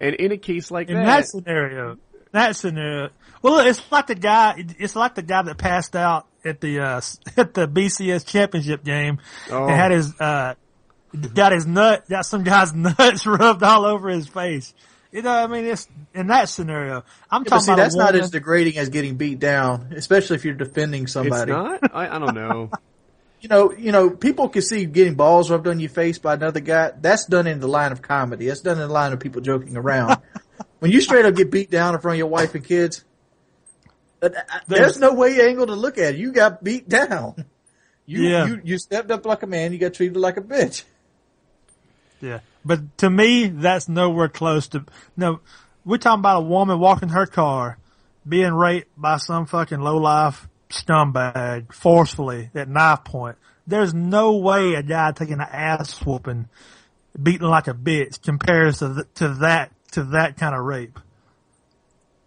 And 0.00 0.14
in 0.16 0.30
a 0.32 0.36
case 0.36 0.70
like 0.70 0.88
in 0.88 0.94
that, 0.96 1.04
that 1.06 1.28
scenario. 1.28 1.96
That 2.32 2.56
scenario. 2.56 3.10
Well, 3.42 3.60
it's 3.66 3.80
like 3.90 4.06
the 4.08 4.14
guy. 4.14 4.64
It's 4.78 4.96
like 4.96 5.14
the 5.14 5.22
guy 5.22 5.42
that 5.42 5.56
passed 5.58 5.94
out 5.96 6.26
at 6.44 6.60
the 6.60 6.80
uh, 6.80 7.00
at 7.36 7.54
the 7.54 7.66
BCS 7.68 8.26
championship 8.26 8.84
game 8.84 9.18
Oh. 9.50 9.66
and 9.66 9.70
had 9.76 9.90
his 9.92 10.12
uh, 10.20 10.54
got 11.34 11.52
his 11.52 11.66
nut, 11.66 12.08
got 12.08 12.26
some 12.26 12.42
guy's 12.44 12.74
nuts 12.74 13.26
rubbed 13.26 13.62
all 13.62 13.84
over 13.86 14.08
his 14.08 14.26
face. 14.28 14.74
You 15.12 15.22
know, 15.22 15.30
I 15.32 15.46
mean, 15.46 15.64
it's 15.64 15.88
in 16.14 16.26
that 16.26 16.48
scenario. 16.48 17.04
I'm 17.30 17.42
Yeah, 17.42 17.44
but 17.44 17.50
talking 17.50 17.60
see, 17.64 17.72
about 17.72 17.82
that's 17.82 17.96
not 17.96 18.14
as 18.16 18.30
degrading 18.30 18.76
as 18.76 18.88
getting 18.90 19.16
beat 19.16 19.38
down, 19.38 19.92
especially 19.96 20.36
if 20.36 20.44
you're 20.44 20.54
defending 20.54 21.04
it's 21.04 21.12
somebody. 21.12 21.52
not. 21.52 21.94
I, 21.94 22.16
I 22.16 22.18
don't 22.18 22.34
know. 22.34 22.70
You 23.38 23.50
know, 23.50 23.70
you 23.72 23.92
know, 23.92 24.10
people 24.10 24.48
can 24.48 24.62
see 24.62 24.86
getting 24.86 25.14
balls 25.14 25.50
rubbed 25.50 25.68
on 25.68 25.78
your 25.78 25.90
face 25.90 26.18
by 26.18 26.34
another 26.34 26.58
guy. 26.58 26.92
That's 26.98 27.26
done 27.26 27.46
in 27.46 27.60
the 27.60 27.68
line 27.68 27.92
of 27.92 28.00
comedy. 28.00 28.46
That's 28.48 28.62
done 28.62 28.80
in 28.80 28.88
the 28.88 28.92
line 28.92 29.12
of 29.12 29.20
people 29.20 29.42
joking 29.42 29.76
around. 29.76 30.20
When 30.86 30.92
you 30.92 31.00
straight 31.00 31.24
up 31.24 31.34
get 31.34 31.50
beat 31.50 31.70
down 31.70 31.94
in 31.94 32.00
front 32.00 32.14
of 32.14 32.18
your 32.18 32.26
wife 32.28 32.54
and 32.54 32.64
kids, 32.64 33.04
there's 34.66 34.98
no 34.98 35.12
way 35.14 35.40
angle 35.48 35.66
to 35.66 35.74
look 35.74 35.98
at 35.98 36.14
it. 36.14 36.18
You 36.18 36.32
got 36.32 36.62
beat 36.64 36.88
down. 36.88 37.44
You, 38.06 38.22
Yeah. 38.22 38.46
you 38.46 38.60
you 38.64 38.78
stepped 38.78 39.10
up 39.10 39.26
like 39.26 39.42
a 39.42 39.46
man. 39.46 39.72
You 39.72 39.78
got 39.78 39.94
treated 39.94 40.16
like 40.16 40.36
a 40.36 40.40
bitch. 40.42 40.84
Yeah. 42.20 42.40
But 42.64 42.96
to 42.98 43.10
me, 43.10 43.46
that's 43.48 43.88
nowhere 43.88 44.28
close 44.28 44.68
to, 44.68 44.84
no, 45.16 45.40
we're 45.84 45.98
talking 45.98 46.20
about 46.20 46.38
a 46.38 46.46
woman 46.46 46.80
walking 46.80 47.10
her 47.10 47.26
car, 47.26 47.78
being 48.28 48.54
raped 48.54 48.88
by 48.96 49.18
some 49.18 49.46
fucking 49.46 49.80
low 49.80 49.98
life 49.98 50.48
scumbag 50.70 51.72
forcefully 51.72 52.50
at 52.54 52.68
knife 52.68 53.04
point. 53.04 53.36
There's 53.68 53.92
no 53.94 54.36
way 54.36 54.74
a 54.74 54.82
guy 54.82 55.12
taking 55.12 55.34
an 55.34 55.40
ass 55.42 56.00
whooping, 56.04 56.48
beating 57.20 57.46
like 57.46 57.68
a 57.68 57.74
bitch 57.74 58.20
compares 58.22 58.78
to, 58.78 58.94
th- 58.94 59.06
to 59.16 59.28
that, 59.40 59.70
to 59.92 60.04
that 60.04 60.36
kind 60.36 60.54
of 60.54 60.62
rape. 60.64 60.98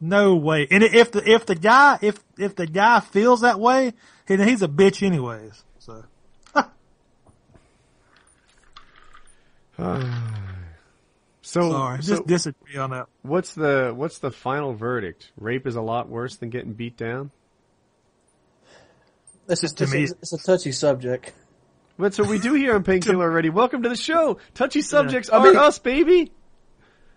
No 0.01 0.35
way. 0.35 0.65
And 0.71 0.81
if 0.83 1.11
the, 1.11 1.29
if 1.29 1.45
the 1.45 1.55
guy, 1.55 1.99
if, 2.01 2.19
if 2.37 2.55
the 2.55 2.65
guy 2.67 2.99
feels 3.01 3.41
that 3.41 3.59
way, 3.59 3.93
then 4.27 4.39
he's 4.47 4.61
a 4.61 4.67
bitch 4.67 5.05
anyways. 5.05 5.63
So. 5.79 6.03
Uh, 9.77 10.03
so, 11.41 11.71
Sorry, 11.71 12.03
so 12.03 12.15
just 12.15 12.27
disagree 12.27 12.77
on 12.77 12.89
that. 12.91 13.07
what's 13.21 13.53
the 13.53 13.93
what's 13.95 14.19
the 14.19 14.29
final 14.29 14.73
verdict? 14.73 15.31
Rape 15.37 15.65
is 15.65 15.75
a 15.77 15.81
lot 15.81 16.09
worse 16.09 16.35
than 16.35 16.49
getting 16.49 16.73
beat 16.73 16.97
down. 16.97 17.31
This 19.47 19.63
is 19.63 19.71
To 19.73 19.85
it's, 19.85 19.93
me- 19.93 20.01
a, 20.03 20.07
it's 20.21 20.33
a 20.33 20.37
touchy 20.37 20.71
subject. 20.73 21.33
That's 21.97 22.19
what 22.19 22.27
we 22.29 22.39
do 22.39 22.53
here 22.53 22.75
on 22.75 22.83
Painkiller 22.83 23.23
already. 23.31 23.49
Welcome 23.49 23.83
to 23.83 23.89
the 23.89 23.95
show. 23.95 24.37
Touchy 24.53 24.81
subjects 24.81 25.29
I 25.29 25.37
are 25.37 25.43
mean- 25.45 25.55
us, 25.55 25.79
baby. 25.79 26.31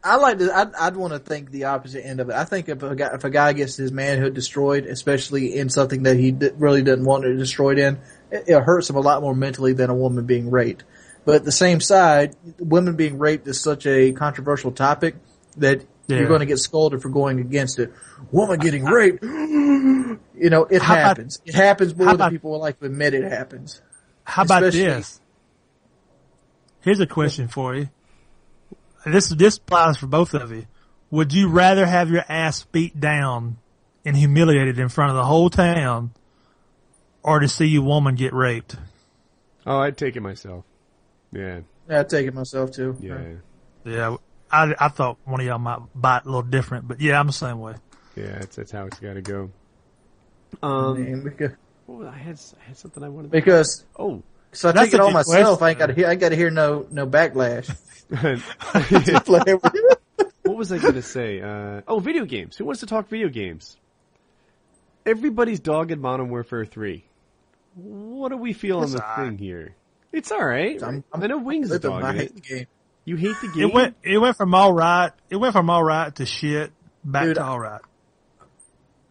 I 0.04 0.16
like 0.16 0.38
to. 0.38 0.52
I'd, 0.56 0.74
I'd 0.74 0.96
want 0.96 1.12
to 1.12 1.18
think 1.20 1.50
the 1.52 1.64
opposite 1.64 2.04
end 2.04 2.18
of 2.20 2.28
it. 2.28 2.34
I 2.34 2.44
think 2.44 2.68
if 2.68 2.82
a 2.82 2.96
guy, 2.96 3.10
if 3.14 3.22
a 3.24 3.30
guy 3.30 3.52
gets 3.52 3.76
his 3.76 3.92
manhood 3.92 4.34
destroyed, 4.34 4.84
especially 4.86 5.56
in 5.56 5.68
something 5.68 6.02
that 6.04 6.16
he 6.16 6.32
d- 6.32 6.50
really 6.56 6.82
doesn't 6.82 7.04
want 7.04 7.24
it 7.24 7.34
destroyed 7.36 7.78
in, 7.78 8.00
it, 8.30 8.44
it 8.48 8.62
hurts 8.62 8.90
him 8.90 8.96
a 8.96 9.00
lot 9.00 9.22
more 9.22 9.34
mentally 9.34 9.72
than 9.74 9.90
a 9.90 9.94
woman 9.94 10.26
being 10.26 10.50
raped. 10.50 10.82
But 11.24 11.36
at 11.36 11.44
the 11.44 11.52
same 11.52 11.80
side, 11.80 12.34
women 12.58 12.96
being 12.96 13.16
raped 13.18 13.46
is 13.46 13.60
such 13.60 13.86
a 13.86 14.10
controversial 14.12 14.72
topic 14.72 15.14
that 15.58 15.84
Yeah. 16.08 16.18
you're 16.18 16.26
going 16.28 16.40
to 16.40 16.46
get 16.46 16.58
scolded 16.58 17.00
for 17.00 17.08
going 17.08 17.38
against 17.38 17.78
it. 17.78 17.92
Woman 18.32 18.58
getting 18.58 18.84
raped, 18.84 19.22
you 19.22 20.18
know, 20.36 20.64
it 20.64 20.82
How 20.82 20.94
about- 20.94 21.06
happens. 21.06 21.40
it 21.46 21.54
happens 21.54 21.94
more 21.94 22.16
than 22.16 22.30
people 22.30 22.50
would 22.50 22.56
like 22.58 22.80
to 22.80 22.86
admit 22.86 23.14
it 23.14 23.22
happens. 23.30 23.80
How 24.24 24.42
about 24.42 24.62
this? 24.72 25.20
Here's 26.80 26.98
a 26.98 27.06
question 27.06 27.46
for 27.46 27.76
you. 27.76 27.88
This 29.06 29.28
this 29.30 29.56
applies 29.58 29.96
for 29.96 30.06
both 30.06 30.34
of 30.34 30.50
you. 30.52 30.66
Would 31.10 31.32
you 31.32 31.48
rather 31.48 31.84
have 31.86 32.10
your 32.10 32.24
ass 32.28 32.64
beat 32.64 32.98
down 32.98 33.58
and 34.04 34.16
humiliated 34.16 34.78
in 34.78 34.88
front 34.88 35.10
of 35.10 35.16
the 35.16 35.24
whole 35.24 35.50
town, 35.50 36.12
or 37.22 37.40
to 37.40 37.48
see 37.48 37.66
your 37.66 37.82
woman 37.82 38.14
get 38.14 38.32
raped? 38.32 38.76
Oh, 39.66 39.78
I'd 39.78 39.96
take 39.96 40.16
it 40.16 40.20
myself. 40.20 40.64
Yeah, 41.32 41.60
Yeah, 41.88 42.00
I'd 42.00 42.08
take 42.08 42.26
it 42.26 42.34
myself 42.34 42.72
too. 42.72 42.96
yeah, 43.00 43.18
Yeah, 43.84 44.16
I, 44.50 44.74
I 44.78 44.88
thought 44.88 45.18
one 45.24 45.40
of 45.40 45.46
y'all 45.46 45.58
might 45.58 45.80
bite 45.94 46.22
a 46.24 46.26
little 46.26 46.42
different, 46.42 46.86
but 46.88 47.00
yeah, 47.00 47.18
I'm 47.18 47.26
the 47.26 47.32
same 47.32 47.58
way. 47.60 47.74
yeah. 48.16 48.38
That's 48.40 48.56
that's 48.56 48.72
how 48.72 48.86
it's 48.86 48.98
got 48.98 49.14
to 49.14 49.22
go. 49.22 49.50
Um, 50.62 51.02
mean, 51.02 51.24
because, 51.24 51.52
what 51.86 51.98
was- 52.00 52.08
I 52.08 52.18
had 52.18 52.38
I 52.60 52.68
had 52.68 52.76
something 52.76 53.02
I 53.02 53.08
wanted. 53.08 53.28
To, 53.28 53.32
because 53.32 53.84
oh, 53.98 54.22
so 54.52 54.68
I 54.68 54.72
That's 54.72 54.86
take 54.86 54.94
it 54.94 55.00
all 55.00 55.06
on 55.06 55.12
good 55.12 55.26
myself. 55.28 55.62
I 55.62 55.70
ain't 55.70 55.78
got 55.78 55.86
to 55.86 55.94
hear. 55.94 56.06
I 56.08 56.14
got 56.14 56.28
to 56.30 56.36
hear 56.36 56.50
no 56.50 56.86
no 56.90 57.06
backlash. 57.06 57.74
what 60.42 60.56
was 60.56 60.70
I 60.72 60.78
going 60.78 60.94
to 60.94 61.02
say? 61.02 61.40
Uh, 61.40 61.80
oh, 61.88 61.98
video 61.98 62.24
games. 62.24 62.56
Who 62.56 62.64
wants 62.64 62.80
to 62.80 62.86
talk 62.86 63.08
video 63.08 63.28
games? 63.28 63.76
Everybody's 65.06 65.60
dogging 65.60 66.00
Modern 66.00 66.28
Warfare 66.28 66.64
3. 66.64 67.04
What 67.74 68.28
do 68.28 68.36
we 68.36 68.52
feel 68.52 68.80
on 68.80 68.90
the 68.90 69.02
alright. 69.02 69.28
thing 69.30 69.38
here? 69.38 69.74
It's 70.12 70.30
alright. 70.30 70.82
I'm- 70.82 71.04
I'm 71.12 71.22
I 71.22 71.26
know 71.26 71.38
Wings 71.38 71.66
is 71.66 71.72
Living 71.72 71.90
my 71.90 72.00
dogging 72.00 72.20
it. 72.20 72.22
hate 72.24 72.34
the 72.34 72.40
game. 72.40 72.66
You 73.04 73.16
hate 73.16 73.36
the 73.40 73.48
game? 73.48 73.68
It 73.68 73.74
went 73.74 73.96
it 74.04 74.18
went 74.18 74.36
from 74.36 74.54
all 74.54 74.72
right. 74.72 75.10
It 75.30 75.36
went 75.36 75.54
from 75.54 75.68
all 75.70 75.82
right 75.82 76.14
to 76.16 76.26
shit 76.26 76.70
back 77.02 77.24
Dude, 77.24 77.34
to 77.36 77.44
all 77.44 77.58
right. 77.58 77.80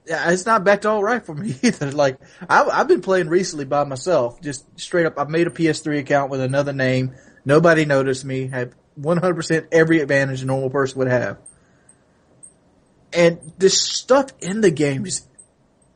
Yeah, 0.05 0.31
it's 0.31 0.45
not 0.45 0.63
back 0.63 0.81
to 0.81 0.89
all 0.89 1.03
right 1.03 1.25
for 1.25 1.35
me 1.35 1.55
either. 1.63 1.91
Like 1.91 2.17
I, 2.47 2.63
I've 2.63 2.87
been 2.87 3.01
playing 3.01 3.27
recently 3.27 3.65
by 3.65 3.83
myself, 3.83 4.39
just 4.41 4.63
straight 4.79 5.05
up. 5.07 5.19
I've 5.19 5.29
made 5.29 5.47
a 5.47 5.49
PS3 5.49 5.99
account 5.99 6.31
with 6.31 6.39
another 6.39 6.71
name. 6.71 7.15
Nobody 7.43 7.83
noticed 7.85 8.23
me. 8.23 8.47
Had 8.47 8.73
100% 8.99 9.67
every 9.71 9.99
advantage 9.99 10.41
a 10.41 10.45
normal 10.45 10.69
person 10.69 10.99
would 10.99 11.07
have. 11.07 11.37
And 13.13 13.53
this 13.57 13.81
stuff 13.81 14.27
in 14.39 14.61
the 14.61 14.71
game 14.71 15.05
just 15.05 15.27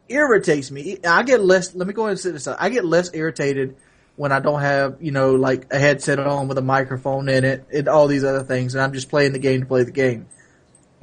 irritates 0.09 0.69
me. 0.71 0.97
I 1.05 1.23
get 1.23 1.41
less. 1.41 1.73
Let 1.73 1.87
me 1.87 1.93
go 1.93 2.03
ahead 2.03 2.11
and 2.11 2.19
say 2.19 2.31
this. 2.31 2.47
out. 2.47 2.57
I 2.59 2.69
get 2.69 2.83
less 2.85 3.13
irritated 3.13 3.77
when 4.17 4.31
I 4.31 4.39
don't 4.39 4.61
have 4.61 4.97
you 5.01 5.11
know 5.11 5.35
like 5.35 5.73
a 5.73 5.79
headset 5.79 6.19
on 6.19 6.47
with 6.47 6.57
a 6.57 6.61
microphone 6.61 7.29
in 7.29 7.45
it 7.45 7.67
and 7.73 7.87
all 7.87 8.07
these 8.07 8.23
other 8.23 8.43
things, 8.43 8.75
and 8.75 8.83
I'm 8.83 8.91
just 8.91 9.09
playing 9.09 9.31
the 9.31 9.39
game 9.39 9.61
to 9.61 9.65
play 9.65 9.83
the 9.83 9.91
game 9.91 10.27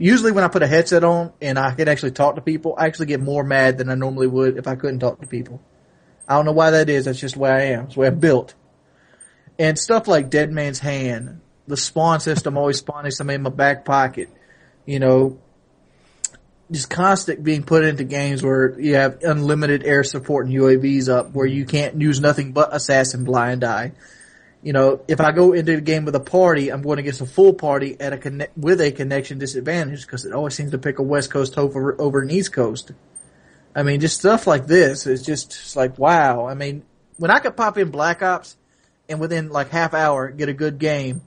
usually 0.03 0.33
when 0.33 0.45
I 0.45 0.49
put 0.49 0.63
a 0.63 0.67
headset 0.67 1.05
on 1.05 1.33
and 1.41 1.59
I 1.59 1.73
can 1.75 1.89
actually 1.89 2.11
talk 2.13 2.35
to 2.35 2.41
people, 2.41 2.75
I 2.77 2.87
actually 2.87 3.07
get 3.07 3.21
more 3.21 3.45
mad 3.45 3.79
than 3.79 3.89
I 3.89 3.95
normally 3.95 4.27
would 4.27 4.57
if 4.57 4.67
I 4.67 4.75
couldn't 4.75 4.99
talk 4.99 5.21
to 5.21 5.27
people. 5.27 5.61
I 6.27 6.35
don't 6.35 6.45
know 6.45 6.53
why 6.53 6.71
that 6.71 6.89
is. 6.89 7.05
That's 7.05 7.21
just 7.21 7.35
the 7.35 7.41
way 7.41 7.51
I 7.51 7.63
am. 7.67 7.85
It's 7.85 7.95
the 7.95 8.01
way 8.01 8.07
I'm 8.09 8.19
built. 8.19 8.55
And 9.59 9.79
stuff 9.79 10.09
like 10.09 10.31
Dead 10.31 10.51
Man's 10.51 10.79
Hand, 10.79 11.41
the 11.67 11.77
spawn 11.77 12.21
system 12.21 12.57
always 12.57 12.79
spawning 12.79 13.11
something 13.11 13.35
in 13.35 13.43
my 13.43 13.51
back 13.51 13.85
pocket, 13.85 14.29
you 14.87 14.99
know, 14.99 15.39
just 16.71 16.89
constant 16.89 17.45
being 17.45 17.63
put 17.63 17.85
into 17.85 18.05
games 18.05 18.43
where 18.43 18.79
you 18.81 18.95
have 18.95 19.23
unlimited 19.23 19.85
air 19.85 20.03
support 20.05 20.47
and 20.47 20.55
UAVs 20.55 21.09
up 21.09 21.33
where 21.33 21.47
you 21.47 21.65
can't 21.65 22.01
use 22.01 22.21
nothing 22.21 22.53
but 22.53 22.75
assassin 22.75 23.25
blind 23.25 23.63
eye 23.63 23.93
you 24.63 24.73
know, 24.73 25.05
if 25.09 25.21
I 25.21 25.33
go 25.33 25.53
into 25.53 25.75
the 25.75 25.81
game 25.81 26.05
with 26.05 26.15
a 26.15 26.21
party, 26.21 26.71
I'm 26.71 26.83
going 26.83 27.01
against 27.01 27.21
a 27.21 27.27
full 27.27 27.53
party 27.53 27.97
at 28.01 28.13
a 28.13 28.19
connect 28.19 28.57
with 28.57 28.81
a 28.81 28.93
connection 28.93 29.39
disadvantage 29.39 30.03
because 30.03 30.25
it 30.25 30.33
always 30.33 30.55
seems 30.55 30.71
to 30.71 30.79
pick 30.79 31.01
a 31.01 31.03
West 31.03 31.31
Coast 31.31 31.59
over 31.59 32.01
over 32.01 32.23
an 32.23 32.31
East 32.31 32.53
Coast. 32.53 32.93
I 33.75 33.83
mean, 33.83 34.01
just 34.01 34.21
stuff 34.21 34.47
like 34.47 34.67
this 34.67 35.07
is 35.07 35.23
just 35.23 35.53
it's 35.53 35.75
like 35.75 35.99
wow. 35.99 36.47
I 36.47 36.55
mean, 36.55 36.85
when 37.17 37.33
I 37.33 37.41
could 37.41 37.57
pop 37.57 37.77
in 37.77 37.91
Black 37.91 38.23
Ops 38.23 38.57
and 39.09 39.19
within 39.19 39.49
like 39.49 39.71
half 39.71 39.95
hour 39.95 40.31
get 40.31 40.49
a 40.49 40.55
good 40.55 40.79
game, 40.79 41.23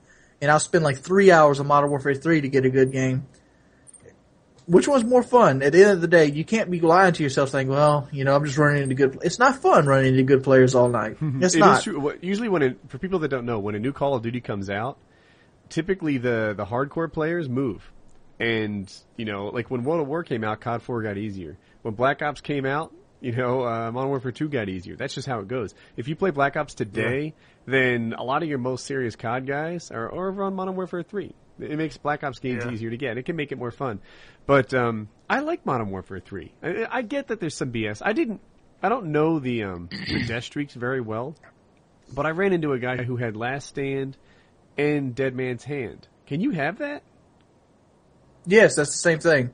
and 0.45 0.51
I'll 0.51 0.59
spend 0.59 0.83
like 0.83 0.99
three 0.99 1.31
hours 1.31 1.59
on 1.59 1.65
Modern 1.65 1.89
Warfare 1.89 2.13
Three 2.13 2.41
to 2.41 2.47
get 2.47 2.63
a 2.65 2.69
good 2.69 2.91
game. 2.91 3.25
Which 4.67 4.87
one's 4.87 5.03
more 5.03 5.21
fun? 5.21 5.61
At 5.61 5.73
the 5.73 5.81
end 5.83 5.91
of 5.91 6.01
the 6.01 6.07
day, 6.07 6.25
you 6.25 6.43
can't 6.43 6.71
be 6.71 6.79
lying 6.79 7.13
to 7.13 7.23
yourself 7.23 7.49
saying, 7.49 7.67
"Well, 7.67 8.07
you 8.11 8.23
know, 8.23 8.35
I'm 8.35 8.43
just 8.45 8.57
running 8.57 8.81
into 8.83 8.95
good." 8.95 9.19
It's 9.23 9.37
not 9.37 9.55
fun 9.61 9.85
running 9.85 10.13
into 10.13 10.23
good 10.23 10.43
players 10.43 10.73
all 10.73 10.89
night. 10.89 11.17
It's 11.21 11.53
It 11.55 11.59
not. 11.59 11.83
true. 11.83 12.13
Usually, 12.21 12.49
when 12.49 12.61
it, 12.63 12.77
for 12.87 12.97
people 12.97 13.19
that 13.19 13.27
don't 13.27 13.45
know, 13.45 13.59
when 13.59 13.75
a 13.75 13.79
new 13.79 13.91
Call 13.93 14.15
of 14.15 14.23
Duty 14.23 14.41
comes 14.41 14.69
out, 14.69 14.97
typically 15.69 16.17
the 16.17 16.53
the 16.57 16.65
hardcore 16.65 17.11
players 17.11 17.47
move, 17.47 17.91
and 18.39 18.91
you 19.17 19.25
know, 19.25 19.47
like 19.47 19.69
when 19.69 19.83
World 19.83 20.01
at 20.01 20.07
War 20.07 20.23
came 20.23 20.43
out, 20.43 20.61
COD 20.61 20.81
Four 20.81 21.03
got 21.03 21.17
easier. 21.17 21.57
When 21.83 21.93
Black 21.93 22.23
Ops 22.23 22.41
came 22.41 22.65
out, 22.65 22.91
you 23.21 23.31
know, 23.31 23.61
uh, 23.65 23.91
Modern 23.91 24.09
Warfare 24.09 24.31
Two 24.31 24.49
got 24.49 24.69
easier. 24.69 24.95
That's 24.95 25.13
just 25.13 25.27
how 25.27 25.39
it 25.39 25.47
goes. 25.47 25.73
If 25.97 26.07
you 26.07 26.15
play 26.15 26.31
Black 26.31 26.55
Ops 26.57 26.73
today, 26.73 27.33
then 27.65 28.13
a 28.17 28.23
lot 28.23 28.43
of 28.43 28.49
your 28.49 28.57
most 28.59 28.85
serious 28.85 29.15
COD 29.15 29.47
guys 29.47 29.91
are, 29.91 30.05
are 30.11 30.27
over 30.29 30.43
on 30.43 30.53
Modern 30.55 30.75
Warfare 30.75 31.03
Three. 31.03 31.33
It 31.59 31.77
makes 31.77 31.97
Black 31.97 32.23
Ops 32.23 32.39
games 32.39 32.63
Yeah. 32.65 32.71
easier 32.71 32.89
to 32.89 32.97
get. 32.97 33.17
It 33.17 33.23
can 33.23 33.35
make 33.35 33.51
it 33.51 33.57
more 33.57 33.71
fun. 33.71 34.01
But 34.45 34.73
um, 34.73 35.07
I 35.29 35.39
like 35.39 35.65
Modern 35.65 35.89
Warfare 35.89 36.19
Three. 36.19 36.53
I, 36.61 36.85
I 36.91 37.01
get 37.01 37.27
that 37.29 37.39
there's 37.39 37.55
some 37.55 37.71
BS. 37.71 38.01
I 38.03 38.13
didn't. 38.13 38.41
I 38.83 38.89
don't 38.89 39.07
know 39.07 39.39
the 39.39 39.63
um, 39.63 39.89
the 40.07 40.25
death 40.27 40.43
streaks 40.43 40.73
very 40.73 41.01
well, 41.01 41.35
but 42.13 42.25
I 42.25 42.31
ran 42.31 42.53
into 42.53 42.73
a 42.73 42.79
guy 42.79 42.97
who 43.03 43.15
had 43.15 43.35
Last 43.35 43.69
Stand 43.69 44.17
and 44.77 45.15
Dead 45.15 45.33
Man's 45.33 45.63
Hand. 45.63 46.07
Can 46.27 46.41
you 46.41 46.51
have 46.51 46.79
that? 46.79 47.01
Yes, 48.45 48.75
that's 48.75 48.91
the 48.91 48.97
same 48.97 49.19
thing. 49.19 49.51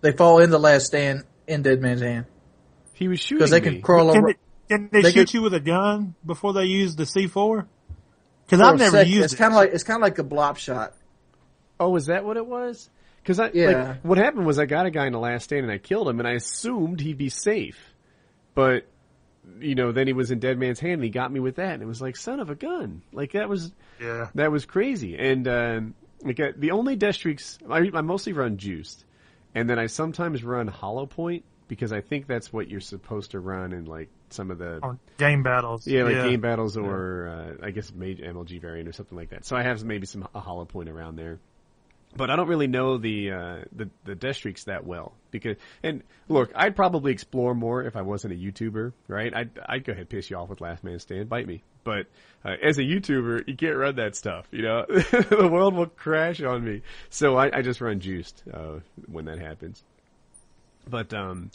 They 0.00 0.12
fall 0.12 0.38
in 0.40 0.50
the 0.50 0.58
last 0.58 0.86
stand 0.86 1.24
in 1.46 1.62
Dead 1.62 1.80
Man's 1.80 2.00
Hand 2.00 2.26
He 3.02 3.08
was 3.08 3.20
shooting 3.20 3.38
because 3.38 3.50
they 3.50 3.60
me. 3.60 3.70
can 3.74 3.82
crawl 3.82 4.12
Can 4.12 4.18
over. 4.24 4.26
they, 4.32 4.74
can 4.74 4.88
they, 4.92 5.02
They 5.02 5.10
shoot 5.12 5.28
could- 5.28 5.34
you 5.34 5.42
with 5.42 5.54
a 5.54 5.60
gun 5.60 6.14
before 6.24 6.52
they 6.54 6.64
use 6.64 6.96
the 6.96 7.04
C4? 7.04 7.66
Because 8.46 8.60
I've 8.60 8.78
never 8.78 8.98
sec- 8.98 9.08
used 9.08 9.24
It's 9.24 9.32
it. 9.34 9.36
kind 9.36 9.52
of 9.52 9.56
like 9.56 9.70
it's 9.72 9.84
kind 9.84 9.96
of 9.98 10.02
like 10.02 10.18
a 10.18 10.24
blop 10.24 10.56
shot. 10.56 10.94
Oh, 11.80 11.94
is 11.96 12.06
that 12.06 12.24
what 12.24 12.36
it 12.36 12.46
was? 12.46 12.88
Because 13.22 13.38
I 13.40 13.50
Yeah. 13.54 13.66
like 13.70 14.00
what 14.04 14.18
happened 14.18 14.46
was 14.46 14.58
I 14.58 14.66
got 14.66 14.86
a 14.86 14.90
guy 14.90 15.06
in 15.06 15.12
the 15.12 15.18
Last 15.18 15.44
Stand 15.44 15.62
and 15.62 15.70
I 15.72 15.78
killed 15.78 16.08
him, 16.08 16.18
and 16.18 16.26
I 16.28 16.32
assumed 16.32 17.00
he'd 17.00 17.18
be 17.18 17.28
safe, 17.28 17.78
but 18.54 18.86
you 19.60 19.74
know, 19.74 19.90
then 19.90 20.06
he 20.06 20.12
was 20.12 20.30
in 20.30 20.38
Dead 20.38 20.56
Man's 20.58 20.78
Hand 20.80 20.94
and 20.94 21.04
he 21.04 21.10
got 21.10 21.32
me 21.32 21.40
with 21.40 21.56
that, 21.56 21.74
and 21.74 21.82
it 21.82 21.86
was 21.86 22.00
like 22.00 22.16
son 22.16 22.38
of 22.40 22.50
a 22.50 22.54
gun. 22.54 23.02
Like 23.12 23.32
that 23.32 23.48
was 23.48 23.72
yeah. 24.00 24.28
That 24.34 24.50
was 24.52 24.64
crazy. 24.66 25.16
And 25.16 25.46
um, 25.48 25.94
like 26.22 26.38
uh, 26.40 26.52
the 26.56 26.70
only 26.72 26.94
death 26.96 27.14
streaks, 27.16 27.58
I, 27.68 27.78
I 27.94 28.00
mostly 28.02 28.32
run 28.32 28.56
juiced, 28.58 29.04
and 29.54 29.68
then 29.70 29.78
I 29.78 29.86
sometimes 29.86 30.44
run 30.44 30.66
hollow 30.68 31.06
point 31.06 31.44
because 31.72 31.90
I 31.90 32.02
think 32.02 32.26
that's 32.26 32.52
what 32.52 32.68
you're 32.68 32.80
supposed 32.80 33.30
to 33.30 33.40
run 33.40 33.72
in 33.72 33.86
like 33.86 34.10
some 34.28 34.50
of 34.50 34.58
the 34.58 34.98
game 35.16 35.42
battles. 35.42 35.86
yeah 35.86 36.02
like 36.02 36.16
game 36.16 36.42
battles 36.42 36.76
or 36.76 37.28
uh, 37.28 37.66
I 37.66 37.70
guess 37.70 37.90
mage 37.94 38.18
MLG 38.18 38.60
variant 38.60 38.90
or 38.90 38.92
something 38.92 39.16
like 39.16 39.30
that. 39.30 39.46
So 39.46 39.56
I 39.56 39.62
have 39.62 39.82
maybe 39.82 40.04
some 40.04 40.28
a 40.34 40.40
hollow 40.40 40.66
point 40.66 40.90
around 40.90 41.16
there. 41.16 41.38
But 42.14 42.28
I 42.28 42.36
don't 42.36 42.46
really 42.46 42.66
know 42.66 42.98
the 42.98 43.30
uh, 43.30 43.56
the 43.74 43.88
the 44.04 44.14
death 44.14 44.36
streaks 44.36 44.64
that 44.64 44.84
well 44.84 45.14
because 45.30 45.56
and 45.82 46.02
look, 46.28 46.52
I'd 46.54 46.76
probably 46.76 47.10
explore 47.10 47.54
more 47.54 47.82
if 47.84 47.96
I 47.96 48.02
wasn't 48.02 48.34
a 48.34 48.36
YouTuber, 48.36 48.92
right? 49.08 49.34
I'd 49.34 49.58
I'd 49.66 49.84
go 49.84 49.92
ahead 49.92 50.02
and 50.02 50.10
piss 50.10 50.28
you 50.28 50.36
off 50.36 50.50
with 50.50 50.60
Last 50.60 50.84
Man 50.84 50.98
Stand, 50.98 51.30
bite 51.30 51.46
me. 51.46 51.62
But 51.84 52.08
uh, 52.44 52.52
as 52.62 52.76
a 52.76 52.82
YouTuber, 52.82 53.48
you 53.48 53.56
can't 53.56 53.78
run 53.78 53.96
that 53.96 54.14
stuff. 54.14 54.46
You 54.50 54.60
know, 54.60 54.84
the 54.90 55.48
world 55.50 55.74
will 55.74 55.86
crash 55.86 56.42
on 56.42 56.62
me. 56.62 56.82
So 57.08 57.38
I, 57.38 57.60
I 57.60 57.62
just 57.62 57.80
run 57.80 57.98
juiced 58.00 58.44
uh, 58.52 58.80
when 59.06 59.24
that 59.24 59.38
happens. 59.38 59.82
But 60.88 61.12
um, 61.14 61.50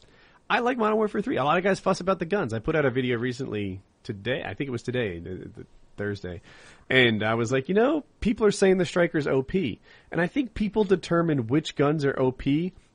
I 0.50 0.60
like 0.60 0.78
Modern 0.78 0.98
Warfare 0.98 1.22
3. 1.22 1.38
A 1.38 1.44
lot 1.44 1.58
of 1.58 1.64
guys 1.64 1.80
fuss 1.80 2.00
about 2.00 2.20
the 2.20 2.26
guns. 2.26 2.54
I 2.54 2.60
put 2.60 2.76
out 2.76 2.86
a 2.86 2.90
video 2.90 3.18
recently 3.18 3.82
today. 4.04 4.44
I 4.46 4.54
think 4.54 4.68
it 4.68 4.72
was 4.72 4.84
today, 4.84 5.20
the, 5.20 5.50
the 5.56 5.66
Thursday. 5.98 6.42
And 6.90 7.24
I 7.24 7.34
was 7.34 7.52
like, 7.52 7.68
you 7.68 7.76
know, 7.76 8.04
people 8.22 8.46
are 8.46 8.52
saying 8.52 8.78
the 8.78 8.86
Striker's 8.86 9.28
OP. 9.28 9.54
And 9.54 10.22
I 10.22 10.28
think 10.28 10.54
people 10.54 10.84
determine 10.84 11.48
which 11.48 11.76
guns 11.76 12.06
are 12.06 12.18
OP 12.20 12.44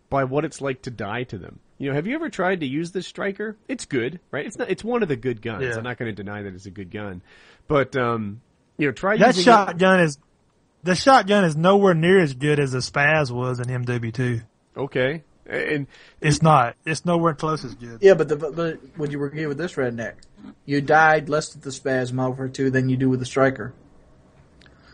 by 0.08 0.24
what 0.24 0.44
it's 0.44 0.60
like 0.60 0.82
to 0.82 0.90
die 0.90 1.24
to 1.24 1.38
them. 1.38 1.58
You 1.78 1.88
know, 1.88 1.94
have 1.94 2.06
you 2.06 2.14
ever 2.14 2.30
tried 2.30 2.60
to 2.60 2.66
use 2.66 2.92
this 2.92 3.06
Striker? 3.06 3.56
It's 3.68 3.86
good, 3.86 4.20
right? 4.30 4.46
It's 4.46 4.56
not, 4.56 4.70
it's 4.70 4.84
one 4.84 5.02
of 5.02 5.08
the 5.08 5.16
good 5.16 5.42
guns. 5.42 5.64
Yeah. 5.64 5.76
I'm 5.76 5.82
not 5.82 5.98
going 5.98 6.14
to 6.14 6.22
deny 6.22 6.42
that 6.42 6.54
it's 6.54 6.66
a 6.66 6.70
good 6.70 6.90
gun. 6.90 7.22
But, 7.66 7.96
um, 7.96 8.40
you 8.78 8.86
know, 8.86 8.92
try 8.92 9.16
That 9.16 9.28
using 9.28 9.44
shotgun 9.44 10.00
is 10.00 10.18
the 10.82 10.94
shotgun 10.94 11.44
is 11.44 11.56
nowhere 11.56 11.94
near 11.94 12.20
as 12.20 12.34
good 12.34 12.58
as 12.58 12.72
the 12.72 12.78
Spaz 12.78 13.30
was 13.30 13.60
in 13.60 13.66
MW2. 13.66 14.42
Okay. 14.76 15.22
And 15.46 15.86
It's 16.20 16.40
not. 16.42 16.76
It's 16.86 17.04
nowhere 17.04 17.34
close 17.34 17.64
as 17.64 17.74
good. 17.74 17.98
Yeah, 18.00 18.14
but 18.14 18.28
the 18.28 18.36
but 18.36 18.78
when 18.96 19.10
you 19.10 19.18
were 19.18 19.30
here 19.30 19.48
with 19.48 19.58
this 19.58 19.74
redneck, 19.74 20.14
you 20.66 20.80
died 20.80 21.28
less 21.28 21.52
with 21.54 21.62
the 21.64 21.72
spasm 21.72 22.20
over 22.20 22.48
two 22.48 22.70
than 22.70 22.88
you 22.88 22.96
do 22.96 23.08
with 23.08 23.18
the 23.20 23.26
striker. 23.26 23.74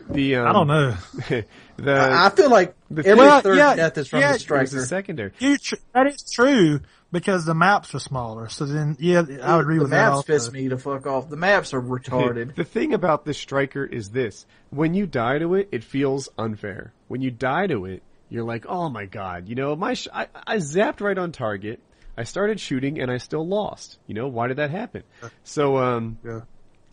the, 0.09 0.35
um, 0.37 0.47
I 0.47 0.53
don't 0.53 0.67
know. 0.67 0.95
the, 1.77 1.91
I, 1.91 2.25
I 2.25 2.29
feel 2.29 2.49
like 2.49 2.75
the 2.89 3.05
every 3.05 3.23
Well, 3.25 3.41
third 3.41 3.57
yeah, 3.57 3.75
death 3.75 3.97
is 3.99 4.07
from 4.07 4.21
yeah, 4.21 4.29
the 4.29 4.31
it 4.31 4.35
it 4.35 4.37
a 4.37 4.39
striker. 4.41 4.85
secondary. 4.85 5.31
You 5.39 5.57
tr- 5.57 5.75
that 5.93 6.07
is 6.07 6.23
true 6.31 6.81
because 7.11 7.45
the 7.45 7.53
maps 7.55 7.93
are 7.93 7.99
smaller. 7.99 8.49
So 8.49 8.65
then, 8.65 8.97
yeah, 8.99 9.23
I 9.43 9.55
would 9.55 9.61
agree 9.61 9.75
the 9.77 9.83
with 9.83 9.91
that. 9.91 10.05
maps 10.07 10.15
also. 10.15 10.33
piss 10.33 10.51
me 10.51 10.69
to 10.69 10.77
fuck 10.79 11.05
off. 11.05 11.29
The 11.29 11.37
maps 11.37 11.73
are 11.75 11.81
retarded. 11.81 12.55
The 12.59 12.63
thing 12.63 12.93
about 12.95 13.23
the 13.25 13.35
striker 13.35 13.85
is 13.85 14.09
this: 14.09 14.47
when 14.71 14.95
you 14.95 15.05
die 15.05 15.37
to 15.37 15.53
it, 15.53 15.69
it 15.71 15.83
feels 15.83 16.27
unfair. 16.39 16.91
When 17.07 17.21
you 17.21 17.29
die 17.29 17.67
to 17.67 17.85
it, 17.85 18.01
you're 18.29 18.43
like, 18.43 18.65
"Oh 18.67 18.89
my 18.89 19.05
god!" 19.05 19.47
You 19.49 19.55
know, 19.55 19.75
my 19.75 19.93
sh- 19.93 20.07
I, 20.13 20.27
I 20.47 20.57
zapped 20.57 21.01
right 21.01 21.17
on 21.17 21.31
target. 21.31 21.79
I 22.17 22.23
started 22.23 22.59
shooting 22.59 22.99
and 22.99 23.09
I 23.09 23.17
still 23.17 23.47
lost. 23.47 23.97
You 24.07 24.13
know, 24.15 24.27
why 24.27 24.47
did 24.47 24.57
that 24.57 24.71
happen? 24.71 25.03
So, 25.43 25.77
um, 25.77 26.17
Yeah. 26.25 26.41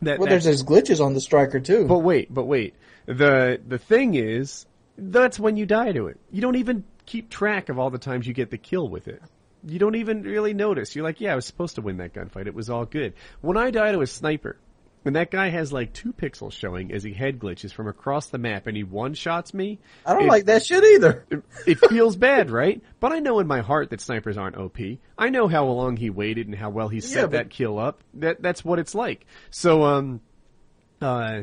that, 0.03 0.19
well, 0.19 0.27
that- 0.27 0.31
there's 0.31 0.45
those 0.45 0.63
glitches 0.63 1.05
on 1.05 1.15
the 1.15 1.21
striker 1.21 1.59
too. 1.61 1.87
but 1.87 1.99
wait, 1.99 2.33
but 2.33 2.45
wait. 2.45 2.75
The 3.07 3.61
the 3.67 3.79
thing 3.79 4.15
is, 4.15 4.67
that's 4.99 5.39
when 5.39 5.57
you 5.57 5.67
die 5.67 5.93
to 5.93 6.07
it. 6.09 6.19
You 6.31 6.41
don't 6.43 6.57
even 6.57 6.85
keep 7.07 7.29
track 7.31 7.69
of 7.69 7.79
all 7.79 7.91
the 7.91 7.99
times 7.99 8.27
you 8.27 8.33
get 8.35 8.51
the 8.51 8.59
kill 8.59 8.89
with 8.89 9.09
it. 9.09 9.23
You 9.65 9.79
don't 9.81 9.97
even 9.97 10.23
really 10.23 10.55
notice. 10.55 10.95
You're 10.95 11.05
like, 11.05 11.21
yeah, 11.21 11.33
I 11.33 11.37
was 11.37 11.45
supposed 11.47 11.75
to 11.75 11.83
win 11.83 11.97
that 11.99 12.13
gunfight. 12.15 12.47
It 12.47 12.55
was 12.55 12.71
all 12.71 12.85
good. 12.85 13.15
When 13.41 13.57
I 13.57 13.71
die 13.71 13.91
to 13.93 14.01
a 14.01 14.07
sniper, 14.07 14.57
when 15.07 15.15
that 15.15 15.31
guy 15.31 15.51
has 15.51 15.73
like 15.73 15.93
two 15.93 16.13
pixels 16.13 16.51
showing 16.51 16.91
as 16.93 17.05
he 17.05 17.13
head 17.13 17.39
glitches 17.39 17.73
from 17.73 17.87
across 17.87 18.27
the 18.27 18.39
map 18.39 18.67
and 18.67 18.77
he 18.77 18.83
one 18.83 19.15
shots 19.15 19.55
me, 19.55 19.79
I 20.05 20.15
don't 20.15 20.25
It- 20.25 20.29
like 20.29 20.45
that 20.47 20.67
shit 20.67 20.83
either. 20.83 21.25
it, 21.31 21.43
it 21.69 21.79
feels 21.89 22.17
bad, 22.17 22.51
right? 22.51 22.83
But 22.99 23.13
I 23.13 23.21
know 23.21 23.39
in 23.39 23.47
my 23.47 23.61
heart 23.61 23.91
that 23.91 24.01
snipers 24.01 24.37
aren't 24.37 24.57
OP. 24.57 24.79
I 25.17 25.29
know 25.29 25.47
how 25.47 25.65
long 25.67 25.97
he 25.97 26.11
waited 26.11 26.49
and 26.49 26.57
how 26.57 26.71
well 26.71 26.89
he 26.89 26.99
set 27.01 27.17
Yeah, 27.17 27.23
but- 27.27 27.31
that 27.31 27.51
kill 27.51 27.79
up. 27.79 28.03
That 28.15 28.43
that's 28.43 28.65
what 28.65 28.81
it's 28.81 28.97
like. 28.97 29.25
So 29.51 29.85
um, 29.85 30.21
uh, 31.01 31.43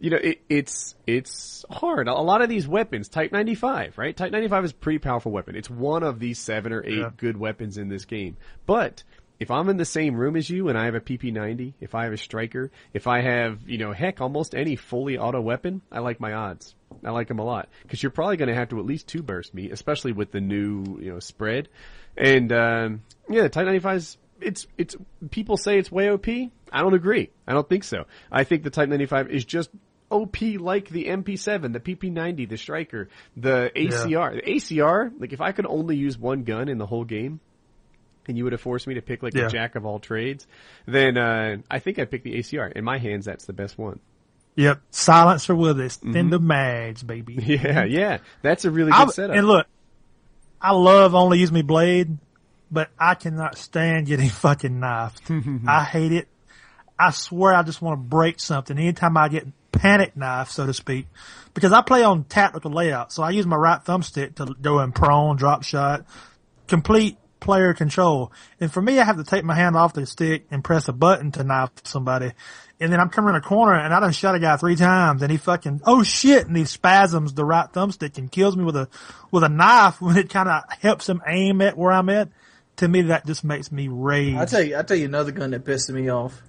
you 0.00 0.10
know, 0.10 0.18
it, 0.18 0.42
it's 0.50 0.94
it's 1.06 1.64
hard. 1.70 2.08
A 2.08 2.14
lot 2.14 2.42
of 2.42 2.50
these 2.50 2.68
weapons, 2.68 3.08
Type 3.08 3.32
95, 3.32 3.96
right? 3.96 4.14
Type 4.14 4.32
95 4.32 4.64
is 4.66 4.70
a 4.72 4.74
pretty 4.74 4.98
powerful 4.98 5.32
weapon. 5.32 5.56
It's 5.56 5.70
one 5.70 6.02
of 6.02 6.18
these 6.20 6.38
seven 6.38 6.74
or 6.74 6.84
eight 6.84 6.98
Yeah. 6.98 7.10
good 7.16 7.38
weapons 7.38 7.78
in 7.78 7.88
this 7.88 8.04
game. 8.04 8.36
But 8.66 9.02
if 9.40 9.50
I'm 9.50 9.68
in 9.68 9.76
the 9.76 9.84
same 9.84 10.16
room 10.16 10.36
as 10.36 10.50
you 10.50 10.68
and 10.68 10.76
I 10.76 10.86
have 10.86 10.94
a 10.94 11.00
PP90, 11.00 11.74
if 11.80 11.94
I 11.94 12.04
have 12.04 12.12
a 12.12 12.16
striker, 12.16 12.70
if 12.92 13.06
I 13.06 13.20
have, 13.20 13.68
you 13.68 13.78
know, 13.78 13.92
heck, 13.92 14.20
almost 14.20 14.54
any 14.54 14.76
fully 14.76 15.16
auto 15.16 15.40
weapon, 15.40 15.82
I 15.92 16.00
like 16.00 16.18
my 16.18 16.32
odds. 16.32 16.74
I 17.04 17.10
like 17.10 17.28
them 17.28 17.38
a 17.38 17.44
lot 17.44 17.68
because 17.82 18.02
you're 18.02 18.10
probably 18.10 18.36
going 18.36 18.48
to 18.48 18.54
have 18.54 18.70
to 18.70 18.78
at 18.80 18.86
least 18.86 19.06
two 19.06 19.22
burst 19.22 19.54
me, 19.54 19.70
especially 19.70 20.12
with 20.12 20.32
the 20.32 20.40
new, 20.40 20.98
you 21.00 21.12
know, 21.12 21.20
spread. 21.20 21.68
And 22.16 22.52
um, 22.52 23.02
yeah, 23.28 23.42
the 23.42 23.48
Type 23.48 23.66
95 23.66 23.96
is 23.96 24.16
it's 24.40 24.66
it's 24.76 24.96
people 25.30 25.56
say 25.56 25.78
it's 25.78 25.92
way 25.92 26.10
OP. 26.10 26.26
I 26.28 26.80
don't 26.80 26.94
agree. 26.94 27.30
I 27.46 27.52
don't 27.52 27.68
think 27.68 27.84
so. 27.84 28.04
I 28.32 28.44
think 28.44 28.64
the 28.64 28.70
Type 28.70 28.88
95 28.88 29.30
is 29.30 29.44
just 29.44 29.70
OP 30.10 30.40
like 30.40 30.88
the 30.88 31.06
MP7, 31.06 31.72
the 31.72 31.80
PP90, 31.80 32.48
the 32.48 32.56
Striker, 32.56 33.08
the 33.36 33.70
ACR. 33.76 34.34
The 34.44 34.52
ACR, 34.52 35.12
like 35.20 35.32
if 35.32 35.40
I 35.40 35.52
could 35.52 35.66
only 35.66 35.96
use 35.96 36.18
one 36.18 36.44
gun 36.44 36.68
in 36.68 36.78
the 36.78 36.86
whole 36.86 37.04
game, 37.04 37.40
and 38.28 38.36
you 38.38 38.44
would 38.44 38.52
have 38.52 38.60
forced 38.60 38.86
me 38.86 38.94
to 38.94 39.02
pick 39.02 39.22
like 39.22 39.34
Yeah. 39.34 39.46
a 39.46 39.50
jack 39.50 39.74
of 39.74 39.84
all 39.86 39.98
trades, 39.98 40.46
then 40.86 41.16
uh, 41.16 41.56
I 41.70 41.78
think 41.78 41.98
I'd 41.98 42.10
pick 42.10 42.22
the 42.22 42.34
ACR. 42.38 42.70
In 42.72 42.84
my 42.84 42.98
hands, 42.98 43.24
that's 43.24 43.44
the 43.46 43.52
best 43.52 43.78
one. 43.78 44.00
Yep. 44.56 44.80
Silencer 44.90 45.54
with 45.54 45.76
the 46.02 46.38
mags, 46.40 47.02
baby. 47.02 47.34
Yeah, 47.42 47.84
yeah, 47.84 48.18
that's 48.42 48.64
a 48.64 48.70
really 48.70 48.92
I, 48.92 49.04
good 49.04 49.14
setup. 49.14 49.36
and 49.36 49.46
look, 49.46 49.66
I 50.60 50.72
love 50.72 51.14
only 51.14 51.38
use 51.38 51.52
me 51.52 51.62
blade, 51.62 52.18
but 52.70 52.90
I 52.98 53.14
cannot 53.14 53.56
stand 53.56 54.06
getting 54.06 54.28
fucking 54.30 54.80
knifed. 54.80 55.30
I 55.66 55.84
hate 55.84 56.12
it. 56.12 56.28
I 56.98 57.12
swear 57.12 57.54
I 57.54 57.62
just 57.62 57.80
want 57.80 58.00
to 58.00 58.02
break 58.08 58.40
something 58.40 58.76
anytime 58.76 59.16
I 59.16 59.28
get 59.28 59.46
panic 59.70 60.16
knife, 60.16 60.50
so 60.50 60.66
to 60.66 60.74
speak, 60.74 61.06
because 61.54 61.72
I 61.72 61.80
play 61.82 62.02
on 62.02 62.24
tactical 62.24 62.72
layout. 62.72 63.12
So 63.12 63.22
I 63.22 63.30
use 63.30 63.46
my 63.46 63.54
right 63.54 63.80
thumbstick 63.84 64.34
to 64.36 64.56
go 64.60 64.80
in 64.80 64.90
prone, 64.90 65.36
drop 65.36 65.62
shot, 65.62 66.04
complete 66.66 67.16
player 67.40 67.74
control. 67.74 68.32
And 68.60 68.72
for 68.72 68.80
me, 68.82 68.98
I 68.98 69.04
have 69.04 69.16
to 69.16 69.24
take 69.24 69.44
my 69.44 69.54
hand 69.54 69.76
off 69.76 69.92
the 69.94 70.06
stick 70.06 70.46
and 70.50 70.62
press 70.64 70.88
a 70.88 70.92
button 70.92 71.32
to 71.32 71.44
knife 71.44 71.70
somebody. 71.84 72.32
And 72.80 72.92
then 72.92 73.00
I'm 73.00 73.08
coming 73.08 73.30
in 73.30 73.34
a 73.36 73.40
corner 73.40 73.74
and 73.74 73.92
I 73.92 74.00
done 74.00 74.12
shot 74.12 74.34
a 74.36 74.38
guy 74.38 74.56
three 74.56 74.76
times 74.76 75.22
and 75.22 75.32
he 75.32 75.36
fucking, 75.38 75.80
oh 75.84 76.02
shit, 76.02 76.46
and 76.46 76.56
he 76.56 76.64
spasms 76.64 77.34
the 77.34 77.44
right 77.44 77.66
thumbstick 77.72 78.18
and 78.18 78.30
kills 78.30 78.56
me 78.56 78.64
with 78.64 78.76
a, 78.76 78.88
with 79.30 79.42
a 79.42 79.48
knife 79.48 80.00
when 80.00 80.16
it 80.16 80.30
kind 80.30 80.48
of 80.48 80.62
helps 80.80 81.08
him 81.08 81.20
aim 81.26 81.60
at 81.60 81.76
where 81.76 81.92
I'm 81.92 82.08
at. 82.08 82.28
To 82.76 82.86
me, 82.86 83.02
that 83.02 83.26
just 83.26 83.42
makes 83.42 83.72
me 83.72 83.88
rage. 83.88 84.36
I 84.36 84.44
tell 84.44 84.62
you, 84.62 84.78
I 84.78 84.82
tell 84.82 84.96
you 84.96 85.06
another 85.06 85.32
gun 85.32 85.50
that 85.50 85.64
pissed 85.64 85.90
me 85.90 86.08
off. 86.10 86.40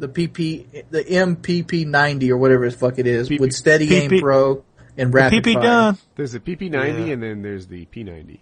The 0.00 0.08
PP, 0.08 0.84
the 0.90 1.04
MPP 1.04 1.86
ninety 1.86 2.32
or 2.32 2.36
whatever 2.36 2.68
the 2.68 2.76
fuck 2.76 2.98
it 2.98 3.06
is, 3.06 3.28
PP 3.28 3.38
with 3.38 3.52
Steady 3.52 3.94
Aim 3.94 4.20
Pro 4.20 4.64
and 4.96 5.14
rapid 5.14 5.44
PP 5.44 5.54
fire. 5.54 5.62
gun. 5.62 5.98
there's 6.16 6.32
the 6.32 6.40
PP90 6.40 6.72
Yeah. 7.06 7.12
and 7.12 7.22
then 7.22 7.42
there's 7.42 7.68
the 7.68 7.86
P90. 7.86 8.40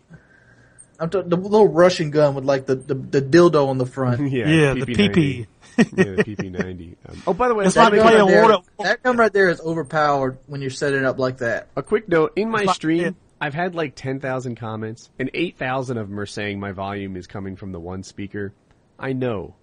I'm 0.99 1.11
t- 1.11 1.21
the 1.25 1.37
little 1.37 1.69
Russian 1.69 2.11
gun 2.11 2.35
with 2.35 2.45
like 2.45 2.67
the, 2.67 2.75
the, 2.77 2.95
the 2.95 3.23
dildo 3.23 3.69
on 3.69 3.79
the 3.79 3.87
front. 3.87 4.31
yeah, 4.33 4.49
Yeah, 4.49 4.75
the 4.75 4.81
PP90. 4.87 5.15
PP. 5.15 5.47
yeah, 5.77 5.85
the 6.17 6.25
PP90. 6.25 6.97
Um, 7.09 7.23
oh, 7.27 7.35
by 7.35 7.49
the 7.49 7.55
way, 7.55 7.67
It's 7.67 7.77
a 7.77 7.81
like 7.81 7.93
playing 7.93 8.05
gun 8.05 8.19
right 8.19 8.29
there, 8.29 8.43
water- 8.43 8.59
that 8.79 9.03
gun 9.03 9.17
right 9.17 9.33
there 9.33 9.49
is 9.51 9.61
overpowered 9.61 10.39
when 10.47 10.61
you're 10.61 10.71
setting 10.71 11.01
it 11.01 11.05
up 11.07 11.19
like 11.19 11.39
that. 11.39 11.69
A 11.77 11.83
quick 11.83 12.09
note, 12.09 12.33
in 12.37 12.51
my 12.51 12.67
stream, 12.67 13.01
yeah. 13.03 13.11
I've 13.41 13.53
had 13.55 13.75
like 13.75 13.95
10,000 13.95 14.57
comments, 14.57 15.11
and 15.19 15.31
8,000 15.35 15.99
of 15.99 16.09
them 16.09 16.19
are 16.19 16.25
saying 16.27 16.59
my 16.59 16.73
volume 16.73 17.17
is 17.17 17.27
coming 17.27 17.57
from 17.57 17.73
the 17.73 17.81
one 17.81 18.03
speaker. 18.03 18.55
I 18.99 19.13
know. 19.13 19.55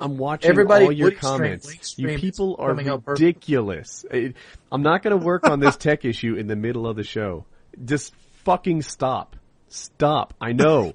I'm 0.00 0.16
watching 0.18 0.50
Everybody 0.50 0.84
all 0.86 0.92
your 0.92 1.06
would 1.08 1.16
stream, 1.18 1.32
comments. 1.32 1.98
You 1.98 2.16
people 2.18 2.56
are 2.58 2.70
coming 2.70 2.88
out 2.88 3.04
perfect. 3.04 3.20
ridiculous. 3.20 4.04
It- 4.10 4.36
I'm 4.72 4.82
not 4.82 5.02
going 5.02 5.18
to 5.18 5.22
work 5.24 5.46
on 5.48 5.60
this 5.60 5.76
tech 5.76 6.04
issue 6.06 6.34
in 6.36 6.46
the 6.46 6.56
middle 6.56 6.86
of 6.86 6.96
the 6.96 7.04
show. 7.04 7.44
Just 7.84 8.14
fucking 8.44 8.82
stop. 8.82 9.36
Stop. 9.68 10.34
I 10.40 10.52
know. 10.52 10.94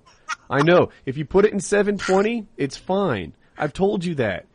I 0.49 0.61
know. 0.61 0.89
If 1.05 1.17
you 1.17 1.25
put 1.25 1.45
it 1.45 1.53
in 1.53 1.59
720, 1.59 2.47
it's 2.57 2.77
fine. 2.77 3.33
I've 3.57 3.73
told 3.73 4.03
you 4.03 4.15
that 4.15 4.45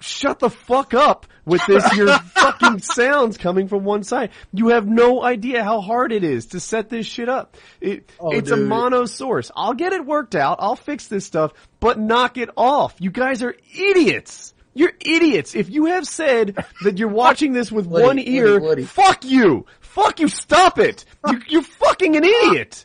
shut 0.00 0.38
the 0.38 0.50
fuck 0.50 0.92
up 0.92 1.26
with 1.46 1.64
this 1.66 1.96
your 1.96 2.08
fucking 2.18 2.78
sounds 2.80 3.38
coming 3.38 3.68
from 3.68 3.84
one 3.84 4.02
side. 4.02 4.30
You 4.52 4.68
have 4.68 4.86
no 4.86 5.22
idea 5.22 5.64
how 5.64 5.80
hard 5.80 6.12
it 6.12 6.24
is 6.24 6.46
to 6.46 6.60
set 6.60 6.88
this 6.90 7.06
shit 7.06 7.28
up. 7.28 7.56
It, 7.80 8.10
Oh, 8.20 8.30
it's 8.32 8.50
a 8.50 8.56
mono 8.56 9.06
source. 9.06 9.50
I'll 9.56 9.74
get 9.74 9.92
it 9.92 10.04
worked 10.04 10.34
out. 10.34 10.58
I'll 10.60 10.76
fix 10.76 11.06
this 11.08 11.24
stuff, 11.24 11.52
but 11.80 11.98
knock 11.98 12.36
it 12.36 12.50
off. 12.56 12.94
You 12.98 13.10
guys 13.10 13.42
are 13.42 13.54
idiots. 13.76 14.52
You're 14.74 14.92
idiots. 15.00 15.54
If 15.54 15.70
you 15.70 15.86
have 15.86 16.06
said 16.06 16.64
that 16.82 16.98
you're 16.98 17.08
watching 17.08 17.52
this 17.52 17.70
with 17.72 17.86
one 17.86 18.18
ear, 18.18 18.58
fuck 18.86 19.24
you. 19.24 19.66
Fuck 19.80 20.20
you. 20.20 20.28
Stop 20.28 20.78
it. 20.78 21.04
You, 21.28 21.40
you're 21.48 21.62
fucking 21.62 22.16
an 22.16 22.24
idiot. 22.24 22.84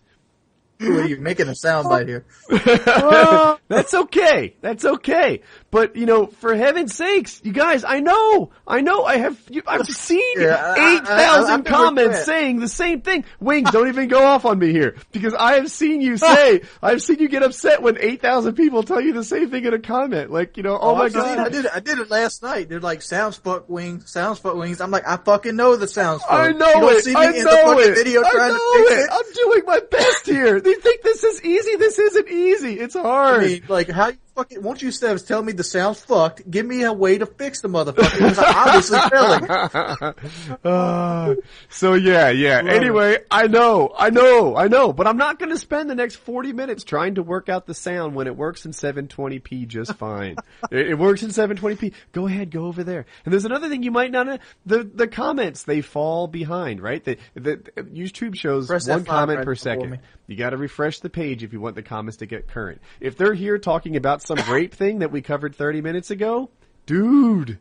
You're 0.82 1.06
you 1.06 1.18
making 1.18 1.50
a 1.50 1.56
sound 1.56 1.88
soundbite 1.88 2.08
here. 2.08 2.26
That's 3.68 3.94
okay. 3.94 4.56
That's 4.62 4.86
okay. 4.86 5.42
But 5.72 5.96
you 5.98 6.06
know, 6.06 6.28
for 6.28 6.56
heaven's 6.56 6.96
sakes, 6.96 7.42
you 7.44 7.52
guys, 7.52 7.84
I 7.84 8.00
know, 8.00 8.52
I 8.66 8.82
know, 8.82 9.04
I 9.04 9.18
have, 9.18 9.38
you, 9.50 9.62
I've 9.68 9.86
seen 9.88 10.40
Yeah, 10.42 10.56
I- 10.56 10.80
I- 10.80 10.94
eight 10.96 11.02
I- 11.02 11.06
thousand 11.06 11.52
I've 11.52 11.64
been 11.66 11.74
comments 11.74 12.24
saying 12.24 12.60
the 12.62 12.68
same 12.70 13.02
thing. 13.02 13.26
Wings, 13.40 13.70
don't 13.72 13.90
even 13.90 14.08
go 14.08 14.24
off 14.26 14.46
on 14.46 14.58
me 14.58 14.72
here 14.72 14.96
because 15.12 15.34
I 15.34 15.54
have 15.56 15.70
seen 15.70 16.02
you 16.02 16.16
say, 16.18 16.62
I've 16.82 17.02
seen 17.04 17.20
you 17.20 17.28
get 17.28 17.44
upset 17.44 17.82
when 17.82 17.98
eight 18.00 18.22
thousand 18.22 18.56
people 18.56 18.82
tell 18.84 19.02
you 19.02 19.14
the 19.14 19.24
same 19.24 19.52
thing 19.52 19.66
in 19.66 19.74
a 19.74 19.80
comment. 19.80 20.32
Like, 20.32 20.56
you 20.58 20.64
know, 20.64 20.76
oh, 20.80 20.92
oh 20.92 20.96
my 20.96 21.04
I've 21.06 21.12
seen- 21.12 21.22
god, 21.22 21.40
I 21.40 21.50
did 21.50 21.66
it. 21.66 21.72
I 21.76 21.80
did 21.82 22.00
it 22.00 22.10
last 22.10 22.42
night. 22.42 22.70
They're 22.70 22.80
like 22.80 23.02
sounds 23.02 23.36
fuck 23.38 23.70
wings, 23.70 24.10
sounds 24.10 24.40
fuck 24.40 24.56
wings. 24.56 24.80
I'm 24.82 24.92
like, 24.92 25.08
I 25.08 25.18
fucking 25.18 25.56
know 25.58 25.76
the 25.76 25.88
sounds. 25.88 26.22
Fuck. 26.24 26.32
I 26.32 26.52
know 26.54 26.68
you 26.68 26.74
don't 26.82 26.94
it. 26.96 27.04
See 27.04 27.14
me 27.14 27.20
I 27.20 27.26
in 27.32 27.44
the 27.44 27.44
know 27.44 27.80
it. 27.80 27.96
video 27.96 28.22
I 28.26 28.32
know 28.48 28.54
to 28.54 28.86
fix 28.88 28.92
it. 28.92 29.04
it. 29.04 29.10
I'm 29.12 29.34
doing 29.34 29.62
my 29.68 29.80
best 29.92 30.26
here. 30.26 30.60
They 30.70 30.82
think 30.82 31.02
this 31.02 31.24
is 31.24 31.44
easy. 31.44 31.76
This 31.78 31.98
isn't 31.98 32.30
easy. 32.30 32.80
It's 32.80 32.96
hard. 32.96 33.44
I 33.44 33.48
mean, 33.48 33.64
like, 33.68 33.90
how 33.90 34.10
you 34.10 34.18
fucking, 34.40 34.62
won't 34.62 34.82
you 34.82 34.92
steps 34.92 35.24
tell 35.24 35.42
me 35.42 35.52
the 35.52 35.64
sound's 35.64 36.00
fucked? 36.00 36.50
Give 36.50 36.66
me 36.66 36.84
a 36.84 36.94
way 36.94 37.18
to 37.18 37.26
fix 37.26 37.62
the 37.62 37.68
motherfucker. 37.68 38.14
Because 38.14 38.40
I'm 38.40 38.56
obviously 38.56 39.00
failing. 39.10 40.16
Uh, 40.64 41.36
so 41.70 41.94
yeah, 41.94 42.30
yeah. 42.30 42.62
Anyway, 42.66 43.18
I 43.32 43.48
know, 43.48 43.94
I 43.98 44.10
know, 44.10 44.56
I 44.56 44.68
know, 44.68 44.92
but 44.94 45.08
I'm 45.08 45.18
not 45.18 45.40
going 45.40 45.52
to 45.52 45.58
spend 45.58 45.90
the 45.90 45.96
next 45.96 46.16
40 46.16 46.54
minutes 46.54 46.84
trying 46.84 47.16
to 47.16 47.24
work 47.24 47.50
out 47.50 47.66
the 47.66 47.74
sound 47.74 48.16
when 48.16 48.28
it 48.28 48.36
works 48.36 48.66
in 48.66 48.72
720p 48.72 49.68
just 49.68 49.96
fine. 49.96 50.36
it, 50.72 50.90
it 50.90 50.96
works 50.96 51.24
in 51.24 51.30
720p. 51.30 51.94
Go 52.12 52.28
ahead, 52.28 52.52
go 52.52 52.66
over 52.66 52.84
there. 52.84 53.06
And 53.26 53.34
there's 53.34 53.46
another 53.46 53.70
thing 53.70 53.84
you 53.84 53.92
might 53.92 54.12
not 54.12 54.28
know. 54.28 54.38
The, 54.66 54.84
the 54.84 55.08
comments, 55.08 55.64
they 55.64 55.82
fall 55.82 56.28
behind, 56.28 56.82
right? 56.82 57.04
The, 57.04 57.18
the, 57.36 57.58
YouTube 57.78 58.36
shows 58.36 58.68
Press 58.68 58.88
one 58.88 59.04
F5 59.04 59.06
comment 59.06 59.38
right 59.38 59.46
per 59.46 59.56
second. 59.56 60.00
You 60.28 60.36
gotta 60.36 60.58
refresh 60.58 61.00
the 61.00 61.10
page 61.10 61.44
if 61.44 61.54
you 61.54 61.60
want 61.60 61.76
the 61.76 61.82
comments 61.82 62.18
to 62.18 62.28
get 62.28 62.48
current. 62.48 62.82
If 63.00 63.18
they're 63.18 63.34
here 63.34 63.58
talking 63.58 63.96
about 63.96 64.22
some 64.30 64.54
rape 64.54 64.76
thing 64.76 65.00
that 65.00 65.12
we 65.12 65.24
covered 65.24 65.56
30 65.56 65.82
minutes 65.82 66.12
ago, 66.12 66.52
dude, 66.86 67.58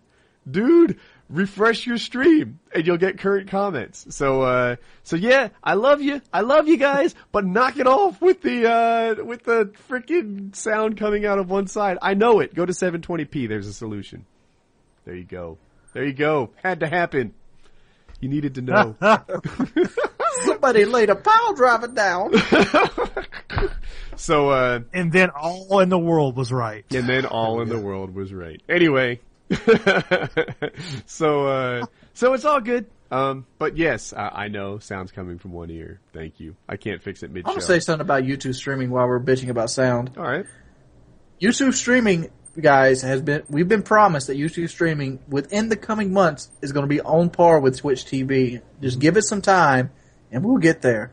dude, 0.49 0.99
refresh 1.31 1.86
your 1.86 1.97
stream 1.97 2.61
and 2.74 2.86
you'll 2.86 2.99
get 2.99 3.19
current 3.19 3.49
comments. 3.49 4.15
So, 4.15 4.43
uh, 4.43 4.77
so 5.03 5.16
yeah, 5.16 5.49
I 5.65 5.74
love 5.74 6.03
you. 6.03 6.20
I 6.31 6.43
love 6.43 6.69
you 6.69 6.77
guys, 6.77 7.15
but 7.32 7.47
knock 7.47 7.78
it 7.78 7.86
off 7.86 8.20
with 8.20 8.43
the, 8.43 8.70
uh, 8.70 9.24
with 9.24 9.45
the 9.45 9.73
freaking 9.89 10.55
sound 10.55 10.99
coming 10.99 11.24
out 11.24 11.39
of 11.39 11.49
one 11.49 11.69
side. 11.69 11.97
I 12.03 12.12
know 12.12 12.40
it. 12.40 12.55
Go 12.55 12.66
to 12.66 12.73
720p. 12.74 13.49
There's 13.49 13.66
a 13.66 13.73
solution. 13.73 14.27
There 15.07 15.15
you 15.15 15.24
go. 15.24 15.57
There 15.95 16.05
you 16.05 16.12
go. 16.12 16.51
Had 16.62 16.81
to 16.81 16.86
happen. 16.86 17.32
You 18.20 18.28
needed 18.28 18.57
to 18.57 18.61
know. 18.61 18.95
Somebody 20.44 20.85
laid 20.85 21.10
a 21.10 21.16
pile 21.16 21.55
driver 21.55 21.89
down. 21.89 22.32
so, 24.16 24.51
uh, 24.51 24.81
And 24.93 25.12
then 25.12 25.31
all 25.31 25.81
in 25.81 25.89
the 25.89 25.98
world 25.98 26.36
was 26.36 26.52
right. 26.52 26.85
And 26.94 27.09
then 27.09 27.27
all 27.27 27.60
in 27.60 27.69
the 27.69 27.78
world 27.78 28.15
was 28.15 28.32
right. 28.32 28.60
Anyway, 28.69 29.20
so 31.06 31.47
uh, 31.47 31.86
so 32.15 32.32
it's 32.35 32.44
all 32.44 32.60
good. 32.60 32.86
Um, 33.10 33.47
but 33.59 33.77
yes, 33.77 34.12
I, 34.12 34.28
I 34.44 34.48
know 34.48 34.78
sounds 34.78 35.12
coming 35.12 35.39
from 35.39 35.52
one 35.52 35.70
ear. 35.70 36.01
Thank 36.12 36.40
you. 36.40 36.56
I 36.69 36.77
can't 36.77 37.02
fix 37.02 37.23
it 37.23 37.31
mid 37.31 37.44
I'm 37.47 37.51
show. 37.52 37.55
gonna 37.55 37.66
say 37.66 37.81
something 37.81 38.02
about 38.02 38.24
YouTube 38.24 38.55
streaming 38.55 38.90
while 38.90 39.06
we're 39.06 39.20
bitching 39.20 39.48
about 39.48 39.70
sound. 39.70 40.12
All 40.19 40.24
right. 40.24 40.44
YouTube 41.40 41.73
streaming, 41.73 42.31
guys, 42.60 43.01
has 43.02 43.23
been 43.23 43.44
we've 43.48 43.69
been 43.69 43.82
promised 43.82 44.27
that 44.27 44.36
YouTube 44.36 44.69
streaming 44.69 45.20
within 45.28 45.69
the 45.70 45.77
coming 45.77 46.12
months 46.12 46.51
is 46.60 46.73
going 46.73 46.82
to 46.85 46.89
be 46.89 47.01
on 47.01 47.31
par 47.31 47.60
with 47.60 47.78
Twitch 47.78 48.05
TV. 48.05 48.60
Just 48.82 48.98
give 48.98 49.16
it 49.16 49.23
some 49.23 49.40
time, 49.40 49.90
and 50.32 50.44
we'll 50.44 50.59
get 50.59 50.82
there. 50.82 51.12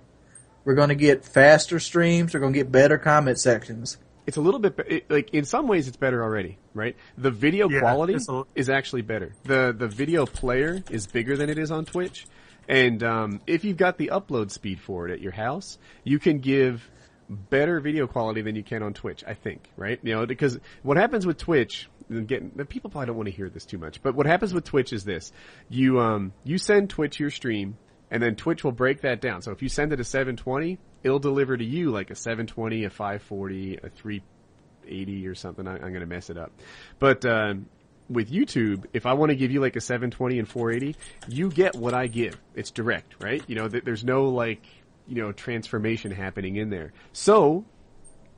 We're 0.64 0.76
going 0.76 0.90
to 0.90 0.96
get 0.96 1.24
faster 1.26 1.80
streams. 1.80 2.34
We're 2.34 2.40
going 2.40 2.54
to 2.54 2.60
get 2.60 2.72
better 2.72 2.98
comment 2.98 3.40
sections. 3.40 3.98
it's 4.26 4.38
a 4.38 4.42
little 4.42 4.60
bit 4.60 4.80
it, 4.88 5.12
like 5.12 5.30
in 5.34 5.46
some 5.46 5.68
ways 5.68 5.88
it's 5.88 5.98
better 5.98 6.24
already, 6.24 6.58
right? 6.74 6.96
The 7.18 7.30
video 7.32 7.70
Yeah, 7.70 7.82
quality 7.82 8.16
it's 8.16 8.28
a- 8.30 8.44
is 8.56 8.70
actually 8.70 9.04
better. 9.04 9.34
the 9.44 9.76
The 9.78 9.88
video 9.88 10.26
player 10.26 10.82
is 10.90 11.06
bigger 11.08 11.38
than 11.38 11.50
it 11.50 11.58
is 11.60 11.70
on 11.72 11.86
Twitch, 11.86 12.26
and 12.68 13.04
um, 13.04 13.42
if 13.46 13.64
you've 13.64 13.78
got 13.78 13.98
the 14.00 14.08
upload 14.14 14.50
speed 14.50 14.80
for 14.80 15.08
it 15.08 15.12
at 15.14 15.22
your 15.22 15.32
house, 15.34 15.78
you 16.04 16.18
can 16.18 16.40
give 16.40 16.90
better 17.30 17.80
video 17.80 18.08
quality 18.08 18.42
than 18.42 18.56
you 18.56 18.64
can 18.64 18.82
on 18.82 18.94
Twitch. 18.96 19.24
I 19.28 19.36
think, 19.36 19.70
right? 19.78 20.00
You 20.02 20.16
know, 20.16 20.26
because 20.26 20.60
what 20.82 20.98
happens 20.98 21.26
with 21.28 21.38
Twitch. 21.38 21.88
and 22.10 22.28
Getting, 22.28 22.52
the 22.56 22.66
people 22.66 22.90
probably 22.90 23.06
don't 23.08 23.18
want 23.18 23.28
to 23.30 23.36
hear 23.36 23.50
this 23.50 23.66
too 23.66 23.78
much, 23.78 24.02
but 24.02 24.16
what 24.16 24.26
happens 24.26 24.52
with 24.56 24.64
Twitch 24.64 24.92
is 24.94 25.04
this: 25.04 25.32
you 25.70 26.00
um 26.00 26.34
you 26.44 26.58
send 26.58 26.90
Twitch 26.90 27.20
your 27.20 27.30
stream, 27.30 27.78
and 28.12 28.22
then 28.22 28.36
Twitch 28.36 28.64
will 28.64 28.72
break 28.72 29.02
that 29.02 29.22
down. 29.22 29.42
So 29.42 29.52
if 29.52 29.62
you 29.62 29.70
send 29.70 29.94
it 29.94 30.00
a 30.00 30.04
720, 30.04 30.78
it'll 31.04 31.20
deliver 31.20 31.58
to 31.58 31.64
you 31.64 31.92
like 31.92 32.12
a 32.12 32.16
720, 32.16 32.86
a 32.86 32.90
540, 32.90 33.78
a 33.78 33.90
380 33.90 35.28
or 35.28 35.36
something. 35.36 35.68
I, 35.68 35.74
I'm 35.74 35.80
going 35.80 36.00
to 36.02 36.06
mess 36.06 36.30
it 36.30 36.38
up. 36.38 36.52
But 37.00 37.26
um, 37.26 37.68
with 38.10 38.32
YouTube, 38.32 38.86
if 38.94 39.06
I 39.06 39.14
want 39.14 39.32
to 39.32 39.36
give 39.36 39.52
you 39.52 39.60
like 39.60 39.76
a 39.76 39.82
720 39.82 40.40
and 40.40 40.48
480, 40.48 40.98
you 41.28 41.50
get 41.50 41.76
what 41.76 41.94
I 41.94 42.08
give. 42.08 42.40
It's 42.54 42.72
direct, 42.72 43.22
right? 43.22 43.44
You 43.48 43.56
know, 43.56 43.68
th- 43.68 43.84
there's 43.84 44.04
no 44.04 44.26
like, 44.26 44.64
you 45.08 45.22
know, 45.22 45.32
transformation 45.32 46.12
happening 46.12 46.56
in 46.56 46.70
there. 46.70 46.94
So, 47.14 47.66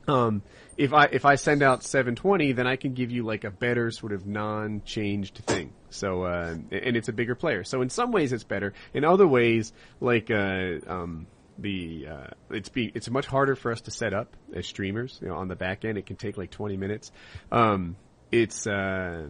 um, 0.07 0.41
if 0.77 0.93
I 0.93 1.05
if 1.05 1.25
I 1.25 1.35
send 1.35 1.63
out 1.63 1.83
720, 1.83 2.51
then 2.53 2.67
I 2.67 2.75
can 2.75 2.93
give 2.93 3.11
you 3.11 3.23
like 3.23 3.43
a 3.43 3.51
better 3.51 3.89
sort 3.91 4.13
of 4.13 4.27
non-changed 4.27 5.37
thing. 5.45 5.73
So 5.89 6.23
uh, 6.23 6.55
and 6.71 6.95
it's 6.95 7.09
a 7.09 7.13
bigger 7.13 7.35
player. 7.35 7.63
So 7.63 7.81
in 7.81 7.89
some 7.89 8.11
ways 8.11 8.31
it's 8.31 8.43
better. 8.43 8.73
In 8.93 9.03
other 9.03 9.27
ways, 9.27 9.73
like 9.99 10.29
uh, 10.29 10.75
um, 10.87 11.27
the 11.57 12.07
uh, 12.09 12.27
it's 12.51 12.69
be 12.69 12.91
it's 12.93 13.09
much 13.09 13.25
harder 13.25 13.55
for 13.55 13.71
us 13.71 13.81
to 13.81 13.91
set 13.91 14.13
up 14.13 14.35
as 14.53 14.67
streamers. 14.67 15.17
You 15.21 15.29
know, 15.29 15.35
on 15.35 15.47
the 15.47 15.55
back 15.55 15.83
end, 15.83 15.97
it 15.97 16.05
can 16.05 16.15
take 16.15 16.37
like 16.37 16.51
20 16.51 16.77
minutes. 16.77 17.11
Um, 17.51 17.95
it's 18.31 18.67
uh, 18.67 19.29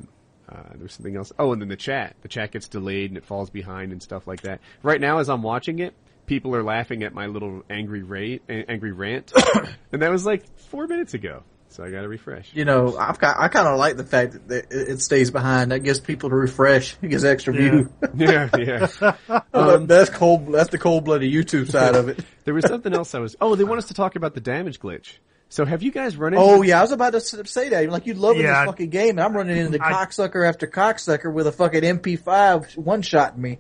uh, 0.50 0.64
there's 0.76 0.94
something 0.94 1.16
else. 1.16 1.32
Oh, 1.40 1.54
and 1.54 1.62
then 1.62 1.70
the 1.70 1.78
chat. 1.78 2.16
The 2.22 2.28
chat 2.28 2.52
gets 2.52 2.68
delayed 2.68 3.12
and 3.12 3.18
it 3.18 3.26
falls 3.26 3.50
behind 3.50 3.94
and 3.94 4.04
stuff 4.04 4.28
like 4.28 4.42
that. 4.42 4.60
Right 4.84 5.00
now, 5.00 5.20
as 5.20 5.30
I'm 5.30 5.44
watching 5.44 5.80
it, 5.80 5.94
people 6.28 6.56
are 6.56 6.64
laughing 6.64 7.02
at 7.04 7.14
my 7.14 7.26
little 7.26 7.64
angry 7.70 8.04
rate, 8.04 8.44
angry 8.48 8.92
rant, 8.92 9.34
and 9.92 10.04
that 10.04 10.12
was 10.12 10.26
like 10.26 10.46
four 10.70 10.86
minutes 10.86 11.16
ago. 11.16 11.42
So 11.70 11.84
I 11.84 11.92
got 11.92 12.02
to 12.02 12.08
refresh. 12.08 12.50
You 12.54 12.64
know, 12.64 12.98
I've 12.98 13.20
got, 13.20 13.38
I 13.40 13.50
kind 13.50 13.68
of 13.68 13.78
like 13.78 13.98
the 13.98 14.06
fact 14.06 14.48
that 14.48 14.72
it- 14.72 14.90
it 14.90 15.02
stays 15.02 15.32
behind. 15.32 15.72
That 15.72 15.80
gives 15.80 16.00
people 16.00 16.30
to 16.30 16.36
refresh. 16.36 16.96
It 17.02 17.10
gives 17.10 17.26
extra 17.26 17.54
Yeah. 17.54 17.60
view. 17.70 17.94
yeah, 18.16 18.50
yeah. 18.58 18.88
Oh, 19.30 19.42
but 19.80 19.88
that's 19.88 20.10
cold. 20.10 20.52
That's 20.54 20.70
the 20.70 20.78
cold 20.78 21.04
blooded 21.04 21.32
YouTube 21.32 21.70
side 21.70 21.96
of 21.96 22.08
it. 22.10 22.24
There 22.46 22.54
was 22.54 22.66
something 22.66 22.94
else 22.94 23.14
I 23.14 23.20
was. 23.20 23.36
Oh, 23.42 23.56
they 23.56 23.66
want 23.66 23.80
us 23.80 23.88
to 23.90 23.94
talk 23.94 24.16
about 24.16 24.34
the 24.34 24.40
damage 24.42 24.80
glitch. 24.80 25.18
So 25.50 25.66
have 25.66 25.84
you 25.84 25.92
guys 25.92 26.16
run 26.18 26.34
into? 26.34 26.44
Oh 26.46 26.62
yeah, 26.62 26.80
I 26.80 26.82
was 26.82 26.92
about 26.94 27.14
to 27.14 27.22
say 27.22 27.70
that. 27.70 27.90
Like 27.90 28.06
you 28.06 28.14
loving 28.14 28.44
Yeah, 28.44 28.62
this 28.62 28.68
fucking 28.72 28.90
game, 28.90 29.12
and 29.12 29.22
I'm 29.22 29.34
running 29.36 29.58
into 29.58 29.78
I- 29.84 29.92
cocksucker 29.94 30.48
after 30.48 30.68
cocksucker 30.68 31.32
with 31.32 31.48
a 31.48 31.52
fucking 31.52 31.82
MP5 31.84 32.78
one 32.78 33.02
shot 33.02 33.38
me. 33.38 33.60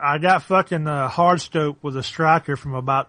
I 0.00 0.18
got 0.18 0.42
fucking 0.44 0.86
uh, 0.86 1.08
hard 1.08 1.40
scope 1.40 1.82
with 1.82 1.96
a 1.96 2.02
striker 2.02 2.56
from 2.56 2.74
about 2.74 3.08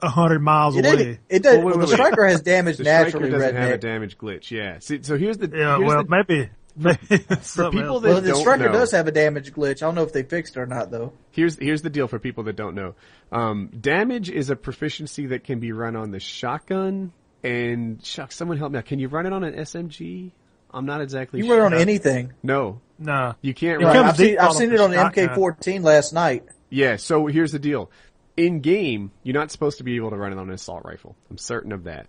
a 0.00 0.08
hundred 0.08 0.40
miles 0.40 0.76
It, 0.76 0.84
away. 0.84 0.96
did, 0.96 1.18
it 1.28 1.42
does. 1.42 1.58
Well, 1.58 1.66
wait, 1.66 1.72
the 1.72 1.78
wait, 1.78 1.88
wait. 1.88 1.94
striker 1.94 2.26
has 2.26 2.42
damage 2.42 2.76
the 2.78 2.84
striker 2.84 3.04
naturally. 3.04 3.30
doesn't 3.30 3.56
have 3.56 3.70
a 3.70 3.78
damage 3.78 4.18
glitch. 4.18 4.50
Yeah. 4.50 4.78
See, 4.80 5.02
so 5.02 5.16
here's 5.16 5.38
the. 5.38 5.48
yeah, 5.48 5.76
here's 5.76 5.88
well, 5.88 6.04
the, 6.04 6.08
maybe. 6.10 6.50
maybe 6.76 7.18
for 7.42 7.70
people 7.70 8.00
that 8.00 8.08
Well, 8.08 8.20
the 8.22 8.30
don't 8.30 8.40
striker 8.40 8.64
know, 8.66 8.72
does 8.72 8.92
have 8.92 9.06
a 9.06 9.12
damage 9.12 9.52
glitch. 9.52 9.82
I 9.82 9.86
don't 9.86 9.94
know 9.94 10.04
if 10.04 10.12
they 10.14 10.22
fixed 10.22 10.56
it 10.56 10.60
or 10.60 10.66
not 10.66 10.90
though. 10.90 11.12
Here's 11.30 11.58
here's 11.58 11.82
the 11.82 11.90
deal 11.90 12.08
for 12.08 12.18
people 12.18 12.44
that 12.44 12.56
don't 12.56 12.74
know. 12.74 12.94
Um, 13.30 13.68
damage 13.78 14.30
is 14.30 14.48
a 14.48 14.56
proficiency 14.56 15.26
that 15.26 15.44
can 15.44 15.60
be 15.60 15.72
run 15.72 15.96
on 15.96 16.10
the 16.12 16.18
shotgun. 16.20 17.12
And 17.44 18.02
shucks, 18.04 18.36
someone 18.36 18.56
help 18.56 18.72
me 18.72 18.78
out. 18.78 18.86
Can 18.86 19.00
you 19.00 19.08
run 19.08 19.26
it 19.26 19.32
on 19.32 19.42
an 19.44 19.54
SMG? 19.54 20.30
I'm 20.72 20.86
not 20.86 21.00
exactly. 21.00 21.40
You 21.40 21.46
sure. 21.46 21.62
run 21.62 21.74
on 21.74 21.80
anything. 21.80 22.32
No, 22.42 22.80
no. 22.98 23.34
you 23.42 23.54
can't 23.54 23.80
It 23.82 23.84
run. 23.84 23.96
Right, 23.96 24.06
I've 24.06 24.16
seen, 24.16 24.38
I've 24.38 24.52
seen 24.54 24.72
it 24.72 24.80
on 24.80 24.90
the. 24.90 24.96
MK14 24.96 25.82
last 25.82 26.12
night. 26.12 26.44
Yeah, 26.70 26.96
so 26.96 27.26
here's 27.26 27.52
the 27.52 27.58
deal. 27.58 27.90
In 28.36 28.60
game, 28.60 29.10
you're 29.22 29.34
not 29.34 29.50
supposed 29.50 29.78
to 29.78 29.84
be 29.84 29.96
able 29.96 30.10
to 30.10 30.16
run 30.16 30.32
it 30.32 30.38
on 30.38 30.48
an 30.48 30.54
assault 30.54 30.84
rifle. 30.84 31.14
I'm 31.30 31.36
certain 31.36 31.72
of 31.72 31.84
that. 31.84 32.06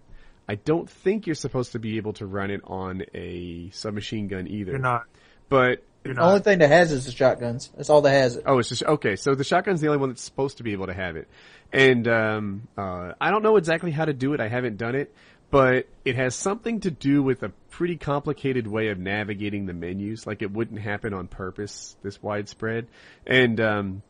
I 0.48 0.56
don't 0.56 0.90
think 0.90 1.26
you're 1.26 1.35
supposed 1.35 1.73
to 1.73 1.80
be 1.80 1.98
able 1.98 2.14
to 2.14 2.26
run 2.26 2.52
it 2.52 2.61
on 2.65 3.03
a 3.14 3.69
submachine 3.72 4.27
gun 4.27 4.48
either. 4.48 4.72
You're 4.72 4.80
not. 4.80 5.06
But 5.49 5.84
You're 6.03 6.15
The 6.15 6.22
only 6.22 6.40
thing 6.40 6.60
that 6.60 6.69
has 6.69 6.91
is 6.91 7.06
the 7.06 7.11
shotguns. 7.11 7.72
That's 7.76 7.90
all 7.90 8.02
that 8.02 8.11
has 8.11 8.38
it. 8.38 8.44
oh, 8.45 8.60
it's 8.60 8.69
just 8.69 8.84
okay. 8.84 9.15
So 9.15 9.35
the 9.35 9.44
shotgun's 9.44 9.81
the 9.81 9.88
only 9.88 9.99
one 9.99 10.10
that's 10.10 10.23
supposed 10.23 10.57
to 10.57 10.64
be 10.64 10.72
able 10.73 10.88
to 10.88 10.94
have 10.94 11.15
it, 11.15 11.27
and 11.72 12.07
um, 12.07 12.68
uh, 12.77 13.14
I 13.19 13.31
don't 13.31 13.44
know 13.44 13.57
exactly 13.57 13.91
how 13.91 14.06
to 14.06 14.14
do 14.14 14.34
it. 14.34 14.40
I 14.41 14.48
haven't 14.48 14.77
done 14.77 14.95
it, 14.95 15.14
but 15.53 15.88
it 16.03 16.15
has 16.15 16.34
something 16.34 16.80
to 16.80 16.89
do 16.89 17.21
with 17.21 17.43
a 17.43 17.49
pretty 17.69 17.95
complicated 17.95 18.65
way 18.65 18.88
of 18.88 18.97
navigating 18.97 19.67
the 19.67 19.73
menus. 19.73 20.25
Like 20.25 20.41
it 20.41 20.51
wouldn't 20.51 20.80
happen 20.80 21.13
on 21.13 21.27
purpose 21.27 21.95
this 22.01 22.19
widespread, 22.23 22.88
and 23.27 23.61
um, 23.61 24.01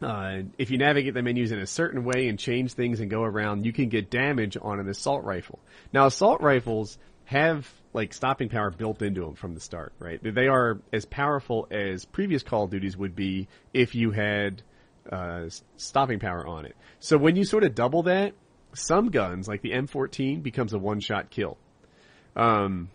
uh, 0.00 0.38
if 0.56 0.70
you 0.70 0.78
navigate 0.78 1.12
the 1.12 1.20
menus 1.20 1.52
in 1.52 1.58
a 1.58 1.66
certain 1.66 2.02
way 2.02 2.28
and 2.28 2.38
change 2.38 2.72
things 2.72 3.00
and 3.00 3.10
go 3.10 3.22
around, 3.22 3.66
you 3.66 3.74
can 3.74 3.90
get 3.90 4.08
damage 4.08 4.56
on 4.60 4.80
an 4.80 4.88
assault 4.88 5.22
rifle. 5.22 5.58
Now, 5.92 6.06
assault 6.06 6.40
rifles 6.40 6.96
have 7.26 7.70
like 7.92 8.14
stopping 8.14 8.48
power 8.48 8.70
built 8.70 9.02
into 9.02 9.20
them 9.20 9.34
from 9.34 9.52
the 9.52 9.60
start, 9.60 9.92
right? 9.98 10.18
They 10.22 10.48
are 10.48 10.80
as 10.94 11.04
powerful 11.04 11.68
as 11.70 12.06
previous 12.06 12.42
Call 12.42 12.64
of 12.64 12.70
Duties 12.70 12.96
would 12.96 13.14
be 13.14 13.48
if 13.74 13.94
you 13.94 14.12
had 14.12 14.62
uh, 15.12 15.50
stopping 15.76 16.20
power 16.20 16.46
on 16.46 16.64
it. 16.64 16.74
So 17.00 17.18
when 17.18 17.36
you 17.36 17.44
sort 17.44 17.64
of 17.64 17.74
double 17.74 18.04
that, 18.04 18.32
some 18.72 19.10
guns 19.10 19.48
like 19.48 19.62
the 19.62 19.72
M14 19.72 20.42
becomes 20.42 20.72
a 20.72 20.78
one-shot 20.78 21.30
kill. 21.30 21.58
Um, 22.36 22.88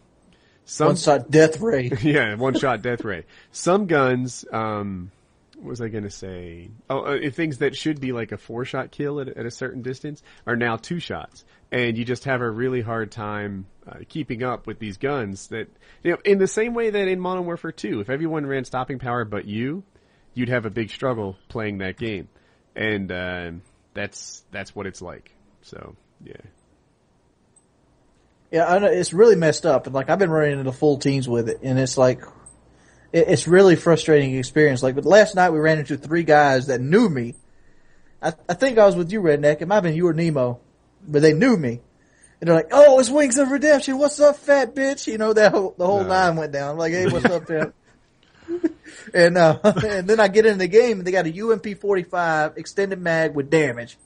some 0.66 0.88
One 0.88 0.96
shot 0.96 1.30
death 1.30 1.62
ray. 1.62 1.92
yeah, 2.02 2.36
one 2.36 2.56
shot 2.56 2.82
death 2.82 3.04
ray. 3.04 3.26
Some 3.52 3.86
guns, 3.86 4.46
um, 4.52 5.12
what 5.58 5.70
was 5.70 5.82
I 5.82 5.90
going 5.90 6.04
to 6.04 6.10
say? 6.10 6.70
Oh, 6.90 7.02
uh, 7.02 7.30
things 7.30 7.60
that 7.60 7.76
should 7.76 8.02
be 8.02 8.12
like 8.12 8.32
a 8.32 8.38
four 8.38 8.66
shot 8.66 8.92
kill 8.92 9.20
at, 9.20 9.30
at 9.30 9.46
a 9.46 9.52
certain 9.52 9.84
distance 9.84 10.24
are 10.48 10.56
now 10.56 10.76
two 10.78 11.00
shots. 11.00 11.46
And 11.72 11.98
you 11.98 12.04
just 12.04 12.26
have 12.26 12.42
a 12.42 12.50
really 12.50 12.82
hard 12.82 13.12
time 13.12 13.68
uh, 13.88 14.00
keeping 14.10 14.44
up 14.44 14.66
with 14.66 14.80
these 14.80 14.98
guns 14.98 15.48
that, 15.48 15.68
you 16.04 16.12
know, 16.12 16.18
in 16.26 16.40
the 16.40 16.48
same 16.48 16.74
way 16.74 16.90
that 16.90 17.08
in 17.08 17.20
Modern 17.20 17.46
Warfare 17.46 17.72
2, 17.72 18.00
if 18.00 18.10
everyone 18.10 18.46
ran 18.46 18.66
stopping 18.66 18.98
power 18.98 19.24
but 19.24 19.46
you, 19.46 19.84
you'd 20.34 20.50
have 20.50 20.66
a 20.66 20.70
big 20.70 20.90
struggle 20.90 21.38
playing 21.48 21.80
that 21.80 21.98
game. 21.98 22.28
And, 22.76 23.12
uh, 23.12 23.52
that's, 23.94 24.44
that's 24.52 24.76
what 24.76 24.88
it's 24.88 25.02
like. 25.02 25.34
So, 25.66 25.96
yeah. 26.24 26.34
Yeah, 28.52 28.72
I 28.72 28.78
know, 28.78 28.88
it's 28.88 29.14
really 29.14 29.36
messed 29.36 29.66
up. 29.66 29.88
And 29.88 29.96
like 29.96 30.10
I've 30.12 30.20
been 30.20 30.30
running 30.30 30.60
into 30.60 30.72
full 30.72 30.98
teams 31.00 31.28
with 31.28 31.50
it, 31.50 31.60
and 31.64 31.80
it's 31.80 31.98
like 31.98 32.22
it, 33.12 33.28
it's 33.28 33.48
really 33.48 33.76
frustrating 33.76 34.36
experience. 34.36 34.84
Like, 34.84 34.94
but 34.96 35.06
last 35.06 35.36
night 35.36 35.50
we 35.50 35.60
ran 35.60 35.80
into 35.80 35.98
three 35.98 36.24
guys 36.24 36.68
that 36.68 36.80
knew 36.82 37.10
me. 37.10 37.34
I, 38.22 38.34
I 38.48 38.54
think 38.54 38.78
I 38.78 38.86
was 38.86 38.96
with 38.96 39.12
you, 39.12 39.22
Redneck. 39.22 39.62
It 39.62 39.68
might 39.68 39.76
have 39.76 39.84
been 39.84 39.96
you 39.96 40.08
or 40.08 40.14
Nemo, 40.14 40.60
but 41.06 41.24
they 41.24 41.34
knew 41.34 41.58
me. 41.58 41.82
And 42.40 42.48
they're 42.48 42.56
like, 42.56 42.70
"Oh, 42.72 43.00
it's 43.00 43.10
Wings 43.10 43.38
of 43.40 43.50
Redemption. 43.50 43.98
What's 43.98 44.20
up, 44.20 44.38
fat 44.38 44.76
bitch?" 44.76 45.08
You 45.08 45.18
know 45.18 45.34
that 45.34 45.52
whole, 45.52 45.74
the 45.78 45.86
whole 45.88 46.04
No. 46.04 46.10
line 46.10 46.36
went 46.36 46.52
down. 46.54 46.70
I'm 46.72 46.78
like, 46.78 46.94
"Hey, 46.94 47.08
what's 47.08 47.26
up, 47.26 47.48
pimp?" 47.48 47.74
and 49.14 49.38
uh, 49.38 49.60
and 49.84 50.08
then 50.08 50.20
I 50.20 50.28
get 50.28 50.46
in 50.46 50.60
the 50.60 50.68
game 50.68 51.00
and 51.00 51.08
they 51.08 51.12
got 51.12 51.26
a 51.26 51.42
UMP 51.42 51.80
45 51.82 52.58
extended 52.58 53.02
mag 53.02 53.34
with 53.34 53.50
damage. 53.50 53.98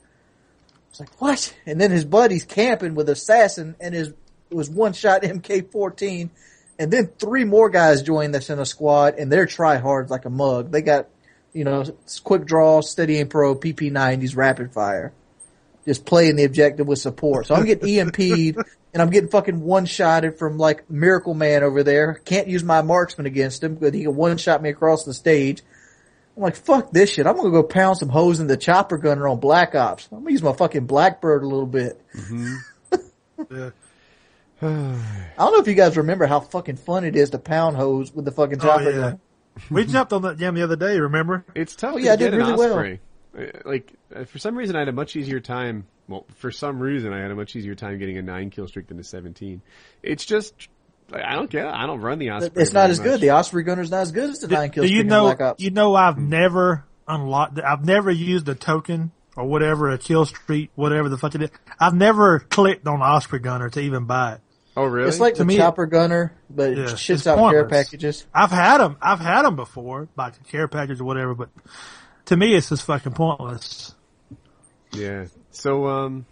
It's 0.90 1.00
like 1.00 1.20
what? 1.20 1.54
And 1.66 1.80
then 1.80 1.90
his 1.90 2.04
buddy's 2.04 2.44
camping 2.44 2.94
with 2.94 3.08
assassin 3.08 3.76
and 3.80 3.94
his 3.94 4.12
it 4.50 4.56
was 4.56 4.68
one 4.68 4.92
shot 4.92 5.22
MK14, 5.22 6.30
and 6.78 6.90
then 6.90 7.10
three 7.18 7.44
more 7.44 7.70
guys 7.70 8.02
joined 8.02 8.34
us 8.34 8.50
in 8.50 8.58
a 8.58 8.66
squad, 8.66 9.14
and 9.18 9.30
they're 9.30 9.46
try 9.46 9.76
hard 9.76 10.10
like 10.10 10.24
a 10.24 10.30
mug. 10.30 10.70
They 10.70 10.82
got, 10.82 11.06
you 11.52 11.64
know, 11.64 11.84
quick 12.24 12.44
draw, 12.44 12.80
steady 12.80 13.18
aim 13.18 13.28
pro, 13.28 13.54
PP90s, 13.54 14.36
rapid 14.36 14.72
fire, 14.72 15.12
just 15.86 16.04
playing 16.04 16.36
the 16.36 16.44
objective 16.44 16.86
with 16.86 16.98
support. 16.98 17.46
So 17.46 17.54
I'm 17.54 17.64
getting 17.64 17.88
EMP'd, 18.08 18.58
and 18.92 19.02
I'm 19.02 19.10
getting 19.10 19.30
fucking 19.30 19.60
one 19.60 19.86
shotted 19.86 20.38
from 20.38 20.58
like 20.58 20.90
Miracle 20.90 21.34
Man 21.34 21.62
over 21.62 21.82
there. 21.82 22.14
Can't 22.24 22.48
use 22.48 22.64
my 22.64 22.82
marksman 22.82 23.26
against 23.26 23.62
him, 23.62 23.76
but 23.76 23.94
he 23.94 24.02
can 24.02 24.16
one 24.16 24.36
shot 24.36 24.62
me 24.62 24.70
across 24.70 25.04
the 25.04 25.14
stage. 25.14 25.62
I'm 26.40 26.44
like, 26.44 26.56
fuck 26.56 26.90
this 26.90 27.10
shit. 27.10 27.26
I'm 27.26 27.36
gonna 27.36 27.50
go 27.50 27.62
pound 27.62 27.98
some 27.98 28.08
hoes 28.08 28.40
in 28.40 28.46
the 28.46 28.56
chopper 28.56 28.96
gunner 28.96 29.28
on 29.28 29.40
Black 29.40 29.74
Ops. 29.74 30.08
I'm 30.10 30.20
gonna 30.20 30.30
use 30.30 30.42
my 30.42 30.54
fucking 30.54 30.86
Blackbird 30.86 31.42
a 31.42 31.46
little 31.46 31.66
bit. 31.66 32.00
Yeah. 33.50 33.70
I 34.62 34.66
don't 35.38 35.52
know 35.52 35.60
if 35.60 35.66
you 35.66 35.74
guys 35.74 35.96
remember 35.96 36.26
how 36.26 36.40
fucking 36.40 36.76
fun 36.76 37.04
it 37.04 37.16
is 37.16 37.30
to 37.30 37.38
pound 37.38 37.76
hose 37.76 38.12
with 38.12 38.24
the 38.26 38.30
fucking 38.32 38.58
Oh, 38.60 38.64
chopper 38.64 38.90
yeah. 38.90 38.96
gun. 38.98 39.20
We 39.70 39.86
jumped 39.86 40.12
on 40.12 40.22
that 40.22 40.36
jam 40.38 40.54
the 40.54 40.62
other 40.62 40.76
day, 40.76 40.98
remember? 40.98 41.44
It's 41.54 41.74
tough 41.74 41.94
Oh, 41.94 41.98
to 41.98 42.02
yeah, 42.04 42.12
I 42.12 42.16
did 42.16 42.34
an 42.34 42.40
really 42.40 42.52
well. 42.54 42.72
Osprey. 42.74 43.00
Uh, 43.38 43.44
Like 43.64 43.92
uh, 44.14 44.24
for 44.24 44.38
some 44.38 44.56
reason, 44.56 44.76
I 44.76 44.80
had 44.80 44.88
a 44.88 44.92
much 44.92 45.16
easier 45.16 45.40
time. 45.40 45.86
Well, 46.08 46.26
for 46.36 46.50
some 46.50 46.80
reason, 46.80 47.12
I 47.14 47.20
had 47.20 47.30
a 47.30 47.34
much 47.34 47.56
easier 47.56 47.74
time 47.74 47.98
getting 47.98 48.18
a 48.18 48.22
nine 48.22 48.50
kill 48.50 48.66
streak 48.68 48.88
than 48.88 48.98
a 48.98 49.04
seventeen. 49.04 49.62
It's 50.02 50.24
just 50.26 50.54
like, 50.56 50.68
I 51.12 51.34
don't 51.34 51.50
care. 51.50 51.66
I 51.66 51.86
don't 51.86 52.00
run 52.00 52.18
the 52.18 52.30
Osprey. 52.30 52.62
It's 52.62 52.72
not 52.72 52.90
as 52.90 52.98
much. 52.98 53.04
good. 53.08 53.20
The 53.20 53.30
Osprey 53.32 53.62
gunner's 53.64 53.90
not 53.90 54.02
as 54.02 54.12
good 54.12 54.30
as 54.30 54.38
the 54.40 54.48
Do, 54.48 54.54
nine 54.54 54.70
kill 54.70 54.84
do 54.84 54.92
you 54.92 55.04
know? 55.04 55.22
Black 55.24 55.40
Ops. 55.40 55.62
You 55.62 55.70
know, 55.70 55.94
I've 55.94 56.18
never 56.18 56.84
unlocked. 57.08 57.58
I've 57.60 57.84
never 57.84 58.10
used 58.10 58.48
a 58.48 58.54
token 58.54 59.10
or 59.36 59.46
whatever, 59.46 59.90
a 59.90 59.98
kill 59.98 60.24
streak, 60.26 60.70
whatever 60.74 61.08
the 61.08 61.16
fuck 61.18 61.34
it 61.34 61.42
is. 61.42 61.50
I've 61.78 61.94
never 61.94 62.40
clicked 62.40 62.86
on 62.86 63.00
Osprey 63.00 63.38
Gunner 63.40 63.70
to 63.70 63.80
even 63.80 64.04
buy 64.04 64.34
it. 64.34 64.40
Oh, 64.76 64.84
really? 64.84 65.08
It's 65.08 65.18
like 65.20 65.34
the 65.34 65.44
me- 65.44 65.56
chopper 65.56 65.86
gunner, 65.86 66.32
but 66.48 66.70
it 66.70 66.78
Yeah, 66.78 66.84
shits 66.84 67.10
it's 67.10 67.26
out 67.26 67.36
care 67.50 67.62
pointless. 67.64 67.86
packages. 67.86 68.26
I've 68.32 68.52
had 68.52 68.78
them. 68.78 68.96
I've 69.02 69.18
had 69.20 69.42
them 69.42 69.56
before, 69.56 70.08
like 70.16 70.46
care 70.48 70.68
package 70.68 71.00
or 71.00 71.04
whatever. 71.04 71.34
But 71.34 71.48
to 72.26 72.36
me, 72.36 72.54
it's 72.54 72.68
just 72.68 72.84
fucking 72.84 73.12
pointless. 73.12 73.94
Yeah. 74.92 75.26
So 75.50 75.86
um, 75.88 76.26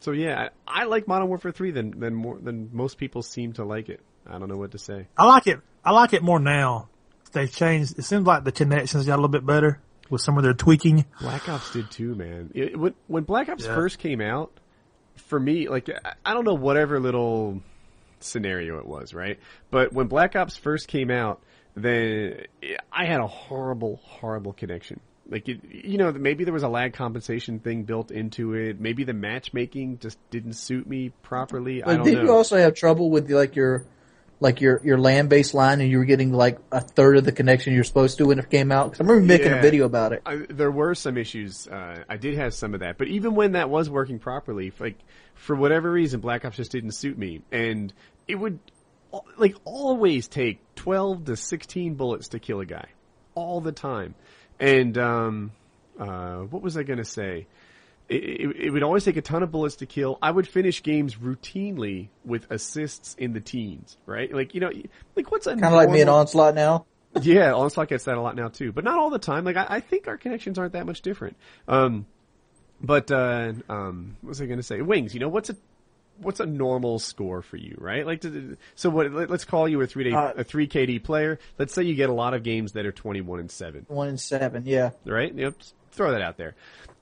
so 0.00 0.12
yeah, 0.12 0.48
I, 0.66 0.82
I 0.82 0.84
like 0.84 1.08
Modern 1.08 1.28
Warfare 1.28 1.52
three 1.52 1.70
than 1.70 1.98
than 1.98 2.14
more 2.14 2.38
than 2.38 2.70
most 2.72 2.98
people 2.98 3.22
seem 3.22 3.52
to 3.54 3.64
like 3.64 3.88
it. 3.88 4.00
I 4.26 4.38
don't 4.38 4.48
know 4.48 4.56
what 4.56 4.72
to 4.72 4.78
say. 4.78 5.06
I 5.16 5.24
like 5.26 5.46
it. 5.46 5.60
I 5.84 5.92
like 5.92 6.12
it 6.12 6.22
more 6.22 6.38
now. 6.38 6.88
They've 7.32 7.52
changed. 7.52 7.98
It 7.98 8.04
seems 8.04 8.26
like 8.26 8.44
the 8.44 8.52
connections 8.52 9.06
got 9.06 9.14
a 9.14 9.16
little 9.16 9.28
bit 9.28 9.44
better 9.46 9.80
with 10.10 10.20
some 10.22 10.36
of 10.38 10.42
their 10.44 10.54
tweaking. 10.54 11.04
Black 11.20 11.48
Ops 11.48 11.72
did 11.72 11.90
too, 11.90 12.14
man. 12.14 12.50
It, 12.54 12.78
when 12.78 12.94
when 13.06 13.24
Black 13.24 13.48
Ops 13.48 13.64
Yeah. 13.64 13.74
first 13.74 13.98
came 13.98 14.20
out, 14.20 14.50
for 15.16 15.38
me, 15.38 15.68
like 15.68 15.88
I- 15.90 16.14
I 16.24 16.34
don't 16.34 16.44
know 16.44 16.54
whatever 16.54 16.98
little 17.00 17.62
scenario 18.20 18.78
it 18.78 18.86
was, 18.86 19.14
right? 19.14 19.38
But 19.70 19.92
when 19.92 20.06
Black 20.08 20.36
Ops 20.36 20.56
first 20.56 20.88
came 20.88 21.10
out, 21.10 21.40
then 21.74 22.46
I 22.92 23.04
had 23.06 23.20
a 23.20 23.26
horrible, 23.26 24.00
horrible 24.02 24.52
connection. 24.52 25.00
Like 25.30 25.48
it, 25.48 25.60
you 25.70 25.98
know, 25.98 26.10
maybe 26.12 26.44
there 26.44 26.54
was 26.54 26.62
a 26.62 26.68
lag 26.68 26.94
compensation 26.94 27.58
thing 27.58 27.82
built 27.82 28.10
into 28.10 28.54
it. 28.54 28.80
Maybe 28.80 29.04
the 29.04 29.12
matchmaking 29.12 29.98
just 29.98 30.18
didn't 30.30 30.54
suit 30.54 30.86
me 30.86 31.10
properly. 31.22 31.82
I 31.82 31.96
don't 31.96 32.06
did 32.06 32.14
know. 32.14 32.22
you 32.22 32.32
also 32.32 32.56
have 32.56 32.74
trouble 32.74 33.10
with 33.10 33.30
like 33.30 33.54
your 33.54 33.84
like 34.40 34.60
your 34.62 34.80
your 34.84 34.96
land 34.98 35.28
based 35.28 35.52
line, 35.52 35.80
and 35.82 35.90
you 35.90 35.98
were 35.98 36.06
getting 36.06 36.32
like 36.32 36.58
a 36.72 36.80
third 36.80 37.18
of 37.18 37.24
the 37.24 37.32
connection 37.32 37.74
you're 37.74 37.84
supposed 37.84 38.16
to 38.18 38.24
when 38.26 38.38
it 38.38 38.48
came 38.48 38.72
out? 38.72 38.92
'Cause 38.92 39.00
I 39.00 39.04
remember 39.04 39.26
making 39.26 39.48
Yeah. 39.48 39.56
a 39.58 39.62
video 39.62 39.84
about 39.84 40.12
it. 40.14 40.22
I, 40.24 40.36
there 40.48 40.70
were 40.70 40.94
some 40.94 41.18
issues. 41.18 41.66
Uh, 41.68 42.04
I 42.08 42.16
did 42.16 42.38
have 42.38 42.54
some 42.54 42.72
of 42.72 42.80
that, 42.80 42.96
but 42.96 43.08
even 43.08 43.34
when 43.34 43.52
that 43.52 43.68
was 43.68 43.90
working 43.90 44.18
properly, 44.18 44.72
like 44.78 44.96
for 45.34 45.54
whatever 45.56 45.90
reason, 45.90 46.20
Black 46.20 46.44
Ops 46.46 46.56
just 46.56 46.72
didn't 46.72 46.92
suit 46.92 47.18
me, 47.18 47.42
and 47.52 47.92
it 48.26 48.36
would 48.36 48.60
like 49.36 49.56
always 49.64 50.26
take 50.28 50.60
twelve 50.74 51.24
to 51.26 51.36
sixteen 51.36 51.96
bullets 51.96 52.28
to 52.28 52.38
kill 52.38 52.60
a 52.60 52.66
guy, 52.66 52.86
all 53.34 53.60
the 53.60 53.72
time. 53.72 54.14
And 54.60 54.96
um, 54.98 55.52
uh, 55.98 56.38
what 56.38 56.62
was 56.62 56.76
I 56.76 56.82
going 56.82 56.98
to 56.98 57.04
say? 57.04 57.46
It, 58.08 58.22
it, 58.24 58.56
it 58.56 58.70
would 58.70 58.82
always 58.82 59.04
take 59.04 59.16
a 59.16 59.22
ton 59.22 59.42
of 59.42 59.50
bullets 59.50 59.76
to 59.76 59.86
kill. 59.86 60.18
I 60.22 60.30
would 60.30 60.48
finish 60.48 60.82
games 60.82 61.16
routinely 61.16 62.08
with 62.24 62.50
assists 62.50 63.14
in 63.14 63.34
the 63.34 63.40
teens, 63.40 63.96
right? 64.06 64.32
Like 64.32 64.54
you 64.54 64.60
know, 64.60 64.70
like 65.14 65.30
what's 65.30 65.46
Kind 65.46 65.62
of 65.62 65.72
like 65.72 65.90
me 65.90 66.00
and 66.00 66.10
Onslaught 66.10 66.54
now. 66.54 66.86
yeah, 67.20 67.52
Onslaught 67.52 67.88
gets 67.88 68.04
that 68.04 68.16
a 68.16 68.20
lot 68.20 68.34
now 68.34 68.48
too, 68.48 68.72
but 68.72 68.84
not 68.84 68.98
all 68.98 69.10
the 69.10 69.18
time. 69.18 69.44
Like 69.44 69.56
I, 69.56 69.66
I 69.68 69.80
think 69.80 70.08
our 70.08 70.16
connections 70.16 70.58
aren't 70.58 70.72
that 70.72 70.86
much 70.86 71.02
different. 71.02 71.36
Um, 71.66 72.06
but 72.80 73.10
uh, 73.10 73.52
um, 73.68 74.16
what 74.22 74.30
was 74.30 74.40
I 74.40 74.46
going 74.46 74.58
to 74.58 74.62
say? 74.62 74.80
Wings. 74.80 75.12
You 75.12 75.20
know 75.20 75.28
what's 75.28 75.50
a 75.50 75.56
what's 76.20 76.40
a 76.40 76.46
normal 76.46 76.98
score 76.98 77.42
for 77.42 77.56
you, 77.56 77.76
right? 77.78 78.06
Like, 78.06 78.24
so 78.74 78.90
what? 78.90 79.10
Let, 79.12 79.30
us 79.30 79.44
call 79.44 79.68
you 79.68 79.80
a 79.80 79.86
three 79.86 80.04
day 80.04 80.12
Uh, 80.12 80.32
a 80.36 80.44
three 80.44 80.66
KD 80.68 81.02
player. 81.02 81.38
Let's 81.58 81.74
say 81.74 81.82
you 81.82 81.94
get 81.94 82.10
a 82.10 82.14
lot 82.14 82.34
of 82.34 82.42
games 82.42 82.72
that 82.72 82.86
are 82.86 82.92
twenty 82.92 83.20
one 83.20 83.40
and 83.40 83.50
seven, 83.50 83.84
One 83.88 84.08
and 84.08 84.20
seven, 84.20 84.64
yeah. 84.66 84.90
right? 85.04 85.34
Just 85.36 85.74
throw 85.92 86.12
that 86.12 86.22
out 86.22 86.36
there. 86.36 86.54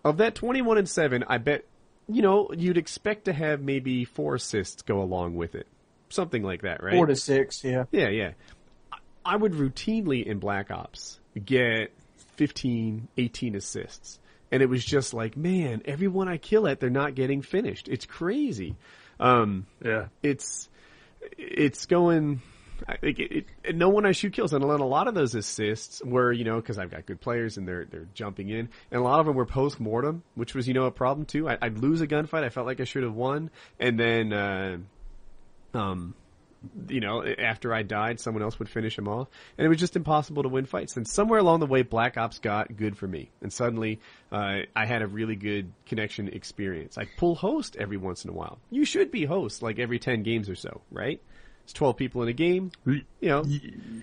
Of 0.04 0.18
that 0.18 0.34
twenty 0.34 0.62
one 0.62 0.78
and 0.78 0.88
seven, 0.88 1.24
I 1.26 1.38
bet 1.38 1.64
you 2.08 2.22
know 2.22 2.50
you'd 2.56 2.78
expect 2.78 3.24
to 3.26 3.32
have 3.32 3.60
maybe 3.60 4.04
four 4.04 4.36
assists 4.36 4.82
go 4.82 5.00
along 5.02 5.36
with 5.36 5.54
it, 5.54 5.66
something 6.08 6.42
like 6.42 6.62
that, 6.62 6.82
right? 6.82 6.94
Four 6.94 7.06
to 7.06 7.16
six, 7.16 7.64
yeah. 7.64 7.84
Yeah, 7.90 8.08
yeah. 8.08 8.32
I- 8.92 8.98
I 9.24 9.36
would 9.36 9.52
routinely 9.54 10.24
in 10.24 10.38
Black 10.38 10.70
Ops 10.70 11.18
get 11.44 11.90
15, 12.36 13.08
18 13.18 13.56
assists. 13.56 14.18
And 14.52 14.62
it 14.62 14.66
was 14.68 14.84
just 14.84 15.12
like, 15.12 15.36
man, 15.36 15.82
everyone 15.84 16.28
I 16.28 16.36
kill 16.36 16.68
at, 16.68 16.78
they're 16.78 16.90
not 16.90 17.16
getting 17.16 17.42
finished. 17.42 17.88
It's 17.88 18.06
crazy. 18.06 18.76
Um, 19.18 19.66
Yeah. 19.84 20.06
it's, 20.22 20.68
it's 21.38 21.86
going, 21.86 22.42
I 22.86 22.96
think 22.96 23.18
it, 23.18 23.46
it, 23.64 23.76
no 23.76 23.88
one 23.88 24.06
I 24.06 24.12
shoot 24.12 24.32
kills. 24.32 24.52
And 24.52 24.62
a 24.62 24.66
lot 24.66 25.08
of 25.08 25.14
those 25.14 25.34
assists 25.34 26.02
were, 26.04 26.32
you 26.32 26.44
know, 26.44 26.60
cause 26.60 26.78
I've 26.78 26.90
got 26.90 27.06
good 27.06 27.20
players 27.20 27.56
and 27.56 27.66
they're, 27.66 27.84
they're 27.86 28.08
jumping 28.14 28.48
in. 28.48 28.68
And 28.90 29.00
a 29.00 29.02
lot 29.02 29.20
of 29.20 29.26
them 29.26 29.34
were 29.34 29.46
post-mortem, 29.46 30.22
which 30.34 30.54
was, 30.54 30.68
you 30.68 30.74
know, 30.74 30.84
a 30.84 30.90
problem 30.90 31.26
too. 31.26 31.48
I, 31.48 31.58
I'd 31.60 31.78
lose 31.78 32.00
a 32.00 32.06
gunfight. 32.06 32.44
I 32.44 32.50
felt 32.50 32.66
like 32.66 32.80
I 32.80 32.84
should 32.84 33.02
have 33.02 33.14
won. 33.14 33.50
And 33.80 33.98
then, 33.98 34.32
uh, 34.32 34.78
um, 35.74 36.14
you 36.88 37.00
know, 37.00 37.24
after 37.24 37.72
I 37.74 37.82
died, 37.82 38.20
someone 38.20 38.42
else 38.42 38.58
would 38.58 38.68
finish 38.68 38.96
him 38.98 39.08
off, 39.08 39.28
and 39.56 39.64
it 39.64 39.68
was 39.68 39.78
just 39.78 39.96
impossible 39.96 40.42
to 40.42 40.48
win 40.48 40.66
fights. 40.66 40.96
And 40.96 41.06
somewhere 41.06 41.38
along 41.38 41.60
the 41.60 41.66
way, 41.66 41.82
Black 41.82 42.16
Ops 42.16 42.38
got 42.38 42.76
good 42.76 42.96
for 42.96 43.06
me, 43.06 43.30
and 43.42 43.52
suddenly 43.52 44.00
uh, 44.32 44.60
I 44.74 44.86
had 44.86 45.02
a 45.02 45.06
really 45.06 45.36
good 45.36 45.72
connection 45.86 46.28
experience. 46.28 46.98
I 46.98 47.06
pull 47.16 47.34
host 47.34 47.76
every 47.76 47.96
once 47.96 48.24
in 48.24 48.30
a 48.30 48.34
while. 48.34 48.58
You 48.70 48.84
should 48.84 49.10
be 49.10 49.24
host 49.24 49.62
like 49.62 49.78
every 49.78 49.98
ten 49.98 50.22
games 50.22 50.48
or 50.48 50.54
so, 50.54 50.80
right? 50.90 51.20
It's 51.64 51.72
twelve 51.72 51.96
people 51.96 52.22
in 52.22 52.28
a 52.28 52.32
game. 52.32 52.70
You 52.84 53.02
know, 53.22 53.44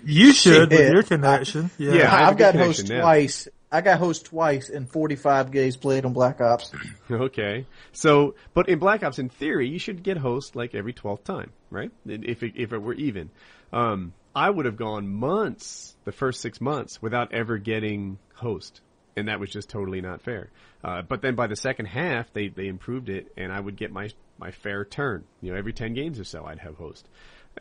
You 0.03 0.33
should 0.33 0.69
with 0.69 0.91
your 0.93 1.03
connection. 1.03 1.71
Yeah. 1.77 1.93
Yeah. 1.93 2.13
I 2.13 2.17
have 2.17 2.27
a 2.27 2.31
I've 2.31 2.37
got 2.37 2.55
host 2.55 2.89
now. 2.89 3.01
twice. 3.01 3.47
I 3.73 3.81
got 3.81 3.97
host 3.97 4.25
twice 4.25 4.69
in 4.69 4.85
45 4.85 5.51
games 5.51 5.75
played 5.75 6.05
on 6.05 6.13
Black 6.13 6.39
Ops. 6.39 6.71
Okay. 7.11 7.65
So, 7.91 8.35
but 8.53 8.69
in 8.69 8.79
Black 8.79 9.03
Ops, 9.03 9.19
in 9.19 9.29
theory, 9.29 9.67
you 9.67 9.79
should 9.79 10.03
get 10.03 10.17
host 10.17 10.55
like 10.55 10.75
every 10.75 10.93
twelfth 10.93 11.23
time, 11.23 11.51
right? 11.69 11.91
If 12.05 12.43
it, 12.43 12.53
if 12.55 12.71
it 12.71 12.77
were 12.77 12.93
even, 12.93 13.29
um, 13.71 14.13
I 14.35 14.49
would 14.49 14.65
have 14.65 14.77
gone 14.77 15.07
months, 15.07 15.95
the 16.05 16.11
first 16.11 16.41
six 16.41 16.61
months, 16.61 17.01
without 17.01 17.33
ever 17.33 17.57
getting 17.57 18.19
host, 18.35 18.81
and 19.17 19.27
that 19.27 19.39
was 19.39 19.49
just 19.49 19.69
totally 19.69 20.01
not 20.01 20.21
fair. 20.21 20.49
Uh, 20.83 21.01
but 21.01 21.21
then 21.21 21.35
by 21.35 21.47
the 21.47 21.55
second 21.55 21.87
half, 21.87 22.31
they 22.33 22.47
they 22.47 22.67
improved 22.67 23.09
it, 23.09 23.31
and 23.37 23.51
I 23.51 23.59
would 23.59 23.75
get 23.75 23.91
my 23.91 24.09
my 24.37 24.51
fair 24.51 24.85
turn. 24.85 25.23
You 25.41 25.51
know, 25.51 25.57
every 25.57 25.73
ten 25.73 25.93
games 25.93 26.19
or 26.19 26.23
so, 26.23 26.45
I'd 26.45 26.59
have 26.59 26.75
host. 26.75 27.07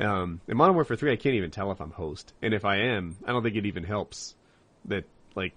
Um, 0.00 0.40
in 0.48 0.56
Modern 0.56 0.74
Warfare 0.74 0.96
3, 0.96 1.12
I 1.12 1.16
can't 1.16 1.34
even 1.34 1.50
tell 1.50 1.70
if 1.70 1.80
I'm 1.80 1.90
host. 1.90 2.32
And 2.40 2.54
if 2.54 2.64
I 2.64 2.76
am, 2.76 3.16
I 3.26 3.32
don't 3.32 3.42
think 3.42 3.56
it 3.56 3.66
even 3.66 3.84
helps 3.84 4.34
that, 4.86 5.04
like, 5.34 5.52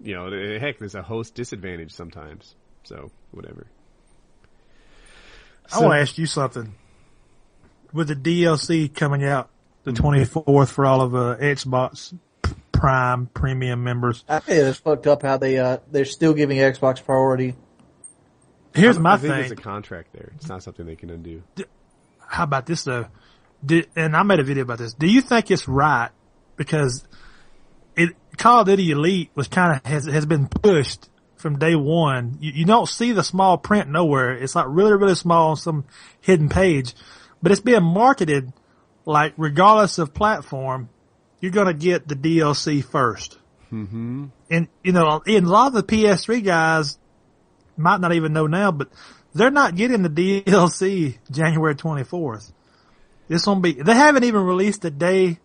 you 0.00 0.14
know, 0.14 0.58
heck, 0.58 0.78
there's 0.78 0.94
a 0.94 1.02
host 1.02 1.34
disadvantage 1.34 1.92
sometimes. 1.92 2.54
So, 2.84 3.10
whatever. 3.32 3.66
I 5.72 5.80
want 5.80 5.92
to 5.92 5.98
ask 6.00 6.16
you 6.18 6.26
something. 6.26 6.74
With 7.92 8.08
the 8.08 8.16
DLC 8.16 8.94
coming 8.94 9.24
out 9.24 9.50
the 9.84 9.92
24th 9.92 10.68
for 10.68 10.86
all 10.86 11.00
of 11.00 11.14
uh, 11.14 11.36
Xbox 11.40 12.16
Prime 12.72 13.26
Premium 13.26 13.82
members, 13.82 14.24
I 14.28 14.38
think 14.38 14.58
it's 14.60 14.78
fucked 14.78 15.06
up 15.06 15.22
how 15.22 15.36
they 15.36 15.58
uh 15.58 15.78
they're 15.90 16.04
still 16.04 16.32
giving 16.32 16.58
Xbox 16.58 17.02
priority. 17.04 17.54
here's 18.74 18.98
I 18.98 19.00
my 19.00 19.16
think 19.16 19.32
thing. 19.32 19.40
there's 19.40 19.50
a 19.52 19.56
contract 19.56 20.12
there. 20.12 20.32
It's 20.36 20.48
not 20.48 20.62
something 20.62 20.86
they 20.86 20.96
can 20.96 21.10
undo. 21.10 21.42
How 22.20 22.44
about 22.44 22.66
this 22.66 22.84
though? 22.84 23.06
Did, 23.64 23.88
and 23.96 24.14
I 24.16 24.22
made 24.22 24.38
a 24.38 24.44
video 24.44 24.62
about 24.62 24.78
this. 24.78 24.94
Do 24.94 25.06
you 25.08 25.22
think 25.22 25.50
it's 25.50 25.66
right 25.66 26.10
because 26.56 27.04
it 27.96 28.14
Call 28.38 28.60
of 28.60 28.66
Duty 28.66 28.90
Elite 28.90 29.30
was 29.34 29.48
kind 29.48 29.76
of 29.76 29.86
has 29.86 30.04
has 30.06 30.26
been 30.26 30.48
pushed 30.48 31.08
from 31.36 31.58
day 31.58 31.74
one. 31.74 32.38
You, 32.40 32.52
you 32.52 32.64
don't 32.64 32.88
see 32.88 33.12
the 33.12 33.22
small 33.22 33.58
print 33.58 33.88
nowhere. 33.88 34.32
It's 34.32 34.54
like 34.54 34.66
really 34.68 34.94
really 34.94 35.14
small 35.14 35.50
on 35.50 35.56
some 35.56 35.84
hidden 36.20 36.48
page, 36.48 36.94
but 37.42 37.52
it's 37.52 37.60
being 37.60 37.82
marketed 37.82 38.52
like 39.04 39.34
regardless 39.36 39.98
of 39.98 40.14
platform, 40.14 40.88
you're 41.40 41.52
gonna 41.52 41.74
get 41.74 42.08
the 42.08 42.14
DLC 42.14 42.84
1st 42.84 43.38
Mm-hmm. 43.72 44.26
And 44.50 44.68
you 44.82 44.92
know, 44.92 45.22
and 45.26 45.46
a 45.46 45.48
lot 45.48 45.68
of 45.68 45.72
the 45.74 45.82
PS3 45.82 46.44
guys 46.44 46.98
might 47.76 48.00
not 48.00 48.12
even 48.14 48.32
know 48.32 48.46
now, 48.46 48.72
but 48.72 48.88
they're 49.34 49.50
not 49.50 49.76
getting 49.76 50.02
the 50.02 50.08
DLC 50.08 51.18
January 51.30 51.74
24th. 51.74 52.52
This 53.28 53.46
won't 53.46 53.62
be, 53.62 53.72
they 53.72 53.94
haven't 53.94 54.24
even 54.24 54.42
released 54.42 54.82
the 54.82 54.90
day 54.90 55.38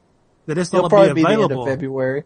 that 0.46 0.58
it's 0.58 0.70
going 0.70 0.90
to 0.90 1.14
be 1.14 1.14
be 1.14 1.24
the 1.24 1.30
end 1.30 1.42
of 1.42 1.46
available. 1.46 1.66
February. 1.66 2.24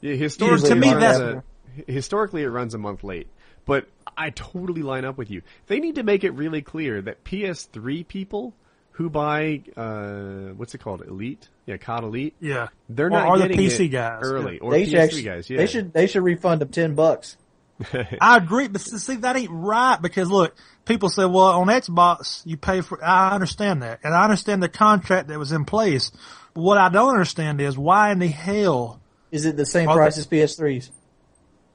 Yeah, 0.00 0.14
historically, 0.14 0.68
to 0.68 0.74
me, 0.74 0.88
it 0.88 0.94
runs 0.94 1.18
that's- 1.18 1.42
a, 1.88 1.92
historically 1.92 2.42
it 2.42 2.48
runs 2.48 2.74
a 2.74 2.78
month 2.78 3.04
late. 3.04 3.28
But 3.64 3.88
I 4.16 4.30
totally 4.30 4.82
line 4.82 5.04
up 5.04 5.18
with 5.18 5.30
you. 5.30 5.42
They 5.66 5.80
need 5.80 5.96
to 5.96 6.04
make 6.04 6.22
it 6.22 6.30
really 6.30 6.62
clear 6.62 7.02
that 7.02 7.24
PS3 7.24 8.06
people 8.06 8.54
who 8.92 9.10
buy 9.10 9.62
uh, 9.76 10.52
what's 10.56 10.74
it 10.74 10.78
called, 10.78 11.02
Elite, 11.02 11.48
yeah, 11.66 11.76
COD 11.76 12.04
Elite, 12.04 12.34
yeah. 12.40 12.68
they're 12.88 13.06
Or- 13.06 13.10
not 13.10 13.28
or 13.28 13.38
the 13.38 13.48
getting 13.48 13.66
PC 13.66 13.86
it 13.86 13.88
guys. 13.88 14.20
early, 14.22 14.58
or 14.60 14.70
They 14.70 14.84
PS3 14.84 14.90
should 14.90 14.98
actually, 15.00 15.22
guys. 15.24 15.50
Yeah, 15.50 15.56
they 15.58 15.66
should 15.66 15.92
they 15.92 16.06
should 16.06 16.22
refund 16.22 16.60
them 16.60 16.68
ten 16.68 16.94
bucks. 16.94 17.36
I 18.20 18.36
agree, 18.38 18.68
but 18.68 18.80
see, 18.80 19.16
that 19.16 19.36
ain't 19.36 19.50
right 19.50 20.00
because 20.00 20.30
look, 20.30 20.54
people 20.86 21.08
say, 21.10 21.24
well, 21.26 21.60
on 21.60 21.66
Xbox, 21.66 22.40
you 22.46 22.56
pay 22.56 22.80
for, 22.80 23.04
I 23.04 23.32
understand 23.34 23.82
that. 23.82 24.00
And 24.02 24.14
I 24.14 24.24
understand 24.24 24.62
the 24.62 24.68
contract 24.70 25.28
that 25.28 25.38
was 25.38 25.52
in 25.52 25.64
place. 25.66 26.10
What 26.54 26.78
I 26.78 26.88
don't 26.88 27.10
understand 27.10 27.60
is 27.60 27.76
why 27.76 28.12
in 28.12 28.18
the 28.18 28.28
hell 28.28 29.00
Is 29.30 29.44
it 29.46 29.56
the 29.56 29.66
same 29.66 29.88
Okay. 29.88 29.96
price 29.96 30.18
as 30.18 30.26
PS3s? 30.26 30.90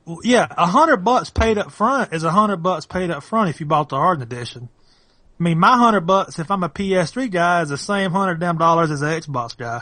Well, 0.05 0.19
yeah, 0.23 0.47
a 0.49 0.65
hundred 0.65 0.97
bucks 0.97 1.29
paid 1.29 1.57
up 1.57 1.71
front 1.71 2.13
is 2.13 2.23
a 2.23 2.31
hundred 2.31 2.57
bucks 2.57 2.85
paid 2.85 3.11
up 3.11 3.23
front 3.23 3.49
if 3.49 3.59
you 3.59 3.65
bought 3.65 3.89
the 3.89 3.97
hardened 3.97 4.31
edition. 4.31 4.69
I 5.39 5.43
mean, 5.43 5.59
my 5.59 5.77
hundred 5.77 6.01
bucks 6.01 6.39
if 6.39 6.49
I'm 6.51 6.63
a 6.63 6.69
PS3 6.69 7.29
guy 7.31 7.61
is 7.61 7.69
the 7.69 7.77
same 7.77 8.11
hundred 8.11 8.39
damn 8.39 8.57
dollars 8.57 8.89
as 8.91 9.01
an 9.01 9.09
Xbox 9.09 9.55
guy. 9.57 9.81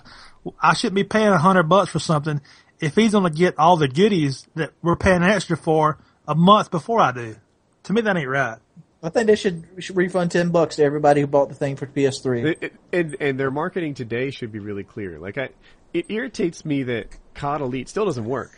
I 0.62 0.74
shouldn't 0.74 0.96
be 0.96 1.04
paying 1.04 1.30
a 1.30 1.38
hundred 1.38 1.64
bucks 1.64 1.92
for 1.92 2.00
something 2.00 2.42
if 2.80 2.96
he's 2.96 3.12
gonna 3.14 3.30
get 3.30 3.58
all 3.60 3.78
the 3.78 3.88
goodies 3.88 4.48
that 4.56 4.72
we're 4.82 4.96
paying 4.96 5.24
extra 5.24 5.56
for 5.58 6.00
a 6.28 6.36
month 6.36 6.72
before 6.72 7.00
I 7.00 7.12
do. 7.12 7.36
To 7.84 7.94
me, 7.94 8.02
that 8.02 8.16
ain't 8.18 8.28
right. 8.28 8.58
I 9.02 9.08
think 9.10 9.28
they 9.28 9.36
should, 9.38 9.64
should 9.80 9.96
refund 9.96 10.32
ten 10.32 10.50
bucks 10.50 10.76
to 10.76 10.84
everybody 10.84 11.22
who 11.22 11.28
bought 11.28 11.48
the 11.50 11.56
thing 11.56 11.78
for 11.78 11.86
PS3. 11.88 12.44
It- 12.46 12.58
it- 12.62 12.74
and 12.92 13.16
and 13.22 13.40
their 13.40 13.52
marketing 13.52 13.94
today 13.94 14.32
should 14.32 14.52
be 14.52 14.60
really 14.60 14.84
clear. 14.84 15.18
Like 15.20 15.38
I, 15.38 15.50
it 15.94 16.06
irritates 16.10 16.66
me 16.66 16.84
that 16.84 17.08
COD 17.34 17.62
Elite 17.62 17.90
still 17.90 18.06
doesn't 18.06 18.26
work. 18.26 18.52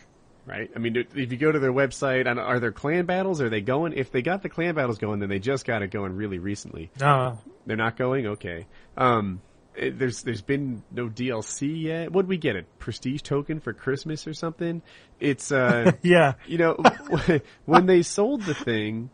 Right? 0.45 0.72
I 0.76 0.80
mean, 0.80 0.95
if 0.98 1.32
you 1.32 1.38
go 1.38 1.52
to 1.52 1.60
their 1.60 1.72
website, 1.72 2.26
are 2.26 2.60
there 2.60 2.72
clan 2.72 3.06
battles? 3.06 3.41
Are 3.41 3.49
they 3.49 3.62
going? 3.62 3.94
If 3.94 4.12
they 4.12 4.22
got 4.24 4.41
the 4.41 4.49
clan 4.49 4.74
battles 4.74 4.98
going, 4.98 5.20
then 5.20 5.30
they 5.30 5.38
just 5.40 5.66
got 5.66 5.84
it 5.84 5.91
going 5.91 6.16
really 6.16 6.40
recently. 6.40 6.90
No, 6.99 7.38
They're 7.68 7.78
not 7.78 7.95
going. 7.95 8.26
Okay. 8.26 8.66
Um, 8.98 9.41
it- 9.76 9.99
there's 9.99 10.24
there's 10.24 10.41
been 10.41 10.84
no 10.91 11.08
DLC 11.08 11.84
yet. 11.84 12.12
What 12.12 12.24
did 12.24 12.30
we 12.30 12.38
get? 12.38 12.56
A 12.56 12.64
prestige 12.80 13.22
token 13.22 13.60
for 13.60 13.72
Christmas 13.72 14.26
or 14.28 14.34
something? 14.34 14.82
It's 15.20 15.52
uh, 15.52 15.91
yeah, 16.02 16.34
you 16.48 16.58
know, 16.58 16.74
when 17.66 17.86
they 17.86 18.02
sold 18.02 18.41
the 18.41 18.56
thing, 18.56 19.12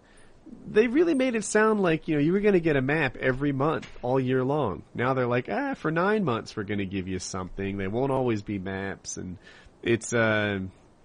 they 0.69 0.87
really 0.87 1.13
made 1.13 1.35
it 1.35 1.43
sound 1.43 1.79
like 1.81 2.07
you 2.07 2.15
know 2.15 2.21
you 2.21 2.33
were 2.33 2.39
going 2.41 2.53
to 2.53 2.59
get 2.59 2.75
a 2.75 2.81
map 2.81 3.15
every 3.17 3.51
month 3.51 3.87
all 4.01 4.19
year 4.19 4.43
long. 4.43 4.83
Now 4.93 5.13
they're 5.13 5.27
like, 5.27 5.47
ah, 5.49 5.73
for 5.75 5.91
nine 5.91 6.23
months 6.23 6.55
we're 6.55 6.63
going 6.63 6.79
to 6.79 6.85
give 6.85 7.07
you 7.07 7.19
something. 7.19 7.77
They 7.77 7.87
won't 7.87 8.11
always 8.11 8.41
be 8.41 8.59
maps, 8.59 9.17
and 9.17 9.37
it's 9.81 10.13
uh, 10.13 10.59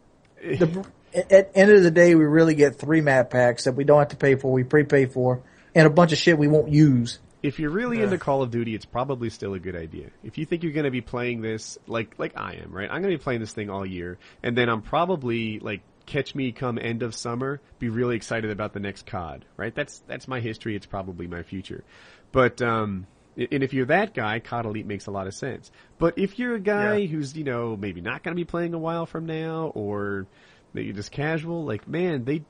the, 0.43 0.85
at 1.31 1.53
end 1.55 1.71
of 1.71 1.83
the 1.83 1.91
day, 1.91 2.15
we 2.15 2.25
really 2.25 2.55
get 2.55 2.77
three 2.77 3.01
map 3.01 3.31
packs 3.31 3.65
that 3.65 3.73
we 3.73 3.85
don't 3.85 3.99
have 3.99 4.09
to 4.09 4.17
pay 4.17 4.35
for, 4.35 4.51
we 4.53 4.65
prepay 4.65 5.07
for, 5.07 5.43
and 5.75 5.87
a 5.87 5.91
bunch 5.91 6.13
of 6.13 6.19
shit 6.19 6.39
we 6.39 6.49
won't 6.49 6.71
use. 6.71 7.19
if 7.43 7.59
you're 7.59 7.71
really 7.71 7.99
Yeah. 7.99 8.05
into 8.05 8.19
Call 8.19 8.43
of 8.43 8.51
Duty, 8.51 8.75
it's 8.75 8.85
probably 8.85 9.29
still 9.31 9.55
a 9.55 9.59
good 9.59 9.77
idea. 9.77 10.11
If 10.25 10.39
you 10.39 10.47
think 10.47 10.63
you're 10.63 10.73
going 10.73 10.85
to 10.85 10.91
be 10.91 11.01
playing 11.01 11.41
this 11.43 11.77
like 11.87 12.15
like 12.19 12.33
I 12.37 12.55
am, 12.63 12.73
right? 12.73 12.89
I'm 12.91 13.03
going 13.03 13.13
to 13.13 13.19
be 13.19 13.23
playing 13.23 13.41
this 13.41 13.53
thing 13.53 13.69
all 13.71 13.85
year, 13.85 14.19
and 14.43 14.57
then 14.57 14.69
I'm 14.69 14.83
probably 14.83 15.59
like 15.59 15.83
catch 16.07 16.35
me 16.35 16.53
come 16.53 16.79
end 16.81 17.03
of 17.03 17.15
summer, 17.15 17.61
be 17.79 17.89
really 17.89 18.17
excited 18.17 18.51
about 18.51 18.73
the 18.73 18.81
next 18.81 19.07
COD, 19.07 19.45
right? 19.57 19.75
That's 19.75 20.01
that's 20.07 20.27
my 20.29 20.41
history. 20.41 20.75
It's 20.77 20.87
probably 20.87 21.27
my 21.27 21.43
future. 21.43 21.85
But 22.33 22.61
um, 22.63 23.07
and 23.37 23.63
if 23.63 23.73
you're 23.73 23.87
that 23.87 24.15
guy, 24.15 24.41
COD 24.41 24.67
Elite 24.67 24.87
makes 24.87 25.07
a 25.07 25.11
lot 25.11 25.27
of 25.27 25.35
sense. 25.35 25.71
But 25.99 26.19
if 26.19 26.39
you're 26.39 26.55
a 26.55 26.61
guy 26.61 26.99
Yeah. 26.99 27.07
who's 27.07 27.37
you 27.37 27.45
know 27.45 27.77
maybe 27.77 28.01
not 28.01 28.23
going 28.23 28.35
to 28.37 28.41
be 28.41 28.45
playing 28.45 28.75
a 28.75 28.79
while 28.79 29.07
from 29.07 29.27
now, 29.27 29.73
or 29.75 30.27
that 30.75 30.83
you're 30.85 30.95
just 30.95 31.11
casual, 31.13 31.65
like 31.65 31.87
man, 31.89 32.25
they 32.25 32.43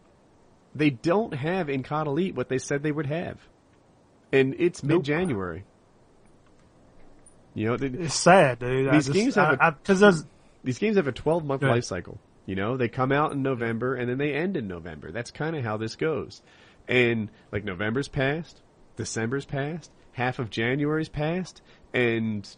they 0.74 0.90
don't 0.90 1.34
have 1.34 1.68
in 1.68 1.82
COD 1.82 2.06
Elite 2.06 2.34
what 2.34 2.48
they 2.48 2.58
said 2.58 2.82
they 2.82 2.92
would 2.92 3.06
have, 3.06 3.38
and 4.32 4.54
it's 4.58 4.82
Nope. 4.82 4.98
mid 4.98 5.04
January. 5.04 5.64
You 7.54 7.66
know, 7.68 7.76
they, 7.76 7.88
it's 7.88 8.14
sad, 8.14 8.60
dude. 8.60 8.88
I 8.88 8.92
These 8.92 9.06
just, 9.06 9.14
games 9.18 9.34
have 9.34 9.54
a- 9.58 9.62
I, 9.62 9.68
I, 9.68 9.70
cause 9.84 10.00
there's 10.00 10.24
these 10.64 10.78
games 10.78 10.96
have 10.96 11.06
a 11.08 11.12
12 11.12 11.44
month 11.44 11.62
life 11.62 11.84
cycle. 11.84 12.18
You 12.47 12.56
know, 12.56 12.77
they 12.77 12.89
come 12.89 13.12
out 13.12 13.32
in 13.32 13.43
November 13.43 13.94
and 13.94 14.09
then 14.09 14.19
they 14.19 14.35
end 14.35 14.56
in 14.56 14.66
November. 14.66 15.12
That's 15.12 15.31
kind 15.31 15.55
of 15.56 15.64
how 15.64 15.77
this 15.77 15.97
goes. 15.97 16.43
And 16.89 17.31
like 17.52 17.64
November's 17.64 18.09
passed, 18.09 18.60
December's 18.97 19.44
passed, 19.44 19.90
half 20.12 20.39
of 20.39 20.51
January's 20.51 21.09
passed, 21.09 21.62
and 21.94 22.48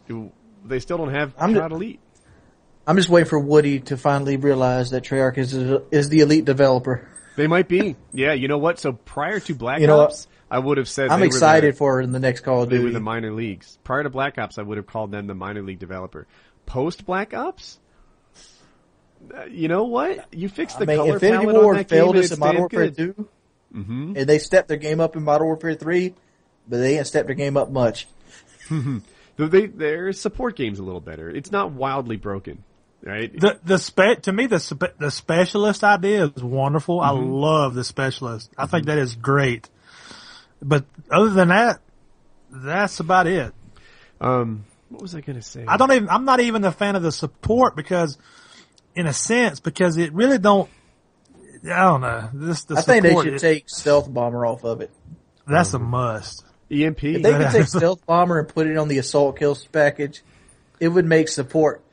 they 0.63 0.79
still 0.79 0.97
don't 0.97 1.13
have 1.13 1.33
I'm 1.37 1.55
Elite. 1.55 1.99
I'm 2.87 2.97
just 2.97 3.09
waiting 3.09 3.29
for 3.29 3.39
Woody 3.39 3.79
to 3.81 3.97
finally 3.97 4.37
realize 4.37 4.91
that 4.91 5.03
Treyarch 5.03 5.37
is 5.37 5.53
is 5.91 6.09
the 6.09 6.19
elite 6.19 6.45
developer. 6.45 7.07
They 7.35 7.47
might 7.47 7.67
be. 7.67 7.95
yeah, 8.13 8.33
you 8.33 8.47
know 8.47 8.57
what? 8.57 8.79
So 8.79 8.93
prior 8.93 9.39
to 9.41 9.55
Black 9.55 9.81
You? 9.81 9.91
Ops, 9.91 10.27
I 10.49 10.59
would 10.59 10.77
have 10.77 10.87
said 10.87 11.09
I'm 11.09 11.19
they 11.19 11.25
excited 11.25 11.67
Were 11.67 11.71
the, 11.71 11.77
for 11.77 12.01
in 12.01 12.11
the 12.11 12.19
next 12.19 12.41
Call 12.41 12.63
of 12.63 12.69
they 12.69 12.79
were 12.79 12.91
the 12.91 12.99
minor 12.99 13.33
leagues. 13.33 13.77
Prior 13.83 14.03
to 14.03 14.09
Black 14.09 14.37
Ops, 14.37 14.57
I 14.57 14.61
would 14.61 14.77
have 14.77 14.87
called 14.87 15.11
them 15.11 15.27
the 15.27 15.35
minor 15.35 15.61
league 15.61 15.79
developer. 15.79 16.27
Post 16.65 17.05
Black 17.05 17.33
Ops, 17.33 17.79
you 19.49 19.67
know 19.67 19.85
what? 19.85 20.33
You 20.33 20.49
fixed 20.49 20.77
the 20.79 20.83
I 20.85 20.87
mean, 20.87 20.97
color 20.97 21.13
Infinity 21.13 21.37
palette 21.45 21.55
on 21.57 21.63
War 21.63 21.75
that 21.75 21.87
game 21.87 21.97
failed 21.99 22.15
and 22.15 22.19
us 22.19 22.25
it's 22.25 22.33
in 22.33 22.39
Modern 22.39 22.53
damn 22.55 22.61
Warfare 22.61 22.89
good. 22.89 23.15
2, 23.15 23.27
Mm-hmm. 23.75 24.13
and 24.15 24.27
they 24.29 24.39
stepped 24.39 24.69
their 24.69 24.77
game 24.77 25.01
up 25.01 25.17
in 25.17 25.23
Modern 25.23 25.47
Warfare 25.47 25.73
3, 25.75 26.13
but 26.67 26.77
they 26.77 26.93
didn't 26.95 27.07
step 27.07 27.25
their 27.25 27.35
game 27.35 27.57
up 27.57 27.69
much. 27.69 28.07
They 29.37 29.65
their 29.65 30.13
support 30.13 30.55
game's 30.55 30.79
a 30.79 30.83
little 30.83 31.01
better. 31.01 31.29
It's 31.29 31.51
not 31.51 31.71
wildly 31.73 32.15
broken, 32.15 32.63
right? 33.03 33.37
the 33.37 33.59
the 33.65 33.77
spe- 33.77 34.21
to 34.23 34.31
me 34.31 34.47
the 34.47 34.59
spe- 34.61 34.97
the 34.97 35.11
specialist 35.11 35.83
idea 35.83 36.25
is 36.33 36.41
wonderful. 36.43 37.01
I 37.01 37.09
Mm-hmm. 37.09 37.31
love 37.31 37.73
the 37.75 37.83
specialist. 37.83 38.49
I 38.57 38.65
think 38.65 38.85
that 38.85 38.97
is 38.97 39.15
great. 39.15 39.69
But 40.61 40.85
other 41.11 41.31
than 41.31 41.49
that, 41.49 41.81
that's 42.49 43.01
about 43.01 43.27
it. 43.27 43.53
um, 44.21 44.63
what 44.87 45.01
was 45.01 45.13
I 45.15 45.19
gonna 45.21 45.41
say? 45.41 45.65
I 45.67 45.75
don't 45.75 45.91
even. 45.91 46.07
I'm 46.09 46.23
not 46.23 46.39
even 46.39 46.63
a 46.63 46.71
fan 46.71 46.95
of 46.95 47.03
the 47.03 47.11
support 47.11 47.75
because, 47.75 48.17
in 48.95 49.07
a 49.07 49.13
sense, 49.13 49.59
because 49.59 49.97
it 49.97 50.13
really 50.13 50.37
don't. 50.37 50.69
I 51.65 51.83
don't 51.83 52.01
know. 52.01 52.29
This 52.33 52.63
the 52.65 52.75
I 52.77 52.81
think 52.81 53.03
they 53.03 53.13
should 53.15 53.33
it- 53.35 53.39
take 53.39 53.69
Stealth 53.69 54.11
Bomber 54.13 54.45
off 54.45 54.63
of 54.63 54.81
it. 54.81 54.91
That's 55.47 55.73
a 55.73 55.79
must. 55.79 56.43
EMP. 56.71 57.03
If 57.03 57.21
they 57.23 57.31
could 57.31 57.51
take 57.51 57.67
Stealth 57.67 58.05
Bomber 58.05 58.39
and 58.39 58.47
put 58.47 58.67
it 58.67 58.77
on 58.77 58.87
the 58.87 58.97
Assault 58.97 59.37
Kills 59.37 59.65
package, 59.67 60.23
it 60.79 60.87
would 60.87 61.05
make 61.05 61.27
support 61.27 61.83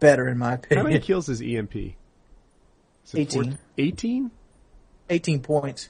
better, 0.00 0.26
in 0.28 0.38
my 0.38 0.54
opinion. 0.54 0.86
How 0.86 0.90
many 0.90 1.00
kills 1.00 1.28
is 1.28 1.42
EMP? 1.42 1.74
Is 1.76 3.14
18. 3.14 3.58
18? 3.76 4.30
18 5.10 5.40
points. 5.42 5.88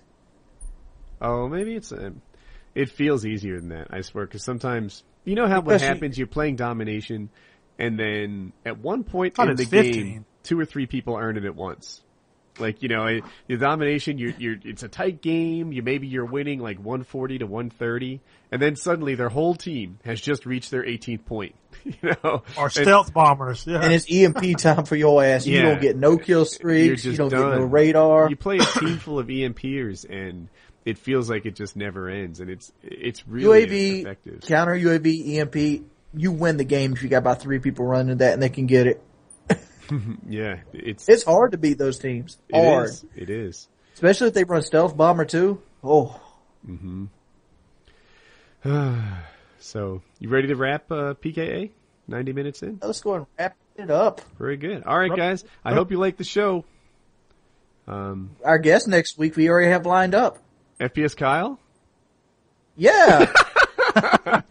Oh, 1.20 1.48
maybe 1.48 1.74
it's. 1.74 1.92
Uh, 1.92 2.10
it 2.74 2.90
feels 2.90 3.24
easier 3.26 3.58
than 3.60 3.70
that. 3.70 3.88
I 3.90 4.02
swear, 4.02 4.26
because 4.26 4.44
sometimes 4.44 5.02
you 5.24 5.34
know 5.34 5.46
how 5.48 5.56
what 5.56 5.64
Because 5.66 5.82
you- 5.82 5.88
happens. 5.88 6.18
You're 6.18 6.26
playing 6.28 6.56
domination, 6.56 7.28
and 7.78 7.98
then 7.98 8.52
at 8.66 8.78
one 8.78 9.04
point 9.04 9.38
in 9.38 9.56
the 9.56 9.62
it's 9.62 9.70
game, 9.70 10.24
two 10.42 10.58
or 10.58 10.64
three 10.64 10.86
people 10.86 11.16
earn 11.16 11.36
it 11.36 11.44
at 11.44 11.54
once. 11.54 12.02
Like 12.58 12.82
you 12.82 12.88
know, 12.88 13.20
the 13.46 13.56
domination. 13.56 14.18
You're, 14.18 14.32
you're. 14.36 14.56
It's 14.64 14.82
a 14.82 14.88
tight 14.88 15.22
game. 15.22 15.70
You 15.72 15.82
maybe 15.84 16.08
you're 16.08 16.24
winning 16.24 16.58
like 16.58 16.78
140 16.78 17.38
to 17.38 17.46
130, 17.46 18.20
and 18.50 18.60
then 18.60 18.74
suddenly 18.74 19.14
their 19.14 19.28
whole 19.28 19.54
team 19.54 20.00
has 20.04 20.20
just 20.20 20.44
reached 20.44 20.72
their 20.72 20.82
18th 20.82 21.24
point. 21.24 21.54
You 21.84 22.10
know, 22.24 22.42
Or 22.58 22.64
And- 22.64 22.72
stealth 22.72 23.14
bombers. 23.14 23.64
Yeah. 23.66 23.80
And 23.80 23.92
it's 23.92 24.06
EMP 24.10 24.58
time 24.58 24.84
for 24.84 24.96
your 24.96 25.22
ass. 25.22 25.46
You 25.46 25.56
Yeah. 25.58 25.62
don't 25.62 25.80
get 25.80 25.96
no 25.96 26.18
kill 26.18 26.38
You're 26.40 26.44
streaks. 26.46 27.04
You 27.04 27.16
don't 27.16 27.30
done. 27.30 27.50
get 27.52 27.58
no 27.60 27.64
radar. 27.64 28.28
You 28.28 28.34
play 28.36 28.56
a 28.58 28.64
team 28.64 28.98
full 28.98 29.20
of 29.20 29.28
EMPers, 29.28 30.04
and 30.04 30.48
it 30.84 30.98
feels 30.98 31.30
like 31.30 31.46
it 31.46 31.54
just 31.54 31.76
never 31.76 32.08
ends, 32.10 32.40
and 32.40 32.50
it's 32.50 32.72
it's 32.82 33.26
really 33.28 33.66
UAV, 33.66 34.00
effective. 34.00 34.40
counter 34.40 34.74
UAV, 34.74 35.38
EMP, 35.38 35.84
you 36.14 36.32
win 36.32 36.56
the 36.56 36.64
game 36.64 36.92
if 36.92 37.02
you 37.02 37.08
got 37.08 37.18
about 37.18 37.40
three 37.40 37.58
people 37.58 37.84
running 37.84 38.16
that 38.18 38.32
and 38.34 38.42
they 38.42 38.48
can 38.48 38.66
get 38.66 38.86
it. 38.86 39.02
Yeah, 40.28 40.58
it's 40.74 41.08
It's 41.08 41.24
hard 41.24 41.52
to 41.52 41.58
beat 41.58 41.78
those 41.78 41.98
teams. 41.98 42.36
it 42.50 42.62
Hard. 42.62 42.90
is. 42.90 43.06
It 43.16 43.30
is. 43.30 43.68
Especially 43.94 44.28
if 44.28 44.34
they 44.34 44.44
run 44.44 44.60
Stealth 44.62 44.94
Bomber 44.94 45.24
too. 45.24 45.62
Oh, 45.82 46.20
So, 49.60 50.02
you 50.18 50.28
ready 50.28 50.48
to 50.48 50.56
wrap 50.56 50.90
uh, 50.92 51.14
PKA? 51.14 51.70
90 52.06 52.32
minutes 52.32 52.62
in? 52.62 52.78
let's 52.82 53.00
go 53.00 53.14
and 53.14 53.26
wrap 53.38 53.56
it 53.76 53.90
up. 53.90 54.20
Very 54.38 54.56
good. 54.56 54.84
All 54.84 54.98
right, 54.98 55.14
guys. 55.14 55.44
I 55.64 55.74
hope 55.74 55.90
you 55.90 55.98
like 55.98 56.16
the 56.16 56.24
show. 56.24 56.64
Um, 57.86 58.36
Our 58.44 58.58
guest 58.58 58.88
next 58.88 59.16
week 59.18 59.36
we 59.36 59.48
already 59.48 59.70
have 59.70 59.86
lined 59.86 60.14
up. 60.14 60.38
FPS 60.80 61.16
Kyle? 61.16 61.58
Yeah. 62.76 63.32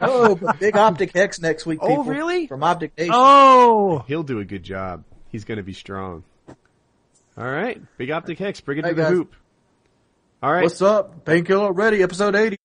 oh, 0.02 0.36
but 0.36 0.60
Big 0.60 0.76
Optic 0.76 1.14
Hex 1.14 1.40
next 1.41 1.65
week. 1.65 1.80
Oh, 1.82 2.03
really? 2.03 2.48
From 2.48 2.64
Optic 2.64 2.98
Nation. 2.98 3.14
oh, 3.15 4.03
He'll 4.07 4.24
do 4.24 4.40
a 4.40 4.45
good 4.45 4.64
job. 4.64 5.03
He's 5.30 5.44
going 5.45 5.57
to 5.57 5.64
be 5.64 5.74
strong. 5.74 6.24
All 7.38 7.45
right. 7.49 7.82
Big 7.98 8.10
Optic 8.11 8.40
Hex. 8.40 8.61
Bring 8.61 8.80
it 8.80 8.86
Hey, 8.86 8.91
to 8.91 8.95
the 8.95 9.06
hoop. 9.06 9.36
All 10.41 10.52
right. 10.52 10.64
What's 10.64 10.82
up? 10.82 11.26
Painkiller 11.26 11.65
Already, 11.65 12.02
episode 12.03 12.36
80. 12.36 12.56